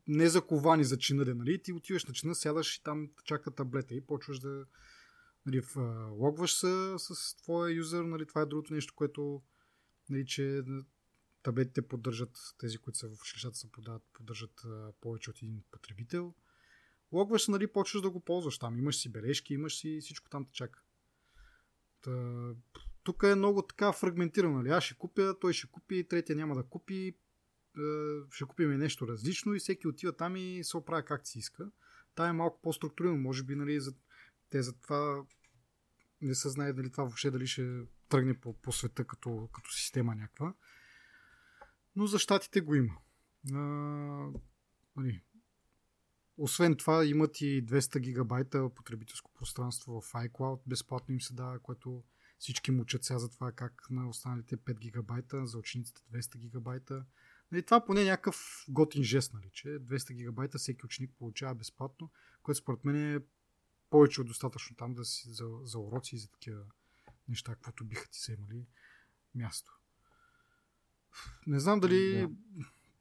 не 0.08 0.30
заковани 0.30 0.84
за 0.84 0.98
чина, 0.98 1.36
нали? 1.36 1.62
Ти 1.62 1.74
отиваш 1.74 2.06
на 2.06 2.14
чина, 2.14 2.36
сядаш 2.36 2.76
и 2.76 2.84
там 2.84 3.10
чака 3.24 3.52
таблета 3.52 3.96
и 3.96 4.06
почваш 4.06 4.40
да 4.40 4.66
нали, 5.46 5.62
в, 5.62 5.76
логваш 6.12 6.54
се 6.54 6.94
с 6.98 7.36
твоя 7.36 7.76
юзер, 7.76 8.04
нали, 8.04 8.26
това 8.26 8.42
е 8.42 8.46
другото 8.46 8.74
нещо, 8.74 8.94
което 8.96 9.42
нали, 10.10 10.26
че 10.26 10.64
таблетите 11.44 11.82
поддържат, 11.82 12.38
тези, 12.58 12.78
които 12.78 13.00
са 13.00 13.10
в 13.10 13.22
училищата 13.22 13.58
се 13.58 13.72
подават, 13.72 14.04
поддържат 14.14 14.62
повече 15.02 15.30
от 15.30 15.38
един 15.38 15.64
потребител. 15.72 16.34
Логваш 17.12 17.46
се, 17.46 17.52
нали, 17.52 17.68
почваш 17.68 18.02
да 18.02 18.10
го 18.10 18.20
ползваш 18.20 18.58
там. 18.58 18.78
Имаш 18.78 18.98
си 18.98 19.12
бележки, 19.12 19.54
имаш 19.54 19.78
си 19.78 20.00
всичко 20.02 20.30
там 20.30 20.46
те 20.46 20.52
чака. 20.52 20.84
Та, 22.02 22.54
тук 23.04 23.24
е 23.24 23.36
много 23.36 23.62
така 23.62 23.94
фрагментирано. 23.94 24.58
Нали? 24.58 24.70
Аз 24.70 24.84
ще 24.84 24.96
купя, 24.96 25.36
той 25.42 25.54
ще 25.54 25.68
купи, 25.68 26.08
третия 26.08 26.36
няма 26.36 26.56
да 26.56 26.64
купи, 26.64 27.18
ще 28.32 28.46
купим 28.46 28.78
нещо 28.78 29.08
различно 29.08 29.54
и 29.54 29.60
всеки 29.60 29.88
отива 29.88 30.14
там 30.14 30.36
и 30.36 30.64
се 30.64 30.78
оправя 30.78 31.04
както 31.04 31.30
си 31.30 31.40
иска. 31.40 31.72
Та 32.16 32.28
е 32.28 32.34
малко 32.34 32.62
по-структурирано. 32.62 33.18
Може 33.18 33.44
би 33.44 33.56
нали, 33.56 33.80
за, 33.80 33.94
те 34.50 34.62
за 34.62 34.74
това 34.74 35.26
не 36.22 36.36
се 36.36 36.50
знае 36.50 36.74
дали 36.74 36.92
това 36.92 37.04
въобще 37.04 37.32
дали 37.32 37.48
ще 37.48 37.82
тръгне 38.10 38.40
по, 38.40 38.54
по 38.54 38.72
света 38.72 39.06
като, 39.06 39.50
като 39.54 39.72
система 39.72 40.16
някаква. 40.16 40.54
Но 41.96 42.08
за 42.08 42.20
щатите 42.20 42.62
го 42.62 42.76
има. 42.76 42.94
А, 43.54 43.60
нали, 44.96 45.24
освен 46.38 46.76
това 46.76 47.06
имат 47.06 47.42
и 47.42 47.66
200 47.66 48.00
гигабайта 48.00 48.70
потребителско 48.70 49.32
пространство 49.34 50.02
в 50.02 50.14
iCloud. 50.14 50.62
Безплатно 50.68 51.14
им 51.14 51.22
се 51.22 51.34
дава, 51.34 51.60
което 51.60 52.04
всички 52.40 52.72
мучат 52.72 53.04
сега 53.04 53.20
за 53.20 53.30
това 53.30 53.52
как 53.52 53.88
на 53.90 54.10
останалите 54.10 54.58
5 54.58 54.80
гигабайта, 54.80 55.46
за 55.46 55.58
учениците 55.58 56.02
200 56.14 56.38
гигабайта. 56.38 57.06
Нали, 57.52 57.64
това 57.64 57.86
поне 57.86 58.02
е 58.02 58.06
някакъв 58.06 58.66
готин 58.70 59.04
жест, 59.04 59.34
нали, 59.34 59.50
че 59.54 59.68
200 59.68 60.14
гигабайта 60.14 60.58
всеки 60.58 60.86
ученик 60.86 61.12
получава 61.18 61.56
безплатно, 61.56 62.12
което 62.44 62.60
според 62.60 62.86
мен 62.86 63.16
е 63.16 63.20
повече 63.90 64.22
от 64.22 64.28
достатъчно 64.28 64.76
там 64.76 64.94
да 64.94 65.06
си 65.06 65.30
за, 65.30 65.46
за 65.64 65.80
уроци 65.80 66.16
и 66.16 66.20
за 66.20 66.32
такива 66.32 66.62
неща, 67.28 67.56
каквото 67.56 67.86
биха 67.86 68.10
ти 68.10 68.20
се 68.20 68.34
имали 68.34 68.68
място. 69.36 69.80
Не 71.48 71.60
знам 71.60 71.80
дали, 71.80 72.28
да. 72.28 72.30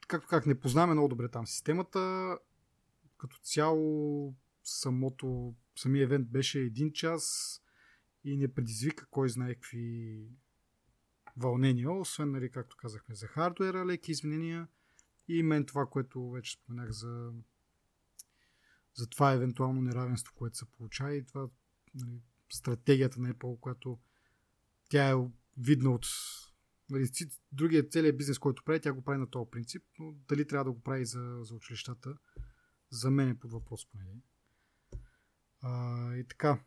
както 0.09 0.29
как 0.29 0.47
не 0.47 0.61
познаваме 0.61 0.95
много 0.95 1.09
добре 1.09 1.29
там 1.29 1.47
системата, 1.47 2.39
като 3.19 3.39
цяло 3.43 4.35
самото, 4.65 5.55
самия 5.77 6.03
евент 6.03 6.29
беше 6.29 6.61
един 6.61 6.93
час 6.93 7.55
и 8.25 8.37
не 8.37 8.55
предизвика 8.55 9.07
кой 9.11 9.29
знае 9.29 9.55
какви 9.55 10.29
вълнения, 11.37 11.91
освен, 11.91 12.31
нали, 12.31 12.51
както 12.51 12.77
казахме, 12.77 13.15
за 13.15 13.27
хардуера, 13.27 13.87
леки 13.87 14.11
изменения 14.11 14.69
и 15.29 15.43
мен 15.43 15.67
това, 15.67 15.87
което 15.87 16.31
вече 16.31 16.53
споменах 16.53 16.91
за 16.91 17.33
за 18.95 19.07
това 19.07 19.33
евентуално 19.33 19.83
неравенство, 19.83 20.35
което 20.35 20.57
се 20.57 20.65
получава 20.65 21.15
и 21.15 21.27
това 21.27 21.49
нали, 21.95 22.21
стратегията 22.53 23.21
на 23.21 23.35
Apple, 23.35 23.61
която 23.61 23.99
тя 24.89 25.11
е 25.11 25.15
видна 25.57 25.91
от 25.91 26.07
нали, 26.91 27.09
другия 27.53 27.89
целият 27.89 28.17
бизнес, 28.17 28.39
който 28.39 28.65
прави, 28.65 28.81
тя 28.81 28.93
го 28.93 29.05
прави 29.05 29.19
на 29.19 29.31
този 29.31 29.51
принцип, 29.51 29.83
но 29.99 30.13
дали 30.29 30.47
трябва 30.47 30.65
да 30.65 30.73
го 30.73 30.83
прави 30.83 31.07
за, 31.07 31.39
за 31.43 31.55
училищата, 31.55 32.17
за 32.91 33.11
мен 33.11 33.29
е 33.29 33.39
под 33.39 33.53
въпрос 33.53 33.87
поне. 33.87 34.05
И 36.19 36.25
така, 36.29 36.65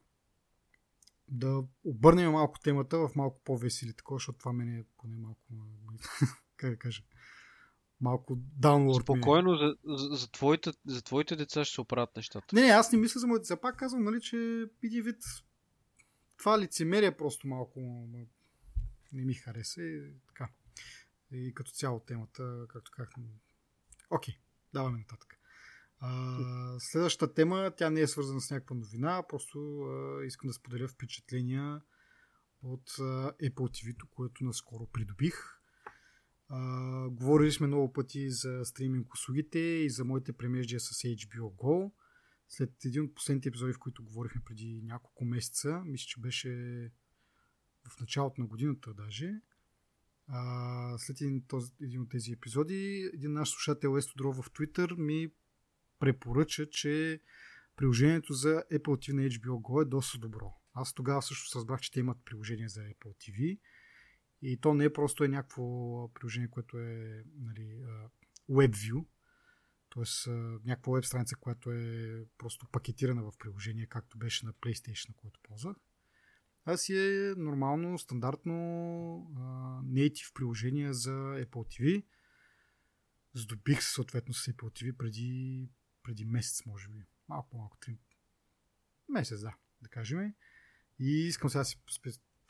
да 1.28 1.64
обърнем 1.84 2.32
малко 2.32 2.60
темата 2.60 2.98
в 2.98 3.16
малко 3.16 3.42
по-весели 3.44 3.94
такова, 3.94 4.16
защото 4.16 4.40
това 4.40 4.54
мен 4.54 4.80
е 4.80 4.86
поне 4.98 5.18
малко, 5.18 5.42
как 6.58 6.70
да 6.70 6.78
кажа, 6.78 7.04
малко 8.02 8.38
downward. 8.60 9.02
Спокойно, 9.02 9.56
за, 9.56 9.76
за, 9.98 10.16
за, 10.16 10.32
твоите, 10.32 10.72
за 10.86 11.02
твоите 11.02 11.36
деца 11.36 11.66
ще 11.66 11.76
се 11.76 11.82
оправят 11.82 12.16
нещата. 12.16 12.56
Не, 12.56 12.62
не, 12.62 12.68
аз 12.68 12.92
не 12.92 12.98
мисля 12.98 13.20
за 13.20 13.28
моите 13.28 13.42
деца. 13.42 13.62
Пак 13.62 13.78
казвам, 13.78 14.04
нали, 14.04 14.22
че 14.22 14.66
иди 14.84 15.02
вид 15.02 15.18
това 16.38 16.60
лицемерие 16.60 17.18
просто 17.18 17.48
малко 17.48 17.80
не 19.14 19.26
ми 19.26 19.34
хареса 19.34 19.82
и 19.82 20.14
така. 20.28 20.50
И 21.32 21.54
като 21.54 21.72
цяло 21.72 22.00
темата, 22.00 22.66
както 22.70 22.92
казах, 22.92 23.14
окей, 24.10 24.36
даваме 24.74 24.98
нататък. 24.98 25.37
А, 26.00 26.80
следващата 26.80 27.34
тема, 27.34 27.72
тя 27.78 27.90
не 27.90 28.02
е 28.02 28.08
свързана 28.08 28.42
с 28.42 28.52
някаква 28.52 28.76
новина, 28.76 29.24
просто 29.30 29.82
а, 29.82 30.26
искам 30.26 30.48
да 30.48 30.54
споделя 30.54 30.88
впечатления 30.88 31.82
от 32.62 32.90
а, 33.00 33.32
Apple 33.32 33.54
TV, 33.54 33.96
което 34.10 34.44
наскоро 34.44 34.88
придобих. 34.94 35.36
А, 36.50 37.10
говорили 37.10 37.52
сме 37.52 37.68
много 37.68 37.94
пъти 37.94 38.30
за 38.30 38.62
стриминг 38.66 39.14
услугите 39.14 39.60
и 39.60 39.90
за 39.90 40.06
моите 40.06 40.34
премеждия 40.34 40.80
с 40.80 40.92
HBO 40.94 41.56
Go. 41.56 41.92
След 42.50 42.86
един 42.86 43.04
от 43.04 43.16
последните 43.16 43.50
епизоди, 43.50 43.74
в 43.74 43.80
които 43.80 44.04
говорихме 44.04 44.42
преди 44.46 44.82
няколко 44.84 45.26
месеца, 45.26 45.82
мисля, 45.86 46.06
че 46.08 46.20
беше 46.20 46.50
в 47.90 48.00
началото 48.00 48.42
на 48.42 48.48
годината 48.48 48.94
даже, 48.94 49.42
а, 50.28 50.98
след 50.98 51.22
един, 51.22 51.44
този, 51.48 51.72
един 51.82 52.02
от 52.02 52.10
тези 52.10 52.32
епизоди, 52.32 53.10
един 53.14 53.34
наш 53.34 53.50
слушател 53.50 53.98
Есто 53.98 54.14
Дров 54.18 54.36
в 54.36 54.52
Twitter 54.52 54.96
ми 54.98 55.32
препоръча, 56.00 56.70
че 56.70 57.22
приложението 57.76 58.34
за 58.34 58.64
Apple 58.72 58.82
TV 58.82 59.14
на 59.14 59.22
HBO 59.22 59.62
Go 59.62 59.82
е 59.82 59.86
доста 59.86 60.18
добро. 60.18 60.54
Аз 60.74 60.94
тогава 60.94 61.22
също 61.22 61.50
съзбрах, 61.50 61.80
че 61.80 61.92
те 61.92 62.00
имат 62.00 62.18
приложение 62.26 62.70
за 62.70 62.82
Apple 62.82 63.16
TV 63.16 63.60
и 64.42 64.58
то 64.58 64.74
не 64.74 64.84
е 64.84 64.94
просто 64.94 65.24
е 65.24 65.28
някакво 65.28 65.64
приложение, 66.14 66.50
което 66.50 66.78
е 66.78 67.24
нали, 67.40 67.86
WebView, 68.50 69.06
т.е. 69.94 70.32
някаква 70.66 70.94
веб 70.94 71.06
страница, 71.06 71.36
която 71.36 71.72
е 71.72 72.26
просто 72.38 72.68
пакетирана 72.72 73.24
в 73.24 73.38
приложение, 73.40 73.86
както 73.86 74.18
беше 74.18 74.46
на 74.46 74.54
PlayStation, 74.54 75.16
което 75.16 75.40
ползвах. 75.44 75.78
А 76.66 76.78
си 76.78 76.98
е 76.98 77.34
нормално, 77.38 78.00
стандартно 78.00 78.54
native 79.86 80.34
приложение 80.34 80.94
за 80.94 81.12
Apple 81.12 81.48
TV. 81.48 82.06
Здобих 83.34 83.84
се 83.84 83.94
съответно 83.94 84.34
с 84.34 84.52
Apple 84.52 84.84
TV 84.84 84.98
преди, 84.98 85.70
преди 86.08 86.26
месец, 86.26 86.66
може 86.66 86.90
би. 86.90 87.06
Малко, 87.30 87.58
малко, 87.58 87.78
три 87.78 87.98
месец, 89.10 89.42
да, 89.42 89.56
да 89.82 89.90
кажем. 89.90 90.34
И 91.00 91.28
искам 91.28 91.50
сега 91.50 91.60
да 91.60 91.66
си 91.66 91.78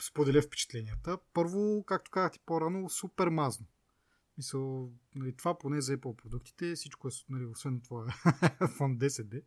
споделя 0.02 0.42
впечатленията. 0.42 1.18
Първо, 1.32 1.84
както 1.86 2.10
казах 2.10 2.32
ти 2.32 2.40
по-рано, 2.46 2.88
супер 2.88 3.28
мазно. 3.28 3.66
Мисъл, 4.36 4.92
нали, 5.14 5.36
това 5.36 5.58
поне 5.58 5.80
за 5.80 5.98
Apple 5.98 6.16
продуктите, 6.16 6.74
всичко 6.74 7.08
е, 7.08 7.10
нали, 7.28 7.46
освен 7.46 7.80
това 7.80 8.06
iPhone 8.60 8.98
10D. 8.98 9.42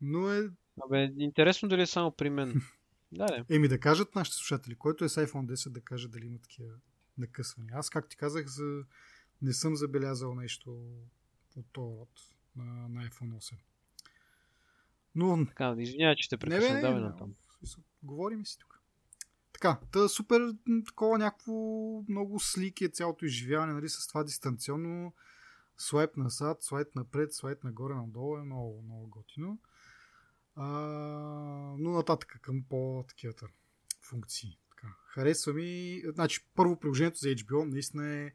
Но 0.00 0.32
е... 0.32 0.50
Абе, 0.86 1.12
интересно 1.18 1.68
дали 1.68 1.82
е 1.82 1.86
само 1.86 2.12
при 2.12 2.30
мен. 2.30 2.62
да, 3.12 3.26
не. 3.26 3.56
Еми 3.56 3.68
да 3.68 3.80
кажат 3.80 4.14
нашите 4.14 4.36
слушатели, 4.36 4.74
който 4.74 5.04
е 5.04 5.08
с 5.08 5.26
iPhone 5.26 5.52
10, 5.52 5.70
да 5.70 5.80
каже 5.80 6.08
дали 6.08 6.26
има 6.26 6.38
такива 6.38 6.74
накъсвания. 7.18 7.74
Аз, 7.76 7.90
както 7.90 8.08
ти 8.08 8.16
казах, 8.16 8.46
за... 8.46 8.84
не 9.42 9.52
съм 9.52 9.76
забелязал 9.76 10.34
нещо 10.34 10.70
от 11.56 11.66
този 11.72 11.98
род 11.98 12.33
на, 12.56 12.88
на 12.88 13.08
iPhone 13.08 13.38
8. 13.38 13.54
Но... 15.14 15.46
Така, 15.46 15.74
извинявай, 15.78 16.16
че 16.16 16.28
те 16.28 16.36
прекъсвам. 16.36 16.80
Давай 16.80 17.00
на 17.00 17.16
там. 17.16 17.34
Говорим 18.02 18.46
си 18.46 18.58
тук. 18.58 18.80
Така, 19.52 19.80
та 19.92 20.08
супер 20.08 20.54
такова 20.86 21.18
някакво 21.18 21.52
много 22.08 22.40
слик 22.40 22.80
е 22.80 22.88
цялото 22.88 23.24
изживяване, 23.24 23.72
нали, 23.72 23.88
с 23.88 24.08
това 24.08 24.24
дистанционно 24.24 25.12
слайп 25.78 26.16
назад, 26.16 26.62
слайп 26.62 26.94
напред, 26.94 27.32
слайп 27.34 27.64
нагоре, 27.64 27.94
надолу 27.94 28.36
е 28.36 28.42
много, 28.42 28.82
много 28.82 29.06
готино. 29.06 29.58
А, 30.56 30.66
но 31.78 31.90
нататък 31.90 32.38
към 32.42 32.62
по-такивата 32.68 33.46
функции. 34.02 34.58
Така. 34.70 34.88
Харесва 35.06 35.52
ми, 35.52 36.02
значи 36.06 36.46
първо 36.54 36.80
приложението 36.80 37.18
за 37.18 37.28
HBO 37.28 37.64
наистина 37.64 38.08
е 38.08 38.32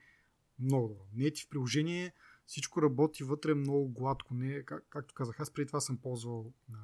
много 0.59 0.87
добро. 0.87 1.03
Native 1.15 1.49
приложение, 1.49 2.13
всичко 2.49 2.81
работи 2.81 3.23
вътре 3.23 3.53
много 3.53 3.89
гладко. 3.89 4.33
Не, 4.33 4.63
как, 4.63 4.85
както 4.89 5.13
казах, 5.13 5.39
аз 5.39 5.51
преди 5.51 5.67
това 5.67 5.79
съм 5.79 5.97
ползвал, 5.97 6.53
а, 6.73 6.77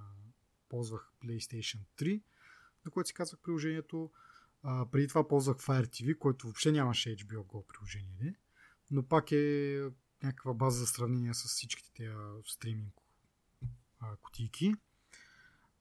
ползвах 0.70 1.12
PlayStation 1.24 1.80
3, 1.98 2.22
на 2.86 2.92
което 2.92 3.08
си 3.08 3.14
казах 3.14 3.40
приложението. 3.40 4.12
А, 4.64 4.86
преди 4.92 5.08
това 5.08 5.28
ползвах 5.28 5.58
Fire 5.58 5.86
TV, 5.86 6.18
който 6.18 6.48
въобще 6.48 6.72
нямаше 6.72 7.16
HBO 7.16 7.46
Go 7.46 7.66
приложение, 7.66 8.16
не? 8.22 8.36
но 8.92 9.04
пак 9.04 9.32
е 9.32 9.82
някаква 10.24 10.54
база 10.54 10.80
за 10.80 10.88
сравнение 10.88 11.34
с 11.34 11.44
всичките 11.48 11.92
тези 11.94 12.16
стриминг 12.46 12.94
кутийки. 14.22 14.74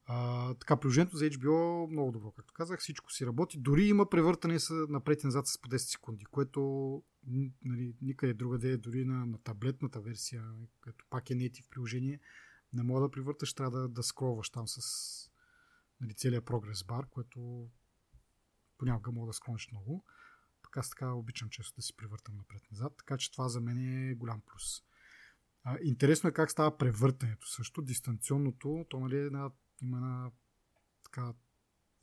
А, 0.06 0.54
така, 0.54 0.76
приложението 0.76 1.16
за 1.16 1.24
HBO 1.24 1.90
много 1.90 2.12
добро, 2.12 2.30
както 2.30 2.54
казах, 2.54 2.80
всичко 2.80 3.12
си 3.12 3.26
работи. 3.26 3.58
Дори 3.58 3.84
има 3.84 4.10
превъртане 4.10 4.58
напред 4.88 5.22
и 5.22 5.26
назад 5.26 5.46
с 5.46 5.58
по 5.58 5.68
10 5.68 5.76
секунди, 5.76 6.24
което 6.24 7.02
нали, 7.64 7.96
никъде 8.00 8.34
другаде, 8.34 8.76
дори 8.76 9.04
на, 9.04 9.26
на 9.26 9.38
таблетната 9.38 10.00
версия, 10.00 10.44
като 10.80 11.04
пак 11.10 11.30
е 11.30 11.34
native 11.34 11.68
приложение, 11.70 12.20
не 12.72 12.82
мога 12.82 13.00
да 13.00 13.10
превърташ, 13.10 13.54
трябва 13.54 13.80
да, 13.80 13.88
да 13.88 14.02
скролваш 14.02 14.50
там 14.50 14.68
с 14.68 14.80
нали, 16.00 16.14
целият 16.14 16.44
прогрес 16.44 16.84
бар, 16.84 17.06
което 17.10 17.68
понякога 18.78 19.12
мога 19.12 19.26
да 19.26 19.32
склониш 19.32 19.68
много. 19.70 20.04
Така 20.62 20.80
аз 20.80 20.90
така 20.90 21.12
обичам 21.12 21.48
често 21.48 21.76
да 21.76 21.82
си 21.82 21.96
превъртам 21.96 22.36
напред-назад, 22.36 22.96
така 22.96 23.16
че 23.16 23.32
това 23.32 23.48
за 23.48 23.60
мен 23.60 23.78
е 23.78 24.14
голям 24.14 24.42
плюс. 24.46 24.82
А, 25.62 25.78
интересно 25.82 26.28
е 26.28 26.32
как 26.32 26.50
става 26.50 26.78
превъртането 26.78 27.46
също, 27.46 27.82
дистанционното, 27.82 28.86
то 28.88 29.00
нали, 29.00 29.16
е 29.16 29.24
една, 29.24 29.50
има 29.82 29.96
една 29.96 30.30
така 31.04 31.34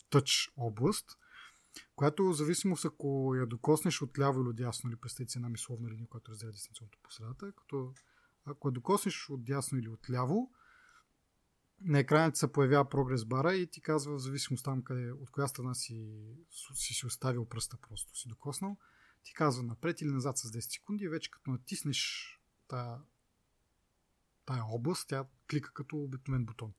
тъч 0.10 0.52
област, 0.56 1.18
която 1.96 2.34
зависимост 2.34 2.86
ако 2.86 3.36
я 3.36 3.46
докоснеш 3.46 4.02
от 4.02 4.20
ляво 4.20 4.42
или 4.42 4.50
от 4.50 4.56
дясно, 4.56 4.90
или 4.90 4.98
представете 4.98 5.34
една 5.38 5.50
мисловна 5.50 5.90
линия, 5.90 6.08
която 6.08 6.32
разделя 6.32 6.52
дистанционното 6.52 7.00
по 7.04 7.12
средата, 7.12 7.52
като 7.52 7.94
ако 8.46 8.68
я 8.68 8.72
докоснеш 8.72 9.30
от 9.30 9.46
дясно 9.46 9.78
или 9.78 9.90
от 9.90 10.10
ляво, 10.10 10.52
на 11.82 12.00
екраните 12.00 12.40
се 12.40 12.52
появява 12.52 12.90
прогрес 12.90 13.26
бара 13.26 13.56
и 13.56 13.68
ти 13.68 13.82
казва 13.82 14.16
в 14.16 14.22
зависимост 14.22 14.66
там 14.66 14.84
къде, 14.84 15.12
от 15.12 15.32
коя 15.32 15.48
страна 15.48 15.74
си, 15.74 16.26
си, 16.74 16.94
си 16.94 17.06
оставил 17.06 17.46
пръста 17.46 17.78
просто 17.78 18.18
си 18.18 18.28
докоснал, 18.28 18.78
ти 19.24 19.34
казва 19.34 19.64
напред 19.64 20.02
или 20.02 20.10
назад 20.10 20.38
с 20.38 20.52
10 20.52 20.60
секунди 20.60 21.08
вече 21.08 21.32
като 21.32 21.52
натиснеш 21.52 22.30
тая, 22.68 22.98
тая 24.46 24.64
област, 24.66 25.10
тя 25.10 25.26
клика 25.50 25.74
като 25.74 25.98
обикновен 25.98 26.46
бутон. 26.46 26.74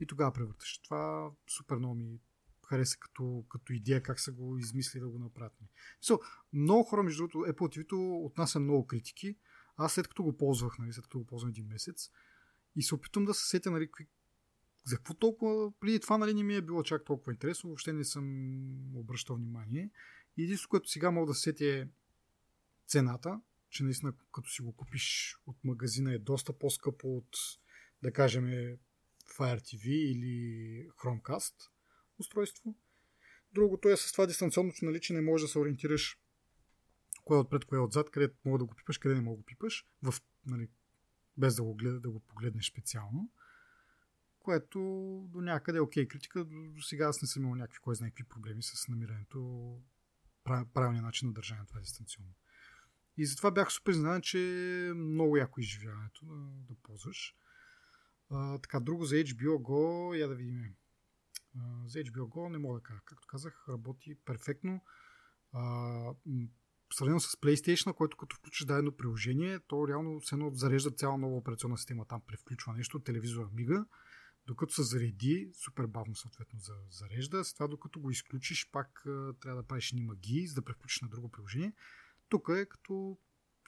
И 0.00 0.06
тогава 0.06 0.32
превърташ. 0.32 0.78
Това 0.78 1.30
супер 1.56 1.76
много 1.76 1.94
ми 1.94 2.20
хареса 2.64 2.98
като, 2.98 3.44
като 3.48 3.72
идея, 3.72 4.02
как 4.02 4.20
са 4.20 4.32
го 4.32 4.58
измисли 4.58 5.00
да 5.00 5.08
го 5.08 5.18
направят. 5.18 5.52
So, 6.02 6.20
много 6.52 6.82
хора, 6.82 7.02
между 7.02 7.22
другото, 7.22 7.52
Apple 7.52 7.78
TV 7.78 8.24
отнася 8.26 8.60
много 8.60 8.86
критики. 8.86 9.36
Аз 9.76 9.92
след 9.92 10.08
като 10.08 10.22
го 10.22 10.36
ползвах, 10.36 10.78
нали, 10.78 10.92
след 10.92 11.04
като 11.04 11.18
го 11.18 11.26
ползвам 11.26 11.50
един 11.50 11.66
месец, 11.66 12.10
и 12.76 12.82
се 12.82 12.94
опитвам 12.94 13.24
да 13.24 13.34
се 13.34 13.48
сетя, 13.48 13.70
нали, 13.70 13.88
за 14.84 14.96
какво 14.96 15.14
толкова, 15.14 15.72
преди 15.80 16.00
това 16.00 16.18
нали, 16.18 16.34
не 16.34 16.42
ми 16.42 16.54
е 16.54 16.62
било 16.62 16.82
чак 16.82 17.04
толкова 17.04 17.32
интересно, 17.32 17.68
въобще 17.68 17.92
не 17.92 18.04
съм 18.04 18.96
обръщал 18.96 19.36
внимание. 19.36 19.90
Единството, 20.38 20.70
което 20.70 20.88
сега 20.88 21.10
мога 21.10 21.26
да 21.26 21.34
сетя 21.34 21.66
е 21.66 21.88
цената, 22.86 23.40
че 23.70 23.84
наистина 23.84 24.12
като 24.32 24.50
си 24.50 24.62
го 24.62 24.72
купиш 24.72 25.36
от 25.46 25.64
магазина 25.64 26.14
е 26.14 26.18
доста 26.18 26.58
по-скъпо 26.58 27.16
от, 27.16 27.36
да 28.02 28.12
кажем, 28.12 28.44
Fire 29.38 29.60
TV 29.60 29.86
или 29.88 30.88
Chromecast 30.90 31.54
устройство. 32.18 32.74
Другото 33.52 33.88
е 33.88 33.96
с 33.96 34.12
това 34.12 34.26
дистанционното 34.26 34.84
наличие 34.84 35.16
не 35.16 35.22
можеш 35.22 35.46
да 35.46 35.52
се 35.52 35.58
ориентираш 35.58 36.18
кое 37.24 37.36
е 37.36 37.40
отпред, 37.40 37.64
кое 37.64 37.78
е 37.78 37.80
отзад, 37.80 38.10
къде 38.10 38.34
мога 38.44 38.58
да 38.58 38.64
го 38.64 38.74
пипаш, 38.74 38.98
къде 38.98 39.14
не 39.14 39.20
мога 39.20 39.36
да 39.36 39.40
го 39.40 39.46
пипаш, 39.46 39.86
в, 40.02 40.14
нали, 40.46 40.68
без 41.36 41.54
да 41.54 41.62
го, 41.62 41.74
гледа, 41.74 42.00
да 42.00 42.10
го 42.10 42.20
погледнеш 42.20 42.70
специално 42.70 43.30
което 44.44 44.78
до 45.28 45.40
някъде 45.40 45.78
е 45.78 45.80
окей 45.80 46.08
критика. 46.08 46.44
До, 46.44 46.72
до 46.72 46.82
сега 46.82 47.06
аз 47.06 47.22
не 47.22 47.28
съм 47.28 47.42
имал 47.42 47.54
някакви, 47.54 47.78
кой 47.78 47.94
знае 47.94 48.10
какви 48.10 48.24
проблеми 48.24 48.62
с 48.62 48.88
намирането 48.88 49.80
правилния 50.44 51.02
начин 51.02 51.28
на 51.28 51.34
държане 51.34 51.60
на 51.60 51.66
това 51.66 51.80
дистанционно. 51.80 52.34
И 53.16 53.26
затова 53.26 53.50
бях 53.50 53.72
супер 53.72 53.92
изненадан, 53.92 54.22
че 54.22 54.38
е 54.88 54.94
много 54.94 55.36
яко 55.36 55.60
изживяването 55.60 56.26
да, 56.26 56.34
да 56.68 56.74
ползваш. 56.82 57.36
А, 58.30 58.58
така, 58.58 58.80
друго 58.80 59.04
за 59.04 59.14
HBO 59.14 59.48
Go, 59.48 60.16
я 60.16 60.28
да 60.28 60.34
видим. 60.34 60.74
За 61.86 61.98
HBO 61.98 62.28
Go 62.28 62.48
не 62.48 62.58
мога 62.58 62.78
да 62.78 62.82
кажа. 62.82 63.00
Както 63.04 63.26
казах, 63.26 63.64
работи 63.68 64.14
перфектно. 64.24 64.80
А, 65.52 66.14
сравнено 66.94 67.20
с 67.20 67.36
PlayStation, 67.36 67.94
който 67.94 68.16
като 68.16 68.36
включиш 68.36 68.66
дадено 68.66 68.96
приложение, 68.96 69.60
то 69.60 69.88
реално 69.88 70.20
се 70.20 70.34
едно 70.34 70.50
зарежда 70.54 70.90
цяла 70.90 71.18
нова 71.18 71.36
операционна 71.36 71.78
система. 71.78 72.06
Там 72.06 72.22
превключва 72.26 72.72
нещо, 72.72 73.00
телевизора 73.00 73.48
мига 73.52 73.86
докато 74.46 74.72
се 74.74 74.82
зареди, 74.82 75.50
супер 75.54 75.86
бавно 75.86 76.16
съответно 76.16 76.58
за 76.58 76.72
зарежда, 76.90 77.44
с 77.44 77.54
това 77.54 77.68
докато 77.68 78.00
го 78.00 78.10
изключиш, 78.10 78.70
пак 78.72 79.02
трябва 79.40 79.62
да 79.62 79.66
правиш 79.66 79.92
ни 79.92 80.00
магии, 80.00 80.46
за 80.46 80.54
да 80.54 80.62
превключиш 80.62 81.00
на 81.00 81.08
друго 81.08 81.30
приложение. 81.30 81.72
Тук 82.28 82.48
е 82.48 82.66
като 82.66 83.18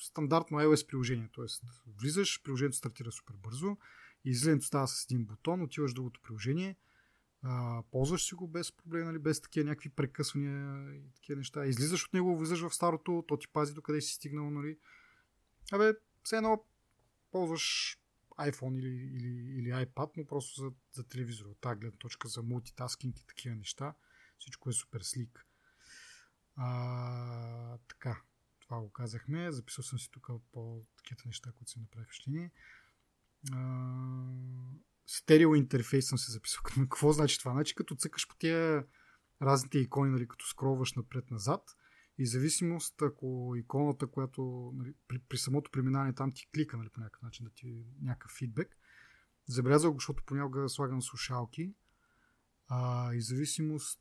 стандартно 0.01 0.59
iOS 0.59 0.89
приложение, 0.89 1.31
т.е. 1.35 1.69
влизаш, 2.01 2.43
приложението 2.43 2.77
стартира 2.77 3.13
супер 3.13 3.35
бързо, 3.37 3.77
излизането 4.25 4.67
става 4.67 4.89
с 4.89 5.05
един 5.05 5.27
бутон, 5.27 5.63
отиваш 5.63 5.91
в 5.91 5.95
другото 5.95 6.21
приложение, 6.23 6.77
а, 7.43 7.83
ползваш 7.91 8.25
си 8.25 8.35
го 8.35 8.49
без 8.49 8.73
проблем, 8.73 9.05
нали, 9.07 9.19
без 9.19 9.41
такива 9.41 9.69
някакви 9.69 9.89
прекъсвания 9.89 10.95
и 10.95 11.13
такива 11.15 11.37
неща. 11.37 11.67
Излизаш 11.67 12.05
от 12.05 12.13
него, 12.13 12.39
влизаш 12.39 12.61
в 12.61 12.75
старото, 12.75 13.25
то 13.29 13.37
ти 13.37 13.49
пази 13.49 13.75
докъде 13.75 14.01
си 14.01 14.15
стигнал, 14.15 14.51
нали. 14.51 14.79
Абе, 15.73 15.93
все 16.23 16.37
едно 16.37 16.65
ползваш 17.31 17.99
iPhone 18.39 18.79
или, 18.79 18.89
или, 18.89 19.59
или 19.59 19.69
iPad, 19.69 20.11
но 20.17 20.27
просто 20.27 20.61
за, 20.61 20.73
за 20.93 21.05
телевизор. 21.05 21.47
От 21.47 21.61
тази 21.61 21.81
гледна 21.81 21.99
точка 21.99 22.29
за 22.29 22.43
мултитаскинг 22.43 23.19
и 23.19 23.27
такива 23.27 23.55
неща. 23.55 23.95
Всичко 24.39 24.71
е 24.71 24.73
супер 24.73 25.01
слик. 25.01 25.47
А, 26.57 27.79
така, 27.89 28.23
това 28.61 28.81
го 28.81 28.91
казахме. 28.91 29.53
Записал 29.53 29.85
съм 29.85 29.99
си 29.99 30.11
тук 30.11 30.29
по 30.53 30.83
такива 30.97 31.23
неща, 31.27 31.53
които 31.53 31.71
си 31.71 31.81
направи 31.81 32.05
впечатление. 32.05 32.51
Стерео 35.07 35.55
интерфейс 35.55 36.07
съм 36.07 36.19
се 36.19 36.33
записал. 36.33 36.63
Какво 36.75 37.13
значи 37.13 37.39
това? 37.39 37.53
Значи 37.53 37.75
като 37.75 37.95
цъкаш 37.95 38.29
по 38.29 38.37
тия 38.37 38.87
разните 39.43 39.79
икони, 39.79 40.11
нали, 40.11 40.29
като 40.29 40.47
скролваш 40.47 40.93
напред-назад, 40.93 41.63
и 42.19 42.27
зависимост, 42.27 43.03
ако 43.03 43.55
иконата, 43.57 44.07
която 44.07 44.73
нали, 44.75 44.95
при, 45.09 45.19
при 45.19 45.39
самото 45.39 45.71
преминаване 45.71 46.15
там 46.15 46.33
ти 46.33 46.49
клика 46.55 46.77
нали, 46.77 46.89
по 46.89 47.01
някакъв 47.01 47.23
начин 47.23 47.45
да 47.45 47.51
ти 47.51 47.87
някакъв 48.03 48.31
фидбек, 48.39 48.77
забелязал 49.49 49.93
го, 49.93 49.97
защото 49.97 50.23
понякога 50.27 50.69
слагам 50.69 51.03
слушалки 51.03 51.75
а, 52.69 53.15
и 53.15 53.21
зависимост 53.21 54.01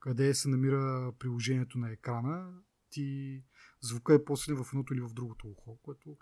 къде 0.00 0.34
се 0.34 0.48
намира 0.48 1.12
приложението 1.18 1.78
на 1.78 1.90
екрана, 1.90 2.52
ти 2.90 3.42
звука 3.80 4.14
е 4.14 4.24
по-силен 4.24 4.64
в 4.64 4.72
едното 4.72 4.94
или 4.94 5.00
в 5.00 5.12
другото 5.12 5.48
ухо, 5.48 5.78
което 5.82 6.16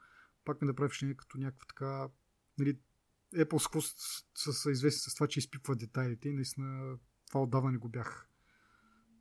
пак 0.45 0.63
ми 0.63 0.67
направи 0.67 0.89
впечатление 0.89 1.17
като 1.17 1.39
някаква 1.39 1.67
така 1.69 2.09
нали, 2.59 2.79
Apple 3.35 3.81
са, 4.35 4.53
са 4.53 4.71
известни 4.71 5.11
с 5.11 5.15
това, 5.15 5.27
че 5.27 5.39
изпипва 5.39 5.77
детайлите 5.77 6.29
и 6.29 6.33
наистина 6.33 6.99
това 7.29 7.43
отдавна 7.43 7.73
не 7.73 7.79
го 7.79 7.89
бях 7.89 8.29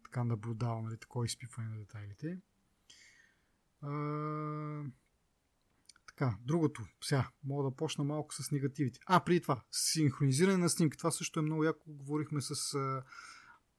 така 0.04 0.24
наблюдавал, 0.24 0.82
нали, 0.82 0.98
такова 0.98 1.26
изпипване 1.26 1.70
на 1.70 1.78
детайлите. 1.78 2.42
А, 3.82 3.92
така, 6.08 6.38
другото, 6.42 6.86
сега, 7.04 7.30
мога 7.44 7.70
да 7.70 7.76
почна 7.76 8.04
малко 8.04 8.34
с 8.34 8.52
негативите. 8.52 9.00
А, 9.06 9.24
преди 9.24 9.42
това, 9.42 9.64
синхронизиране 9.72 10.58
на 10.58 10.70
снимки. 10.70 10.98
Това 10.98 11.12
също 11.12 11.40
е 11.40 11.44
много 11.44 11.64
яко. 11.64 11.84
Говорихме 11.88 12.42
с 12.42 12.74
а, 12.74 13.04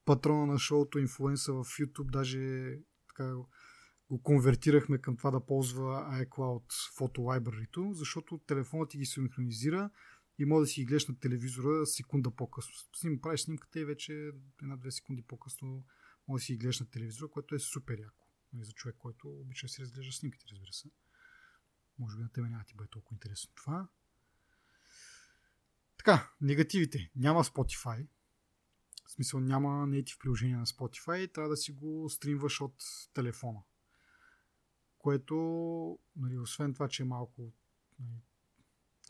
патрона 0.04 0.46
на 0.46 0.58
шоуто, 0.58 0.98
инфлуенса 0.98 1.52
в 1.52 1.64
YouTube, 1.64 2.10
даже 2.10 2.74
така 3.08 3.34
го 4.10 4.22
конвертирахме 4.22 4.98
към 4.98 5.16
това 5.16 5.30
да 5.30 5.46
ползва 5.46 6.08
iCloud 6.12 6.64
Photo 6.98 7.18
Library, 7.18 7.92
защото 7.92 8.38
телефонът 8.38 8.90
ти 8.90 8.98
ги 8.98 9.06
синхронизира 9.06 9.90
и 10.40 10.44
може 10.44 10.60
да 10.62 10.66
си 10.66 10.84
гледаш 10.84 11.08
на 11.08 11.18
телевизора 11.18 11.86
секунда 11.86 12.30
по-късно. 12.30 12.72
Сним, 12.96 13.20
правиш 13.20 13.40
снимката 13.40 13.80
и 13.80 13.84
вече 13.84 14.32
една-две 14.62 14.90
секунди 14.90 15.22
по-късно 15.22 15.84
може 16.28 16.42
да 16.42 16.44
си 16.44 16.56
гледаш 16.56 16.80
на 16.80 16.90
телевизора, 16.90 17.30
което 17.30 17.54
е 17.54 17.58
супер 17.58 17.98
яко. 17.98 18.26
Нали, 18.52 18.64
за 18.64 18.72
човек, 18.72 18.96
който 18.98 19.28
обича 19.28 19.66
да 19.66 19.68
си 19.68 19.82
разглежда 19.82 20.12
снимките, 20.12 20.44
разбира 20.50 20.72
се. 20.72 20.90
Може 21.98 22.16
би 22.16 22.22
на 22.22 22.32
тебе 22.32 22.48
няма 22.48 22.64
ти 22.64 22.74
бъде 22.74 22.90
толкова 22.90 23.14
интересно 23.14 23.52
това. 23.54 23.88
Така, 25.96 26.32
негативите. 26.40 27.10
Няма 27.16 27.44
Spotify. 27.44 28.06
В 29.06 29.10
смисъл 29.10 29.40
няма 29.40 29.68
native 29.68 30.18
приложение 30.18 30.56
на 30.56 30.66
Spotify. 30.66 31.32
Трябва 31.32 31.50
да 31.50 31.56
си 31.56 31.72
го 31.72 32.10
стримваш 32.10 32.60
от 32.60 32.84
телефона. 33.14 33.60
Което, 34.98 35.98
нали, 36.16 36.38
освен 36.38 36.74
това, 36.74 36.88
че 36.88 37.02
е 37.02 37.06
малко 37.06 37.52
нали, 37.98 38.20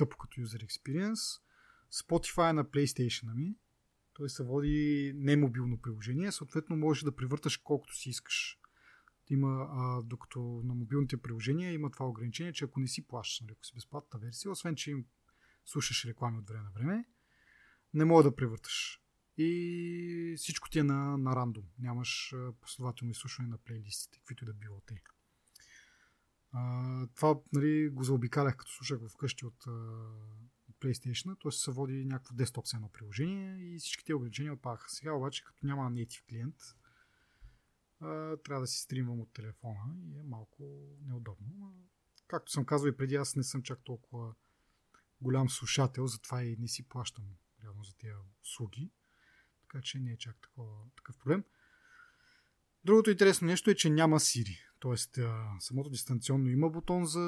тъпо 0.00 0.16
като 0.16 0.40
user 0.40 0.66
experience, 0.66 1.40
Spotify 1.92 2.50
е 2.50 2.52
на 2.52 2.64
PlayStation 2.64 3.34
ми. 3.34 3.56
Той 4.12 4.30
се 4.30 4.42
води 4.42 5.12
не 5.14 5.36
мобилно 5.36 5.80
приложение, 5.80 6.32
съответно 6.32 6.76
можеш 6.76 7.02
да 7.02 7.16
привърташ 7.16 7.56
колкото 7.56 7.96
си 7.96 8.10
искаш. 8.10 8.58
Има, 9.28 9.68
а, 9.70 10.02
докато 10.02 10.40
на 10.64 10.74
мобилните 10.74 11.16
приложения 11.16 11.72
има 11.72 11.90
това 11.90 12.06
ограничение, 12.06 12.52
че 12.52 12.64
ако 12.64 12.80
не 12.80 12.88
си 12.88 13.06
плащаш, 13.06 13.40
нали, 13.40 13.52
ако 13.52 13.64
си 13.64 13.74
безплатната 13.74 14.18
версия, 14.18 14.50
освен 14.50 14.76
че 14.76 14.90
им 14.90 15.04
слушаш 15.64 16.04
реклами 16.04 16.38
от 16.38 16.48
време 16.48 16.64
на 16.64 16.70
време, 16.70 17.04
не 17.94 18.04
мога 18.04 18.22
да 18.22 18.36
превърташ. 18.36 19.00
И 19.38 20.34
всичко 20.36 20.70
ти 20.70 20.78
е 20.78 20.82
на, 20.82 21.16
на 21.16 21.36
рандом. 21.36 21.64
Нямаш 21.78 22.34
последователно 22.60 23.10
изслушване 23.10 23.48
на 23.48 23.58
плейлистите, 23.58 24.18
каквито 24.18 24.44
и 24.44 24.46
да 24.46 24.54
било 24.54 24.80
те. 24.80 25.02
Това 27.14 27.40
нали, 27.52 27.88
го 27.88 28.04
заобикалях 28.04 28.56
като 28.56 28.72
слушах 28.72 29.00
вкъщи 29.08 29.46
от 29.46 29.66
а, 29.66 29.70
PlayStation, 30.80 31.42
т.е. 31.42 31.50
се 31.50 31.70
води 31.70 32.04
някакво 32.04 32.34
десктоп 32.34 32.66
с 32.66 32.74
едно 32.74 32.88
приложение 32.88 33.74
и 33.74 33.78
всички 33.78 34.04
тези 34.04 34.14
ограничения 34.14 34.52
отпадаха. 34.52 34.90
Сега 34.90 35.12
обаче, 35.12 35.44
като 35.44 35.66
няма 35.66 35.92
native 35.92 36.28
клиент, 36.28 36.56
а, 38.00 38.36
трябва 38.36 38.60
да 38.60 38.66
си 38.66 38.80
стримвам 38.80 39.20
от 39.20 39.32
телефона 39.32 39.94
и 40.08 40.18
е 40.18 40.22
малко 40.22 40.62
неудобно. 41.06 41.74
Както 42.26 42.52
съм 42.52 42.64
казал 42.64 42.88
и 42.88 42.96
преди, 42.96 43.14
аз 43.14 43.36
не 43.36 43.42
съм 43.42 43.62
чак 43.62 43.80
толкова 43.84 44.34
голям 45.20 45.50
слушател, 45.50 46.06
затова 46.06 46.42
и 46.42 46.56
не 46.56 46.68
си 46.68 46.88
плащам 46.88 47.24
реално 47.62 47.84
за 47.84 47.94
тези 47.94 48.12
услуги. 48.42 48.90
Така 49.62 49.82
че 49.82 49.98
не 49.98 50.12
е 50.12 50.16
чак 50.16 50.36
такова, 50.42 50.74
такъв 50.96 51.18
проблем. 51.18 51.44
Другото 52.84 53.10
интересно 53.10 53.46
нещо 53.46 53.70
е, 53.70 53.74
че 53.74 53.90
няма 53.90 54.20
Siri. 54.20 54.69
Тоест, 54.80 55.18
самото 55.58 55.90
дистанционно 55.90 56.48
има 56.48 56.70
бутон 56.70 57.04
за, 57.04 57.20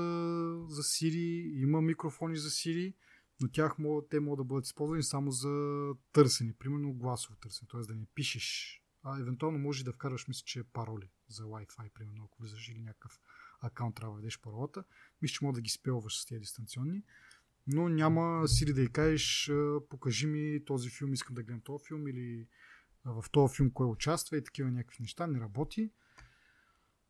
за 0.69 0.83
Siri, 0.83 1.53
има 1.63 1.83
микрофони 1.83 2.37
за 2.37 2.51
Siri, 2.51 2.95
но 3.41 3.49
тях 3.49 3.79
могат, 3.79 4.09
те 4.09 4.21
могат 4.21 4.39
да 4.39 4.45
бъдат 4.45 4.67
използвани 4.67 5.03
само 5.03 5.31
за 5.31 5.51
търсене, 6.13 6.55
примерно 6.59 6.93
гласово 6.93 7.37
търсене, 7.37 7.69
т.е. 7.71 7.81
да 7.81 7.95
не 7.95 8.07
пишеш, 8.15 8.79
а 9.03 9.21
евентуално 9.21 9.59
може 9.59 9.85
да 9.85 9.93
вкараш, 9.93 10.29
мисля, 10.29 10.43
че 10.45 10.65
пароли 10.65 11.11
за 11.29 11.43
Wi-Fi, 11.43 11.93
примерно, 11.95 12.25
ако 12.25 12.43
влизаш 12.43 12.69
или 12.69 12.83
някакъв 12.83 13.21
акаунт 13.61 13.95
трябва 13.95 14.15
да 14.15 14.17
ведеш 14.17 14.41
паролата. 14.41 14.85
Мисля, 15.23 15.33
че 15.33 15.45
може 15.45 15.55
да 15.55 15.61
ги 15.61 15.71
спелваш 15.71 16.21
с 16.21 16.27
тези 16.27 16.41
дистанционни 16.41 17.03
но 17.67 17.89
няма 17.89 18.49
сили 18.49 18.73
да 18.73 18.83
й 18.83 18.89
кажеш, 18.89 19.51
покажи 19.91 20.27
ми 20.27 20.65
този 20.65 20.91
филм, 20.91 21.13
искам 21.13 21.35
да 21.35 21.43
гледам 21.43 21.61
този 21.61 21.85
филм 21.89 22.09
или 22.09 22.47
в 23.05 23.25
този 23.33 23.57
филм 23.57 23.71
кой 23.71 23.87
участва 23.87 24.37
и 24.37 24.45
такива 24.45 24.71
някакви 24.71 25.03
неща. 25.03 25.27
Не 25.27 25.41
работи. 25.41 25.91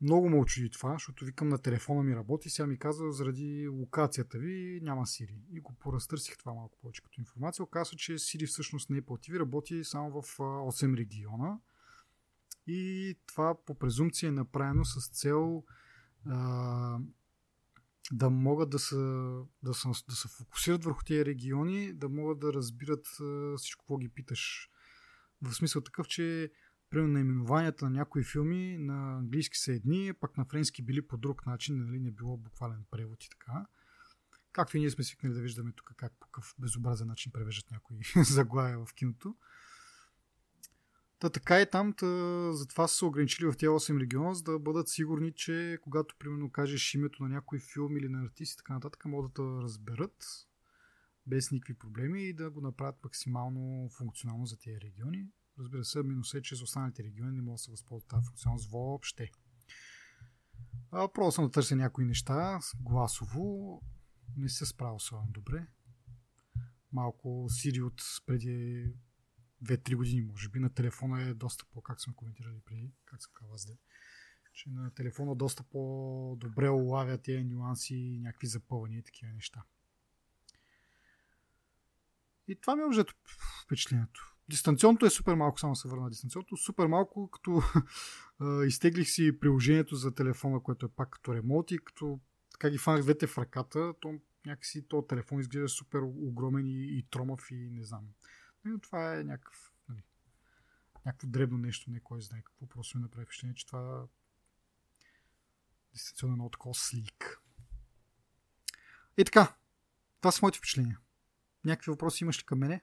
Много 0.03 0.29
ме 0.29 0.37
очуди 0.37 0.71
това, 0.71 0.93
защото 0.93 1.25
викам 1.25 1.49
на 1.49 1.59
телефона 1.59 2.03
ми 2.03 2.17
работи, 2.17 2.51
сега 2.51 2.67
ми 2.67 2.79
казва 2.79 3.13
заради 3.13 3.69
локацията 3.69 4.39
ви 4.39 4.81
няма 4.83 5.03
Siri. 5.03 5.37
И 5.53 5.61
го 5.61 5.75
поразтърсих 5.75 6.39
това 6.39 6.55
малко 6.55 6.79
повече 6.83 7.03
като 7.03 7.21
информация. 7.21 7.63
Оказва, 7.63 7.97
че 7.97 8.13
Siri 8.13 8.47
всъщност 8.47 8.91
не 8.91 8.99
е 8.99 9.03
по 9.03 9.19
работи 9.35 9.85
само 9.85 10.23
в 10.23 10.39
8 10.39 10.97
региона. 10.97 11.59
И 12.67 13.15
това 13.27 13.65
по 13.67 13.79
презумпция 13.79 14.29
е 14.29 14.33
направено 14.33 14.85
с 14.85 15.11
цел 15.11 15.65
а, 16.27 16.99
да 18.13 18.31
могат 18.31 18.71
да 18.71 18.79
се, 18.79 18.97
да, 19.63 19.75
се, 19.75 19.89
да 20.09 20.15
се 20.15 20.29
фокусират 20.29 20.85
върху 20.85 21.05
тези 21.05 21.25
региони, 21.25 21.93
да 21.93 22.09
могат 22.09 22.39
да 22.39 22.53
разбират 22.53 23.07
всичко, 23.57 23.83
какво 23.83 23.97
ги 23.97 24.09
питаш. 24.09 24.71
В 25.43 25.55
смисъл 25.55 25.83
такъв, 25.83 26.09
че 26.09 26.53
примерно 26.93 27.13
наименованията 27.13 27.85
на 27.85 27.91
някои 27.91 28.25
филми 28.25 28.79
на 28.79 29.19
английски 29.19 29.59
са 29.59 29.73
едни, 29.73 30.13
пък 30.21 30.37
на 30.37 30.45
френски 30.45 30.83
били 30.83 31.07
по 31.07 31.17
друг 31.17 31.47
начин, 31.47 31.79
нали, 31.79 32.01
не 32.01 32.11
било 32.11 32.37
буквален 32.37 32.85
превод 32.91 33.25
и 33.25 33.29
така. 33.31 33.67
Както 34.53 34.77
и 34.77 34.81
ние 34.81 34.91
сме 34.91 35.05
свикнали 35.05 35.35
да 35.35 35.41
виждаме 35.41 35.73
тук 35.73 35.93
как 35.97 36.13
по 36.21 36.27
какъв 36.27 36.55
безобразен 36.59 37.07
начин 37.07 37.33
превеждат 37.33 37.71
някои 37.71 37.97
заглавия 38.25 38.85
в 38.87 38.95
киното. 38.95 39.37
Та 41.19 41.31
така 41.31 41.61
и 41.61 41.71
там, 41.71 41.93
та, 41.93 42.07
затова 42.53 42.89
са 42.89 42.97
се 42.97 43.05
ограничили 43.05 43.47
в 43.47 43.57
тези 43.57 43.69
8 43.69 44.01
региона, 44.01 44.35
за 44.35 44.43
да 44.43 44.59
бъдат 44.59 44.89
сигурни, 44.89 45.33
че 45.35 45.79
когато 45.83 46.17
примерно 46.19 46.51
кажеш 46.51 46.95
името 46.95 47.23
на 47.23 47.29
някой 47.29 47.59
филм 47.59 47.97
или 47.97 48.09
на 48.09 48.23
артист 48.23 48.55
и 48.55 48.57
така 48.57 48.75
нататък, 48.75 49.05
могат 49.05 49.33
да 49.33 49.63
разберат 49.63 50.25
без 51.27 51.51
никакви 51.51 51.75
проблеми 51.75 52.25
и 52.25 52.33
да 52.33 52.51
го 52.51 52.61
направят 52.61 53.05
максимално 53.05 53.89
функционално 53.89 54.47
за 54.47 54.59
тези 54.59 54.81
региони. 54.81 55.27
Разбира 55.59 55.85
се, 55.85 56.03
минус 56.03 56.35
е, 56.35 56.43
че 56.43 56.57
за 56.57 56.65
останалите 56.65 57.03
региони 57.05 57.37
не 57.37 57.43
могат 57.43 57.55
да 57.55 57.63
се 57.63 57.71
възползват 57.71 58.09
тази 58.09 58.27
функционалност 58.27 58.71
въобще. 58.71 59.31
Пробвал 60.91 61.33
съм 61.33 61.45
да 61.45 61.51
търся 61.51 61.77
някои 61.77 62.05
неща 62.05 62.61
гласово. 62.81 63.83
Не 64.37 64.49
се 64.49 64.67
справя 64.67 64.95
особено 64.95 65.33
добре. 65.33 65.67
Малко 66.93 67.29
Siri 67.29 67.83
от 67.87 68.03
преди 68.27 68.87
2-3 69.65 69.97
години, 69.97 70.23
може 70.23 70.49
би. 70.49 70.59
На 70.59 70.75
телефона 70.75 71.23
е 71.23 71.35
доста 71.35 71.65
по, 71.73 71.83
как 71.83 72.01
сме 72.01 72.15
коментирали 72.15 72.61
преди, 72.65 72.93
как 73.05 73.23
съм 73.23 73.33
казал 73.35 73.55
аз 73.55 73.67
че 74.53 74.71
на 74.71 74.91
телефона 74.91 75.37
доста 75.37 75.63
по-добре 75.63 76.71
улавя 76.71 77.19
тези 77.19 77.45
нюанси, 77.45 78.19
някакви 78.23 78.47
запълвания 78.47 78.99
и 78.99 79.03
такива 79.03 79.33
неща. 79.33 79.65
И 82.49 82.61
това 82.61 82.77
ми 82.77 82.83
е 82.83 82.85
обжето 82.85 83.15
впечатлението. 83.65 84.37
Дистанционното 84.49 85.07
е 85.07 85.11
супер 85.11 85.35
малко, 85.35 85.61
само 85.61 85.77
се 85.77 85.89
върна 85.89 86.11
дистанционното, 86.11 86.57
супер 86.57 86.87
малко, 86.87 87.31
като 87.31 87.63
изтеглих 88.67 89.09
си 89.09 89.41
приложението 89.41 89.97
за 89.97 90.15
телефона, 90.15 90.63
което 90.63 90.87
е 90.87 90.89
пак 90.89 91.11
като 91.11 91.35
ремонт 91.35 91.71
и 91.71 91.79
като 91.79 92.21
така 92.53 92.71
ги 92.71 92.79
фанах 92.79 93.03
двете 93.03 93.27
в 93.27 93.39
ръката, 93.39 93.95
то 94.01 94.21
някакси 94.47 94.89
то 94.89 95.03
телефон 95.03 95.41
изглежда 95.41 95.69
супер 95.69 96.01
огромен 96.03 96.67
и, 96.67 96.99
и 96.99 97.07
тромав 97.11 97.51
и 97.51 97.71
не 97.71 97.85
знам. 97.85 98.09
Но 98.65 98.79
това 98.79 99.19
е 99.19 99.25
някакъв, 99.25 99.73
нали, 99.89 100.03
някакво 101.07 101.29
дребно 101.29 101.59
нещо, 101.59 101.91
не 101.91 102.01
кой 102.01 102.21
знае 102.21 102.43
какво. 102.43 102.67
Просто 102.67 102.99
ми 102.99 103.03
направи 103.03 103.27
впечатление, 103.27 103.55
че 103.55 103.67
това 103.67 104.07
е 106.23 106.27
много 106.27 106.51
такова 106.51 106.75
слик. 106.75 107.43
И 109.19 109.25
така, 109.25 109.57
това 110.21 110.33
са 110.33 110.39
моите 110.43 110.59
впечатления. 110.59 110.99
Някакви 111.65 111.91
въпроси 111.91 112.25
имаш 112.25 112.39
ли 112.39 112.45
към 112.45 112.59
мене? 112.59 112.83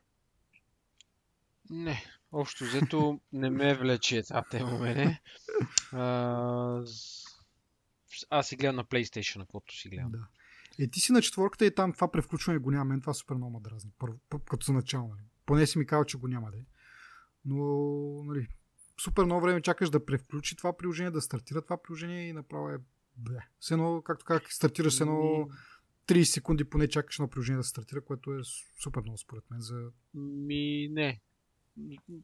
Не, 1.70 2.04
общо 2.32 2.64
взето 2.64 3.20
не 3.34 3.50
ме 3.50 3.76
влече 3.76 4.24
тази 4.24 4.50
тема 4.52 4.80
мене. 4.80 5.22
А, 5.92 6.84
аз 8.30 8.48
си 8.48 8.56
гледам 8.56 8.76
на 8.76 8.86
PlayStation, 8.86 9.40
каквото 9.40 9.76
си 9.76 9.90
гледам. 9.90 10.12
Да. 10.12 10.28
Е, 10.80 10.88
ти 10.88 11.00
си 11.00 11.12
на 11.12 11.22
четворката 11.22 11.66
и 11.66 11.76
там 11.76 11.94
това 11.94 12.12
превключване 12.12 12.60
го 12.60 12.72
няма. 12.72 12.86
Мен 12.86 13.02
това 13.02 13.14
супер 13.14 13.36
много 13.36 13.54
ме 13.54 13.60
дразни. 13.60 13.92
Първо, 14.00 14.20
като 14.50 14.66
за 14.66 14.74
начало. 14.74 15.08
Нали. 15.08 15.22
Поне 15.46 15.68
си 15.68 15.78
ми 15.78 15.86
казал, 15.86 16.06
че 16.06 16.18
го 16.18 16.28
няма 16.28 16.52
да 16.52 16.58
е. 16.58 16.62
Но, 17.46 17.64
нали, 18.24 18.48
супер 19.02 19.24
много 19.24 19.42
време 19.42 19.62
чакаш 19.62 19.90
да 19.90 20.06
превключи 20.06 20.56
това 20.56 20.78
приложение, 20.78 21.12
да 21.12 21.22
стартира 21.22 21.62
това 21.62 21.82
приложение 21.82 22.28
и 22.28 22.34
направо 22.34 22.70
е 22.70 22.78
бе. 23.18 23.38
С 23.60 23.72
едно, 23.72 24.02
както 24.02 24.26
как 24.26 24.54
стартираш 24.54 25.00
едно 25.00 25.50
30 26.10 26.23
секунди 26.23 26.64
поне 26.64 26.88
чакаш 26.88 27.19
едно 27.19 27.30
приложение 27.30 27.57
да 27.57 27.64
стартира, 27.64 28.02
което 28.02 28.34
е 28.34 28.40
супер 28.84 29.02
много 29.02 29.18
според 29.18 29.44
мен. 29.52 29.61
За... 29.61 29.91
Ми 30.14 30.88
не. 30.91 31.22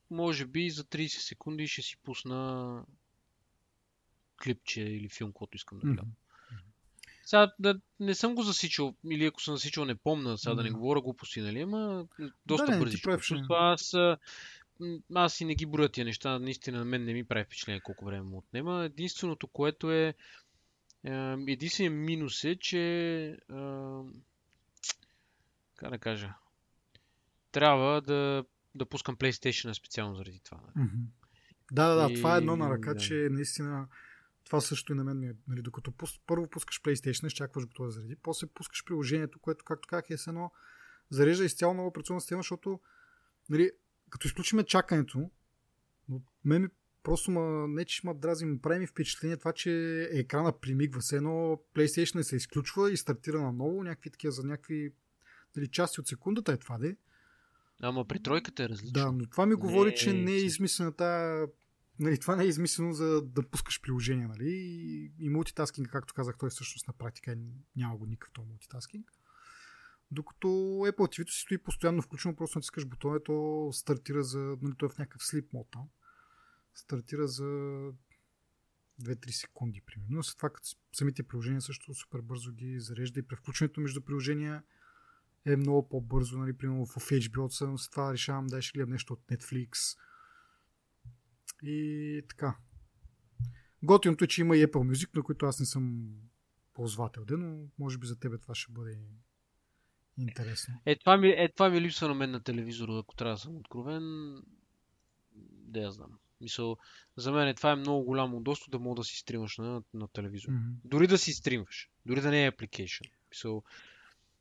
Може 0.09 0.45
би 0.45 0.69
за 0.69 0.83
30 0.83 1.07
секунди 1.07 1.67
ще 1.67 1.81
си 1.81 1.97
пусна 2.03 2.83
клипче 4.43 4.81
или 4.81 5.09
филм, 5.09 5.31
който 5.31 5.55
искам 5.55 5.79
да 5.79 5.87
гледам. 5.87 6.05
Mm-hmm. 6.05 6.25
Сега 7.25 7.53
да, 7.59 7.79
не 7.99 8.15
съм 8.15 8.35
го 8.35 8.43
засичал, 8.43 8.95
или 9.11 9.25
ако 9.25 9.41
съм 9.41 9.55
засичал, 9.55 9.85
не 9.85 9.95
помня, 9.95 10.37
сега 10.37 10.53
mm-hmm. 10.53 10.55
да 10.55 10.63
не 10.63 10.71
говоря 10.71 11.01
глупости, 11.01 11.41
нали, 11.41 11.61
ама 11.61 12.07
доста 12.45 12.71
да, 12.71 12.79
бързи. 12.79 13.01
Аз, 13.49 13.93
аз 15.13 15.41
и 15.41 15.45
не 15.45 15.55
ги 15.55 15.65
броя 15.65 15.89
тия 15.89 16.05
неща, 16.05 16.39
наистина 16.39 16.79
на 16.79 16.85
мен 16.85 17.03
не 17.03 17.13
ми 17.13 17.23
прави 17.23 17.45
впечатление 17.45 17.81
колко 17.81 18.05
време 18.05 18.21
му 18.21 18.37
отнема. 18.37 18.83
Единственото, 18.85 19.47
което 19.47 19.91
е, 19.91 20.13
единственият 21.47 21.95
минус 22.05 22.43
е, 22.43 22.55
че 22.55 23.37
как 25.75 25.89
да 25.89 25.97
кажа, 25.99 26.33
трябва 27.51 28.01
да, 28.01 28.45
да 28.75 28.85
пускам 28.85 29.17
PlayStation 29.17 29.73
специално 29.73 30.15
заради 30.15 30.39
това. 30.39 30.59
Mm-hmm. 30.77 31.05
Да, 31.71 31.87
да, 31.87 32.07
да, 32.07 32.13
и... 32.13 32.15
това 32.15 32.35
е 32.35 32.37
едно 32.37 32.55
на 32.55 32.69
ръка, 32.69 32.93
да. 32.93 32.99
че 32.99 33.27
наистина 33.31 33.87
това 34.45 34.61
също 34.61 34.93
и 34.93 34.95
на 34.95 35.03
мен 35.03 35.23
е, 35.23 35.35
нали, 35.47 35.61
докато 35.61 35.91
пус, 35.91 36.19
първо 36.27 36.49
пускаш 36.49 36.81
PlayStation, 36.81 37.27
изчакваш 37.27 37.65
го 37.65 37.73
това 37.73 37.89
заради, 37.89 38.15
после 38.15 38.47
пускаш 38.47 38.85
приложението, 38.85 39.39
което, 39.39 39.65
както 39.65 39.87
как 39.87 40.09
е 40.09 40.17
с 40.17 40.27
едно, 40.27 40.51
зарежда 41.09 41.45
изцяло 41.45 41.73
нова 41.73 41.87
операционна 41.87 42.21
система, 42.21 42.39
защото, 42.39 42.79
нали, 43.49 43.71
като 44.09 44.27
изключиме 44.27 44.63
чакането, 44.63 45.31
но 46.09 46.21
мен 46.45 46.61
ми 46.61 46.67
просто 47.05 47.31
ма, 47.31 47.67
не 47.67 47.85
че 47.85 48.01
ма 48.03 48.15
дрази, 48.15 48.45
ми 48.45 48.59
прави 48.61 48.79
ми 48.79 48.87
впечатление 48.87 49.37
това, 49.37 49.53
че 49.53 50.01
екрана 50.11 50.59
примигва 50.59 51.01
се 51.01 51.15
едно, 51.15 51.61
PlayStation 51.75 52.21
се 52.21 52.35
изключва 52.35 52.91
и 52.91 52.97
стартира 52.97 53.41
наново, 53.41 53.83
някакви 53.83 54.09
такива 54.09 54.31
за 54.31 54.43
някакви 54.43 54.93
нали, 55.55 55.67
части 55.67 55.99
от 55.99 56.07
секундата 56.07 56.51
е 56.51 56.57
това, 56.57 56.77
де. 56.77 56.97
Ама 57.81 58.05
при 58.05 58.23
тройката 58.23 58.63
е 58.63 58.69
различно. 58.69 58.93
Да, 58.93 59.11
но 59.11 59.29
това 59.29 59.45
ми 59.45 59.55
говори, 59.55 59.89
не, 59.89 59.95
че 59.95 60.13
не 60.13 60.31
е 60.31 60.45
измислена 60.45 60.91
тази 60.91 61.51
нали, 61.99 62.19
това 62.19 62.35
не 62.35 62.43
е 62.43 62.47
измислено 62.47 62.93
за 62.93 63.21
да 63.21 63.49
пускаш 63.49 63.81
приложение, 63.81 64.27
нали? 64.27 64.49
И, 64.49 65.11
и 65.19 65.29
мултитаскинг, 65.29 65.89
както 65.89 66.13
казах, 66.13 66.37
той 66.37 66.49
всъщност 66.49 66.87
на 66.87 66.93
практика 66.93 67.37
няма 67.75 67.97
го 67.97 68.05
никакъв 68.05 68.33
този 68.33 68.49
мултитаскинг. 68.49 69.11
Докато 70.11 70.47
Apple 70.47 71.19
TV 71.19 71.29
си 71.29 71.39
стои 71.39 71.57
постоянно 71.57 72.01
включено, 72.01 72.35
просто 72.35 72.57
натискаш 72.57 72.85
бутона, 72.85 73.23
то 73.23 73.69
стартира 73.73 74.23
за, 74.23 74.39
нали, 74.39 74.73
той 74.77 74.87
е 74.87 74.91
в 74.91 74.97
някакъв 74.97 75.25
слип 75.25 75.53
мод 75.53 75.67
там. 75.71 75.87
Стартира 76.75 77.27
за 77.27 77.43
2-3 79.01 79.31
секунди, 79.31 79.81
примерно. 79.81 80.23
След 80.23 80.37
това, 80.37 80.49
като 80.49 80.67
самите 80.93 81.23
приложения 81.23 81.61
също 81.61 81.93
супер 81.93 82.21
бързо 82.21 82.51
ги 82.51 82.79
зарежда 82.79 83.19
и 83.19 83.27
превключването 83.27 83.81
между 83.81 84.01
приложения 84.01 84.63
е 85.45 85.55
много 85.55 85.89
по-бързо, 85.89 86.37
нали, 86.37 86.57
примерно 86.57 86.85
в 86.85 86.95
HBO 86.95 87.47
съм, 87.47 87.77
след 87.77 87.91
това 87.91 88.13
решавам 88.13 88.47
да 88.47 88.61
ще 88.61 88.77
гледам 88.77 88.89
нещо 88.89 89.13
от 89.13 89.21
Netflix, 89.27 89.97
и 91.63 92.21
така. 92.29 92.57
Готиното 93.83 94.23
е, 94.23 94.27
че 94.27 94.41
има 94.41 94.57
и 94.57 94.67
Apple 94.67 94.93
Music, 94.93 95.15
на 95.15 95.23
които 95.23 95.45
аз 95.45 95.59
не 95.59 95.65
съм 95.65 96.07
ползвател, 96.73 97.23
но 97.29 97.67
може 97.79 97.97
би 97.97 98.07
за 98.07 98.19
тебе 98.19 98.37
това 98.37 98.55
ще 98.55 98.71
бъде 98.71 98.99
интересно. 100.17 100.81
Е, 100.85 100.99
това 100.99 101.17
ми, 101.17 101.29
е, 101.29 101.51
това 101.55 101.69
ми 101.69 101.81
липсва 101.81 102.07
на 102.07 102.13
мен 102.13 102.31
на 102.31 102.43
телевизора, 102.43 102.99
ако 102.99 103.15
трябва 103.15 103.33
да 103.33 103.39
съм 103.39 103.55
откровен. 103.55 104.03
Да 105.51 105.79
я 105.79 105.91
знам. 105.91 106.19
Мисъл, 106.41 106.77
за 107.17 107.31
мен 107.31 107.47
е, 107.47 107.53
това 107.53 107.71
е 107.71 107.75
много 107.75 108.03
голямо 108.03 108.37
удобство 108.37 108.71
да 108.71 108.79
мога 108.79 108.95
да 108.95 109.03
си 109.03 109.17
стримаш 109.17 109.57
на, 109.57 109.83
на 109.93 110.07
телевизор. 110.07 110.49
Mm-hmm. 110.49 110.73
Дори 110.83 111.07
да 111.07 111.17
си 111.17 111.33
стримваш. 111.33 111.89
Дори 112.05 112.21
да 112.21 112.31
не 112.31 112.45
е 112.45 112.51
application. 112.51 113.11
Мисъл, 113.29 113.63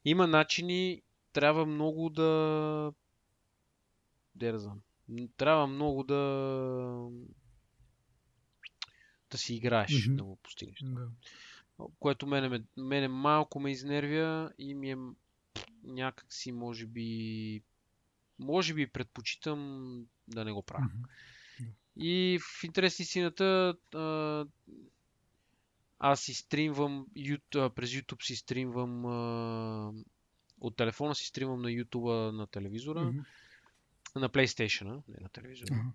има 0.05 0.27
начини, 0.27 1.03
трябва 1.33 1.67
много 1.67 2.11
да... 2.11 2.93
Знам 4.41 4.81
трябва 5.37 5.67
много 5.67 6.03
да 6.03 6.21
да 9.31 9.39
си 9.39 9.55
играеш, 9.55 9.91
mm-hmm. 9.91 10.17
да 10.17 10.25
го 10.25 10.37
постигнеш. 10.37 10.79
Да. 10.83 11.09
Което 12.01 12.27
мене, 12.27 12.65
мене 12.77 13.09
малко 13.09 13.61
ме 13.61 13.71
изнервя 13.71 14.53
и 14.59 14.75
ми 14.75 14.91
е 14.91 14.97
някакси, 15.85 16.53
може 16.53 16.87
би, 16.87 17.63
може 18.39 18.75
би 18.75 18.87
предпочитам 18.87 20.01
да 20.29 20.45
не 20.45 20.53
го 20.53 20.63
правя. 20.63 20.85
Mm-hmm. 20.85 21.09
И 21.97 22.39
в 22.43 22.65
интерес 22.65 23.01
истината, 23.01 23.77
аз 25.99 26.21
си 26.21 26.35
стримвам 26.35 27.07
през 27.53 27.91
YouTube 27.91 28.25
си 28.25 28.37
стримвам 28.37 29.05
от 30.61 30.77
телефона 30.77 31.15
си 31.15 31.27
стримвам 31.27 31.63
на 31.63 31.69
YouTube 31.69 32.31
на 32.31 32.47
телевизора. 32.47 33.01
Mm-hmm 33.01 33.25
на 34.21 34.29
PlayStation, 34.29 35.03
не 35.09 35.17
на 35.21 35.29
телевизора. 35.29 35.75
Uh-huh. 35.75 35.93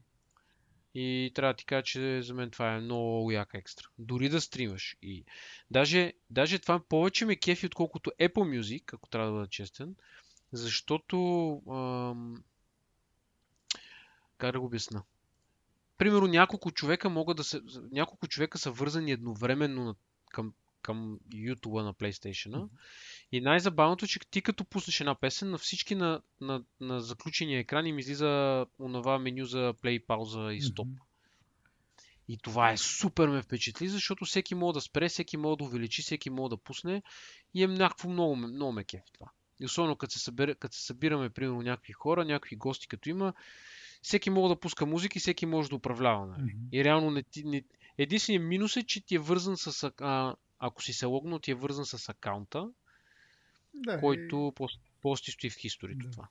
И 0.93 1.31
трябва 1.35 1.53
да 1.53 1.57
ти 1.57 1.65
кажа, 1.65 1.83
че 1.83 2.21
за 2.21 2.33
мен 2.33 2.51
това 2.51 2.73
е 2.73 2.79
много 2.79 3.31
яка 3.31 3.57
екстра. 3.57 3.87
Дори 3.97 4.29
да 4.29 4.41
стримаш. 4.41 4.97
И 5.01 5.25
даже, 5.71 6.13
даже 6.29 6.59
това 6.59 6.79
повече 6.79 7.25
ме 7.25 7.35
кефи, 7.35 7.65
отколкото 7.65 8.11
Apple 8.19 8.59
Music, 8.59 8.93
ако 8.93 9.09
трябва 9.09 9.27
да 9.27 9.33
бъда 9.33 9.47
честен, 9.47 9.95
защото 10.51 11.51
ам... 11.69 12.43
как 14.37 14.51
да 14.51 14.59
го 14.59 14.65
обясна? 14.65 15.03
Примерно 15.99 16.27
няколко 16.27 16.71
човека 16.71 17.09
могат 17.09 17.37
да 17.37 17.43
се... 17.43 17.61
Няколко 17.91 18.27
човека 18.27 18.57
са 18.57 18.71
вързани 18.71 19.11
едновременно 19.11 19.95
към, 20.29 20.53
към 20.81 21.19
YouTube 21.33 21.83
на 21.83 21.93
PlayStation. 21.93 22.51
Mm-hmm. 22.51 22.69
И 23.31 23.41
най-забавното, 23.41 24.07
че 24.07 24.19
ти 24.31 24.41
като 24.41 24.65
пуснеш 24.65 24.99
една 24.99 25.15
песен, 25.15 25.49
на 25.49 25.57
всички 25.57 25.95
на, 25.95 26.21
на, 26.41 26.63
на 26.79 27.01
заключения 27.01 27.59
екран 27.59 27.85
им 27.85 27.99
излиза 27.99 28.65
онова 28.79 29.19
меню 29.19 29.45
за 29.45 29.73
play, 29.83 30.05
пауза 30.05 30.53
и 30.53 30.61
стоп. 30.61 30.87
Mm-hmm. 30.87 31.03
И 32.27 32.37
това 32.37 32.71
е 32.71 32.77
супер 32.77 33.27
ме 33.27 33.41
впечатли, 33.41 33.87
защото 33.87 34.25
всеки 34.25 34.55
може 34.55 34.73
да 34.73 34.81
спре, 34.81 35.09
всеки 35.09 35.37
може 35.37 35.57
да 35.57 35.63
увеличи, 35.63 36.01
всеки 36.01 36.29
може 36.29 36.49
да 36.49 36.57
пусне 36.57 37.03
и 37.53 37.63
е 37.63 37.67
някакво 37.67 38.09
много, 38.09 38.35
много 38.35 38.71
ме 38.71 38.83
кеф 38.83 39.03
това. 39.13 39.31
И 39.59 39.65
особено 39.65 39.95
като 39.95 40.13
се, 40.13 40.19
събира, 40.19 40.55
като 40.55 40.75
се 40.75 40.85
събираме, 40.85 41.29
примерно, 41.29 41.61
някакви 41.61 41.93
хора, 41.93 42.25
някакви 42.25 42.55
гости, 42.55 42.87
като 42.87 43.09
има, 43.09 43.33
всеки 44.01 44.29
може 44.29 44.53
да 44.53 44.59
пуска 44.59 44.85
музика 44.85 45.17
и 45.17 45.19
всеки 45.19 45.45
може 45.45 45.69
да 45.69 45.75
управлява. 45.75 46.25
Нали? 46.25 46.41
Mm-hmm. 46.41 46.69
И 46.71 46.83
реално 46.83 47.11
не, 47.11 47.23
не, 47.43 47.63
единственият 47.97 48.47
минус 48.47 48.77
е, 48.77 48.83
че 48.83 49.05
ти 49.05 49.15
е 49.15 49.19
вързан 49.19 49.57
с... 49.57 49.91
А, 50.01 50.35
ако 50.59 50.83
си 50.83 50.93
се 50.93 51.05
логнал, 51.05 51.39
ти 51.39 51.51
е 51.51 51.55
вързан 51.55 51.85
с 51.85 52.09
акаунта 52.09 52.69
да, 53.73 53.99
който 53.99 54.53
и... 54.61 54.67
пости 55.01 55.31
стои 55.31 55.49
в 55.49 55.63
историята 55.63 56.05
да. 56.05 56.11
това. 56.11 56.27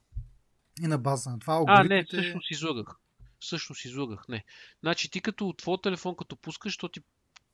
И 0.81 0.87
на 0.87 0.97
база 0.97 1.29
на 1.29 1.39
това 1.39 1.53
алгоритмите... 1.53 1.93
А, 1.93 1.97
не, 1.97 2.03
всъщност 2.03 2.51
излагах. 2.51 2.95
Всъщност 3.39 3.85
излагах, 3.85 4.27
не. 4.27 4.45
Значи 4.79 5.11
ти 5.11 5.21
като 5.21 5.47
от 5.47 5.57
твой 5.57 5.77
телефон, 5.83 6.15
като 6.15 6.35
пускаш, 6.35 6.77
то 6.77 6.89
ти, 6.89 7.01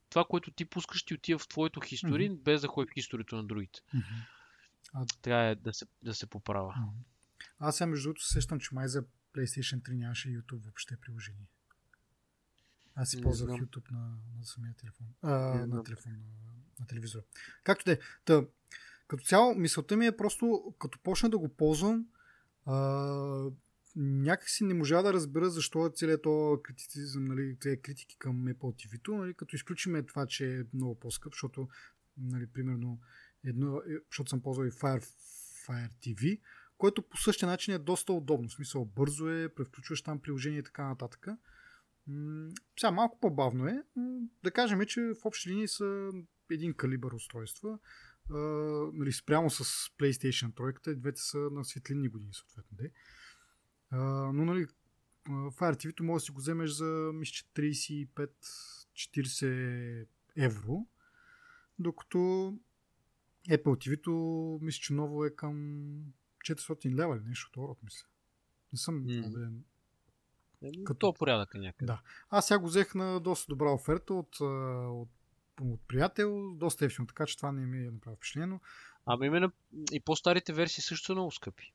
това, 0.09 0.25
което 0.25 0.51
ти 0.51 0.65
пускаш, 0.65 1.03
ти 1.03 1.13
отива 1.13 1.39
в 1.39 1.47
твоето 1.47 1.79
хистори, 1.79 2.31
mm-hmm. 2.31 2.39
без 2.39 2.61
да 2.61 2.67
ходи 2.67 2.91
в 2.93 2.97
историята 2.97 3.35
на 3.35 3.43
другите. 3.43 3.79
Mm-hmm. 3.95 4.27
А... 4.93 5.05
Трябва 5.21 5.55
да 5.55 5.73
се, 5.73 5.85
да 6.03 6.13
се 6.13 6.27
поправя. 6.27 6.73
Mm-hmm. 6.73 7.45
Аз 7.59 7.77
сега 7.77 7.87
между 7.87 8.09
другото 8.09 8.27
сещам, 8.27 8.59
че 8.59 8.69
май 8.71 8.87
за 8.87 9.03
PlayStation 9.35 9.89
3 9.89 9.97
нямаше 9.97 10.29
YouTube 10.29 10.63
въобще 10.63 10.97
приложение. 10.97 11.47
Аз 12.95 13.09
си 13.09 13.21
ползвах 13.21 13.49
YouTube 13.49 13.91
на, 13.91 14.17
на 14.37 14.45
самия 14.45 14.73
телефон. 14.73 15.07
А, 15.21 15.29
на 15.67 15.83
телефон, 15.83 16.11
на, 16.11 16.51
на 16.79 16.87
телевизора. 16.87 17.23
Както 17.63 17.85
де. 17.85 17.99
Та, 18.25 18.45
като 19.07 19.23
цяло, 19.23 19.55
мисълта 19.55 19.97
ми 19.97 20.05
е 20.05 20.17
просто, 20.17 20.73
като 20.79 20.99
почна 20.99 21.29
да 21.29 21.37
го 21.37 21.49
ползвам, 21.49 22.07
а, 22.65 22.75
някакси 23.95 24.63
не 24.63 24.73
можа 24.73 25.01
да 25.01 25.13
разбера 25.13 25.49
защо 25.49 25.85
е 25.85 25.91
целият 25.95 26.21
този 26.21 26.63
критицизъм, 26.63 27.25
нали, 27.25 27.57
тези 27.59 27.81
критики 27.81 28.17
към 28.19 28.45
Apple 28.45 28.87
TV, 28.87 29.17
нали, 29.17 29.33
като 29.33 29.55
изключиме 29.55 30.03
това, 30.03 30.25
че 30.25 30.59
е 30.59 30.63
много 30.73 30.99
по-скъп, 30.99 31.33
защото, 31.33 31.69
нали, 32.17 32.47
примерно, 32.47 32.99
едно, 33.43 33.77
е, 33.77 33.95
защото 34.11 34.29
съм 34.29 34.41
ползвал 34.41 34.65
и 34.65 34.71
Fire, 34.71 35.05
Fire 35.67 35.91
TV, 36.01 36.39
което 36.77 37.01
по 37.01 37.17
същия 37.17 37.49
начин 37.49 37.73
е 37.73 37.79
доста 37.79 38.13
удобно. 38.13 38.49
В 38.49 38.53
смисъл, 38.53 38.85
бързо 38.85 39.29
е, 39.29 39.49
превключваш 39.49 40.01
там 40.01 40.21
приложение 40.21 40.59
и 40.59 40.63
така 40.63 40.87
нататък. 40.87 41.27
М- 42.07 42.49
сега 42.79 42.91
малко 42.91 43.19
по-бавно 43.19 43.67
е. 43.67 43.83
Да 44.43 44.51
кажем, 44.51 44.85
че 44.85 45.01
в 45.01 45.25
общи 45.25 45.49
линии 45.49 45.67
са 45.67 46.11
един 46.51 46.73
калибър 46.73 47.11
устройства 47.11 47.79
а, 48.29 48.37
нали, 48.93 49.11
спрямо 49.11 49.49
с 49.49 49.63
PlayStation 49.97 50.53
3, 50.53 50.95
двете 50.95 51.21
са 51.21 51.37
на 51.37 51.65
светлинни 51.65 52.09
години, 52.09 52.33
съответно. 52.33 52.77
Де. 52.77 52.91
А, 53.89 53.97
но, 54.33 54.45
нали, 54.45 54.67
Fire 55.27 55.75
TV 55.75 56.01
може 56.01 56.21
да 56.21 56.25
си 56.25 56.31
го 56.31 56.37
вземеш 56.37 56.69
за, 56.69 57.11
мисля, 57.13 57.47
35-40 57.55 60.07
евро, 60.37 60.87
докато 61.79 62.17
Apple 63.49 63.63
TV, 63.63 64.61
мисля, 64.61 64.79
че 64.79 64.93
ново 64.93 65.25
е 65.25 65.35
към 65.35 66.13
400 66.51 66.95
лева 66.95 67.17
или 67.17 67.23
нещо 67.23 67.49
от 67.49 67.69
род, 67.69 67.83
мисля. 67.83 68.07
Не 68.73 68.79
съм 68.79 69.03
mm. 69.03 69.27
убеден. 69.27 69.63
Като... 70.85 70.99
То 70.99 71.13
порядък 71.13 71.55
е 71.55 71.57
някъде. 71.57 71.85
Да. 71.85 72.01
Аз 72.29 72.47
сега 72.47 72.59
го 72.59 72.67
взех 72.67 72.95
на 72.95 73.19
доста 73.19 73.45
добра 73.49 73.71
оферта 73.71 74.13
от, 74.13 74.39
от 74.39 75.09
от 75.61 75.81
приятел, 75.87 76.53
доста 76.53 76.85
ефтино, 76.85 77.07
така 77.07 77.25
че 77.25 77.37
това 77.37 77.51
не 77.51 77.65
ми 77.65 77.87
е 77.87 77.91
направи 77.91 78.17
впечатление. 78.17 78.59
Ами 79.05 79.25
именно 79.25 79.51
и 79.91 79.99
по-старите 79.99 80.53
версии 80.53 80.83
също 80.83 81.05
са 81.05 81.13
много 81.13 81.31
скъпи. 81.31 81.73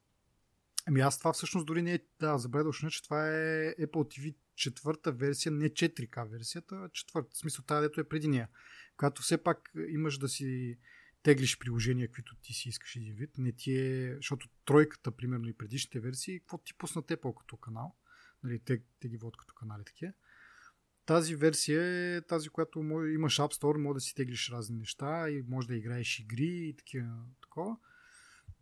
Ами 0.86 1.00
аз 1.00 1.18
това 1.18 1.32
всъщност 1.32 1.66
дори 1.66 1.82
не 1.82 1.94
е, 1.94 1.98
да, 2.20 2.38
забравя 2.38 2.64
да 2.64 2.90
че 2.90 3.02
това 3.02 3.28
е 3.28 3.74
Apple 3.74 3.90
TV 3.90 4.34
четвърта 4.54 5.12
версия, 5.12 5.52
не 5.52 5.70
4K 5.70 6.30
версията, 6.30 6.74
а 6.74 6.88
четвърта. 6.88 7.30
В 7.32 7.38
смисъл 7.38 7.64
тази, 7.64 7.88
дето 7.88 8.00
е 8.00 8.08
преди 8.08 8.28
нея. 8.28 8.48
Когато 8.96 9.22
все 9.22 9.42
пак 9.42 9.70
имаш 9.88 10.18
да 10.18 10.28
си 10.28 10.78
теглиш 11.22 11.58
приложения, 11.58 12.10
които 12.10 12.36
ти 12.42 12.52
си 12.52 12.68
искаш 12.68 12.96
един 12.96 13.14
вид. 13.14 13.30
Не 13.38 13.52
ти 13.52 13.78
е, 13.78 14.14
защото 14.16 14.48
тройката, 14.64 15.10
примерно 15.10 15.48
и 15.48 15.52
предишните 15.52 16.00
версии, 16.00 16.40
какво 16.40 16.58
ти 16.58 16.74
пуснат 16.74 17.06
Apple 17.06 17.38
като 17.38 17.56
канал. 17.56 17.96
Нали, 18.44 18.58
те, 18.58 18.82
те 19.00 19.08
ги 19.08 19.16
водят 19.16 19.36
като 19.36 19.54
канали 19.54 19.84
такива. 19.84 20.12
Тази 21.06 21.36
версия 21.36 21.82
е 21.82 22.22
тази, 22.22 22.48
която 22.48 22.78
имаш 23.14 23.38
App 23.38 23.60
Store, 23.60 23.78
може 23.78 23.94
да 23.94 24.00
си 24.00 24.14
теглиш 24.14 24.50
разни 24.50 24.78
неща 24.78 25.30
и 25.30 25.44
може 25.48 25.68
да 25.68 25.76
играеш 25.76 26.18
игри 26.18 26.68
и 26.68 26.76
такива, 26.76 27.24
такова. 27.42 27.76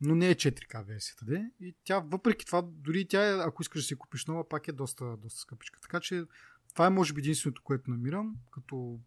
Но 0.00 0.14
не 0.14 0.30
е 0.30 0.34
4К 0.34 0.86
версията, 0.86 1.24
де. 1.24 1.50
И 1.60 1.74
тя, 1.84 1.98
въпреки 2.00 2.46
това, 2.46 2.62
дори 2.62 3.08
тя, 3.08 3.44
ако 3.46 3.62
искаш 3.62 3.82
да 3.82 3.86
си 3.86 3.96
купиш 3.96 4.26
нова, 4.26 4.48
пак 4.48 4.68
е 4.68 4.72
доста, 4.72 5.16
доста 5.16 5.40
скъпичка. 5.40 5.80
Така 5.80 6.00
че 6.00 6.24
това 6.72 6.86
е 6.86 6.90
може 6.90 7.12
би 7.12 7.20
единственото, 7.20 7.62
което 7.62 7.90
намирам 7.90 8.36
като 8.52 9.00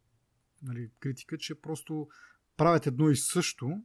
нали, 0.63 0.89
критика, 0.99 1.37
че 1.37 1.61
просто 1.61 2.07
правят 2.61 2.87
едно 2.87 3.09
и 3.09 3.15
също, 3.15 3.81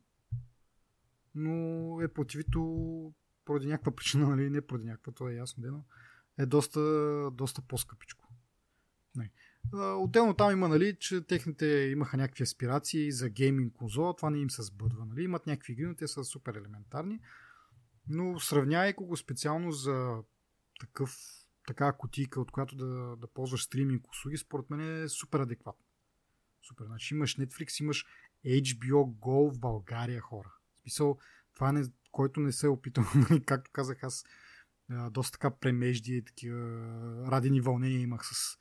но 1.34 1.98
е 2.02 2.08
противито 2.08 3.14
поради 3.44 3.66
някаква 3.66 3.94
причина, 3.94 4.28
нали, 4.28 4.50
не 4.50 4.60
поради 4.60 4.86
някаква, 4.86 5.12
това 5.12 5.30
е 5.30 5.34
ясно, 5.34 5.64
но 5.66 5.84
е 6.38 6.46
доста, 6.46 6.80
доста 7.32 7.62
по-скъпичко. 7.62 8.24
Не. 9.14 9.30
Отделно 9.74 10.34
там 10.34 10.52
има, 10.52 10.68
нали, 10.68 10.96
че 11.00 11.20
техните 11.20 11.66
имаха 11.66 12.16
някакви 12.16 12.42
аспирации 12.42 13.12
за 13.12 13.28
гейминг 13.28 13.72
конзола, 13.72 14.16
това 14.16 14.30
не 14.30 14.38
им 14.38 14.50
се 14.50 14.62
сбъдва. 14.62 15.06
Нали. 15.06 15.22
Имат 15.22 15.46
някакви 15.46 15.72
игри, 15.72 15.86
но 15.86 15.94
те 15.94 16.08
са 16.08 16.24
супер 16.24 16.54
елементарни. 16.54 17.20
Но 18.08 18.40
сравнявай 18.40 18.92
го 18.92 19.16
специално 19.16 19.72
за 19.72 20.22
такъв, 20.80 21.16
такава 21.66 21.92
кутийка, 21.92 22.40
от 22.40 22.50
която 22.50 22.76
да, 22.76 23.16
да 23.16 23.26
ползваш 23.26 23.62
стриминг 23.62 24.08
услуги, 24.08 24.36
според 24.36 24.70
мен 24.70 25.04
е 25.04 25.08
супер 25.08 25.40
адекватно. 25.40 25.84
Супер. 26.68 26.84
Значи 26.84 27.14
имаш 27.14 27.36
Netflix, 27.36 27.80
имаш 27.80 28.06
HBO 28.46 29.18
Go 29.18 29.54
в 29.54 29.58
България, 29.58 30.20
хора. 30.20 30.52
В 30.78 30.80
смисъл, 30.82 31.18
това 31.54 31.72
не, 31.72 31.84
който 32.12 32.40
не 32.40 32.52
се 32.52 32.66
е 32.66 32.70
опитал, 32.70 33.04
нали, 33.30 33.44
както 33.44 33.70
казах 33.72 34.02
аз, 34.02 34.24
доста 35.10 35.32
така 35.32 35.50
премежди 35.50 36.16
и 36.16 36.24
такива 36.24 36.58
радени 37.30 37.60
вълнения 37.60 38.00
имах 38.00 38.26
с 38.26 38.58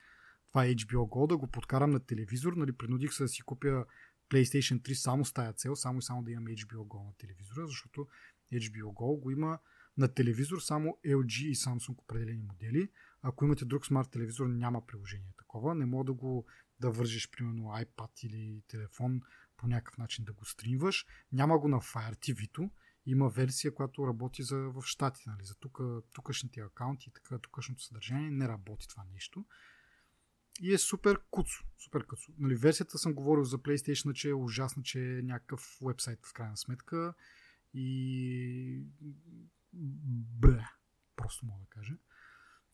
това 0.48 0.66
HBO 0.66 0.95
Go, 0.95 1.28
да 1.28 1.38
го 1.38 1.48
подкарам 1.48 1.91
на 1.91 1.99
телевизор. 1.99 2.53
Нали, 2.53 2.72
принудих 2.72 3.14
се 3.14 3.24
да 3.24 3.28
си 3.28 3.41
купя 3.41 3.86
PlayStation 4.30 4.82
3 4.82 4.94
само 4.94 5.26
с 5.26 5.34
тая 5.34 5.53
цел, 5.53 5.76
само 5.76 5.99
и 5.99 6.02
само 6.02 6.24
да 6.24 6.32
имам 6.32 6.45
HBO 6.45 6.76
Go 6.76 7.06
на 7.06 7.14
телевизора, 7.18 7.68
защото 7.68 8.07
HBO 8.53 8.84
Go 8.84 9.20
го 9.20 9.32
има 9.32 9.60
на 9.98 10.07
телевизор 10.07 10.60
само 10.60 10.98
LG 11.06 11.44
и 11.44 11.56
Samsung 11.56 11.99
определени 11.99 12.44
модели. 12.44 12.90
Ако 13.22 13.45
имате 13.45 13.66
друг 13.66 13.86
смарт 13.86 14.12
телевизор, 14.12 14.48
няма 14.48 14.86
приложение 14.86 15.34
такова. 15.38 15.76
Не 15.76 15.86
мога 15.86 16.03
да 16.03 16.14
го 16.14 16.45
да 16.80 16.91
вържиш, 16.91 17.30
примерно, 17.32 17.64
iPad 17.64 18.26
или 18.26 18.62
телефон 18.68 19.22
по 19.57 19.68
някакъв 19.68 19.98
начин 19.98 20.26
да 20.26 20.34
го 20.34 20.45
стримваш. 20.45 21.06
Няма 21.32 21.60
го 21.60 21.68
на 21.68 21.77
Fire 21.77 22.15
TV-то. 22.15 22.69
Има 23.06 23.30
версия, 23.30 23.73
която 23.73 24.07
работи 24.07 24.44
за, 24.44 24.57
в 24.57 24.82
щатите. 24.86 25.30
Нали? 25.30 25.44
За 25.44 25.56
тук, 25.56 25.80
тукашните 26.14 26.60
акаунти 26.60 27.10
и 27.10 27.14
така, 27.14 27.38
тукашното 27.38 27.84
съдържание 27.84 28.32
не 28.32 28.48
работи 28.48 28.88
това 28.88 29.03
нещо. 29.14 29.45
И 30.61 30.73
е 30.73 30.77
супер 30.77 31.19
куцо. 31.32 31.64
Супер 31.84 32.06
куцо. 32.06 32.32
Нали, 32.38 32.56
версията 32.56 32.98
съм 32.98 33.14
говорил 33.14 33.44
за 33.44 33.57
PlayStation, 33.57 34.14
че 34.14 34.30
е 34.30 34.34
ужасна, 34.34 34.84
че 34.84 34.99
е 34.99 35.22
някакъв 35.22 35.77
вебсайт 35.82 36.26
в 36.26 36.34
крайна 36.34 36.57
сметка. 36.57 37.14
И... 37.73 38.84
Бе. 39.73 40.60
Просто 41.15 41.45
мога 41.45 41.60
да 41.60 41.69
кажа. 41.69 41.94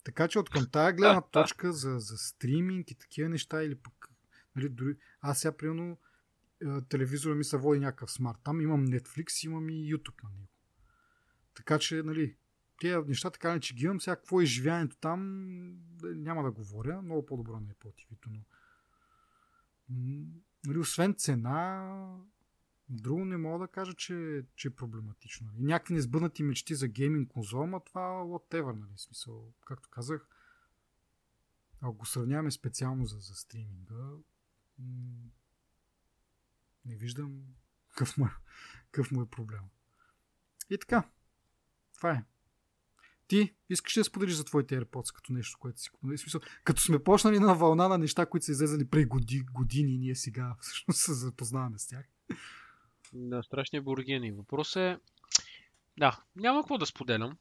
Така 0.03 0.27
че 0.27 0.39
от 0.39 0.49
към 0.49 0.69
тази 0.69 0.95
гледна 0.95 1.21
точка 1.31 1.73
за, 1.73 1.99
за 1.99 2.17
стриминг 2.17 2.91
и 2.91 2.95
такива 2.95 3.29
неща 3.29 3.63
или 3.63 3.75
пък 3.75 4.09
нали, 4.55 4.69
дори, 4.69 4.97
аз 5.21 5.39
сега 5.39 5.57
примерно 5.57 5.97
телевизора 6.89 7.35
ми 7.35 7.43
се 7.43 7.57
води 7.57 7.79
някакъв 7.79 8.11
смарт. 8.11 8.37
Там 8.43 8.61
имам 8.61 8.87
Netflix, 8.87 9.45
имам 9.45 9.69
и 9.69 9.93
YouTube 9.93 10.23
на 10.23 10.29
него. 10.29 10.47
Така 11.53 11.79
че, 11.79 12.03
нали, 12.03 12.35
тези 12.79 12.97
неща, 13.07 13.29
така 13.29 13.53
не 13.53 13.59
че 13.59 13.75
ги 13.75 13.85
имам, 13.85 14.01
сега 14.01 14.15
какво 14.15 14.41
е 14.41 14.43
изживяването 14.43 14.97
там, 14.97 15.21
няма 16.03 16.43
да 16.43 16.51
говоря. 16.51 17.01
Много 17.01 17.25
по-добро 17.25 17.61
е 17.69 17.73
по 17.79 17.91
тв 18.15 18.29
но 19.89 20.25
нали, 20.65 20.79
освен 20.79 21.13
цена, 21.13 22.17
друго 22.89 23.25
не 23.25 23.37
мога 23.37 23.59
да 23.59 23.71
кажа, 23.71 23.93
че, 23.93 24.45
че 24.55 24.67
е 24.67 24.75
проблематично. 24.75 25.51
И 25.57 25.63
някакви 25.63 25.93
несбъднати 25.93 26.43
мечти 26.43 26.75
за 26.75 26.87
гейминг 26.87 27.29
конзола, 27.29 27.67
но 27.67 27.79
това 27.79 28.01
whatever, 28.01 28.79
нали, 28.79 28.97
смисъл, 28.97 29.53
както 29.65 29.89
казах, 29.89 30.27
ако 31.81 31.93
го 31.93 32.05
сравняваме 32.05 32.51
специално 32.51 33.05
за, 33.05 33.19
за 33.19 33.35
стриминга, 33.35 34.09
не 36.85 36.95
виждам 36.95 37.41
какъв 37.89 38.17
му, 38.17 38.25
е, 38.25 38.29
какъв 38.91 39.11
му 39.11 39.21
е 39.21 39.29
проблем. 39.29 39.61
И 40.69 40.77
така. 40.77 41.09
Това 41.95 42.11
е. 42.11 42.23
Ти 43.27 43.53
искаш 43.69 43.93
да 43.93 44.03
споделиш 44.03 44.33
за 44.33 44.45
твоите 44.45 44.81
AirPods 44.81 45.15
като 45.15 45.33
нещо, 45.33 45.57
което 45.59 45.79
си 45.79 45.89
купил? 45.89 46.17
Смисъл, 46.17 46.41
като 46.63 46.81
сме 46.81 47.03
почнали 47.03 47.39
на 47.39 47.55
вълна 47.55 47.87
на 47.87 47.97
неща, 47.97 48.25
които 48.25 48.45
са 48.45 48.51
излезали 48.51 48.87
преди 48.87 49.05
години, 49.05 49.43
години 49.43 49.97
ние 49.97 50.15
сега 50.15 50.55
всъщност 50.61 50.99
се 50.99 51.13
запознаваме 51.13 51.79
с 51.79 51.87
тях. 51.87 52.05
Да, 53.13 53.43
страшни 53.43 53.79
бургени. 53.79 54.31
Въпрос 54.31 54.75
е... 54.75 54.99
Да, 55.97 56.23
няма 56.35 56.61
какво 56.61 56.77
да 56.77 56.85
споделям. 56.85 57.37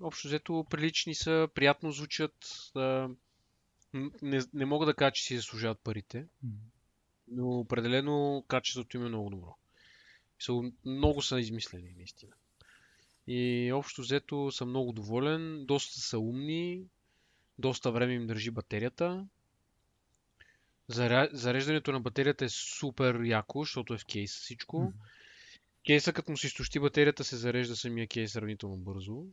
Общо 0.00 0.28
взето 0.28 0.66
прилични 0.70 1.14
са, 1.14 1.48
приятно 1.54 1.92
звучат. 1.92 2.34
Да... 2.74 3.10
Не, 4.22 4.42
не 4.54 4.64
мога 4.64 4.86
да 4.86 4.94
кажа, 4.94 5.12
че 5.12 5.24
си 5.24 5.36
заслужават 5.36 5.80
парите. 5.80 6.26
Но 7.28 7.60
определено 7.60 8.44
качеството 8.48 8.96
им 8.96 9.06
е 9.06 9.08
много 9.08 9.30
добро. 9.30 9.56
Много 10.84 11.22
са 11.22 11.40
измислени, 11.40 11.94
наистина. 11.96 12.32
И 13.26 13.72
общо 13.72 14.00
взето 14.02 14.50
съм 14.50 14.68
много 14.68 14.92
доволен. 14.92 15.66
Доста 15.66 16.00
са 16.00 16.18
умни. 16.18 16.84
Доста 17.58 17.92
време 17.92 18.12
им 18.12 18.26
държи 18.26 18.50
батерията. 18.50 19.26
Зареждането 20.88 21.92
на 21.92 22.00
батерията 22.00 22.44
е 22.44 22.48
супер 22.48 23.20
яко, 23.24 23.62
защото 23.62 23.94
е 23.94 23.98
в 23.98 24.04
кейс 24.04 24.36
всичко. 24.36 24.76
Mm-hmm. 24.76 24.92
Кейса, 25.86 26.12
като 26.12 26.30
му 26.30 26.36
се 26.36 26.46
изтощи 26.46 26.80
батерията, 26.80 27.24
се 27.24 27.36
зарежда 27.36 27.76
самия 27.76 28.06
кейс 28.06 28.32
сравнително 28.32 28.76
бързо. 28.76 29.24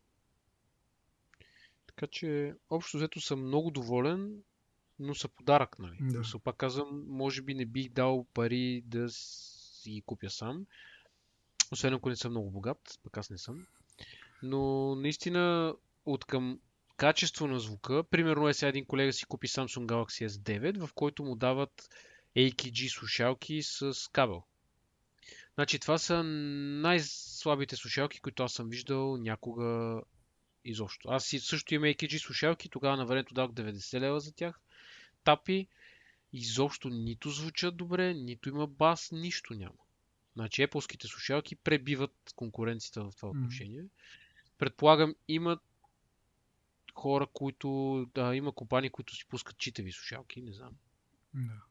Така 1.87 2.07
че, 2.07 2.53
общо 2.69 2.97
взето 2.97 3.21
съм 3.21 3.47
много 3.47 3.71
доволен, 3.71 4.43
но 4.99 5.15
са 5.15 5.27
подарък, 5.27 5.79
нали? 5.79 5.97
Да. 6.01 6.19
So, 6.19 6.39
пак 6.39 6.57
казвам, 6.57 7.05
може 7.07 7.41
би 7.41 7.53
не 7.53 7.65
бих 7.65 7.89
дал 7.89 8.25
пари 8.33 8.83
да 8.85 9.09
си 9.09 9.91
ги 9.91 10.01
купя 10.01 10.29
сам. 10.29 10.65
Освен 11.71 11.93
ако 11.93 12.09
не 12.09 12.15
съм 12.15 12.31
много 12.31 12.51
богат, 12.51 12.99
пък 13.03 13.17
аз 13.17 13.29
не 13.29 13.37
съм. 13.37 13.67
Но 14.43 14.95
наистина 14.95 15.75
от 16.05 16.25
към 16.25 16.59
качество 16.97 17.47
на 17.47 17.59
звука, 17.59 18.03
примерно 18.03 18.47
е 18.47 18.53
сега 18.53 18.69
един 18.69 18.85
колега 18.85 19.13
си 19.13 19.25
купи 19.25 19.47
Samsung 19.47 19.85
Galaxy 19.85 20.27
S9, 20.27 20.85
в 20.87 20.93
който 20.93 21.23
му 21.23 21.35
дават 21.35 21.89
AKG 22.35 22.87
слушалки 22.87 23.63
с 23.63 24.11
кабел. 24.11 24.43
Значи 25.55 25.79
това 25.79 25.97
са 25.97 26.23
най-слабите 26.23 27.75
слушалки, 27.75 28.19
които 28.19 28.43
аз 28.43 28.53
съм 28.53 28.69
виждал 28.69 29.17
някога 29.17 30.01
изобщо. 30.65 31.09
Аз 31.09 31.25
също 31.25 31.73
имам 31.73 31.89
AKG 31.89 32.17
слушалки, 32.17 32.69
тогава 32.69 32.97
на 32.97 33.05
времето 33.05 33.33
дах 33.33 33.49
90 33.49 33.99
лева 33.99 34.19
за 34.19 34.31
тях. 34.31 34.59
Тапи 35.23 35.67
изобщо 36.33 36.89
нито 36.89 37.29
звучат 37.29 37.77
добре, 37.77 38.13
нито 38.13 38.49
има 38.49 38.67
бас, 38.67 39.11
нищо 39.11 39.53
няма. 39.53 39.75
Значи 40.35 40.67
Apple-ските 40.67 41.07
слушалки 41.07 41.55
пребиват 41.55 42.33
конкуренцията 42.35 43.03
в 43.03 43.11
това 43.15 43.29
отношение. 43.29 43.83
Mm-hmm. 43.83 44.57
Предполагам, 44.57 45.15
има 45.27 45.59
хора, 46.93 47.27
които... 47.33 48.09
Да, 48.15 48.35
има 48.35 48.51
компании, 48.51 48.89
които 48.89 49.15
си 49.15 49.25
пускат 49.27 49.57
читави 49.57 49.91
слушалки, 49.91 50.41
не 50.41 50.53
знам. 50.53 50.73
Да. 51.33 51.61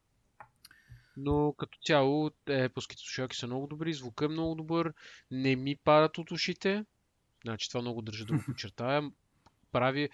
Но 1.17 1.53
като 1.57 1.79
цяло, 1.85 2.29
Apple-ските 2.29 2.97
слушалки 2.97 3.35
са 3.35 3.47
много 3.47 3.67
добри, 3.67 3.93
звука 3.93 4.25
е 4.25 4.27
много 4.27 4.55
добър, 4.55 4.93
не 5.31 5.55
ми 5.55 5.75
падат 5.75 6.17
от 6.17 6.31
ушите. 6.31 6.85
Значи 7.43 7.69
това 7.69 7.81
много 7.81 8.01
държа 8.01 8.25
да 8.25 8.33
го 8.33 8.43
подчертая. 8.45 9.11
Прави, 9.73 10.09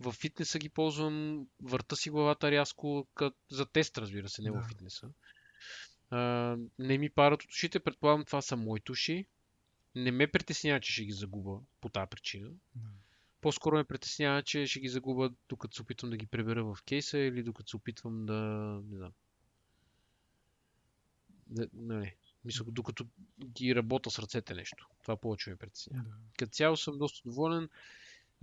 в 0.00 0.12
фитнеса 0.12 0.58
ги 0.58 0.68
ползвам, 0.68 1.46
върта 1.62 1.96
си 1.96 2.10
главата 2.10 2.50
рязко, 2.50 3.06
кът, 3.14 3.34
за 3.50 3.66
тест, 3.66 3.98
разбира 3.98 4.28
се, 4.28 4.42
не 4.42 4.50
да. 4.50 4.60
в 4.60 4.68
фитнеса. 4.68 5.10
А, 6.10 6.56
не 6.78 6.98
ми 6.98 7.10
парат 7.10 7.42
от 7.42 7.50
ушите, 7.50 7.80
предполагам 7.80 8.24
това 8.24 8.42
са 8.42 8.56
моите 8.56 8.92
уши. 8.92 9.26
Не 9.94 10.10
ме 10.10 10.26
притеснява, 10.26 10.80
че 10.80 10.92
ще 10.92 11.04
ги 11.04 11.12
загуба 11.12 11.60
по 11.80 11.88
тази 11.88 12.10
причина. 12.10 12.50
По-скоро 13.40 13.76
ме 13.76 13.84
притеснява, 13.84 14.42
че 14.42 14.66
ще 14.66 14.80
ги 14.80 14.88
загуба 14.88 15.30
докато 15.48 15.76
се 15.76 15.82
опитвам 15.82 16.10
да 16.10 16.16
ги 16.16 16.26
пребера 16.26 16.64
в 16.64 16.78
кейса 16.86 17.18
или 17.18 17.42
докато 17.42 17.70
се 17.70 17.76
опитвам 17.76 18.26
да... 18.26 18.34
Не 18.90 18.96
знам. 18.96 19.12
Да, 21.46 21.68
не, 21.72 22.16
мисля, 22.44 22.64
докато 22.68 23.06
ги 23.44 23.74
работя 23.74 24.10
с 24.10 24.18
ръцете 24.18 24.54
нещо. 24.54 24.88
Това 25.02 25.16
повече 25.16 25.50
ме 25.50 25.56
притеснява. 25.56 26.04
Да. 26.04 26.14
Като 26.38 26.52
цяло 26.52 26.76
съм 26.76 26.98
доста 26.98 27.28
доволен. 27.28 27.68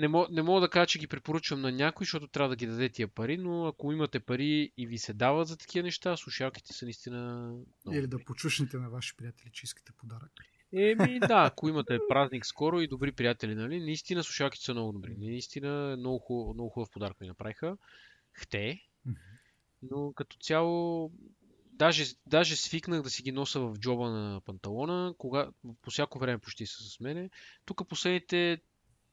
Не, 0.02 0.08
мога, 0.08 0.28
не 0.32 0.42
мога 0.42 0.62
да 0.62 0.70
кажа, 0.70 0.88
че 0.88 1.00
ги 1.00 1.08
препоръчвам 1.08 1.62
на 1.62 1.72
някой, 1.72 2.06
защото 2.06 2.28
трябва 2.28 2.50
да 2.50 2.56
ги 2.56 2.68
даде 2.68 2.90
тия 2.90 3.08
пари, 3.08 3.38
но 3.38 3.68
ако 3.68 3.92
имате 3.92 4.20
пари 4.20 4.72
и 4.78 4.88
ви 4.88 4.98
се 4.98 5.14
дават 5.14 5.48
за 5.48 5.58
такива 5.58 5.84
неща, 5.84 6.18
слушалките 6.18 6.74
са 6.74 6.86
наистина. 6.86 7.54
Или 7.92 8.08
да 8.08 8.24
почушните 8.26 8.78
на 8.78 8.90
ваши 8.90 9.16
приятели, 9.16 9.50
че 9.54 9.64
искате 9.64 9.92
подарък. 9.98 10.32
Еми 10.74 11.20
да, 11.28 11.46
ако 11.46 11.70
имате 11.70 12.00
празник 12.10 12.46
скоро 12.46 12.82
и 12.82 12.88
добри 12.88 13.12
приятели, 13.12 13.56
нали? 13.56 13.80
Наистина 13.80 14.24
слушалките 14.24 14.66
са 14.66 14.74
много 14.74 14.92
добри. 14.92 15.16
Наистина 15.18 15.96
много, 15.98 16.20
хубав, 16.20 16.54
много 16.54 16.70
хубав 16.70 16.90
подарък 16.90 17.22
ми 17.22 17.28
направиха. 17.28 17.78
Хте. 18.34 18.82
Но 19.82 20.14
като 20.14 20.38
цяло 20.38 21.12
даже, 21.74 22.06
даже 22.26 22.56
свикнах 22.56 23.02
да 23.02 23.10
си 23.10 23.24
ги 23.24 23.32
носа 23.32 23.60
в 23.60 23.78
джоба 23.80 24.10
на 24.10 24.42
панталона, 24.42 25.14
кога, 25.18 25.50
по 25.82 25.92
всяко 25.92 26.20
време 26.20 26.40
почти 26.40 26.66
са 26.66 26.84
с 26.84 27.00
мене. 27.00 27.30
Тук 27.66 27.88
последните, 27.88 28.62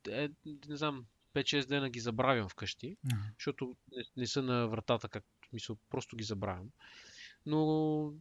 е, 0.09 0.29
не 0.69 0.77
знам, 0.77 1.07
5-6 1.35 1.67
дена 1.67 1.91
ги 1.91 2.01
забравям 2.01 2.49
вкъщи, 2.49 2.97
uh-huh. 3.07 3.17
защото 3.39 3.77
не, 3.97 4.03
не 4.17 4.27
са 4.27 4.43
на 4.43 4.69
вратата, 4.69 5.09
как 5.09 5.25
мисля, 5.53 5.77
просто 5.91 6.17
ги 6.17 6.25
забравям. 6.25 6.71
Но 7.47 8.13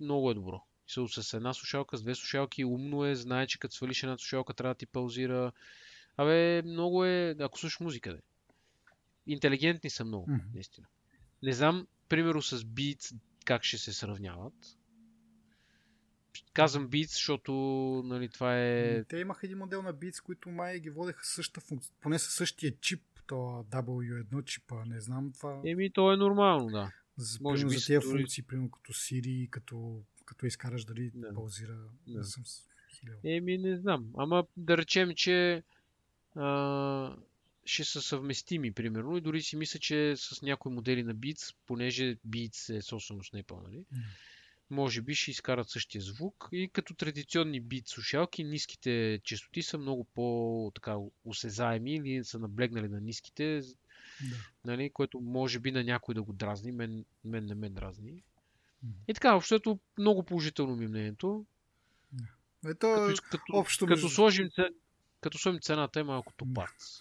много 0.00 0.30
е 0.30 0.34
добро. 0.34 0.62
С 0.86 1.34
една 1.34 1.54
слушалка, 1.54 1.96
с 1.96 2.02
две 2.02 2.14
слушалки, 2.14 2.64
умно 2.64 3.04
е, 3.04 3.14
знае, 3.14 3.46
че 3.46 3.58
като 3.58 3.74
свалиш 3.74 4.02
една 4.02 4.18
слушалка 4.18 4.54
трябва 4.54 4.74
да 4.74 4.78
ти 4.78 4.86
паузира. 4.86 5.52
Абе, 6.16 6.62
много 6.62 7.04
е, 7.04 7.36
ако 7.40 7.58
слушаш 7.58 7.80
музика, 7.80 8.12
да. 8.12 8.20
Интелигентни 9.26 9.90
са 9.90 10.04
много, 10.04 10.26
mm-hmm. 10.26 10.54
наистина. 10.54 10.86
Не 11.42 11.52
знам, 11.52 11.86
примерно 12.08 12.42
с 12.42 12.58
Beats 12.58 13.14
как 13.44 13.64
ще 13.64 13.78
се 13.78 13.92
сравняват. 13.92 14.54
Казвам 16.52 16.90
Beats, 16.90 17.12
защото 17.12 17.52
нали, 18.04 18.28
това 18.28 18.58
е... 18.58 19.04
Те 19.04 19.18
имаха 19.18 19.46
един 19.46 19.58
модел 19.58 19.82
на 19.82 19.94
Beats, 19.94 20.22
които 20.22 20.48
май 20.48 20.80
ги 20.80 20.90
водеха 20.90 21.24
същата 21.24 21.60
функция, 21.60 21.92
поне 22.00 22.18
със 22.18 22.34
същия 22.34 22.72
чип, 22.80 23.02
то 23.26 23.66
W1 23.70 24.44
чипа, 24.44 24.84
не 24.84 25.00
знам 25.00 25.32
това. 25.32 25.60
Еми, 25.64 25.90
то 25.90 26.12
е 26.12 26.16
нормално, 26.16 26.70
да. 26.70 26.92
За, 27.16 27.38
Може 27.42 27.66
би 27.66 27.70
за 27.70 27.86
тези 27.86 27.98
дори... 27.98 28.18
функции, 28.18 28.42
примерно 28.42 28.70
като 28.70 28.92
Siri, 28.92 29.50
като, 29.50 30.02
като 30.24 30.46
изкараш 30.46 30.84
дали 30.84 31.10
да. 31.14 31.34
паузира. 31.34 31.78
Да. 32.06 32.24
съм 32.24 32.44
Еми, 33.24 33.58
не 33.58 33.76
знам. 33.76 34.06
Ама 34.16 34.46
да 34.56 34.78
речем, 34.78 35.14
че 35.14 35.62
а, 36.34 37.16
ще 37.64 37.84
са 37.84 38.02
съвместими, 38.02 38.72
примерно. 38.72 39.16
И 39.16 39.20
дори 39.20 39.42
си 39.42 39.56
мисля, 39.56 39.78
че 39.78 40.14
с 40.16 40.42
някои 40.42 40.72
модели 40.72 41.02
на 41.02 41.16
Beats, 41.16 41.54
понеже 41.66 42.16
Beats 42.28 42.76
е 42.76 42.82
собственост 42.82 43.32
на 43.32 43.42
Apple, 43.42 43.62
нали? 43.62 43.78
Mm. 43.78 44.02
Може 44.70 45.02
би 45.02 45.14
ще 45.14 45.30
изкарат 45.30 45.70
същия 45.70 46.02
звук. 46.02 46.48
И 46.52 46.70
като 46.72 46.94
традиционни 46.94 47.60
бит 47.60 47.88
слушалки, 47.88 48.44
ниските 48.44 49.20
частоти 49.24 49.62
са 49.62 49.78
много 49.78 50.04
по-така 50.04 50.96
осезаеми 51.24 51.94
или 51.94 52.24
са 52.24 52.38
наблегнали 52.38 52.88
на 52.88 53.00
ниските, 53.00 53.60
да. 54.20 54.36
нали, 54.64 54.90
което 54.90 55.20
може 55.20 55.58
би 55.58 55.70
на 55.72 55.84
някой 55.84 56.14
да 56.14 56.22
го 56.22 56.32
дразни. 56.32 56.72
Мен, 56.72 57.04
мен 57.24 57.46
не 57.46 57.54
ме 57.54 57.70
дразни. 57.70 58.22
И 59.08 59.14
така, 59.14 59.36
общото 59.36 59.78
много 59.98 60.22
положително 60.22 60.76
ми 60.76 60.84
е 60.84 60.88
мнението. 60.88 61.46
Ето, 62.66 62.86
като, 62.96 63.22
като, 63.30 63.44
общо 63.52 63.86
като, 63.86 64.08
сложим, 64.08 64.48
като 65.20 65.38
сложим 65.38 65.60
цената 65.60 66.00
е 66.00 66.02
малко 66.02 66.32
топарц. 66.36 67.00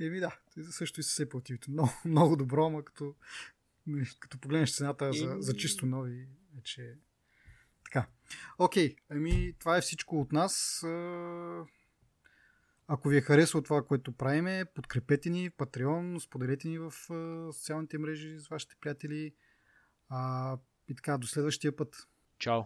Еми 0.00 0.20
да, 0.20 0.38
също 0.70 1.00
и 1.00 1.02
се 1.02 1.28
противите. 1.28 1.70
Много, 1.70 1.90
много 2.04 2.36
добро, 2.36 2.66
ама 2.66 2.84
като, 2.84 3.14
като 4.20 4.38
погледнеш 4.38 4.74
цената 4.74 5.12
за, 5.12 5.36
за 5.38 5.56
чисто 5.56 5.86
нови, 5.86 6.26
вече 6.60 6.98
така. 7.84 8.06
Окей, 8.58 8.96
ами 9.10 9.54
това 9.58 9.76
е 9.76 9.80
всичко 9.80 10.20
от 10.20 10.32
нас. 10.32 10.84
Ако 12.86 13.08
ви 13.08 13.16
е 13.16 13.20
харесало 13.20 13.62
това, 13.62 13.86
което 13.86 14.12
правиме, 14.12 14.64
подкрепете 14.74 15.30
ни 15.30 15.48
в 15.48 15.52
Patreon, 15.52 16.18
споделете 16.18 16.68
ни 16.68 16.78
в 16.78 16.92
социалните 17.52 17.98
мрежи 17.98 18.38
с 18.38 18.48
вашите 18.48 18.76
приятели. 18.80 19.34
И 20.88 20.94
така, 20.96 21.18
до 21.18 21.26
следващия 21.26 21.76
път. 21.76 22.08
Чао! 22.38 22.62